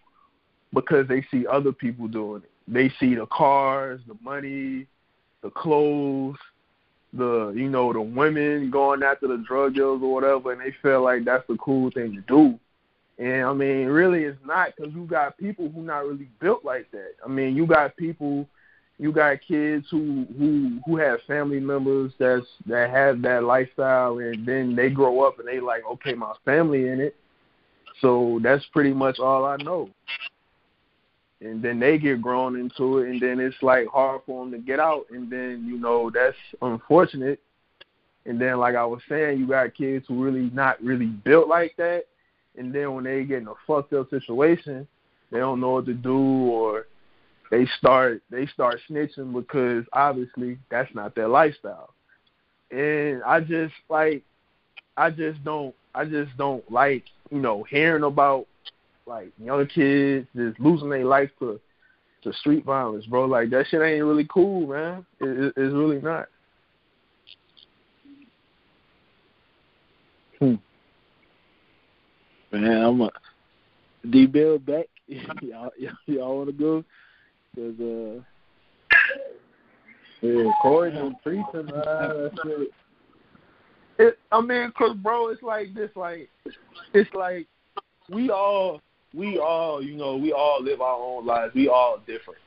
because 0.72 1.06
they 1.08 1.24
see 1.30 1.46
other 1.46 1.72
people 1.72 2.08
doing 2.08 2.42
it. 2.42 2.50
They 2.66 2.92
see 3.00 3.14
the 3.14 3.26
cars, 3.26 4.00
the 4.06 4.16
money, 4.22 4.86
the 5.42 5.50
clothes, 5.50 6.36
the 7.12 7.52
you 7.54 7.68
know 7.68 7.92
the 7.92 8.00
women 8.00 8.70
going 8.70 9.02
after 9.02 9.28
the 9.28 9.44
drug 9.46 9.74
dealers 9.74 10.00
or 10.02 10.12
whatever, 10.12 10.52
and 10.52 10.60
they 10.60 10.74
feel 10.82 11.02
like 11.02 11.24
that's 11.24 11.46
the 11.48 11.56
cool 11.56 11.90
thing 11.90 12.14
to 12.14 12.20
do. 12.22 12.58
And 13.18 13.44
I 13.44 13.52
mean, 13.52 13.86
really, 13.86 14.24
it's 14.24 14.38
not 14.44 14.72
because 14.76 14.92
you 14.92 15.04
got 15.04 15.38
people 15.38 15.70
who 15.70 15.82
not 15.82 16.06
really 16.06 16.28
built 16.40 16.64
like 16.64 16.90
that. 16.90 17.12
I 17.24 17.28
mean, 17.28 17.54
you 17.54 17.66
got 17.66 17.96
people, 17.96 18.48
you 18.98 19.12
got 19.12 19.40
kids 19.46 19.86
who 19.90 20.26
who 20.38 20.78
who 20.86 20.96
have 20.96 21.20
family 21.26 21.60
members 21.60 22.12
that's 22.18 22.46
that 22.66 22.90
have 22.90 23.22
that 23.22 23.44
lifestyle, 23.44 24.18
and 24.18 24.46
then 24.46 24.76
they 24.76 24.90
grow 24.90 25.22
up 25.22 25.38
and 25.38 25.48
they 25.48 25.60
like, 25.60 25.82
okay, 25.90 26.14
my 26.14 26.32
family 26.44 26.88
in 26.88 27.00
it, 27.00 27.16
so 28.00 28.40
that's 28.42 28.64
pretty 28.72 28.92
much 28.92 29.18
all 29.18 29.44
I 29.44 29.56
know. 29.56 29.90
And 31.40 31.62
then 31.62 31.78
they 31.78 31.98
get 31.98 32.22
grown 32.22 32.58
into 32.58 32.98
it, 32.98 33.10
and 33.10 33.20
then 33.20 33.40
it's 33.40 33.56
like 33.62 33.86
hard 33.88 34.22
for 34.24 34.44
them 34.44 34.52
to 34.52 34.58
get 34.58 34.80
out, 34.80 35.06
and 35.10 35.30
then 35.30 35.64
you 35.66 35.78
know 35.78 36.10
that's 36.10 36.36
unfortunate. 36.62 37.40
And 38.26 38.40
then, 38.40 38.58
like 38.58 38.74
I 38.74 38.86
was 38.86 39.02
saying, 39.06 39.38
you 39.38 39.46
got 39.46 39.74
kids 39.74 40.06
who 40.08 40.24
really 40.24 40.48
not 40.54 40.82
really 40.82 41.06
built 41.06 41.46
like 41.46 41.74
that 41.76 42.04
and 42.56 42.74
then 42.74 42.94
when 42.94 43.04
they 43.04 43.24
get 43.24 43.42
in 43.42 43.48
a 43.48 43.54
fucked 43.66 43.92
up 43.92 44.10
situation, 44.10 44.86
they 45.30 45.38
don't 45.38 45.60
know 45.60 45.70
what 45.70 45.86
to 45.86 45.94
do 45.94 46.16
or 46.16 46.86
they 47.50 47.66
start 47.78 48.22
they 48.30 48.46
start 48.46 48.80
snitching 48.88 49.32
because 49.32 49.84
obviously 49.92 50.58
that's 50.70 50.94
not 50.94 51.14
their 51.14 51.28
lifestyle. 51.28 51.94
And 52.70 53.22
I 53.22 53.40
just 53.40 53.74
like 53.88 54.22
I 54.96 55.10
just 55.10 55.42
don't 55.44 55.74
I 55.94 56.04
just 56.04 56.36
don't 56.36 56.68
like, 56.70 57.04
you 57.30 57.38
know, 57.38 57.62
hearing 57.64 58.04
about 58.04 58.46
like 59.06 59.32
young 59.38 59.66
kids 59.66 60.26
just 60.34 60.58
losing 60.58 60.90
their 60.90 61.04
life 61.04 61.30
to 61.40 61.60
to 62.22 62.32
street 62.32 62.64
violence, 62.64 63.06
bro. 63.06 63.26
Like 63.26 63.50
that 63.50 63.66
shit 63.68 63.82
ain't 63.82 64.04
really 64.04 64.26
cool, 64.32 64.66
man. 64.68 65.06
It, 65.20 65.28
it, 65.28 65.54
it's 65.56 65.74
really 65.74 66.00
not. 66.00 66.26
Hmm. 70.38 70.54
Man, 72.50 72.82
I'm 72.82 73.00
a 73.00 73.10
D 74.10 74.26
Bill 74.26 74.58
back. 74.58 74.86
y'all, 75.06 75.70
y'all 76.06 76.38
want 76.38 76.48
to 76.48 76.52
go? 76.52 76.84
Cause 77.54 77.74
uh, 77.80 78.20
yeah, 80.20 80.50
Corey 80.62 80.92
done 80.92 81.16
preaching. 81.22 81.66
That 81.66 82.30
shit. 82.42 82.68
It, 83.98 84.18
I 84.32 84.40
mean, 84.40 84.72
cause 84.76 84.96
bro, 84.96 85.28
it's 85.28 85.42
like 85.42 85.72
this. 85.74 85.90
Like, 85.94 86.28
it's 86.92 87.12
like 87.14 87.46
we 88.08 88.30
all, 88.30 88.80
we 89.12 89.38
all, 89.38 89.82
you 89.82 89.96
know, 89.96 90.16
we 90.16 90.32
all 90.32 90.62
live 90.62 90.80
our 90.80 90.96
own 90.96 91.26
lives. 91.26 91.54
We 91.54 91.68
all 91.68 91.98
different. 92.06 92.40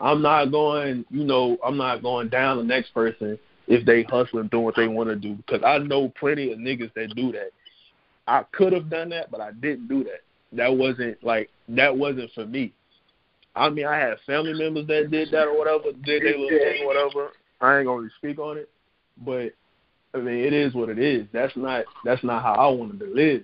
I'm 0.00 0.22
not 0.22 0.46
going, 0.46 1.04
you 1.10 1.24
know, 1.24 1.58
I'm 1.64 1.76
not 1.76 2.02
going 2.02 2.28
down 2.28 2.56
the 2.56 2.64
next 2.64 2.92
person 2.92 3.38
if 3.66 3.86
they 3.86 4.02
hustling 4.02 4.48
doing 4.48 4.64
what 4.64 4.76
they 4.76 4.88
want 4.88 5.08
to 5.10 5.16
do. 5.16 5.34
Because 5.34 5.62
I 5.64 5.78
know 5.78 6.12
plenty 6.18 6.52
of 6.52 6.58
niggas 6.58 6.92
that 6.94 7.14
do 7.14 7.32
that. 7.32 7.50
I 8.26 8.44
could 8.52 8.72
have 8.72 8.90
done 8.90 9.08
that, 9.10 9.30
but 9.30 9.40
I 9.40 9.52
didn't 9.52 9.88
do 9.88 10.04
that. 10.04 10.20
That 10.52 10.76
wasn't 10.76 11.22
like 11.22 11.48
that 11.68 11.96
wasn't 11.96 12.32
for 12.32 12.44
me. 12.44 12.72
I 13.56 13.68
mean, 13.68 13.86
I 13.86 13.96
had 13.96 14.16
family 14.26 14.54
members 14.54 14.86
that 14.86 15.10
did 15.10 15.30
that 15.32 15.46
or 15.48 15.58
whatever, 15.58 15.92
did 16.04 16.22
their 16.22 16.38
little 16.38 16.48
thing 16.48 16.86
whatever. 16.86 17.30
I 17.60 17.78
ain't 17.78 17.86
gonna 17.86 18.08
speak 18.18 18.38
on 18.38 18.58
it, 18.58 18.68
but 19.24 19.52
I 20.14 20.18
mean, 20.18 20.44
it 20.44 20.52
is 20.52 20.74
what 20.74 20.88
it 20.88 20.98
is. 20.98 21.26
That's 21.32 21.56
not 21.56 21.84
that's 22.04 22.24
not 22.24 22.42
how 22.42 22.54
I 22.54 22.68
wanted 22.68 23.00
to 23.00 23.06
live. 23.06 23.42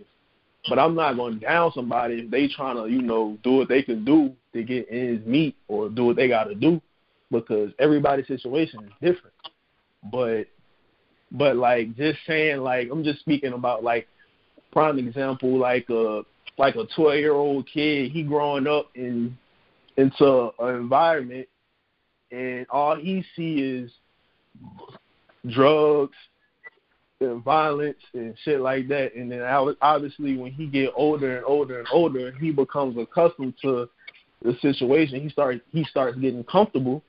But 0.68 0.78
I'm 0.78 0.94
not 0.94 1.16
going 1.16 1.38
to 1.38 1.46
down 1.46 1.70
somebody 1.72 2.20
if 2.20 2.30
they 2.30 2.48
trying 2.48 2.76
to, 2.76 2.86
you 2.90 3.00
know, 3.00 3.38
do 3.44 3.52
what 3.52 3.68
they 3.68 3.82
can 3.82 4.04
do 4.04 4.32
to 4.52 4.64
get 4.64 4.88
ends 4.90 5.24
meet 5.24 5.54
or 5.68 5.88
do 5.88 6.06
what 6.06 6.16
they 6.16 6.26
got 6.26 6.44
to 6.44 6.56
do, 6.56 6.80
because 7.30 7.70
everybody's 7.78 8.26
situation 8.26 8.80
is 8.84 8.92
different. 9.00 9.34
But, 10.10 10.46
but 11.30 11.56
like 11.56 11.96
just 11.96 12.18
saying, 12.26 12.58
like 12.58 12.88
I'm 12.90 13.04
just 13.04 13.20
speaking 13.20 13.52
about 13.52 13.84
like 13.84 14.08
prime 14.72 14.98
example, 14.98 15.56
like 15.56 15.88
a 15.88 16.22
like 16.58 16.74
a 16.74 16.86
twelve 16.96 17.18
year 17.18 17.34
old 17.34 17.68
kid, 17.72 18.10
he 18.10 18.22
growing 18.22 18.66
up 18.66 18.90
in 18.94 19.36
into 19.96 20.50
an 20.58 20.74
environment, 20.76 21.48
and 22.30 22.66
all 22.70 22.96
he 22.96 23.24
see 23.34 23.54
is 23.56 23.90
drugs 25.50 26.16
and 27.20 27.42
violence 27.42 27.98
and 28.14 28.34
shit 28.44 28.60
like 28.60 28.88
that. 28.88 29.14
And 29.14 29.30
then 29.30 29.42
obviously, 29.80 30.36
when 30.36 30.52
he 30.52 30.66
get 30.66 30.92
older 30.94 31.36
and 31.36 31.44
older 31.44 31.78
and 31.78 31.88
older, 31.90 32.32
he 32.40 32.50
becomes 32.50 32.96
accustomed 32.98 33.54
to 33.62 33.88
the 34.42 34.56
situation. 34.60 35.20
He 35.20 35.28
starts 35.30 35.60
he 35.72 35.84
starts 35.84 36.18
getting 36.18 36.44
comfortable, 36.44 37.02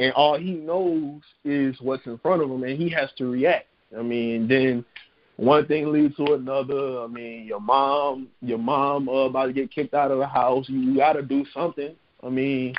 and 0.00 0.12
all 0.12 0.38
he 0.38 0.52
knows 0.52 1.20
is 1.44 1.76
what's 1.80 2.06
in 2.06 2.18
front 2.18 2.42
of 2.42 2.50
him, 2.50 2.64
and 2.64 2.80
he 2.80 2.88
has 2.90 3.10
to 3.18 3.30
react. 3.30 3.66
I 3.96 4.02
mean, 4.02 4.48
then 4.48 4.84
one 5.36 5.66
thing 5.66 5.92
leads 5.92 6.16
to 6.16 6.34
another. 6.34 7.00
I 7.00 7.06
mean, 7.06 7.44
your 7.44 7.60
mom, 7.60 8.28
your 8.40 8.58
mom 8.58 9.08
uh, 9.08 9.26
about 9.26 9.46
to 9.46 9.52
get 9.52 9.70
kicked 9.70 9.94
out 9.94 10.10
of 10.10 10.18
the 10.18 10.26
house. 10.26 10.68
You, 10.68 10.80
you 10.80 10.96
got 10.96 11.12
to 11.12 11.22
do 11.22 11.44
something. 11.54 11.94
I 12.26 12.30
mean, 12.30 12.74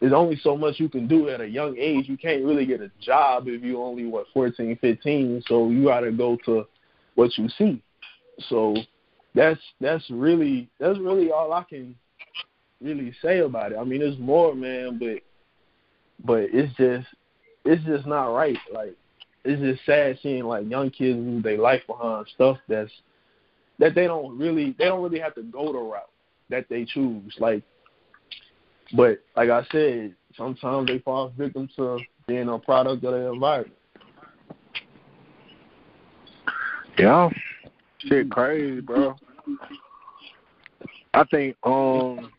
there's 0.00 0.12
only 0.12 0.38
so 0.42 0.56
much 0.56 0.78
you 0.78 0.88
can 0.88 1.08
do 1.08 1.28
at 1.28 1.40
a 1.40 1.46
young 1.46 1.76
age. 1.76 2.08
You 2.08 2.16
can't 2.16 2.44
really 2.44 2.64
get 2.64 2.80
a 2.80 2.90
job 3.00 3.48
if 3.48 3.62
you 3.62 3.82
only 3.82 4.06
what 4.06 4.26
14, 4.32 4.78
15. 4.80 5.42
So 5.46 5.68
you 5.68 5.84
got 5.84 6.00
to 6.00 6.12
go 6.12 6.38
to 6.46 6.66
what 7.16 7.36
you 7.36 7.48
see. 7.58 7.82
So 8.48 8.76
that's 9.34 9.60
that's 9.80 10.08
really 10.10 10.68
that's 10.78 10.98
really 10.98 11.30
all 11.30 11.52
I 11.52 11.64
can 11.64 11.94
really 12.80 13.14
say 13.20 13.40
about 13.40 13.72
it. 13.72 13.78
I 13.78 13.84
mean, 13.84 14.00
there's 14.00 14.18
more, 14.18 14.54
man, 14.54 14.98
but 14.98 15.18
but 16.24 16.48
it's 16.52 16.74
just 16.76 17.08
it's 17.64 17.84
just 17.84 18.06
not 18.06 18.28
right. 18.28 18.56
Like 18.72 18.96
it's 19.44 19.60
just 19.60 19.84
sad 19.84 20.18
seeing 20.22 20.44
like 20.44 20.70
young 20.70 20.90
kids 20.90 21.18
lose 21.18 21.42
their 21.42 21.58
life 21.58 21.82
behind 21.86 22.26
stuff 22.34 22.58
that's 22.68 22.90
that 23.78 23.94
they 23.94 24.06
don't 24.06 24.38
really 24.38 24.74
they 24.78 24.84
don't 24.86 25.02
really 25.02 25.20
have 25.20 25.34
to 25.34 25.42
go 25.42 25.72
the 25.72 25.78
route 25.78 26.08
that 26.50 26.66
they 26.68 26.84
choose. 26.84 27.34
Like, 27.38 27.62
but 28.92 29.20
like 29.36 29.50
I 29.50 29.64
said, 29.70 30.14
sometimes 30.36 30.86
they 30.88 30.98
fall 30.98 31.32
victim 31.36 31.68
to 31.76 31.98
being 32.26 32.48
a 32.48 32.58
product 32.58 33.04
of 33.04 33.12
their 33.12 33.32
environment. 33.32 33.76
Yeah, 36.98 37.30
shit, 37.98 38.30
crazy, 38.30 38.80
bro. 38.80 39.16
I 41.14 41.24
think 41.24 41.56
um, 41.64 42.30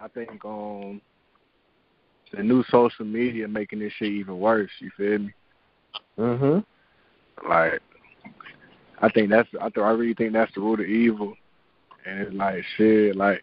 I 0.00 0.08
think 0.08 0.44
um, 0.44 1.00
the 2.32 2.42
new 2.42 2.64
social 2.70 3.04
media 3.04 3.48
making 3.48 3.80
this 3.80 3.92
shit 3.98 4.08
even 4.12 4.38
worse. 4.38 4.70
You 4.80 4.90
feel 4.96 5.18
me? 5.18 5.34
Mhm. 6.18 6.64
Like, 7.48 7.80
I 9.00 9.08
think 9.10 9.30
that's 9.30 9.48
I 9.60 9.68
th- 9.68 9.84
I 9.84 9.90
really 9.90 10.14
think 10.14 10.32
that's 10.32 10.52
the 10.54 10.60
root 10.60 10.80
of 10.80 10.86
evil, 10.86 11.34
and 12.06 12.20
it's 12.20 12.34
like 12.34 12.64
shit. 12.76 13.16
Like, 13.16 13.42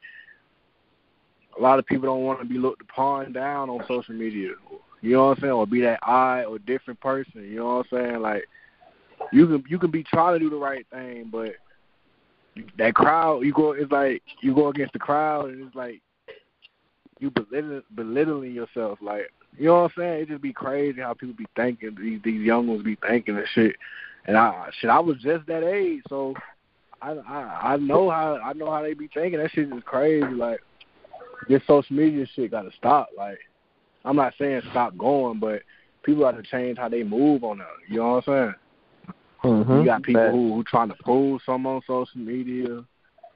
a 1.59 1.61
lot 1.61 1.79
of 1.79 1.85
people 1.85 2.05
don't 2.05 2.23
want 2.23 2.39
to 2.39 2.45
be 2.45 2.57
looked 2.57 2.81
upon 2.81 3.33
down 3.33 3.69
on 3.69 3.83
social 3.87 4.15
media. 4.15 4.51
You 5.01 5.11
know 5.13 5.27
what 5.27 5.37
I'm 5.37 5.41
saying? 5.41 5.53
Or 5.53 5.67
be 5.67 5.81
that 5.81 5.99
odd 6.01 6.45
or 6.45 6.59
different 6.59 6.99
person. 6.99 7.43
You 7.43 7.57
know 7.57 7.77
what 7.77 7.87
I'm 7.91 8.05
saying? 8.05 8.21
Like, 8.21 8.45
you 9.31 9.47
can 9.47 9.63
you 9.67 9.77
can 9.77 9.91
be 9.91 10.03
trying 10.03 10.33
to 10.35 10.39
do 10.39 10.49
the 10.49 10.55
right 10.55 10.85
thing, 10.91 11.29
but 11.31 11.51
that 12.77 12.95
crowd 12.95 13.41
you 13.41 13.53
go 13.53 13.71
it's 13.71 13.91
like 13.91 14.21
you 14.41 14.53
go 14.53 14.69
against 14.69 14.93
the 14.93 14.99
crowd 14.99 15.49
and 15.49 15.65
it's 15.65 15.75
like 15.75 16.01
you 17.19 17.29
belittling, 17.29 17.83
belittling 17.95 18.53
yourself. 18.53 18.99
Like, 19.01 19.31
you 19.57 19.65
know 19.65 19.83
what 19.83 19.91
I'm 19.97 20.01
saying? 20.01 20.21
It 20.21 20.29
just 20.29 20.41
be 20.41 20.53
crazy 20.53 21.01
how 21.01 21.13
people 21.13 21.35
be 21.35 21.47
thinking. 21.55 21.95
These 21.99 22.21
these 22.23 22.41
young 22.41 22.67
ones 22.67 22.83
be 22.83 22.97
thinking 23.07 23.35
and 23.35 23.47
shit. 23.53 23.75
And 24.25 24.37
I 24.37 24.69
shit, 24.79 24.89
I 24.89 24.99
was 24.99 25.17
just 25.17 25.45
that 25.47 25.63
age, 25.63 26.01
so 26.07 26.33
I 27.01 27.11
I 27.11 27.73
I 27.73 27.77
know 27.77 28.09
how 28.09 28.39
I 28.43 28.53
know 28.53 28.71
how 28.71 28.81
they 28.81 28.93
be 28.93 29.09
thinking. 29.13 29.39
That 29.39 29.51
shit 29.51 29.71
is 29.71 29.83
crazy. 29.85 30.25
Like 30.25 30.61
this 31.47 31.61
social 31.67 31.95
media 31.95 32.25
shit 32.33 32.51
got 32.51 32.63
to 32.63 32.71
stop. 32.77 33.09
Like 33.17 33.39
I'm 34.05 34.15
not 34.15 34.33
saying 34.37 34.61
stop 34.71 34.97
going, 34.97 35.39
but 35.39 35.61
people 36.03 36.23
got 36.23 36.37
to 36.37 36.43
change 36.43 36.77
how 36.77 36.89
they 36.89 37.03
move 37.03 37.43
on 37.43 37.59
that. 37.59 37.67
You 37.87 37.97
know 37.97 38.13
what 38.13 38.27
I'm 38.27 38.53
saying? 39.43 39.63
Mhm. 39.65 39.79
You 39.79 39.85
got 39.85 40.03
people 40.03 40.21
Facts. 40.23 40.33
who 40.33 40.53
who 40.55 40.63
trying 40.63 40.89
to 40.89 40.95
prove 41.03 41.41
something 41.45 41.71
on 41.71 41.81
social 41.87 42.19
media. 42.19 42.67
You 42.67 42.85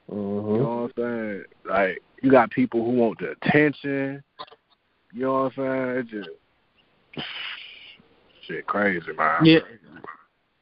Mhm. 0.10 0.58
know 0.58 0.92
what 0.94 1.06
I'm 1.06 1.26
saying? 1.32 1.46
Like 1.66 2.04
you 2.22 2.32
got 2.32 2.52
people 2.52 2.84
who 2.84 2.92
want 2.92 3.20
the 3.20 3.32
attention. 3.32 4.24
You 5.14 5.22
know 5.22 5.44
what 5.44 5.58
I'm 5.58 5.96
saying? 5.96 5.98
It's 5.98 6.10
just 6.10 7.28
shit 8.48 8.66
crazy, 8.66 9.12
man. 9.14 9.46
Yeah. 9.46 9.60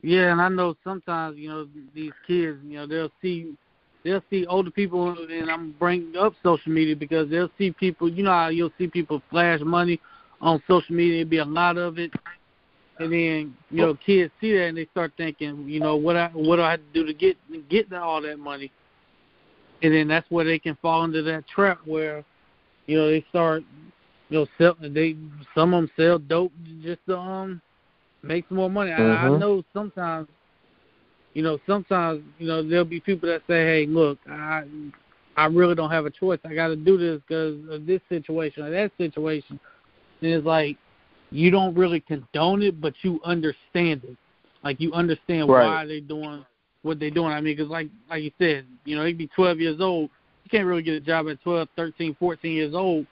Yeah, 0.03 0.31
and 0.31 0.41
I 0.41 0.49
know 0.49 0.76
sometimes, 0.84 1.38
you 1.38 1.49
know, 1.49 1.68
these 1.93 2.13
kids, 2.26 2.57
you 2.63 2.77
know, 2.77 2.88
they'll 2.88 3.11
see 3.22 3.55
they'll 4.03 4.23
see 4.30 4.45
older 4.48 4.72
people 4.72 5.15
and 5.30 5.49
I'm 5.49 5.73
bringing 5.80 6.15
up 6.15 6.34
social 6.44 6.72
media 6.72 6.95
because 6.95 7.30
they'll 7.30 7.52
see 7.57 7.72
people 7.72 8.10
you 8.10 8.23
know 8.23 8.32
how 8.32 8.48
you'll 8.49 8.72
see 8.78 8.88
people 8.88 9.22
flash 9.30 9.60
money 9.61 9.99
on 10.41 10.61
social 10.68 10.95
media, 10.95 11.18
It'd 11.18 11.30
be 11.30 11.38
a 11.38 11.45
lot 11.45 11.78
of 11.78 11.99
it. 11.99 12.11
And 12.99 13.11
then, 13.11 13.56
you 13.69 13.86
know, 13.86 13.95
kids 14.06 14.32
see 14.41 14.53
that 14.53 14.68
and 14.68 14.78
they 14.78 14.86
start 14.88 15.14
thinking, 15.18 15.68
you 15.68 15.80
know, 15.80 15.95
what 15.95 16.15
I 16.15 16.28
what 16.30 16.57
do 16.57 16.64
I 16.64 16.72
have 16.72 16.80
to 16.80 16.94
do 16.94 17.06
to 17.06 17.14
get 17.14 17.38
get 17.69 17.91
all 17.94 18.22
that 18.22 18.38
money? 18.40 18.72
And 19.84 19.94
then 19.94 20.07
that's 20.07 20.30
where 20.30 20.45
they 20.45 20.60
can 20.60 20.78
fall 20.82 21.03
into 21.03 21.22
that 21.23 21.48
trap 21.48 21.80
where, 21.86 22.23
you 22.88 22.98
know, 22.98 23.07
they 23.10 23.26
start 23.30 23.64
you 24.30 24.40
know, 24.40 24.48
sell 24.57 24.76
they 24.82 25.15
some 25.56 25.73
of 25.73 25.84
them 25.84 25.91
sell 25.95 26.19
dope 26.19 26.52
just 26.84 27.02
to 27.07 27.18
um 27.18 27.61
make 28.23 28.48
some 28.48 28.57
more 28.57 28.69
money. 28.69 28.91
I, 28.91 29.26
I 29.26 29.30
Mhm. 29.30 29.40
know 29.40 29.64
sometimes, 29.73 30.28
you 31.34 31.44
know, 31.44 31.60
sometimes 31.66 32.24
you 32.40 32.48
know 32.48 32.68
there'll 32.68 32.86
be 32.86 32.99
people 32.99 33.30
that 33.30 33.41
say, 33.48 33.64
"Hey, 33.66 33.86
look, 33.86 34.20
I 34.30 34.64
I 35.38 35.45
really 35.45 35.76
don't 35.76 35.91
have 35.91 36.06
a 36.06 36.12
choice. 36.12 36.40
I 36.45 36.53
got 36.53 36.68
to 36.68 36.76
do 36.76 36.98
this 36.98 37.22
because 37.28 37.58
of 37.70 37.86
this 37.86 38.02
situation 38.10 38.64
or 38.64 38.70
that 38.70 38.91
situation." 38.98 39.60
And 40.22 40.32
it's 40.32 40.45
like 40.45 40.78
you 41.32 41.49
don't 41.49 41.76
really 41.76 42.02
condone 42.02 42.62
it, 42.62 42.82
but 42.82 42.94
you 43.02 43.20
understand 43.24 44.03
it. 44.03 44.18
Like 44.64 44.80
you 44.80 44.94
understand 44.94 45.49
Right. 45.49 45.66
why 45.66 45.86
they're 45.86 46.02
doing 46.02 46.45
what 46.84 46.99
they're 46.99 47.10
doing. 47.12 47.32
I 47.32 47.41
mean, 47.41 47.56
because 47.56 47.72
like 47.72 47.88
like 48.10 48.24
you 48.24 48.32
said, 48.38 48.66
you 48.86 48.95
know, 48.95 49.06
he'd 49.06 49.18
be 49.18 49.28
12 49.28 49.60
years 49.60 49.80
old. 49.80 50.10
You 50.44 50.49
can't 50.49 50.66
really 50.66 50.84
get 50.84 50.95
a 50.95 50.99
job 50.99 51.30
at 51.30 51.41
12, 51.41 51.70
13, 51.76 52.16
14 52.20 52.52
years 52.52 52.74
old 52.74 53.06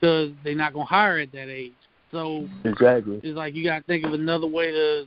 because 0.00 0.32
they're 0.42 0.54
not 0.54 0.74
gonna 0.74 0.84
hire 0.84 1.18
at 1.18 1.32
that 1.32 1.48
age. 1.48 1.72
So 2.10 2.48
Exactly. 2.64 3.20
it's 3.22 3.36
like 3.36 3.54
you 3.54 3.64
got 3.64 3.78
to 3.78 3.84
think 3.84 4.04
of 4.04 4.12
another 4.12 4.46
way 4.46 4.70
to 4.70 5.06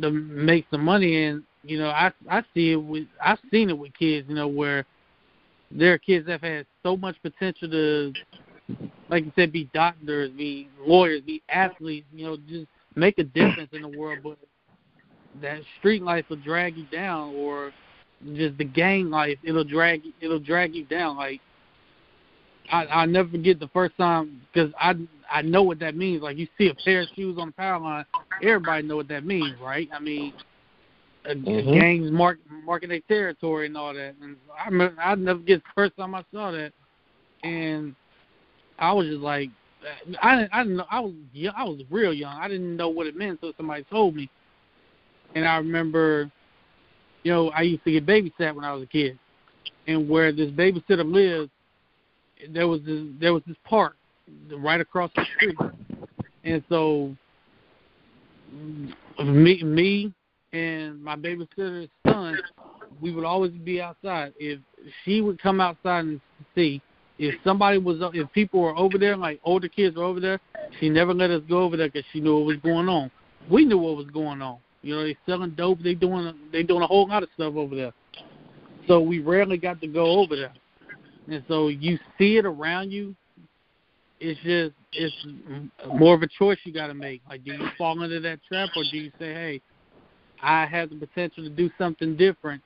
to 0.00 0.10
make 0.10 0.66
some 0.70 0.84
money. 0.84 1.24
And 1.24 1.42
you 1.62 1.78
know, 1.78 1.88
I 1.88 2.12
I 2.30 2.42
see 2.54 2.72
it 2.72 2.76
with 2.76 3.06
I've 3.24 3.38
seen 3.50 3.70
it 3.70 3.78
with 3.78 3.94
kids. 3.94 4.28
You 4.28 4.34
know, 4.34 4.48
where 4.48 4.84
there 5.70 5.92
are 5.92 5.98
kids 5.98 6.26
that 6.26 6.32
have 6.32 6.42
had 6.42 6.66
so 6.82 6.96
much 6.96 7.16
potential 7.22 7.68
to, 7.70 8.12
like 9.08 9.24
you 9.24 9.32
said, 9.34 9.52
be 9.52 9.70
doctors, 9.74 10.30
be 10.30 10.68
lawyers, 10.80 11.22
be 11.22 11.42
athletes. 11.48 12.06
You 12.12 12.26
know, 12.26 12.36
just 12.48 12.66
make 12.94 13.18
a 13.18 13.24
difference 13.24 13.70
in 13.72 13.82
the 13.82 13.98
world. 13.98 14.18
But 14.22 14.38
that 15.42 15.60
street 15.78 16.02
life 16.02 16.26
will 16.28 16.36
drag 16.36 16.76
you 16.76 16.86
down, 16.92 17.34
or 17.34 17.72
just 18.34 18.56
the 18.58 18.64
gang 18.64 19.10
life, 19.10 19.38
it'll 19.42 19.64
drag 19.64 20.02
it'll 20.20 20.38
drag 20.38 20.74
you 20.74 20.84
down. 20.84 21.16
Like 21.16 21.40
I 22.72 22.86
I 22.86 23.06
never 23.06 23.28
forget 23.28 23.60
the 23.60 23.68
first 23.68 23.96
time 23.96 24.40
because 24.52 24.72
I 24.80 24.94
I 25.30 25.42
know 25.42 25.62
what 25.62 25.78
that 25.80 25.96
means. 25.96 26.22
Like 26.22 26.36
you 26.38 26.46
see 26.58 26.68
a 26.68 26.74
pair 26.74 27.02
of 27.02 27.08
shoes 27.14 27.36
on 27.38 27.48
the 27.48 27.52
power 27.52 27.80
line, 27.80 28.04
everybody 28.42 28.86
know 28.86 28.96
what 28.96 29.08
that 29.08 29.24
means, 29.24 29.56
right? 29.60 29.88
I 29.92 30.00
mean, 30.00 30.32
a, 31.26 31.34
Mhm. 31.34 31.72
gangs 31.72 32.10
mark 32.10 32.38
marking 32.64 32.88
their 32.90 33.00
territory 33.00 33.66
and 33.66 33.76
all 33.76 33.94
that. 33.94 34.14
And 34.22 34.36
I 34.58 34.68
remember 34.68 35.00
I 35.00 35.14
never 35.14 35.38
forget 35.40 35.62
the 35.62 35.70
first 35.74 35.96
time 35.96 36.14
I 36.14 36.24
saw 36.32 36.50
that, 36.50 36.72
and 37.42 37.94
I 38.78 38.92
was 38.92 39.06
just 39.06 39.20
like, 39.20 39.50
I 40.22 40.36
didn't 40.36 40.54
I 40.54 40.62
didn't 40.62 40.76
know 40.78 40.86
I 40.90 41.00
was 41.00 41.12
I 41.56 41.64
was 41.64 41.80
real 41.90 42.12
young. 42.12 42.36
I 42.40 42.48
didn't 42.48 42.76
know 42.76 42.88
what 42.88 43.06
it 43.06 43.16
meant 43.16 43.32
until 43.42 43.52
somebody 43.56 43.84
told 43.84 44.14
me. 44.16 44.28
And 45.34 45.46
I 45.46 45.56
remember, 45.56 46.30
you 47.24 47.32
know, 47.32 47.50
I 47.50 47.62
used 47.62 47.84
to 47.84 47.92
get 47.92 48.06
babysat 48.06 48.54
when 48.54 48.64
I 48.64 48.72
was 48.72 48.84
a 48.84 48.86
kid, 48.86 49.18
and 49.86 50.08
where 50.08 50.32
this 50.32 50.50
babysitter 50.50 51.04
lived, 51.04 51.50
there 52.50 52.68
was 52.68 52.80
this 52.82 53.02
there 53.20 53.32
was 53.32 53.42
this 53.46 53.56
park 53.64 53.96
right 54.56 54.80
across 54.80 55.10
the 55.16 55.24
street, 55.36 55.58
and 56.44 56.62
so 56.68 57.14
mm, 58.54 58.92
me 59.24 59.62
me 59.62 60.12
and 60.52 61.02
my 61.02 61.16
babysitter's 61.16 61.90
son, 62.06 62.38
we 63.00 63.12
would 63.12 63.24
always 63.24 63.52
be 63.52 63.80
outside. 63.80 64.32
If 64.38 64.60
she 65.04 65.20
would 65.20 65.40
come 65.42 65.60
outside 65.60 66.04
and 66.04 66.20
see 66.54 66.80
if 67.18 67.34
somebody 67.44 67.78
was 67.78 67.98
if 68.14 68.30
people 68.32 68.60
were 68.60 68.76
over 68.76 68.98
there, 68.98 69.16
like 69.16 69.40
older 69.44 69.68
kids 69.68 69.96
were 69.96 70.04
over 70.04 70.20
there, 70.20 70.40
she 70.80 70.88
never 70.88 71.14
let 71.14 71.30
us 71.30 71.42
go 71.48 71.62
over 71.62 71.76
there 71.76 71.88
because 71.88 72.04
she 72.12 72.20
knew 72.20 72.36
what 72.36 72.46
was 72.46 72.56
going 72.58 72.88
on. 72.88 73.10
We 73.50 73.64
knew 73.64 73.78
what 73.78 73.96
was 73.96 74.06
going 74.06 74.42
on. 74.42 74.58
You 74.82 74.96
know, 74.96 75.02
they 75.02 75.16
selling 75.26 75.50
dope. 75.50 75.80
They 75.82 75.94
doing 75.94 76.34
they 76.52 76.62
doing 76.62 76.82
a 76.82 76.86
whole 76.86 77.08
lot 77.08 77.22
of 77.22 77.28
stuff 77.34 77.54
over 77.54 77.74
there. 77.74 77.92
So 78.86 79.00
we 79.00 79.20
rarely 79.20 79.56
got 79.56 79.80
to 79.80 79.86
go 79.86 80.20
over 80.20 80.36
there. 80.36 80.52
And 81.28 81.42
so 81.48 81.68
you 81.68 81.98
see 82.18 82.36
it 82.36 82.44
around 82.44 82.90
you. 82.90 83.14
It's 84.20 84.40
just 84.40 84.72
it's 84.92 85.14
more 85.98 86.14
of 86.14 86.22
a 86.22 86.28
choice 86.38 86.58
you 86.64 86.72
got 86.72 86.86
to 86.88 86.94
make. 86.94 87.22
Like, 87.28 87.44
do 87.44 87.52
you 87.52 87.68
fall 87.76 88.00
into 88.02 88.20
that 88.20 88.40
trap, 88.46 88.70
or 88.76 88.84
do 88.90 88.96
you 88.96 89.10
say, 89.18 89.32
"Hey, 89.32 89.60
I 90.42 90.66
have 90.66 90.90
the 90.90 90.96
potential 90.96 91.44
to 91.44 91.50
do 91.50 91.70
something 91.78 92.16
different 92.16 92.62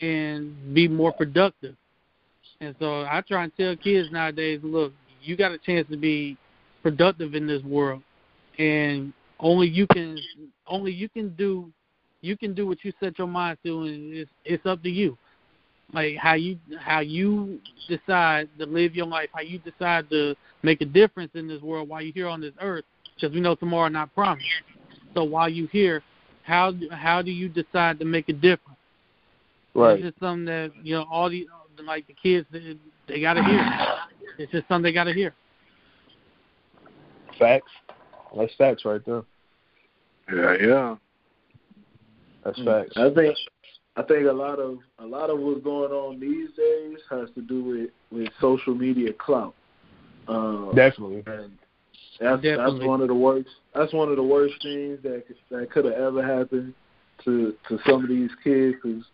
and 0.00 0.74
be 0.74 0.86
more 0.86 1.12
productive"? 1.12 1.76
And 2.60 2.74
so 2.78 3.02
I 3.02 3.22
try 3.26 3.44
and 3.44 3.52
tell 3.56 3.76
kids 3.76 4.10
nowadays, 4.12 4.60
look, 4.62 4.92
you 5.22 5.36
got 5.36 5.52
a 5.52 5.58
chance 5.58 5.88
to 5.90 5.96
be 5.96 6.36
productive 6.82 7.34
in 7.34 7.46
this 7.46 7.62
world, 7.62 8.02
and 8.58 9.12
only 9.40 9.68
you 9.68 9.86
can 9.88 10.18
only 10.66 10.92
you 10.92 11.08
can 11.08 11.30
do 11.36 11.70
you 12.20 12.36
can 12.36 12.54
do 12.54 12.66
what 12.66 12.84
you 12.84 12.92
set 13.00 13.18
your 13.18 13.26
mind 13.26 13.58
to, 13.64 13.82
and 13.84 14.14
it's 14.14 14.30
it's 14.44 14.66
up 14.66 14.82
to 14.82 14.90
you 14.90 15.16
like 15.92 16.16
how 16.16 16.34
you 16.34 16.58
how 16.78 17.00
you 17.00 17.60
decide 17.88 18.48
to 18.58 18.66
live 18.66 18.94
your 18.94 19.06
life, 19.06 19.28
how 19.32 19.42
you 19.42 19.58
decide 19.58 20.10
to 20.10 20.34
make 20.62 20.80
a 20.80 20.84
difference 20.84 21.30
in 21.34 21.46
this 21.46 21.62
world 21.62 21.88
while 21.88 22.02
you're 22.02 22.12
here 22.12 22.28
on 22.28 22.40
this 22.40 22.54
earth, 22.60 22.84
because 23.14 23.34
we 23.34 23.40
know 23.40 23.54
tomorrow 23.54 23.88
not 23.88 24.14
promised. 24.14 24.46
So 25.14 25.24
while 25.24 25.48
you're 25.48 25.68
here, 25.68 26.02
how 26.42 26.72
how 26.90 27.22
do 27.22 27.30
you 27.30 27.48
decide 27.48 27.98
to 28.00 28.04
make 28.04 28.28
a 28.28 28.32
difference? 28.32 28.78
Right. 29.74 29.98
It's 29.98 30.08
just 30.08 30.20
something 30.20 30.44
that 30.46 30.72
you 30.82 30.94
know 30.94 31.06
all 31.10 31.30
the 31.30 31.46
like 31.84 32.06
the 32.06 32.14
kids 32.14 32.46
they, 32.50 32.76
they 33.06 33.20
got 33.20 33.34
to 33.34 33.44
hear. 33.44 33.64
It's 34.38 34.52
just 34.52 34.68
something 34.68 34.82
they 34.82 34.92
got 34.92 35.04
to 35.04 35.12
hear. 35.12 35.34
Facts. 37.38 37.70
That's 38.36 38.54
facts 38.56 38.84
right 38.84 39.00
there. 39.06 39.22
Yeah, 40.32 40.56
yeah. 40.60 40.96
That's 42.44 42.62
facts. 42.62 42.92
I 42.96 43.10
think 43.14 43.36
I 43.96 44.02
think 44.02 44.26
a 44.26 44.32
lot 44.32 44.58
of 44.58 44.78
a 44.98 45.06
lot 45.06 45.30
of 45.30 45.38
what's 45.38 45.62
going 45.62 45.90
on 45.90 46.20
these 46.20 46.50
days 46.56 46.98
has 47.10 47.28
to 47.34 47.42
do 47.42 47.64
with 47.64 47.90
with 48.10 48.28
social 48.40 48.74
media 48.74 49.12
clout. 49.14 49.54
Uh, 50.28 50.72
Definitely. 50.72 51.22
and 51.26 51.52
that's 52.20 52.42
Definitely. 52.42 52.78
that's 52.78 52.86
one 52.86 53.00
of 53.00 53.08
the 53.08 53.14
worst. 53.14 53.48
That's 53.74 53.92
one 53.92 54.10
of 54.10 54.16
the 54.16 54.22
worst 54.22 54.54
things 54.62 54.98
that 55.02 55.24
that 55.50 55.70
could 55.70 55.86
have 55.86 55.94
ever 55.94 56.22
happened 56.22 56.74
to 57.24 57.54
to 57.68 57.78
some 57.86 58.02
of 58.02 58.08
these 58.08 58.30
kids 58.44 58.76
because 58.82 59.04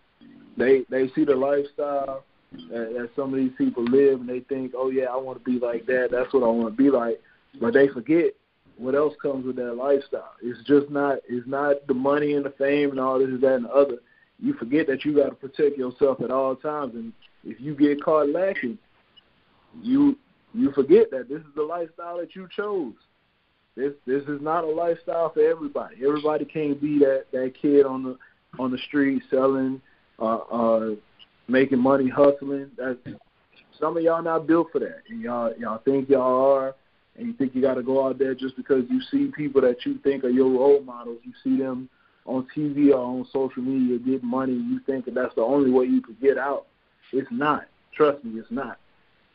they 0.56 0.82
they 0.90 1.09
see 1.14 1.24
the 1.24 1.36
lifestyle 1.36 2.24
that, 2.70 2.92
that 2.92 3.10
some 3.16 3.32
of 3.32 3.38
these 3.38 3.52
people 3.56 3.84
live 3.84 4.20
and 4.20 4.28
they 4.28 4.40
think, 4.40 4.72
oh 4.76 4.90
yeah, 4.90 5.06
I 5.06 5.16
want 5.16 5.38
to 5.38 5.44
be 5.44 5.64
like 5.64 5.86
that. 5.86 6.09
That's 6.10 6.32
what 6.34 6.42
I 6.42 6.46
want 6.46 6.76
to 6.76 6.82
be 6.82 6.90
like. 6.90 7.20
But 7.60 7.74
they 7.74 7.88
forget 7.88 8.34
what 8.78 8.94
else 8.94 9.14
comes 9.22 9.46
with 9.46 9.56
that 9.56 9.74
lifestyle. 9.74 10.32
It's 10.42 10.59
just 10.66 10.90
not 10.90 11.18
it's 11.28 11.46
not 11.46 11.86
the 11.86 11.94
money 11.94 12.34
and 12.34 12.44
the 12.44 12.50
fame 12.50 12.90
and 12.90 13.00
all 13.00 13.18
this 13.18 13.28
and 13.28 13.40
that 13.42 13.54
and 13.54 13.64
the 13.66 13.70
other. 13.70 13.98
You 14.43 14.55
forget 14.55 14.89
that 14.89 15.05
you 15.05 15.14
got 15.14 15.28
to 15.28 15.35
protect 15.36 15.78
yourself 15.78 16.20
at 16.20 16.32
all 16.32 16.56
times, 16.56 16.94
and 16.97 17.12
if 17.44 17.60
you 17.60 17.77
get 17.77 18.02
caught 18.02 18.28
lacking, 18.28 18.77
you 19.81 20.19
you 20.52 20.73
forget 20.73 21.12
that 21.12 21.28
this 21.28 21.39
is 21.39 21.55
the 21.55 21.62
lifestyle 21.62 22.19
that 22.19 22.35
you 22.35 22.48
chose. 22.55 22.94
This 23.77 23.93
this 24.05 24.24
is 24.24 24.43
not 24.43 24.64
a 24.64 24.66
lifestyle 24.66 25.32
for 25.32 25.40
everybody. 25.40 25.97
Everybody 26.05 26.44
can't 26.44 26.81
be 26.81 26.98
that 26.98 27.27
that 27.32 27.55
kid 27.60 27.86
on 27.86 28.02
the 28.02 28.19
on 28.59 28.73
the 28.73 28.78
street 28.78 29.23
selling, 29.31 29.81
uh, 30.19 30.39
uh, 30.39 30.90
making 31.47 31.78
money, 31.78 32.09
hustling. 32.09 32.73
That's 32.77 32.98
some 33.78 33.97
of 33.97 34.02
y'all 34.02 34.24
not 34.24 34.48
built 34.48 34.73
for 34.73 34.81
that, 34.81 35.02
and 35.09 35.20
y'all 35.20 35.55
y'all 35.56 35.78
think 35.85 36.09
y'all 36.09 36.52
are, 36.52 36.74
and 37.16 37.28
you 37.28 37.32
think 37.35 37.55
you 37.55 37.62
got 37.62 37.74
to 37.74 37.82
go 37.85 38.05
out 38.05 38.19
there 38.19 38.35
just 38.35 38.56
because 38.56 38.82
you 38.90 39.01
see 39.09 39.31
people 39.36 39.60
that 39.60 39.86
you 39.86 39.98
think 40.02 40.24
are 40.24 40.31
your 40.31 40.51
role 40.51 40.82
models. 40.82 41.20
You 41.23 41.32
see 41.44 41.62
them 41.62 41.89
on 42.26 42.46
TV 42.56 42.90
or 42.90 42.98
on 42.98 43.26
social 43.32 43.62
media 43.62 43.98
get 43.98 44.22
money. 44.22 44.52
You 44.52 44.80
think 44.86 45.04
that 45.06 45.14
that's 45.14 45.34
the 45.34 45.42
only 45.42 45.70
way 45.70 45.86
you 45.86 46.00
could 46.00 46.20
get 46.20 46.38
out. 46.38 46.66
It's 47.12 47.28
not. 47.30 47.64
Trust 47.94 48.24
me, 48.24 48.38
it's 48.38 48.50
not. 48.50 48.78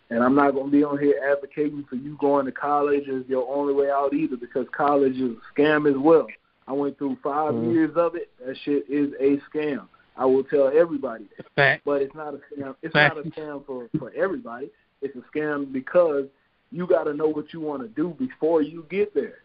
And 0.10 0.24
I'm 0.24 0.36
not 0.36 0.52
going 0.52 0.68
to 0.68 0.72
be 0.72 0.84
on 0.84 0.98
here 0.98 1.20
advocating 1.32 1.84
for 1.90 1.96
you 1.96 2.18
going 2.20 2.46
to 2.46 2.52
college 2.52 3.10
as 3.10 3.28
your 3.28 3.48
only 3.54 3.74
way 3.74 3.92
out 3.92 4.14
either, 4.14 4.38
because 4.38 4.66
college 4.76 5.18
is 5.18 5.32
a 5.32 5.60
scam 5.60 5.90
as 5.90 5.98
well. 5.98 6.28
I 6.68 6.72
went 6.74 6.98
through 6.98 7.18
5 7.22 7.54
Mhm. 7.54 7.74
years 7.74 7.96
of 7.96 8.16
it. 8.16 8.30
That 8.46 8.58
shit 8.58 8.90
is 8.90 9.14
a 9.20 9.38
scam. 9.50 9.88
I 10.16 10.26
will 10.26 10.44
tell 10.46 10.70
everybody 10.70 11.26
that. 11.36 11.46
Fact. 11.56 11.84
But 11.86 12.02
it's 12.02 12.16
not 12.16 12.34
a 12.34 12.38
scam. 12.38 12.76
It's 12.82 12.94
Fact. 12.94 13.16
not 13.16 13.26
a 13.26 13.30
scam 13.30 13.66
for 13.66 13.90
for 14.00 14.12
everybody. 14.16 14.72
It's 15.02 15.16
a 15.16 15.22
scam 15.32 15.72
because 15.72 16.26
you 16.72 16.88
got 16.88 17.04
to 17.04 17.14
know 17.14 17.28
what 17.28 17.54
you 17.54 17.60
want 17.60 17.84
to 17.84 17.88
do 17.90 18.10
before 18.18 18.62
you 18.62 18.86
get 18.90 19.14
there. 19.14 19.40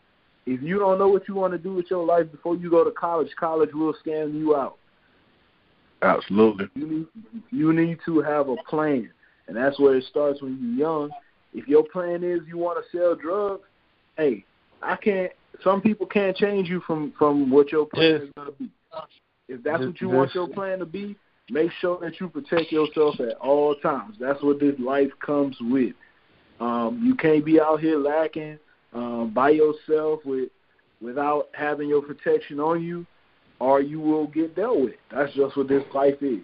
If 0.47 0.61
you 0.63 0.79
don't 0.79 0.99
know 0.99 1.09
what 1.09 1.29
you 1.29 1.35
want 1.35 1.53
to 1.53 1.59
do 1.59 1.73
with 1.73 1.91
your 1.91 2.05
life 2.05 2.31
before 2.31 2.57
you 2.57 2.69
go 2.69 2.83
to 2.85 2.91
college, 2.91 3.29
college 3.39 3.71
will 3.73 3.95
scam 4.05 4.35
you 4.35 4.57
out. 4.57 4.77
Absolutely. 6.03 6.67
You 6.75 6.87
need 6.87 7.07
you 7.51 7.73
need 7.73 7.99
to 8.07 8.21
have 8.23 8.49
a 8.49 8.57
plan, 8.69 9.11
and 9.47 9.57
that's 9.57 9.79
where 9.79 9.97
it 9.97 10.05
starts 10.11 10.43
when 10.43 10.59
you're 10.77 10.89
young. 10.89 11.11
If 11.55 11.69
your 11.69 11.85
plan 11.85 12.25
is 12.25 12.41
you 12.49 12.59
want 12.59 12.85
to 12.85 12.97
sell 12.97 13.15
drugs, 13.15 13.63
hey, 14.17 14.45
I 14.83 14.97
can't. 14.97 15.31
Some 15.63 15.81
people 15.81 16.07
can't 16.07 16.37
change 16.37 16.69
you 16.69 16.81
from 16.87 17.13
from 17.17 17.51
what 17.51 17.71
your 17.71 17.87
plan 17.87 18.13
Yes. 18.13 18.23
is 18.23 18.31
going 18.37 18.47
to 18.49 18.53
be. 18.59 18.71
If 19.49 19.63
that's 19.63 19.79
This- 19.79 19.87
what 19.87 20.01
you 20.01 20.09
want 20.09 20.35
your 20.35 20.49
plan 20.49 20.81
to 20.81 20.87
be, 20.87 21.15
make 21.51 21.71
sure 21.73 21.99
that 22.01 22.19
you 22.21 22.29
protect 22.29 22.73
yourself 22.73 23.21
at 23.21 23.37
all 23.37 23.77
times. 23.77 24.17
That's 24.19 24.43
what 24.43 24.59
this 24.59 24.77
life 24.81 25.13
comes 25.25 25.57
with. 25.61 25.95
Um, 26.59 27.01
you 27.05 27.15
can't 27.15 27.45
be 27.45 27.61
out 27.61 27.81
here 27.81 27.99
lacking 27.99 28.59
um, 28.93 29.33
by 29.35 29.51
yourself 29.51 30.21
with 30.25 30.51
without 31.01 31.49
having 31.53 31.89
your 31.89 32.03
protection 32.03 32.61
on 32.61 32.83
you, 32.83 33.07
or 33.59 33.81
you 33.81 34.01
will 34.01 34.27
get 34.29 34.55
dealt 34.55 34.81
with. 34.81 34.95
That's 35.11 35.33
just 35.35 35.57
what 35.57 35.69
this 35.69 35.85
life 35.95 36.23
is. 36.23 36.41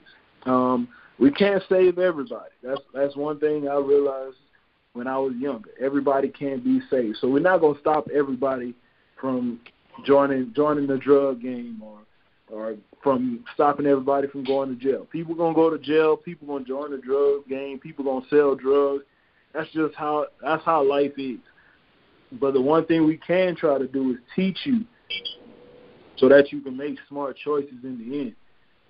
Um, 0.46 0.88
we 1.18 1.30
can't 1.30 1.62
save 1.68 1.98
everybody. 1.98 2.50
That's 2.62 2.80
that's 2.94 3.16
one 3.16 3.38
thing 3.40 3.68
I 3.68 3.76
realized 3.76 4.36
when 4.92 5.06
I 5.06 5.18
was 5.18 5.34
younger. 5.38 5.70
Everybody 5.80 6.28
can't 6.28 6.64
be 6.64 6.80
saved, 6.90 7.18
so 7.20 7.28
we're 7.28 7.40
not 7.40 7.60
gonna 7.60 7.78
stop 7.80 8.08
everybody 8.14 8.74
from 9.20 9.60
joining 10.06 10.52
joining 10.54 10.86
the 10.86 10.98
drug 10.98 11.42
game 11.42 11.82
or 11.82 11.98
or 12.50 12.76
from 13.02 13.44
stopping 13.54 13.86
everybody 13.86 14.28
from 14.28 14.44
going 14.44 14.68
to 14.68 14.82
jail. 14.82 15.06
People 15.10 15.34
gonna 15.34 15.54
go 15.54 15.70
to 15.70 15.78
jail. 15.78 16.16
People 16.16 16.46
gonna 16.46 16.64
join 16.64 16.90
the 16.90 16.98
drug 16.98 17.46
game. 17.48 17.78
People 17.78 18.04
gonna 18.04 18.24
sell 18.30 18.54
drugs. 18.54 19.04
That's 19.52 19.70
just 19.72 19.94
how 19.94 20.26
that's 20.42 20.64
how 20.64 20.82
life 20.82 21.12
is. 21.18 21.38
But 22.32 22.54
the 22.54 22.60
one 22.60 22.84
thing 22.86 23.06
we 23.06 23.16
can 23.16 23.56
try 23.56 23.78
to 23.78 23.86
do 23.86 24.10
is 24.12 24.18
teach 24.36 24.58
you 24.64 24.84
so 26.16 26.28
that 26.28 26.52
you 26.52 26.60
can 26.60 26.76
make 26.76 26.98
smart 27.08 27.36
choices 27.36 27.84
in 27.84 27.98
the 27.98 28.20
end. 28.20 28.34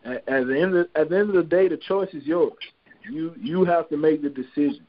At, 0.05 0.29
at 0.29 0.47
the 0.47 0.61
end 0.61 0.77
of, 0.77 0.87
at 0.95 1.09
the 1.11 1.19
end 1.19 1.29
of 1.31 1.37
the 1.37 1.43
day, 1.43 1.69
the 1.69 1.77
choice 1.77 2.13
is 2.13 2.25
yours. 2.25 2.53
You 3.11 3.35
you 3.41 3.65
have 3.65 3.89
to 3.91 3.97
make 3.97 4.23
the 4.23 4.29
decision. 4.29 4.87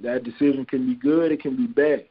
That 0.00 0.24
decision 0.24 0.64
can 0.64 0.86
be 0.86 0.94
good, 0.94 1.32
it 1.32 1.42
can 1.42 1.56
be 1.56 1.66
bad. 1.66 2.06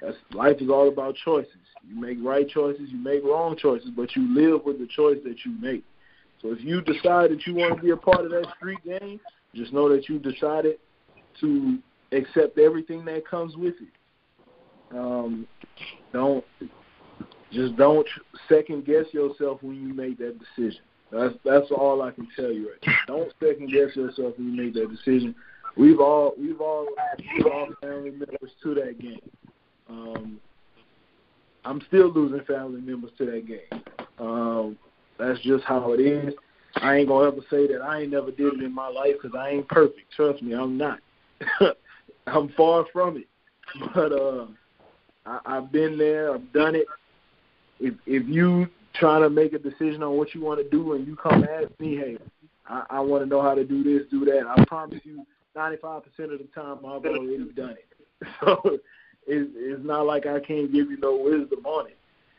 That's 0.00 0.16
life 0.32 0.56
is 0.60 0.70
all 0.70 0.88
about 0.88 1.16
choices. 1.24 1.52
You 1.86 2.00
make 2.00 2.18
right 2.22 2.48
choices, 2.48 2.88
you 2.90 2.98
make 2.98 3.24
wrong 3.24 3.56
choices, 3.56 3.90
but 3.96 4.14
you 4.14 4.34
live 4.34 4.64
with 4.64 4.78
the 4.78 4.86
choice 4.86 5.18
that 5.24 5.44
you 5.44 5.52
make. 5.60 5.84
So 6.40 6.52
if 6.52 6.62
you 6.62 6.80
decide 6.80 7.30
that 7.30 7.46
you 7.46 7.54
want 7.54 7.76
to 7.76 7.82
be 7.82 7.90
a 7.90 7.96
part 7.96 8.24
of 8.24 8.30
that 8.30 8.46
street 8.56 8.78
game, 8.84 9.20
just 9.54 9.72
know 9.72 9.88
that 9.88 10.08
you 10.08 10.18
decided 10.18 10.76
to 11.40 11.78
accept 12.12 12.58
everything 12.58 13.04
that 13.06 13.26
comes 13.26 13.56
with 13.56 13.74
it. 13.80 13.88
Um, 14.92 15.46
don't 16.12 16.44
just 17.50 17.76
don't 17.76 18.06
second 18.48 18.84
guess 18.84 19.04
yourself 19.12 19.62
when 19.62 19.76
you 19.76 19.94
make 19.94 20.18
that 20.18 20.38
decision. 20.38 20.80
That's 21.10 21.34
that's 21.44 21.70
all 21.70 22.02
I 22.02 22.10
can 22.10 22.28
tell 22.34 22.50
you 22.50 22.70
right 22.70 22.78
now. 22.86 23.14
Don't 23.14 23.32
second 23.42 23.68
guess 23.68 23.94
yourself 23.94 24.34
when 24.38 24.54
you 24.54 24.64
make 24.64 24.74
that 24.74 24.90
decision. 24.90 25.34
We've 25.76 26.00
all 26.00 26.34
we've 26.38 26.60
all 26.60 26.86
we've 27.18 27.46
family 27.80 28.10
members 28.10 28.50
to 28.62 28.74
that 28.74 28.98
game. 28.98 29.20
Um, 29.88 30.40
I'm 31.64 31.82
still 31.88 32.10
losing 32.10 32.44
family 32.46 32.80
members 32.80 33.10
to 33.18 33.26
that 33.26 33.46
game. 33.46 33.82
Um, 34.18 34.78
that's 35.18 35.40
just 35.40 35.64
how 35.64 35.92
it 35.92 36.00
is. 36.00 36.34
I 36.76 36.96
ain't 36.96 37.08
gonna 37.08 37.28
ever 37.28 37.42
say 37.50 37.66
that 37.68 37.82
I 37.82 38.00
ain't 38.00 38.12
never 38.12 38.30
did 38.30 38.54
it 38.54 38.62
in 38.62 38.74
my 38.74 38.88
life 38.88 39.14
because 39.20 39.36
I 39.38 39.50
ain't 39.50 39.68
perfect. 39.68 40.10
Trust 40.16 40.42
me, 40.42 40.54
I'm 40.54 40.78
not. 40.78 40.98
I'm 42.26 42.48
far 42.56 42.86
from 42.92 43.18
it. 43.18 43.26
But 43.94 44.12
uh, 44.12 44.46
I, 45.26 45.40
I've 45.46 45.72
been 45.72 45.98
there. 45.98 46.34
I've 46.34 46.52
done 46.52 46.74
it. 46.74 46.86
If 47.80 47.94
if 48.06 48.26
you 48.28 48.68
trying 48.94 49.22
to 49.22 49.30
make 49.30 49.52
a 49.52 49.58
decision 49.58 50.02
on 50.02 50.16
what 50.16 50.34
you 50.34 50.42
want 50.42 50.60
to 50.60 50.68
do 50.68 50.92
and 50.92 51.06
you 51.06 51.16
come 51.16 51.44
ask 51.44 51.68
me, 51.80 51.96
hey, 51.96 52.18
I, 52.66 52.84
I 52.90 53.00
want 53.00 53.24
to 53.24 53.28
know 53.28 53.40
how 53.40 53.54
to 53.54 53.64
do 53.64 53.82
this, 53.82 54.08
do 54.10 54.24
that. 54.26 54.46
I 54.46 54.64
promise 54.66 55.00
you, 55.04 55.24
95% 55.56 56.02
of 56.02 56.12
the 56.14 56.48
time 56.54 56.78
I've 56.78 57.04
already 57.04 57.52
done 57.54 57.70
it. 57.70 57.86
So 58.40 58.78
it's, 59.26 59.50
it's 59.56 59.84
not 59.84 60.06
like 60.06 60.26
I 60.26 60.38
can't 60.38 60.72
give 60.72 60.90
you 60.90 60.96
no 60.98 61.16
wisdom 61.16 61.66
on 61.66 61.88
it. 61.88 61.96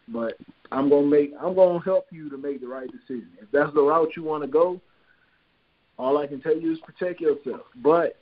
But 0.07 0.37
I'm 0.71 0.89
gonna 0.89 1.07
make 1.07 1.33
I'm 1.41 1.55
gonna 1.55 1.83
help 1.83 2.07
you 2.09 2.29
to 2.29 2.37
make 2.37 2.61
the 2.61 2.67
right 2.67 2.89
decision. 2.89 3.29
If 3.41 3.51
that's 3.51 3.73
the 3.73 3.81
route 3.81 4.11
you 4.15 4.23
want 4.23 4.43
to 4.43 4.47
go, 4.47 4.79
all 5.97 6.17
I 6.17 6.27
can 6.27 6.41
tell 6.41 6.55
you 6.55 6.71
is 6.71 6.79
protect 6.79 7.21
yourself. 7.21 7.61
But 7.75 8.17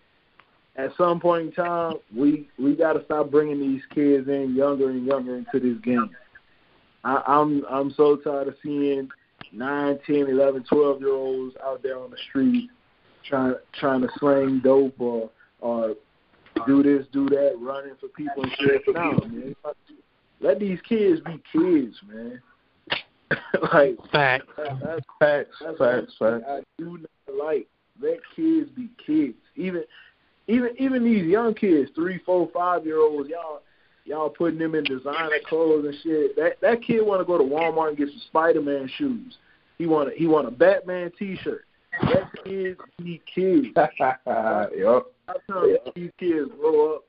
at 0.75 0.91
some 0.97 1.19
point 1.19 1.47
in 1.47 1.51
time, 1.51 1.95
we 2.15 2.49
we 2.57 2.75
got 2.75 2.93
to 2.93 3.03
stop 3.05 3.29
bringing 3.29 3.59
these 3.59 3.81
kids 3.93 4.27
in 4.27 4.55
younger 4.55 4.89
and 4.89 5.05
younger 5.05 5.35
into 5.37 5.59
this 5.59 5.81
game. 5.83 6.09
I, 7.03 7.21
I'm 7.27 7.65
I'm 7.69 7.91
so 7.91 8.15
tired 8.17 8.47
of 8.47 8.55
seeing 8.63 9.09
nine, 9.51 9.99
ten, 10.05 10.27
eleven, 10.27 10.63
twelve 10.63 11.01
year 11.01 11.13
olds 11.13 11.55
out 11.63 11.83
there 11.83 11.99
on 11.99 12.11
the 12.11 12.17
street 12.29 12.69
trying 13.27 13.55
trying 13.79 14.01
to 14.01 14.09
slang 14.17 14.61
dope 14.63 14.99
or 14.99 15.29
or 15.59 15.95
do 16.65 16.83
this, 16.83 17.05
do 17.11 17.27
that, 17.29 17.55
running 17.59 17.95
for 17.99 18.07
people 18.09 18.43
and 18.43 18.51
shit. 18.59 18.81
No, 18.87 19.13
man. 19.27 19.55
Let 20.39 20.59
these 20.59 20.79
kids 20.87 21.21
be 21.21 21.39
kids, 21.51 21.95
man. 22.07 22.41
like 23.73 23.95
Fact. 24.11 24.45
that, 24.57 24.79
that's 24.83 25.05
Facts, 25.19 25.55
that's 25.61 25.77
facts, 25.77 26.13
facts. 26.19 26.43
I 26.47 26.61
do 26.77 26.97
not 26.97 27.37
like. 27.37 27.67
Let 28.01 28.17
kids 28.35 28.69
be 28.75 28.89
kids. 29.05 29.37
Even 29.55 29.83
even 30.51 30.69
even 30.77 31.03
these 31.03 31.25
young 31.25 31.53
kids, 31.53 31.91
three, 31.95 32.19
four, 32.25 32.49
five 32.53 32.85
year 32.85 32.99
olds, 32.99 33.29
y'all 33.29 33.61
y'all 34.05 34.29
putting 34.29 34.59
them 34.59 34.75
in 34.75 34.83
designer 34.83 35.37
clothes 35.47 35.85
and 35.85 35.95
shit. 36.03 36.35
That 36.35 36.59
that 36.61 36.83
kid 36.83 37.01
wanna 37.01 37.25
go 37.25 37.37
to 37.37 37.43
Walmart 37.43 37.89
and 37.89 37.97
get 37.97 38.09
some 38.09 38.21
Spider 38.27 38.61
Man 38.61 38.89
shoes. 38.97 39.37
He 39.77 39.85
want 39.85 40.09
a 40.09 40.11
he 40.15 40.27
want 40.27 40.47
a 40.47 40.51
Batman 40.51 41.11
t 41.17 41.37
shirt. 41.43 41.65
Let 42.03 42.43
kids 42.43 42.79
be 42.97 43.21
kids. 43.33 43.67
I'm 43.75 43.89
trying 43.97 44.17
to 45.49 45.79
let 45.85 45.95
these 45.95 46.11
kids 46.19 46.49
grow 46.59 46.95
up 46.95 47.03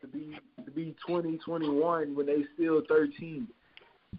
to 0.00 0.06
be 0.06 0.38
to 0.64 0.70
be 0.70 0.94
twenty, 1.06 1.38
twenty 1.38 1.68
one 1.68 2.14
when 2.14 2.26
they 2.26 2.44
still 2.54 2.82
thirteen. 2.88 3.48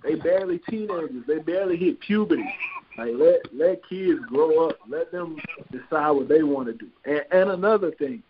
They 0.03 0.15
barely 0.15 0.59
teenagers. 0.69 1.23
They 1.27 1.39
barely 1.39 1.77
hit 1.77 1.99
puberty. 1.99 2.45
Like 2.97 3.11
let 3.15 3.53
let 3.53 3.87
kids 3.87 4.19
grow 4.27 4.67
up. 4.67 4.77
Let 4.87 5.11
them 5.11 5.37
decide 5.71 6.11
what 6.11 6.27
they 6.27 6.43
want 6.43 6.67
to 6.67 6.73
do. 6.73 6.87
And 7.05 7.21
and 7.31 7.51
another 7.51 7.91
thing, 7.91 8.23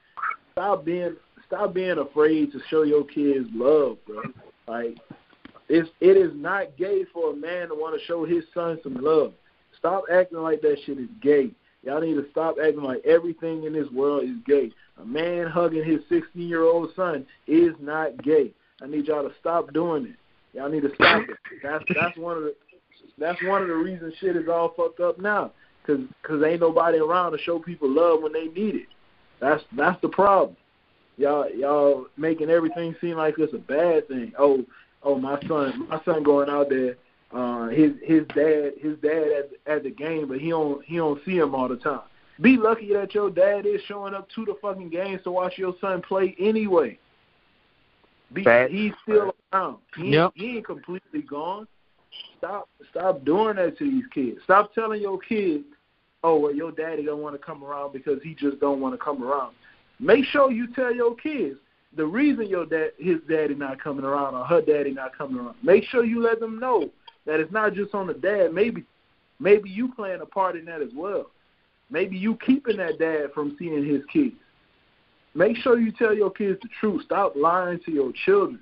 stop 0.52 0.86
being 0.86 1.16
stop 1.48 1.74
being 1.74 1.98
afraid 1.98 2.52
to 2.52 2.60
show 2.70 2.84
your 2.84 3.04
kids 3.04 3.48
love, 3.54 3.98
bro. 4.06 4.22
Like 4.68 4.98
it's 5.70 5.90
it 6.00 6.18
is 6.18 6.32
not 6.36 6.78
gay 6.78 7.06
for 7.14 7.32
a 7.32 7.36
man 7.36 7.70
to 7.70 7.76
want 7.76 8.00
to 8.00 8.06
show 8.06 8.26
his 8.26 8.44
son 8.54 8.80
some 8.84 8.96
love. 8.96 9.34
Stop 9.78 10.04
acting 10.12 10.40
like 10.40 10.62
that 10.62 10.78
shit 10.86 11.00
is 11.00 11.10
gay. 11.22 11.52
Y'all 11.84 12.02
need 12.02 12.14
to 12.14 12.26
stop 12.30 12.58
acting 12.64 12.84
like 12.84 13.04
everything 13.06 13.64
in 13.64 13.74
this 13.74 13.90
world 13.92 14.24
is 14.24 14.36
gay. 14.46 14.72
A 15.02 15.06
man 15.06 15.48
hugging 15.48 15.84
his 15.84 16.00
16 16.10 16.48
year 16.48 16.64
old 16.64 16.90
son 16.96 17.26
is 17.48 17.74
not 17.80 18.22
gay. 18.24 18.52
I 18.82 18.88
need 18.88 19.08
y'all 19.08 19.28
to 19.28 19.34
stop 19.40 19.74
doing 19.74 20.06
it. 20.06 20.16
Y'all 20.54 20.70
need 20.70 20.84
to 20.84 20.94
stop 20.96 21.24
it. 21.28 21.38
That's 21.64 21.84
that's 21.96 22.18
one 22.18 22.38
of 22.38 22.44
the 22.44 22.56
that's 23.18 23.42
one 23.44 23.62
of 23.62 23.68
the 23.68 23.76
reasons 23.76 24.14
shit 24.20 24.36
is 24.36 24.48
all 24.48 24.74
fucked 24.76 25.00
up 25.00 25.20
now. 25.20 25.52
Cause, 25.86 26.00
cause 26.22 26.44
ain't 26.46 26.62
nobody 26.62 27.00
around 27.00 27.32
to 27.32 27.40
show 27.40 27.58
people 27.58 27.90
love 27.90 28.22
when 28.22 28.34
they 28.34 28.46
need 28.46 28.76
it. 28.76 28.88
That's 29.42 29.64
that's 29.76 30.00
the 30.02 30.08
problem. 30.08 30.56
Y'all 31.18 31.50
y'all 31.50 32.06
making 32.16 32.50
everything 32.50 32.96
seem 33.02 33.18
like 33.18 33.36
it's 33.38 33.54
a 33.54 33.58
bad 33.58 34.08
thing. 34.08 34.32
Oh, 34.40 34.64
oh 35.04 35.18
my 35.18 35.40
son, 35.48 35.88
my 35.90 36.02
son 36.06 36.24
going 36.24 36.50
out 36.50 36.70
there. 36.70 36.96
Uh, 37.34 37.68
his 37.70 37.92
his 38.04 38.26
dad 38.36 38.72
his 38.80 38.98
dad 39.02 39.28
at 39.68 39.76
at 39.78 39.84
the 39.84 39.90
game, 39.90 40.28
but 40.28 40.40
he 40.40 40.50
don't 40.50 40.84
he 40.86 40.98
don't 40.98 41.20
see 41.26 41.38
him 41.38 41.56
all 41.56 41.68
the 41.68 41.76
time. 41.76 42.02
Be 42.40 42.56
lucky 42.58 42.94
that 42.94 43.14
your 43.14 43.30
dad 43.30 43.66
is 43.66 43.82
showing 43.88 44.14
up 44.14 44.28
to 44.36 44.46
the 44.46 44.56
fucking 44.62 44.90
games 44.90 45.22
to 45.24 45.32
watch 45.32 45.58
your 45.58 45.76
son 45.82 46.02
play 46.02 46.36
anyway. 46.40 46.98
Be, 48.34 48.44
Facts. 48.44 48.72
he's 48.72 48.94
still 49.04 49.34
around. 49.54 49.78
He, 49.98 50.10
Yep. 50.12 50.32
he 50.36 50.58
ain't 50.58 50.66
completely 50.66 51.22
gone. 51.22 51.68
Stop 52.38 52.70
stop 52.90 53.24
doing 53.26 53.58
that 53.58 53.78
to 53.78 53.90
these 53.90 54.06
kids. 54.14 54.40
Stop 54.44 54.74
telling 54.74 55.02
your 55.02 55.20
kids, 55.20 55.66
oh 56.24 56.38
well 56.38 56.54
your 56.54 56.72
daddy 56.72 57.04
don't 57.04 57.22
want 57.22 57.36
to 57.36 57.46
come 57.46 57.64
around 57.64 57.94
because 57.94 58.22
he 58.24 58.36
just 58.36 58.60
don't 58.60 58.80
want 58.80 58.94
to 58.94 59.04
come 59.04 59.24
around. 59.24 59.54
Make 60.00 60.26
sure 60.26 60.52
you 60.52 60.68
tell 60.74 60.94
your 60.94 61.16
kids 61.16 61.58
the 61.96 62.06
reason 62.06 62.48
your 62.48 62.66
dad 62.66 62.92
his 62.98 63.18
daddy 63.30 63.56
not 63.56 63.82
coming 63.82 64.06
around 64.06 64.36
or 64.36 64.46
her 64.46 64.62
daddy 64.62 64.92
not 64.92 65.18
coming 65.18 65.38
around. 65.38 65.56
Make 65.64 65.84
sure 65.86 66.06
you 66.06 66.22
let 66.22 66.40
them 66.40 66.60
know 66.60 66.90
that 67.26 67.40
it's 67.40 67.52
not 67.52 67.74
just 67.74 67.94
on 67.94 68.08
the 68.08 68.14
dad. 68.14 68.54
Maybe 68.54 68.86
maybe 69.40 69.70
you 69.70 69.92
playing 69.94 70.22
a 70.22 70.26
part 70.26 70.56
in 70.56 70.66
that 70.66 70.82
as 70.82 70.92
well. 70.96 71.28
Maybe 71.90 72.18
you 72.18 72.38
keeping 72.46 72.78
that 72.78 73.00
dad 73.00 73.32
from 73.34 73.56
seeing 73.60 73.86
his 73.86 74.02
kids. 74.12 74.36
Make 75.34 75.58
sure 75.58 75.80
you 75.80 75.92
tell 75.92 76.14
your 76.14 76.32
kids 76.32 76.60
the 76.62 76.70
truth. 76.80 77.04
Stop 77.06 77.36
lying 77.36 77.80
to 77.86 77.92
your 77.92 78.12
children. 78.26 78.62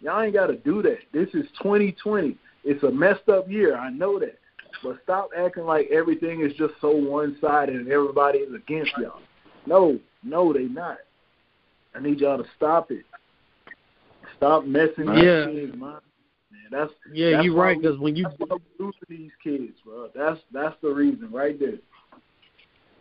Y'all 0.00 0.22
ain't 0.22 0.34
got 0.34 0.46
to 0.48 0.56
do 0.56 0.82
that. 0.82 0.98
This 1.12 1.28
is 1.28 1.46
2020. 1.62 2.36
It's 2.64 2.82
a 2.82 2.90
messed 2.90 3.28
up 3.28 3.50
year. 3.50 3.76
I 3.76 3.90
know 3.90 4.18
that. 4.18 4.38
But 4.82 4.98
stop 5.02 5.30
acting 5.36 5.64
like 5.64 5.88
everything 5.90 6.42
is 6.42 6.52
just 6.54 6.74
so 6.80 6.90
one 6.90 7.36
sided 7.40 7.76
and 7.76 7.88
everybody 7.88 8.38
is 8.38 8.54
against 8.54 8.92
y'all. 8.98 9.20
No, 9.66 9.98
no, 10.22 10.52
they 10.52 10.64
not. 10.64 10.98
I 11.94 12.00
need 12.00 12.20
y'all 12.20 12.38
to 12.38 12.48
stop 12.56 12.90
it. 12.90 13.04
Stop 14.36 14.64
messing 14.64 15.06
with 15.06 15.18
Yeah. 15.18 15.46
kids' 15.46 15.76
minds. 15.76 16.02
Man, 16.50 16.60
that's 16.70 16.92
Yeah, 17.12 17.30
that's 17.32 17.44
you're 17.44 17.54
right. 17.54 17.80
Because 17.80 17.98
when 17.98 18.14
you 18.16 18.28
we 18.38 18.46
losing 18.78 19.00
these 19.08 19.32
kids, 19.42 19.80
bro. 19.84 20.10
That's 20.14 20.40
that's 20.52 20.76
the 20.82 20.88
reason 20.88 21.30
right 21.32 21.58
there. 21.58 21.78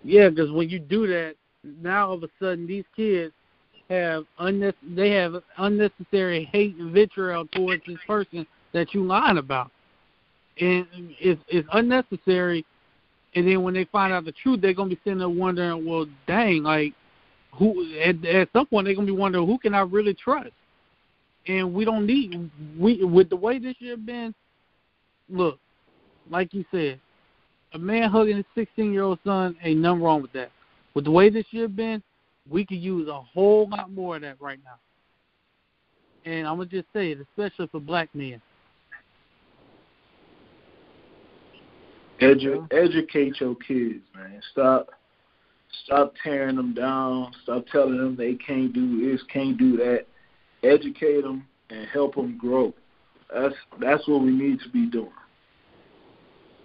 Yeah, 0.03 0.29
because 0.29 0.51
when 0.51 0.69
you 0.69 0.79
do 0.79 1.07
that, 1.07 1.35
now 1.81 2.09
all 2.09 2.13
of 2.13 2.23
a 2.23 2.29
sudden 2.39 2.67
these 2.67 2.85
kids 2.95 3.33
have 3.89 4.25
unne- 4.39 4.73
they 4.95 5.11
have 5.11 5.35
unnecessary 5.57 6.45
hate 6.45 6.75
and 6.77 6.91
vitriol 6.91 7.45
towards 7.47 7.83
this 7.85 7.99
person 8.07 8.47
that 8.73 8.93
you 8.93 9.03
lying 9.03 9.37
about, 9.37 9.71
and 10.59 10.85
it's 11.19 11.41
it's 11.47 11.67
unnecessary. 11.73 12.65
And 13.35 13.47
then 13.47 13.63
when 13.63 13.73
they 13.73 13.85
find 13.85 14.13
out 14.13 14.25
the 14.25 14.31
truth, 14.31 14.61
they're 14.61 14.73
gonna 14.73 14.89
be 14.89 14.99
sitting 15.03 15.19
there 15.19 15.29
wondering, 15.29 15.85
well, 15.85 16.05
dang, 16.27 16.63
like 16.63 16.93
who? 17.53 17.93
At, 17.99 18.23
at 18.25 18.49
some 18.53 18.65
point, 18.65 18.85
they're 18.85 18.95
gonna 18.95 19.05
be 19.05 19.11
wondering 19.11 19.45
who 19.45 19.57
can 19.57 19.73
I 19.73 19.81
really 19.81 20.13
trust. 20.13 20.51
And 21.47 21.73
we 21.73 21.85
don't 21.85 22.05
need 22.05 22.49
we 22.79 23.03
with 23.03 23.29
the 23.29 23.35
way 23.35 23.59
this 23.59 23.75
year 23.79 23.97
been. 23.97 24.33
Look, 25.29 25.59
like 26.29 26.53
you 26.53 26.63
said, 26.71 26.99
a 27.73 27.79
man 27.79 28.09
hugging 28.09 28.37
his 28.37 28.45
16 28.55 28.93
year 28.93 29.03
old 29.03 29.19
son 29.23 29.55
ain't 29.61 29.79
nothing 29.79 30.01
wrong 30.01 30.21
with 30.21 30.33
that. 30.33 30.51
With 30.93 31.03
the 31.05 31.11
way 31.11 31.29
this 31.29 31.45
year 31.51 31.67
been, 31.67 32.01
we 32.49 32.65
could 32.65 32.77
use 32.77 33.07
a 33.09 33.21
whole 33.21 33.67
lot 33.69 33.91
more 33.91 34.15
of 34.15 34.21
that 34.21 34.39
right 34.39 34.59
now. 34.63 36.31
And 36.31 36.47
I'm 36.47 36.57
gonna 36.57 36.69
just 36.69 36.87
say 36.93 37.11
it, 37.11 37.19
especially 37.19 37.67
for 37.67 37.79
black 37.79 38.09
men. 38.15 38.41
Edu- 42.21 42.71
educate 42.71 43.39
your 43.41 43.55
kids, 43.55 44.03
man. 44.15 44.41
Stop, 44.51 44.89
stop 45.83 46.13
tearing 46.23 46.55
them 46.55 46.73
down. 46.73 47.31
Stop 47.43 47.65
telling 47.71 47.97
them 47.97 48.15
they 48.15 48.35
can't 48.35 48.73
do 48.73 49.11
this, 49.11 49.21
can't 49.31 49.57
do 49.57 49.75
that. 49.77 50.05
Educate 50.63 51.21
them 51.21 51.45
and 51.69 51.87
help 51.89 52.15
them 52.15 52.37
grow. 52.37 52.73
That's 53.33 53.55
that's 53.81 54.07
what 54.07 54.21
we 54.21 54.31
need 54.31 54.59
to 54.61 54.69
be 54.69 54.85
doing. 54.85 55.11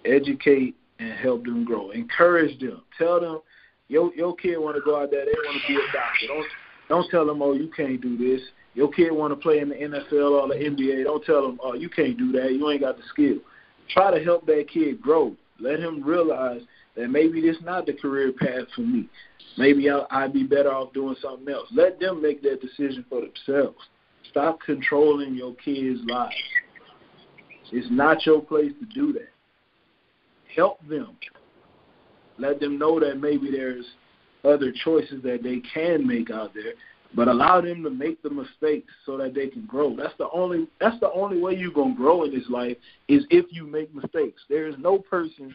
Educate 0.05 0.75
and 0.99 1.13
help 1.13 1.43
them 1.43 1.65
grow. 1.65 1.91
Encourage 1.91 2.59
them. 2.59 2.81
Tell 2.97 3.19
them 3.19 3.41
your 3.89 4.13
your 4.15 4.35
kid 4.35 4.57
want 4.57 4.77
to 4.77 4.81
go 4.81 5.01
out 5.01 5.11
there. 5.11 5.25
They 5.25 5.31
want 5.31 5.61
to 5.61 5.67
be 5.67 5.75
a 5.75 5.85
doctor. 5.91 6.27
Don't 6.27 6.45
don't 6.87 7.11
tell 7.11 7.25
them 7.25 7.41
oh 7.41 7.53
you 7.53 7.69
can't 7.75 7.99
do 7.99 8.17
this. 8.17 8.41
Your 8.73 8.89
kid 8.89 9.11
want 9.11 9.33
to 9.33 9.35
play 9.35 9.59
in 9.59 9.67
the 9.67 9.75
NFL 9.75 10.41
or 10.41 10.47
the 10.47 10.55
NBA. 10.55 11.03
Don't 11.03 11.25
tell 11.25 11.41
them 11.41 11.59
oh 11.61 11.73
you 11.73 11.89
can't 11.89 12.17
do 12.17 12.31
that. 12.33 12.53
You 12.53 12.69
ain't 12.69 12.81
got 12.81 12.95
the 12.95 13.03
skill 13.09 13.39
try 13.93 14.11
to 14.17 14.23
help 14.23 14.45
that 14.45 14.67
kid 14.71 15.01
grow. 15.01 15.35
Let 15.59 15.79
him 15.79 16.03
realize 16.03 16.61
that 16.95 17.09
maybe 17.09 17.41
this 17.41 17.57
not 17.63 17.85
the 17.85 17.93
career 17.93 18.31
path 18.31 18.67
for 18.75 18.81
me. 18.81 19.07
Maybe 19.57 19.89
I'll, 19.89 20.07
I'd 20.09 20.33
be 20.33 20.43
better 20.43 20.71
off 20.71 20.93
doing 20.93 21.15
something 21.21 21.53
else. 21.53 21.67
Let 21.73 21.99
them 21.99 22.21
make 22.21 22.41
that 22.43 22.61
decision 22.61 23.05
for 23.09 23.21
themselves. 23.21 23.77
Stop 24.29 24.59
controlling 24.65 25.35
your 25.35 25.53
kids' 25.55 25.99
lives. 26.05 26.35
It's 27.71 27.87
not 27.89 28.25
your 28.25 28.41
place 28.41 28.71
to 28.79 28.85
do 28.93 29.13
that. 29.13 29.29
Help 30.55 30.79
them. 30.87 31.15
Let 32.37 32.59
them 32.59 32.77
know 32.77 32.99
that 32.99 33.19
maybe 33.19 33.51
there's 33.51 33.85
other 34.43 34.73
choices 34.83 35.21
that 35.23 35.43
they 35.43 35.61
can 35.73 36.05
make 36.05 36.31
out 36.31 36.53
there, 36.53 36.73
but 37.13 37.27
allow 37.27 37.61
them 37.61 37.83
to 37.83 37.89
make 37.89 38.21
the 38.23 38.29
mistakes 38.29 38.91
so 39.05 39.17
that 39.17 39.33
they 39.33 39.47
can 39.47 39.65
grow. 39.65 39.95
That's 39.95 40.17
the 40.17 40.29
only 40.31 40.67
that's 40.79 40.99
the 40.99 41.11
only 41.11 41.39
way 41.39 41.55
you're 41.55 41.71
gonna 41.71 41.95
grow 41.95 42.23
in 42.23 42.33
this 42.33 42.49
life 42.49 42.77
is 43.07 43.25
if 43.29 43.45
you 43.49 43.65
make 43.65 43.93
mistakes. 43.93 44.41
There 44.49 44.67
is 44.67 44.75
no 44.77 44.97
person 44.97 45.53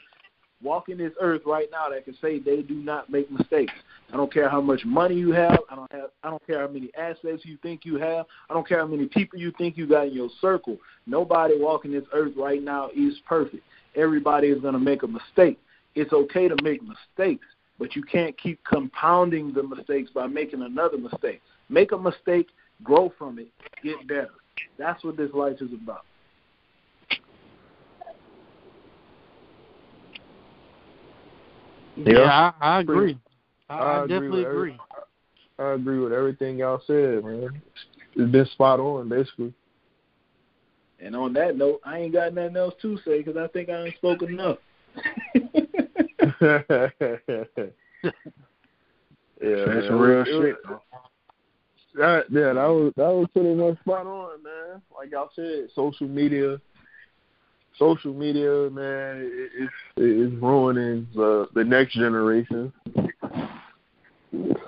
walking 0.63 0.97
this 0.99 1.13
earth 1.21 1.43
right 1.45 1.69
now 1.71 1.89
that 1.91 2.05
can 2.05 2.17
say 2.21 2.39
they 2.39 2.63
do 2.63 2.75
not 2.75 3.11
make 3.11 3.31
mistakes. 3.31 3.73
I 4.13 4.17
don't 4.17 4.33
care 4.33 4.49
how 4.49 4.61
much 4.61 4.85
money 4.85 5.15
you 5.15 5.33
have. 5.33 5.59
I 5.71 5.77
don't 5.77 5.93
have. 5.93 6.11
I 6.23 6.31
don't 6.31 6.47
care 6.47 6.61
how 6.61 6.73
many 6.73 6.91
assets 6.97 7.43
you 7.45 7.59
think 7.63 7.85
you 7.85 7.97
have. 7.97 8.27
I 8.49 8.55
don't 8.55 8.67
care 8.67 8.79
how 8.79 8.87
many 8.87 9.07
people 9.07 9.39
you 9.39 9.53
think 9.59 9.77
you 9.77 9.87
got 9.87 10.09
in 10.09 10.15
your 10.15 10.31
circle. 10.41 10.79
Nobody 11.07 11.55
walking 11.59 11.93
this 11.93 12.05
earth 12.13 12.33
right 12.37 12.63
now 12.63 12.91
is 12.95 13.15
perfect. 13.27 13.63
Everybody 13.95 14.49
is 14.49 14.61
gonna 14.61 14.79
make 14.79 15.03
a 15.03 15.09
mistake. 15.09 15.59
It's 15.95 16.13
okay 16.13 16.47
to 16.49 16.57
make 16.63 16.83
mistakes, 16.83 17.47
but 17.79 17.95
you 17.95 18.03
can't 18.03 18.37
keep 18.39 18.63
compounding 18.65 19.53
the 19.53 19.63
mistakes 19.63 20.11
by 20.11 20.27
making 20.27 20.63
another 20.63 20.99
mistake. 20.99 21.41
Make 21.69 21.93
a 21.93 21.99
mistake, 21.99 22.49
grow 22.83 23.13
from 23.19 23.39
it, 23.39 23.49
get 23.83 24.07
better. 24.07 24.31
That's 24.79 25.03
what 25.05 25.17
this 25.17 25.33
life 25.33 25.57
is 25.61 25.73
about. 25.73 26.05
Yeah, 31.97 32.53
I, 32.61 32.77
I 32.77 32.81
agree. 32.81 33.19
I, 33.69 33.75
I 33.75 33.79
I 33.79 34.05
agree 34.05 34.09
definitely 34.09 34.39
with 34.39 34.47
every- 34.47 34.59
agree. 34.61 34.81
I 35.59 35.73
agree 35.73 35.99
with 35.99 36.13
everything 36.13 36.59
y'all 36.59 36.83
said, 36.87 37.25
man. 37.25 37.63
It's 38.15 38.31
been 38.31 38.47
spot 38.53 38.79
on, 38.79 39.09
basically. 39.09 39.55
And 41.01 41.17
on 41.17 41.33
that 41.35 41.57
note, 41.57 41.81
I 41.85 41.99
ain't 41.99 42.13
got 42.13 42.35
nothing 42.35 42.57
else 42.57 42.75
to 42.83 42.99
say 43.05 43.23
because 43.23 43.37
I 43.37 43.49
think 43.49 43.69
I 43.69 43.85
ain't 43.85 43.97
spoken 43.97 44.31
enough. 44.31 44.59
yeah, 46.41 46.59
That's 49.41 49.89
man. 49.89 49.99
real 49.99 50.21
It 50.23 50.35
was- 50.35 50.43
shit. 50.43 50.57
That, 51.97 52.27
yeah, 52.31 52.53
that 52.53 52.67
was 52.69 52.93
that 52.99 53.09
was 53.09 53.27
pretty 53.33 53.55
much 53.55 53.79
spot 53.81 54.07
on, 54.07 54.43
man. 54.43 54.83
Like 54.95 55.13
y'all 55.13 55.31
said, 55.35 55.69
social 55.75 56.07
media, 56.07 56.61
social 57.79 58.13
media, 58.13 58.69
man, 58.71 59.23
it, 59.23 59.51
it's 59.59 59.73
it's 59.97 60.35
ruining 60.43 61.09
the 61.15 61.49
the 61.55 61.65
next 61.65 61.95
generation. 61.95 62.71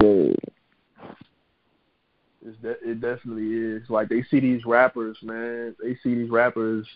So 0.00 0.34
it's 2.46 2.56
de- 2.62 2.90
it 2.90 3.00
definitely 3.02 3.52
is. 3.52 3.90
Like 3.90 4.08
they 4.08 4.22
see 4.30 4.40
these 4.40 4.64
rappers, 4.64 5.18
man. 5.22 5.76
They 5.82 5.96
see 6.02 6.14
these 6.14 6.30
rappers 6.30 6.86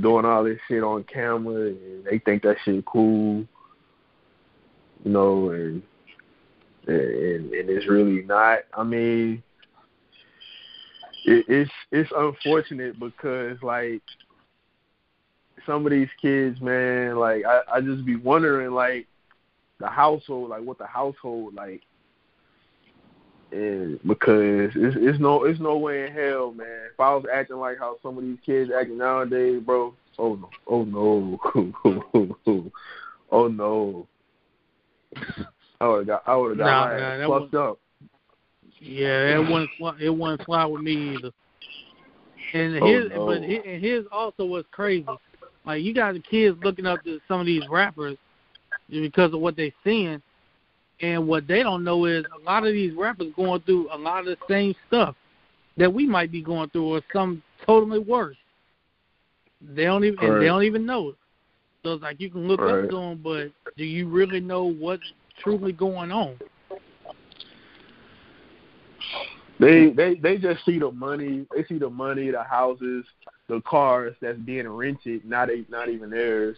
doing 0.00 0.24
all 0.24 0.42
this 0.42 0.58
shit 0.66 0.82
on 0.82 1.04
camera, 1.04 1.68
and 1.68 2.04
they 2.04 2.18
think 2.18 2.42
that 2.42 2.56
shit 2.64 2.84
cool. 2.84 3.46
You 5.04 5.12
know, 5.12 5.50
and 5.50 5.82
and, 6.86 7.52
and 7.52 7.70
it's 7.70 7.88
really 7.88 8.22
not. 8.22 8.60
I 8.76 8.84
mean, 8.84 9.42
it, 11.24 11.44
it's 11.48 11.70
it's 11.90 12.10
unfortunate 12.16 12.98
because 12.98 13.58
like 13.62 14.02
some 15.66 15.84
of 15.84 15.92
these 15.92 16.08
kids, 16.20 16.60
man, 16.60 17.16
like 17.16 17.44
I, 17.44 17.60
I 17.74 17.80
just 17.80 18.04
be 18.04 18.16
wondering 18.16 18.70
like 18.70 19.06
the 19.80 19.88
household, 19.88 20.50
like 20.50 20.62
what 20.62 20.78
the 20.78 20.86
household 20.86 21.54
like, 21.54 21.82
and 23.52 23.98
because 24.06 24.70
it's 24.74 24.96
it's 24.98 25.18
no 25.18 25.44
it's 25.44 25.60
no 25.60 25.76
way 25.76 26.06
in 26.06 26.12
hell, 26.12 26.52
man. 26.52 26.88
If 26.92 27.00
I 27.00 27.14
was 27.14 27.24
acting 27.32 27.56
like 27.56 27.78
how 27.78 27.96
some 28.02 28.16
of 28.16 28.24
these 28.24 28.38
kids 28.44 28.70
acting 28.76 28.98
nowadays, 28.98 29.60
bro, 29.64 29.94
oh 30.18 30.34
no, 30.36 30.50
oh 30.68 30.84
no, 30.84 32.70
oh 33.32 33.48
no. 33.48 34.06
I 35.80 35.88
would 35.88 35.98
have 35.98 36.06
got 36.06 36.22
I 36.26 36.36
would 36.36 36.50
have 36.50 36.58
got 36.58 36.64
Nah, 36.64 36.86
my 36.86 37.00
ass 37.00 37.28
fucked 37.28 37.54
up. 37.54 37.78
Yeah, 38.80 39.36
it 39.36 39.38
wouldn't 39.38 39.70
fly, 39.78 39.96
it 40.00 40.10
wouldn't 40.10 40.44
fly 40.44 40.64
with 40.66 40.82
me 40.82 41.16
either. 41.16 41.30
And 42.52 42.78
Oh, 42.80 42.86
his, 42.86 43.10
no. 43.10 43.26
but 43.26 43.42
his, 43.42 43.60
and 43.66 43.84
his 43.84 44.04
also 44.12 44.44
was 44.44 44.64
crazy. 44.70 45.06
Like 45.64 45.82
you 45.82 45.92
got 45.92 46.14
the 46.14 46.20
kids 46.20 46.56
looking 46.62 46.86
up 46.86 47.02
to 47.04 47.20
some 47.26 47.40
of 47.40 47.46
these 47.46 47.62
rappers 47.68 48.16
because 48.88 49.34
of 49.34 49.40
what 49.40 49.56
they're 49.56 49.72
seeing, 49.82 50.22
and 51.00 51.26
what 51.26 51.46
they 51.46 51.62
don't 51.62 51.84
know 51.84 52.04
is 52.04 52.24
a 52.40 52.44
lot 52.44 52.66
of 52.66 52.72
these 52.72 52.94
rappers 52.94 53.32
going 53.34 53.60
through 53.62 53.88
a 53.92 53.98
lot 53.98 54.20
of 54.20 54.26
the 54.26 54.36
same 54.48 54.74
stuff 54.86 55.16
that 55.76 55.92
we 55.92 56.06
might 56.06 56.30
be 56.30 56.42
going 56.42 56.70
through, 56.70 56.94
or 56.94 57.02
some 57.12 57.42
totally 57.66 57.98
worse. 57.98 58.36
They 59.60 59.84
don't 59.84 60.04
even 60.04 60.18
and 60.20 60.40
they 60.40 60.46
don't 60.46 60.62
even 60.62 60.86
know 60.86 61.10
it. 61.10 61.16
So 61.86 61.92
it's 61.92 62.02
like 62.02 62.20
you 62.20 62.30
can 62.30 62.48
look 62.48 62.58
Right. 62.58 62.82
up 62.82 62.90
to 62.90 62.96
them, 62.96 63.20
but 63.22 63.52
do 63.76 63.84
you 63.84 64.08
really 64.08 64.40
know 64.40 64.64
what's 64.64 65.12
truly 65.38 65.70
going 65.70 66.10
on? 66.10 66.36
They 69.60 69.90
they 69.90 70.16
they 70.16 70.36
just 70.36 70.64
see 70.64 70.80
the 70.80 70.90
money. 70.90 71.46
They 71.54 71.62
see 71.62 71.78
the 71.78 71.88
money, 71.88 72.32
the 72.32 72.42
houses, 72.42 73.06
the 73.46 73.60
cars 73.60 74.16
that's 74.20 74.36
being 74.40 74.68
rented, 74.68 75.24
not 75.24 75.48
a, 75.48 75.64
not 75.68 75.88
even 75.88 76.10
theirs. 76.10 76.56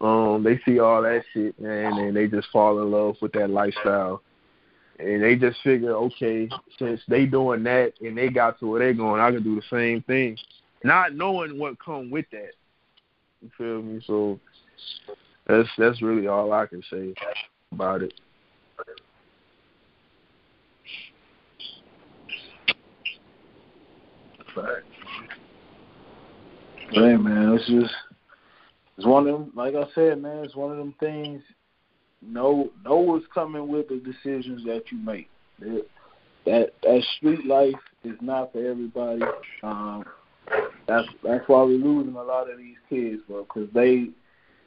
Um, 0.00 0.44
they 0.44 0.60
see 0.64 0.78
all 0.78 1.02
that 1.02 1.24
shit, 1.34 1.58
man, 1.60 1.98
and 1.98 2.16
they 2.16 2.28
just 2.28 2.46
fall 2.52 2.80
in 2.80 2.92
love 2.92 3.16
with 3.20 3.32
that 3.32 3.50
lifestyle. 3.50 4.22
And 5.00 5.20
they 5.20 5.34
just 5.34 5.60
figure, 5.62 5.96
okay, 5.96 6.48
since 6.78 7.00
they 7.08 7.26
doing 7.26 7.64
that 7.64 7.94
and 8.00 8.16
they 8.16 8.28
got 8.28 8.60
to 8.60 8.68
where 8.68 8.78
they're 8.78 8.94
going, 8.94 9.20
I 9.20 9.32
can 9.32 9.42
do 9.42 9.56
the 9.56 9.66
same 9.68 10.02
thing, 10.02 10.36
not 10.84 11.16
knowing 11.16 11.58
what 11.58 11.84
come 11.84 12.08
with 12.08 12.26
that. 12.30 12.52
You 13.42 13.50
feel 13.56 13.82
me? 13.82 14.00
So 14.06 14.38
that's 15.46 15.68
that's 15.78 16.02
really 16.02 16.26
all 16.26 16.52
I 16.52 16.66
can 16.66 16.82
say 16.90 17.14
about 17.72 18.02
it. 18.02 18.14
Hey 26.92 27.16
man, 27.16 27.52
it's 27.54 27.66
just 27.66 27.94
it's 28.96 29.06
one 29.06 29.26
of 29.28 29.38
them. 29.38 29.52
Like 29.54 29.74
I 29.74 29.84
said, 29.94 30.20
man, 30.20 30.44
it's 30.44 30.56
one 30.56 30.72
of 30.72 30.76
them 30.76 30.94
things. 31.00 31.42
Know 32.20 32.70
know 32.84 32.96
what's 32.96 33.24
coming 33.32 33.68
with 33.68 33.88
the 33.88 33.96
decisions 33.96 34.64
that 34.66 34.82
you 34.90 34.98
make. 34.98 35.28
That 35.60 35.86
that, 36.46 36.72
that 36.82 37.02
street 37.16 37.46
life 37.46 37.74
is 38.04 38.16
not 38.20 38.52
for 38.52 38.58
everybody. 38.58 39.22
Um, 39.62 40.04
that's 40.86 41.06
that's 41.22 41.46
why 41.46 41.62
we're 41.62 41.78
losing 41.78 42.14
a 42.14 42.22
lot 42.22 42.50
of 42.50 42.58
these 42.58 42.76
kids, 42.88 43.22
bro, 43.28 43.44
because 43.44 43.68
they 43.72 44.08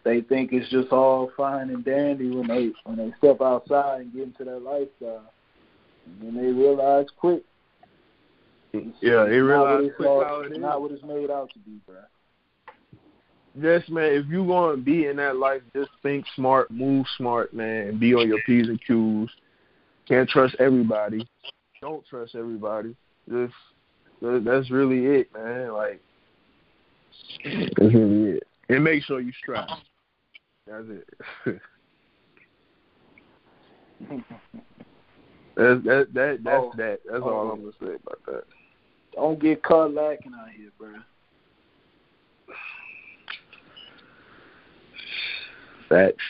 they 0.03 0.21
think 0.21 0.51
it's 0.51 0.69
just 0.69 0.91
all 0.91 1.31
fine 1.37 1.69
and 1.69 1.85
dandy 1.85 2.29
when 2.29 2.47
they 2.47 2.71
when 2.83 2.97
they 2.97 3.13
step 3.17 3.41
outside 3.41 4.01
and 4.01 4.13
get 4.13 4.23
into 4.23 4.43
that 4.43 4.61
lifestyle, 4.61 5.31
and 6.05 6.21
then 6.21 6.35
they 6.35 6.51
realize 6.51 7.05
quick 7.17 7.43
Yeah, 8.73 9.25
they 9.25 9.37
realize 9.37 9.89
quick 9.95 10.09
how 10.09 10.41
it 10.41 10.51
is. 10.51 10.57
not 10.57 10.81
what 10.81 10.91
it's 10.91 11.03
made 11.03 11.31
out 11.31 11.51
to 11.53 11.59
be, 11.59 11.79
bro. 11.85 11.97
Yes, 13.55 13.87
man. 13.87 14.11
If 14.13 14.27
you 14.27 14.43
want 14.43 14.75
to 14.75 14.83
be 14.83 15.05
in 15.05 15.17
that 15.17 15.37
life, 15.37 15.61
just 15.75 15.91
think 16.01 16.25
smart, 16.35 16.71
move 16.71 17.05
smart, 17.17 17.53
man, 17.53 17.87
and 17.87 17.99
be 17.99 18.15
on 18.15 18.27
your 18.27 18.39
p's 18.45 18.67
and 18.67 18.79
q's. 18.83 19.29
Can't 20.07 20.27
trust 20.27 20.55
everybody. 20.59 21.27
Don't 21.81 22.05
trust 22.07 22.35
everybody. 22.35 22.95
Just 23.29 23.53
that's 24.21 24.71
really 24.71 25.05
it, 25.05 25.33
man. 25.33 25.71
Like 25.71 26.01
that's 27.43 27.93
really 27.93 28.37
it. 28.37 28.43
And 28.69 28.83
make 28.83 29.03
sure 29.03 29.21
you 29.21 29.31
strap. 29.39 29.69
That's 30.67 30.85
it. 30.89 31.09
that's 35.55 35.83
that 35.83 36.07
that 36.13 36.39
that's 36.43 36.63
Oh. 36.63 36.73
that. 36.77 36.99
That's 37.05 37.23
Oh. 37.23 37.29
all 37.29 37.51
I'm 37.51 37.61
gonna 37.61 37.73
say 37.79 37.95
about 37.95 38.25
that. 38.27 38.43
Don't 39.13 39.39
get 39.39 39.61
caught 39.61 39.93
lacking 39.93 40.33
out 40.33 40.49
here, 40.49 40.71
bro. 40.77 40.95
Facts. 45.89 46.23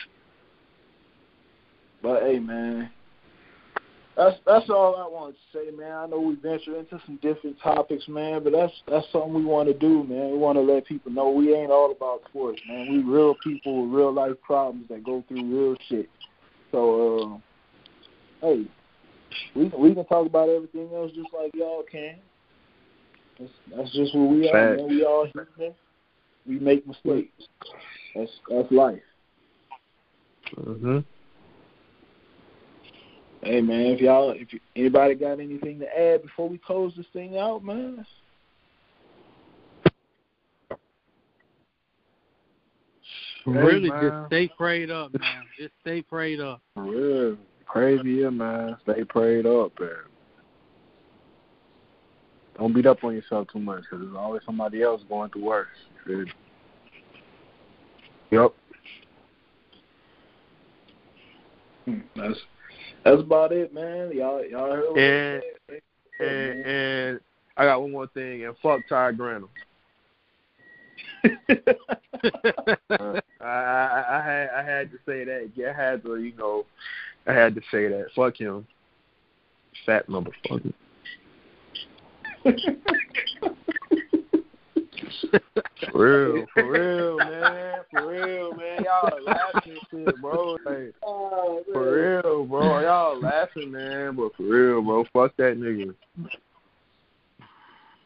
But 2.02 2.22
hey, 2.22 2.38
man, 2.38 2.90
that's 4.16 4.36
that's 4.46 4.70
all 4.70 4.96
I 4.96 5.08
wanted 5.08 5.34
to 5.34 5.58
say, 5.58 5.76
man. 5.76 5.92
I 5.92 6.06
know 6.06 6.20
we 6.20 6.36
ventured 6.36 6.76
into 6.76 7.00
some 7.04 7.18
different 7.20 7.60
topics, 7.60 8.06
man, 8.06 8.44
but 8.44 8.52
that's 8.52 8.72
that's 8.88 9.06
something 9.10 9.34
we 9.34 9.44
want 9.44 9.68
to 9.68 9.74
do, 9.74 10.04
man. 10.04 10.30
We 10.30 10.38
want 10.38 10.56
to 10.56 10.62
let 10.62 10.86
people 10.86 11.10
know 11.10 11.30
we 11.30 11.54
ain't 11.54 11.72
all 11.72 11.90
about 11.90 12.22
sports, 12.28 12.60
man. 12.68 12.92
We 12.92 13.02
real 13.02 13.34
people 13.42 13.82
with 13.82 13.94
real 13.94 14.12
life 14.12 14.36
problems 14.42 14.88
that 14.88 15.04
go 15.04 15.24
through 15.26 15.44
real 15.44 15.76
shit. 15.88 16.08
So, 16.70 17.40
uh, 18.42 18.46
hey, 18.46 18.66
we 19.56 19.64
we 19.76 19.94
can 19.94 20.04
talk 20.06 20.26
about 20.26 20.48
everything 20.48 20.90
else 20.94 21.10
just 21.12 21.30
like 21.36 21.50
y'all 21.54 21.82
can. 21.90 22.16
That's, 23.38 23.52
that's 23.74 23.92
just 23.92 24.14
what 24.14 24.30
we 24.30 24.48
are, 24.48 24.76
man. 24.76 24.88
We 24.88 25.04
all 25.04 25.26
human. 25.26 25.74
We 26.46 26.58
make 26.60 26.86
mistakes. 26.86 27.32
That's 28.14 28.30
that's 28.48 28.70
life. 28.70 29.02
Mhm. 30.56 31.04
Hey 33.44 33.60
man, 33.60 33.80
if 33.86 34.00
y'all, 34.00 34.30
if 34.30 34.54
you, 34.54 34.60
anybody 34.74 35.14
got 35.14 35.38
anything 35.38 35.78
to 35.80 35.98
add 35.98 36.22
before 36.22 36.48
we 36.48 36.56
close 36.56 36.94
this 36.96 37.04
thing 37.12 37.36
out, 37.36 37.62
man? 37.62 38.06
really, 43.44 43.90
man. 43.90 44.00
just 44.00 44.26
stay 44.28 44.48
prayed 44.56 44.90
up, 44.90 45.12
man. 45.18 45.42
Just 45.58 45.74
stay 45.82 46.00
prayed 46.00 46.40
up. 46.40 46.62
For 46.74 46.84
real. 46.84 47.36
Crazy 47.66 48.08
year, 48.12 48.30
man. 48.30 48.78
Stay 48.82 49.04
prayed 49.04 49.44
up, 49.44 49.72
man. 49.78 49.90
Don't 52.56 52.74
beat 52.74 52.86
up 52.86 53.04
on 53.04 53.14
yourself 53.14 53.48
too 53.52 53.58
much 53.58 53.82
because 53.82 54.00
there's 54.00 54.16
always 54.16 54.40
somebody 54.46 54.82
else 54.82 55.02
going 55.06 55.30
through 55.30 55.44
worse. 55.44 55.68
You? 56.06 56.26
Yep. 58.30 58.54
Hmm, 61.84 61.98
That's 62.16 62.38
that's 63.04 63.20
about 63.20 63.52
it, 63.52 63.72
man. 63.74 64.10
Y'all 64.12 64.44
y'all 64.44 64.72
heard 64.72 64.90
what 64.90 64.98
And- 64.98 65.42
said? 65.68 65.80
And 66.20 66.64
and 66.64 67.20
I 67.56 67.64
got 67.64 67.80
one 67.82 67.90
more 67.92 68.06
thing. 68.08 68.44
And 68.44 68.56
fuck 68.62 68.80
Ty 68.88 69.12
Grantham. 69.12 69.48
I, 72.90 73.20
I 73.40 74.04
I 74.10 74.22
had 74.24 74.50
I 74.50 74.62
had 74.62 74.90
to 74.92 74.98
say 75.06 75.24
that. 75.24 75.50
Yeah, 75.54 75.72
I 75.76 75.82
had 75.82 76.02
to, 76.04 76.16
you 76.16 76.32
know, 76.36 76.64
I 77.26 77.32
had 77.32 77.54
to 77.54 77.60
say 77.70 77.88
that. 77.88 78.06
Fuck 78.14 78.38
him, 78.38 78.66
fat 79.86 80.06
motherfucker. 80.08 80.72
For 85.92 86.26
real, 86.26 86.46
for 86.54 86.70
real, 86.70 87.20
man, 87.30 87.80
for 87.90 88.08
real, 88.08 88.54
man. 88.54 88.84
Y'all 88.84 89.22
laughing 89.22 89.78
shit, 89.90 90.20
bro. 90.20 90.56
Like, 90.64 90.94
Oh, 91.06 91.62
for 91.72 91.92
real, 91.92 92.44
bro. 92.44 92.80
Y'all 92.80 93.20
laughing, 93.20 93.70
man, 93.70 94.16
but 94.16 94.34
for 94.36 94.42
real, 94.44 94.82
bro. 94.82 95.04
Fuck 95.12 95.36
that 95.36 95.58
nigga. 95.58 95.94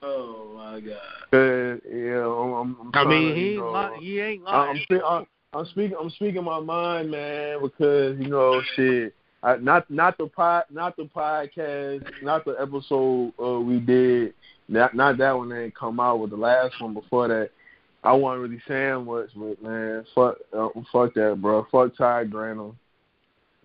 Oh 0.02 0.52
my 0.56 0.80
god. 0.80 0.96
Cause 1.30 1.80
yeah, 1.90 2.24
I'm, 2.24 2.52
I'm, 2.52 2.76
I'm 2.80 2.90
I 2.94 3.04
mean, 3.04 3.22
trying 3.22 3.34
to, 3.34 3.40
he 3.40 3.46
you 3.46 3.50
ain't 3.50 3.56
know, 3.56 3.90
li- 3.92 4.00
he 4.00 4.20
ain't 4.20 4.42
I'm, 4.46 4.66
lying. 4.68 5.02
I'm, 5.04 5.26
I'm 5.52 5.66
speaking. 5.66 5.96
I'm 6.00 6.10
speaking 6.10 6.44
my 6.44 6.60
mind, 6.60 7.10
man, 7.10 7.62
because 7.62 8.18
you 8.18 8.28
know, 8.28 8.62
shit. 8.76 9.14
Not 9.42 9.88
not 9.90 10.18
the 10.18 10.26
pod, 10.26 10.64
not 10.70 10.96
the 10.96 11.04
podcast, 11.04 12.04
not 12.22 12.44
the 12.44 12.56
episode 12.60 13.32
uh, 13.42 13.60
we 13.60 13.78
did. 13.78 14.34
Not 14.68 14.94
not 14.94 15.18
that 15.18 15.36
one 15.36 15.48
that 15.50 15.62
ain't 15.62 15.76
come 15.76 16.00
out, 16.00 16.18
with 16.20 16.30
the 16.30 16.36
last 16.36 16.80
one 16.80 16.92
before 16.92 17.28
that. 17.28 17.50
I 18.02 18.12
wasn't 18.12 18.42
really 18.42 18.62
saying 18.66 19.04
much, 19.06 19.30
but 19.34 19.62
man, 19.62 20.04
fuck, 20.14 20.36
uh, 20.56 20.68
fuck 20.92 21.14
that, 21.14 21.38
bro. 21.40 21.66
Fuck 21.70 21.96
Ty 21.96 22.24
Grantham. 22.24 22.78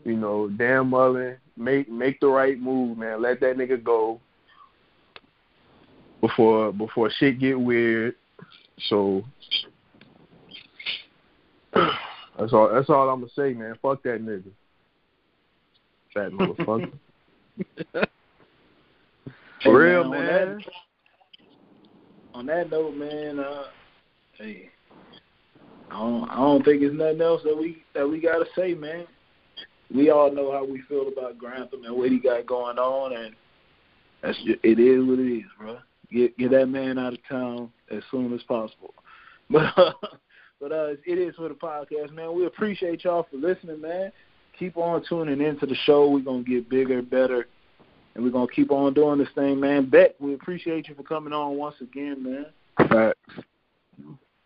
You 0.06 0.18
know, 0.18 0.50
Dan 0.50 0.88
Mullen, 0.88 1.38
make 1.56 1.90
make 1.90 2.20
the 2.20 2.28
right 2.28 2.60
move, 2.60 2.98
man. 2.98 3.22
Let 3.22 3.40
that 3.42 3.58
nigga 3.58 3.82
go 3.84 4.20
before 6.22 6.72
before 6.72 7.10
shit 7.10 7.40
get 7.40 7.60
weird. 7.60 8.16
So 8.90 9.24
that's 11.74 12.54
all. 12.54 12.70
That's 12.74 12.90
all 12.90 13.10
I'm 13.10 13.22
gonna 13.22 13.32
say, 13.36 13.54
man. 13.54 13.76
Fuck 13.82 14.04
that 14.04 14.24
nigga, 14.24 14.52
fat 16.14 16.32
motherfucker. 16.32 16.92
For 19.64 19.80
real, 19.80 20.04
on 20.04 20.10
man. 20.12 20.58
that- 20.58 20.66
On 22.34 22.46
that 22.48 22.70
note, 22.72 22.96
man, 22.96 23.40
uh, 23.40 23.64
hey, 24.38 24.70
I 25.92 26.00
don't, 26.00 26.30
I 26.30 26.36
don't 26.38 26.66
think 26.66 26.82
it's 26.82 26.96
nothing 26.96 27.22
else 27.22 27.42
that 27.44 27.56
we 27.56 27.84
that 27.94 28.08
we 28.10 28.20
gotta 28.20 28.46
say, 28.56 28.74
man. 28.74 29.06
We 29.94 30.10
all 30.10 30.32
know 30.34 30.52
how 30.52 30.66
we 30.66 30.82
feel 30.90 31.08
about 31.10 31.38
Grantham 31.38 31.84
and 31.86 31.96
what 31.96 32.10
he 32.10 32.18
got 32.20 32.48
going 32.48 32.80
on, 32.80 33.14
and 33.16 33.36
that's 34.24 34.38
just, 34.44 34.60
it 34.64 34.80
is 34.80 35.06
what 35.06 35.20
it 35.20 35.32
is, 35.38 35.44
bro. 35.60 35.78
Get 36.12 36.36
get 36.38 36.50
that 36.52 36.66
man 36.68 36.98
out 36.98 37.14
of 37.14 37.20
town 37.30 37.72
as 37.92 38.02
soon 38.12 38.34
as 38.34 38.42
possible. 38.44 38.94
But 39.50 39.78
uh, 39.78 39.92
but 40.60 40.72
uh, 40.72 40.88
it 41.06 41.20
is 41.20 41.36
for 41.36 41.50
the 41.50 41.54
podcast, 41.54 42.12
man. 42.14 42.34
We 42.36 42.46
appreciate 42.48 43.04
y'all 43.04 43.28
for 43.30 43.38
listening, 43.38 43.82
man. 43.82 44.12
Keep 44.58 44.78
on 44.78 45.04
tuning 45.08 45.42
into 45.42 45.66
the 45.66 45.76
show. 45.86 46.10
We're 46.10 46.20
gonna 46.20 46.44
get 46.44 46.70
bigger, 46.70 47.02
better, 47.02 47.48
and 48.16 48.24
we're 48.24 48.32
gonna 48.32 48.48
keep 48.48 48.72
on 48.72 48.94
doing 48.94 49.20
this 49.20 49.30
thing, 49.36 49.60
man. 49.60 49.90
Beck, 49.90 50.12
we 50.20 50.34
appreciate 50.34 50.88
you 50.88 50.96
for 50.96 51.04
coming 51.04 51.34
on 51.34 51.58
once 51.58 51.76
again, 51.82 52.24
man. 52.24 52.46
Facts. 52.78 53.44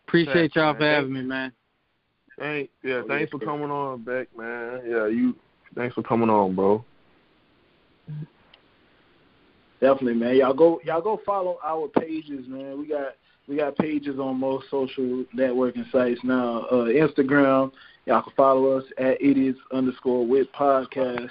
Appreciate 0.06 0.56
y'all 0.56 0.74
for 0.74 0.84
having 0.84 1.12
me, 1.12 1.22
man. 1.22 1.52
Thank, 2.38 2.70
yeah, 2.82 3.02
Oh, 3.04 3.08
thanks 3.08 3.30
for 3.30 3.38
coming 3.38 3.70
on, 3.70 4.02
Beck, 4.04 4.28
man. 4.36 4.82
Yeah, 4.88 5.06
you. 5.08 5.34
Thanks 5.74 5.94
for 5.94 6.02
coming 6.02 6.30
on, 6.30 6.54
bro. 6.54 6.84
definitely, 9.80 10.14
man. 10.14 10.36
Y'all 10.36 10.54
go, 10.54 10.80
y'all 10.84 11.02
go 11.02 11.20
follow 11.26 11.58
our 11.64 11.88
pages, 11.88 12.46
man. 12.48 12.78
We 12.78 12.86
got 12.86 13.14
we 13.48 13.56
got 13.56 13.76
pages 13.76 14.18
on 14.18 14.38
most 14.38 14.66
social 14.70 15.24
networking 15.34 15.90
sites 15.90 16.20
now. 16.22 16.66
Uh, 16.70 16.86
Instagram, 16.86 17.72
y'all 18.08 18.22
can 18.22 18.32
follow 18.36 18.78
us 18.78 18.84
at 18.96 19.20
idiots 19.20 19.58
underscore 19.72 20.26
wit 20.26 20.52
podcast. 20.52 21.30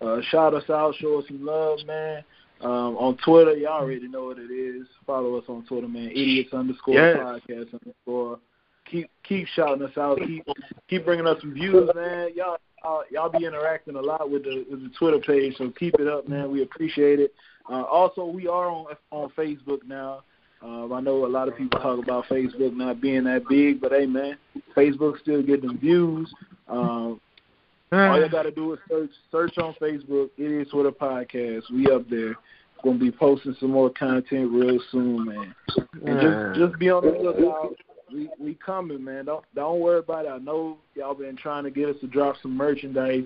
Uh, 0.00 0.20
shout 0.30 0.54
us 0.54 0.68
out, 0.70 0.94
show 0.96 1.18
us 1.18 1.24
some 1.26 1.44
love, 1.44 1.78
man. 1.86 2.22
Um, 2.60 2.96
on 2.96 3.16
Twitter, 3.24 3.56
y'all 3.56 3.82
already 3.82 4.08
know 4.08 4.26
what 4.26 4.38
it 4.38 4.52
is. 4.52 4.86
Follow 5.06 5.36
us 5.36 5.44
on 5.48 5.64
Twitter, 5.66 5.88
man. 5.88 6.10
Idiots 6.10 6.52
underscore 6.52 6.94
Yes. 6.94 7.16
podcast 7.16 7.72
underscore. 7.72 8.38
Keep 8.84 9.10
keep 9.22 9.46
shouting 9.48 9.82
us 9.82 9.96
out. 9.96 10.18
Keep 10.18 10.46
keep 10.88 11.04
bringing 11.04 11.26
us 11.26 11.40
some 11.40 11.54
views, 11.54 11.90
man. 11.94 12.30
Y'all 12.34 12.58
uh, 12.84 13.00
y'all 13.10 13.28
be 13.28 13.44
interacting 13.44 13.96
a 13.96 14.00
lot 14.00 14.30
with 14.30 14.44
the 14.44 14.64
with 14.70 14.82
the 14.82 14.90
Twitter 14.98 15.18
page, 15.18 15.56
so 15.56 15.70
keep 15.78 15.94
it 15.98 16.08
up, 16.08 16.28
man. 16.28 16.50
We 16.50 16.62
appreciate 16.62 17.20
it. 17.20 17.34
Uh, 17.70 17.82
also, 17.82 18.24
we 18.24 18.48
are 18.48 18.68
on 18.68 18.86
on 19.10 19.30
Facebook 19.36 19.84
now. 19.86 20.22
Um, 20.62 20.92
I 20.92 21.00
know 21.00 21.24
a 21.24 21.28
lot 21.28 21.48
of 21.48 21.56
people 21.56 21.78
talk 21.80 22.02
about 22.02 22.26
Facebook 22.26 22.74
not 22.74 23.00
being 23.00 23.24
that 23.24 23.48
big, 23.48 23.80
but 23.80 23.92
hey, 23.92 24.06
man, 24.06 24.36
Facebook 24.76 25.20
still 25.20 25.42
getting 25.42 25.78
views. 25.78 26.32
Um, 26.68 27.20
all 27.92 28.20
you 28.20 28.28
gotta 28.28 28.50
do 28.50 28.74
is 28.74 28.78
search 28.88 29.10
search 29.30 29.58
on 29.58 29.74
Facebook. 29.80 30.30
It 30.36 30.50
is 30.50 30.68
for 30.70 30.82
the 30.82 30.92
podcast. 30.92 31.62
We 31.72 31.90
up 31.90 32.08
there. 32.10 32.34
Gonna 32.82 32.98
be 32.98 33.10
posting 33.10 33.56
some 33.58 33.70
more 33.70 33.90
content 33.90 34.50
real 34.52 34.78
soon, 34.92 35.24
man. 35.26 35.54
And 36.04 36.20
just 36.20 36.60
just 36.60 36.78
be 36.78 36.90
on 36.90 37.04
the 37.04 37.12
lookout. 37.12 37.74
We 38.12 38.28
we 38.38 38.54
coming, 38.54 39.02
man. 39.02 39.24
Don't 39.24 39.44
don't 39.54 39.80
worry 39.80 40.00
about 40.00 40.26
it. 40.26 40.28
I 40.28 40.38
know 40.38 40.78
y'all 40.94 41.14
been 41.14 41.36
trying 41.36 41.64
to 41.64 41.70
get 41.70 41.88
us 41.88 41.96
to 42.00 42.06
drop 42.06 42.36
some 42.42 42.56
merchandise. 42.56 43.24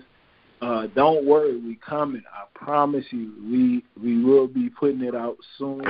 Uh, 0.61 0.87
don't 0.95 1.27
worry, 1.27 1.57
we 1.57 1.75
coming. 1.77 2.23
I 2.33 2.45
promise 2.55 3.05
you, 3.11 3.33
we 3.43 3.85
we 4.01 4.25
will 4.25 4.47
be 4.47 4.71
putting 4.71 5.03
it 5.03 5.15
out 5.15 5.37
soon. 5.59 5.83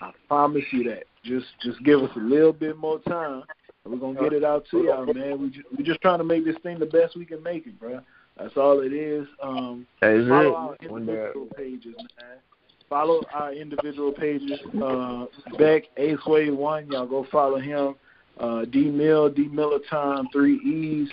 I 0.00 0.12
promise 0.28 0.64
you 0.70 0.84
that. 0.84 1.04
Just 1.24 1.46
just 1.62 1.82
give 1.84 2.02
us 2.02 2.10
a 2.16 2.20
little 2.20 2.52
bit 2.52 2.76
more 2.76 3.00
time, 3.00 3.42
and 3.84 3.92
we're 3.92 3.98
gonna 3.98 4.20
get 4.20 4.32
it 4.32 4.44
out 4.44 4.64
to 4.70 4.82
y'all, 4.84 5.12
man. 5.12 5.40
We 5.40 5.50
just, 5.50 5.66
we're 5.76 5.84
just 5.84 6.00
trying 6.00 6.18
to 6.18 6.24
make 6.24 6.44
this 6.44 6.56
thing 6.62 6.78
the 6.78 6.86
best 6.86 7.16
we 7.16 7.24
can 7.24 7.42
make 7.42 7.66
it, 7.66 7.78
bro. 7.80 8.00
That's 8.36 8.56
all 8.56 8.80
it 8.80 8.92
is. 8.92 9.26
Um, 9.42 9.86
is 10.02 10.28
follow 10.28 10.54
our 10.54 10.74
it. 10.74 10.80
Day. 10.80 10.94
individual 10.94 11.48
pages, 11.56 11.94
man. 11.96 12.38
Follow 12.88 13.22
our 13.34 13.52
individual 13.52 14.12
pages. 14.12 14.60
Uh, 14.80 15.26
Beck 15.58 15.84
Ace 15.96 16.24
Way 16.26 16.50
One, 16.50 16.86
y'all 16.90 17.06
go 17.06 17.26
follow 17.32 17.58
him. 17.58 17.96
Uh, 18.38 18.64
D 18.66 18.90
Mill, 18.90 19.30
D 19.30 19.48
Miller 19.48 19.80
Time, 19.90 20.28
three 20.32 20.56
E's. 20.58 21.08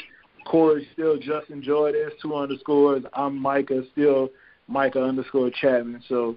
Corey 0.45 0.88
still 0.93 1.18
just 1.18 1.49
enjoy 1.49 1.93
this, 1.93 2.11
two 2.22 2.35
underscores. 2.35 3.03
I'm 3.14 3.38
Micah, 3.38 3.84
still 3.93 4.30
Micah 4.68 5.01
underscore 5.01 5.49
Chapman. 5.49 6.03
So 6.10 6.35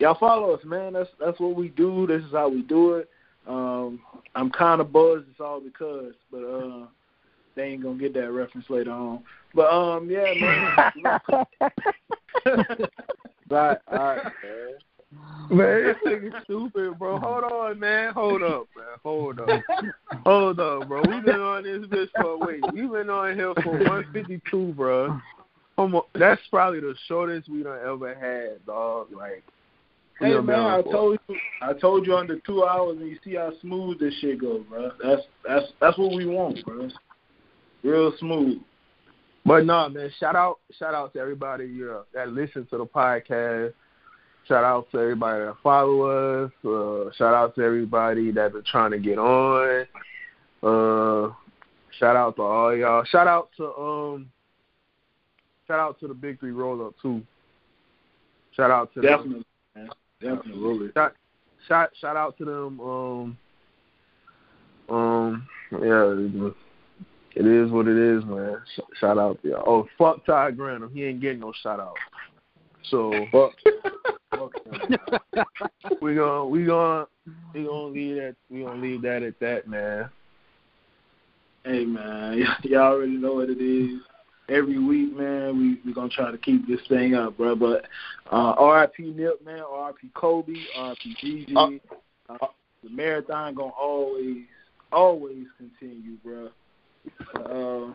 y'all 0.00 0.16
follow 0.18 0.52
us, 0.54 0.64
man. 0.64 0.94
That's 0.94 1.10
that's 1.20 1.38
what 1.38 1.54
we 1.54 1.68
do. 1.68 2.06
This 2.06 2.24
is 2.24 2.32
how 2.32 2.48
we 2.48 2.62
do 2.62 2.94
it. 2.94 3.08
Um, 3.46 4.00
I'm 4.34 4.50
kind 4.50 4.80
of 4.80 4.92
buzzed. 4.92 5.26
It's 5.30 5.40
all 5.40 5.60
because, 5.60 6.14
but 6.30 6.42
uh, 6.44 6.86
they 7.54 7.64
ain't 7.64 7.82
gonna 7.82 7.98
get 7.98 8.14
that 8.14 8.32
reference 8.32 8.68
later 8.68 8.92
on. 8.92 9.22
But 9.54 9.72
um, 9.72 10.10
yeah, 10.10 10.34
man. 10.40 11.46
Right, 13.50 13.78
all 13.90 13.98
right, 13.98 14.24
man. 14.24 15.58
Man, 15.58 15.82
this 15.82 15.96
nigga 16.06 16.44
stupid, 16.44 16.96
bro. 17.00 17.18
Hold 17.18 17.44
on, 17.44 17.80
man. 17.80 18.12
Hold 18.14 18.44
up, 18.44 18.68
man. 18.76 18.86
Hold 19.02 19.40
up. 19.40 19.62
Hold 20.24 20.60
up, 20.60 20.86
bro. 20.86 21.02
We've 21.08 21.24
been 21.24 21.40
on 21.40 21.64
this 21.64 21.84
bitch 21.86 22.10
for 22.14 22.38
wait. 22.38 22.62
We've 22.72 22.92
been 22.92 23.10
on 23.10 23.34
here 23.34 23.52
for 23.64 23.72
152, 23.72 24.74
bro. 24.74 25.20
Almost, 25.76 26.06
that's 26.14 26.40
probably 26.48 26.78
the 26.78 26.94
shortest 27.08 27.48
we 27.48 27.64
done 27.64 27.80
ever 27.84 28.14
had, 28.14 28.64
dog. 28.66 29.08
Like, 29.12 29.42
Hey 30.20 30.38
man, 30.38 30.60
I 30.60 30.82
told 30.82 31.18
you, 31.28 31.36
I 31.62 31.72
told 31.72 32.06
you 32.06 32.14
under 32.14 32.38
two 32.40 32.62
hours, 32.62 32.98
and 33.00 33.08
you 33.08 33.18
see 33.24 33.36
how 33.36 33.52
smooth 33.62 33.98
this 33.98 34.12
shit 34.20 34.38
goes, 34.38 34.62
bro. 34.68 34.90
That's 35.02 35.22
that's 35.48 35.64
that's 35.80 35.96
what 35.96 36.14
we 36.14 36.26
want, 36.26 36.62
bro. 36.64 36.90
Real 37.82 38.12
smooth. 38.18 38.58
But 39.46 39.64
no, 39.64 39.88
man, 39.88 40.10
shout 40.20 40.36
out 40.36 40.58
shout 40.78 40.92
out 40.92 41.14
to 41.14 41.20
everybody 41.20 41.64
uh, 41.82 42.02
that 42.12 42.28
listens 42.28 42.68
to 42.68 42.76
the 42.76 42.84
podcast. 42.84 43.72
Shout 44.46 44.62
out 44.62 44.90
to 44.92 44.98
everybody 44.98 45.44
that 45.44 45.56
follow 45.62 46.44
us. 46.44 46.52
Uh, 46.64 47.10
shout 47.16 47.32
out 47.32 47.54
to 47.54 47.62
everybody 47.62 48.30
that 48.32 48.52
been 48.52 48.62
trying 48.70 48.90
to 48.90 48.98
get 48.98 49.18
on. 49.18 49.86
Uh, 50.62 51.32
shout 51.98 52.16
out 52.16 52.36
to 52.36 52.42
all 52.42 52.76
y'all. 52.76 53.04
Shout 53.04 53.26
out 53.26 53.48
to 53.56 53.74
um 53.74 54.30
shout 55.66 55.80
out 55.80 55.98
to 56.00 56.08
the 56.08 56.14
Big 56.14 56.38
Three 56.40 56.52
roll 56.52 56.86
up 56.86 56.94
too. 57.00 57.22
Shout 58.54 58.70
out 58.70 58.92
to. 58.92 59.00
Definitely. 59.00 59.46
Definitely. 60.20 60.90
Shout, 60.94 61.14
shout 61.66 61.90
shout 62.00 62.16
out 62.16 62.36
to 62.38 62.44
them. 62.44 62.80
Um, 62.80 63.38
um, 64.88 65.48
yeah, 65.72 66.12
it- 66.12 66.54
it 67.36 67.46
is 67.46 67.70
what 67.70 67.86
it 67.86 67.96
is, 67.96 68.24
man. 68.24 68.60
Sh- 68.74 68.80
Shout 68.98 69.16
out 69.16 69.40
to 69.42 69.48
y'all. 69.50 69.62
Oh, 69.64 69.88
fuck 69.96 70.26
Ty 70.26 70.50
Grantham. 70.50 70.90
He 70.92 71.04
ain't 71.04 71.20
getting 71.20 71.38
no 71.40 71.52
shout 71.62 71.78
out. 71.78 71.94
So 72.90 73.12
Fuck. 73.30 73.52
we 76.00 76.14
gonna 76.16 76.44
we 76.46 76.64
gonna 76.64 77.06
we 77.54 77.64
gonna 77.64 77.86
leave 77.86 78.16
that 78.16 78.34
we 78.50 78.62
gonna 78.64 78.80
leave 78.80 79.02
that 79.02 79.22
at 79.22 79.38
that, 79.40 79.68
man. 79.68 80.08
Hey 81.64 81.84
man, 81.84 82.38
y'all 82.62 82.80
already 82.94 83.16
know 83.16 83.34
what 83.34 83.50
it 83.50 83.60
is. 83.60 84.00
Every 84.50 84.78
week, 84.78 85.16
man, 85.16 85.58
we 85.58 85.80
we 85.86 85.94
gonna 85.94 86.08
try 86.08 86.30
to 86.30 86.38
keep 86.38 86.66
this 86.66 86.80
thing 86.88 87.14
up, 87.14 87.36
bro. 87.36 87.54
But 87.54 87.86
uh, 88.32 88.54
R.I.P. 88.58 89.14
Nip, 89.16 89.44
man. 89.44 89.60
R.I.P. 89.60 90.10
Kobe. 90.14 90.54
R.I.P. 90.76 91.16
GG. 91.22 91.80
Uh, 92.28 92.46
the 92.82 92.90
marathon 92.90 93.54
gonna 93.54 93.70
always 93.70 94.44
always 94.92 95.46
continue, 95.56 96.16
bro. 96.24 96.48
Uh, 97.36 97.92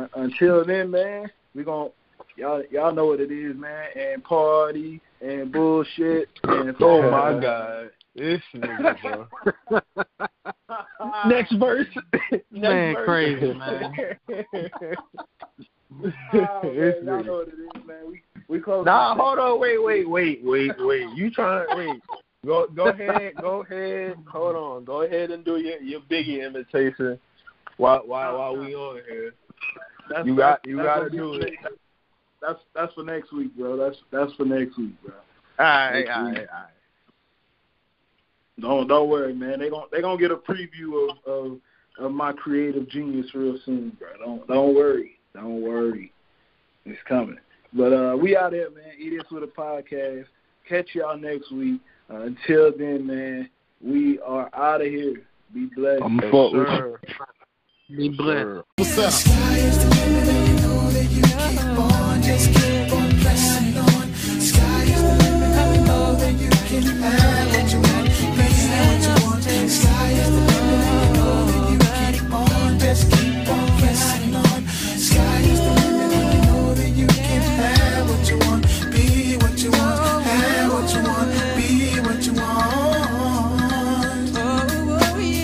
uh, 0.00 0.08
until 0.16 0.64
then, 0.64 0.90
man, 0.90 1.30
we 1.54 1.62
gonna 1.62 1.90
y'all 2.36 2.62
y'all 2.70 2.92
know 2.92 3.06
what 3.06 3.20
it 3.20 3.30
is, 3.30 3.56
man. 3.56 3.88
And 3.96 4.24
party 4.24 5.00
and 5.20 5.52
bullshit 5.52 6.28
and 6.44 6.74
Oh 6.80 7.10
my 7.10 7.32
god. 7.40 7.90
This 8.14 8.40
nigga, 8.54 9.00
bro. 9.02 9.80
Next 11.28 11.52
verse. 11.56 11.86
Next 12.30 12.50
Man, 12.52 12.94
verse. 12.94 13.04
crazy, 13.06 13.54
man. 13.58 13.96
Oh, 16.32 16.60
man, 16.62 16.94
y'all 17.04 17.24
know 17.24 17.32
what 17.34 17.48
it 17.48 17.54
is, 17.54 17.86
man. 17.86 17.96
We 18.08 18.22
we 18.48 18.60
close. 18.60 18.84
Nah, 18.84 19.14
hold 19.14 19.38
on, 19.38 19.60
wait, 19.60 19.82
wait, 19.82 20.08
wait, 20.08 20.44
wait, 20.44 20.72
wait. 20.78 21.08
You 21.16 21.30
trying? 21.30 21.66
Wait. 21.76 22.02
Go, 22.46 22.66
go 22.74 22.88
ahead, 22.88 23.34
go 23.40 23.62
ahead. 23.62 24.16
Hold 24.28 24.56
on, 24.56 24.84
go 24.84 25.02
ahead 25.02 25.30
and 25.30 25.44
do 25.44 25.56
your 25.56 25.80
your 25.80 26.00
Biggie 26.00 26.46
imitation 26.46 27.18
while 27.78 28.02
while 28.06 28.36
while 28.38 28.56
we 28.56 28.74
on 28.74 29.00
here. 29.08 29.32
That's, 30.10 30.26
You 30.26 30.36
got- 30.36 30.60
you 30.66 30.76
gotta 30.76 31.08
do 31.10 31.34
it. 31.34 31.54
That's 32.42 32.60
that's 32.74 32.92
for 32.92 33.02
next 33.02 33.32
week, 33.32 33.56
bro. 33.56 33.76
That's 33.76 33.96
that's 34.12 34.32
for 34.34 34.44
next 34.44 34.76
week, 34.76 34.92
bro. 35.02 35.14
All 35.58 35.64
right, 35.64 36.00
Next 36.00 36.10
all 36.10 36.24
week. 36.26 36.38
right, 36.38 36.48
all 36.52 36.60
right. 36.60 36.73
Don't 38.60 38.86
don't 38.86 39.08
worry, 39.08 39.34
man. 39.34 39.58
They 39.58 39.68
gonna 39.68 39.86
they 39.90 40.00
gonna 40.00 40.20
get 40.20 40.30
a 40.30 40.36
preview 40.36 41.10
of, 41.10 41.16
of 41.26 41.58
of 41.98 42.12
my 42.12 42.32
creative 42.32 42.88
genius 42.88 43.34
real 43.34 43.58
soon, 43.64 43.96
bro. 43.98 44.08
Don't 44.18 44.46
don't 44.46 44.74
worry, 44.74 45.18
don't 45.34 45.60
worry, 45.60 46.12
it's 46.84 47.00
coming. 47.08 47.38
But 47.72 47.92
uh, 47.92 48.16
we 48.16 48.36
out 48.36 48.52
here, 48.52 48.70
man. 48.70 48.92
It 48.96 49.12
is 49.12 49.28
with 49.32 49.42
a 49.42 49.48
podcast. 49.48 50.26
Catch 50.68 50.94
y'all 50.94 51.18
next 51.18 51.50
week. 51.50 51.80
Uh, 52.08 52.20
until 52.20 52.72
then, 52.76 53.06
man, 53.06 53.50
we 53.82 54.20
are 54.20 54.48
out 54.54 54.80
of 54.80 54.86
here. 54.86 55.22
Be 55.52 55.68
blessed. 55.74 56.02
I'm 56.04 56.20
yes, 56.20 56.30
fuck 56.30 56.52
with 56.52 56.68
you. 57.88 57.96
Be 57.96 58.08
blessed. 58.10 58.62
What's 58.76 58.98
up? 58.98 59.12
Sky 59.12 59.56
is 59.58 59.78
the 59.78 59.90
limit, 59.90 60.62
know 60.62 60.90
that 60.90 61.10
you 61.10 61.22
keep 61.22 61.78
on, 61.78 62.22
just 62.22 62.48
keep 62.54 62.92
on 62.92 63.20
pressing 63.20 63.78
on. 63.78 64.14
Sky 64.40 64.82
is 64.84 65.02
the 65.02 65.24
limit, 65.24 65.86
know 65.86 66.14
that 66.14 66.32
you 66.40 66.50
can. 66.68 67.93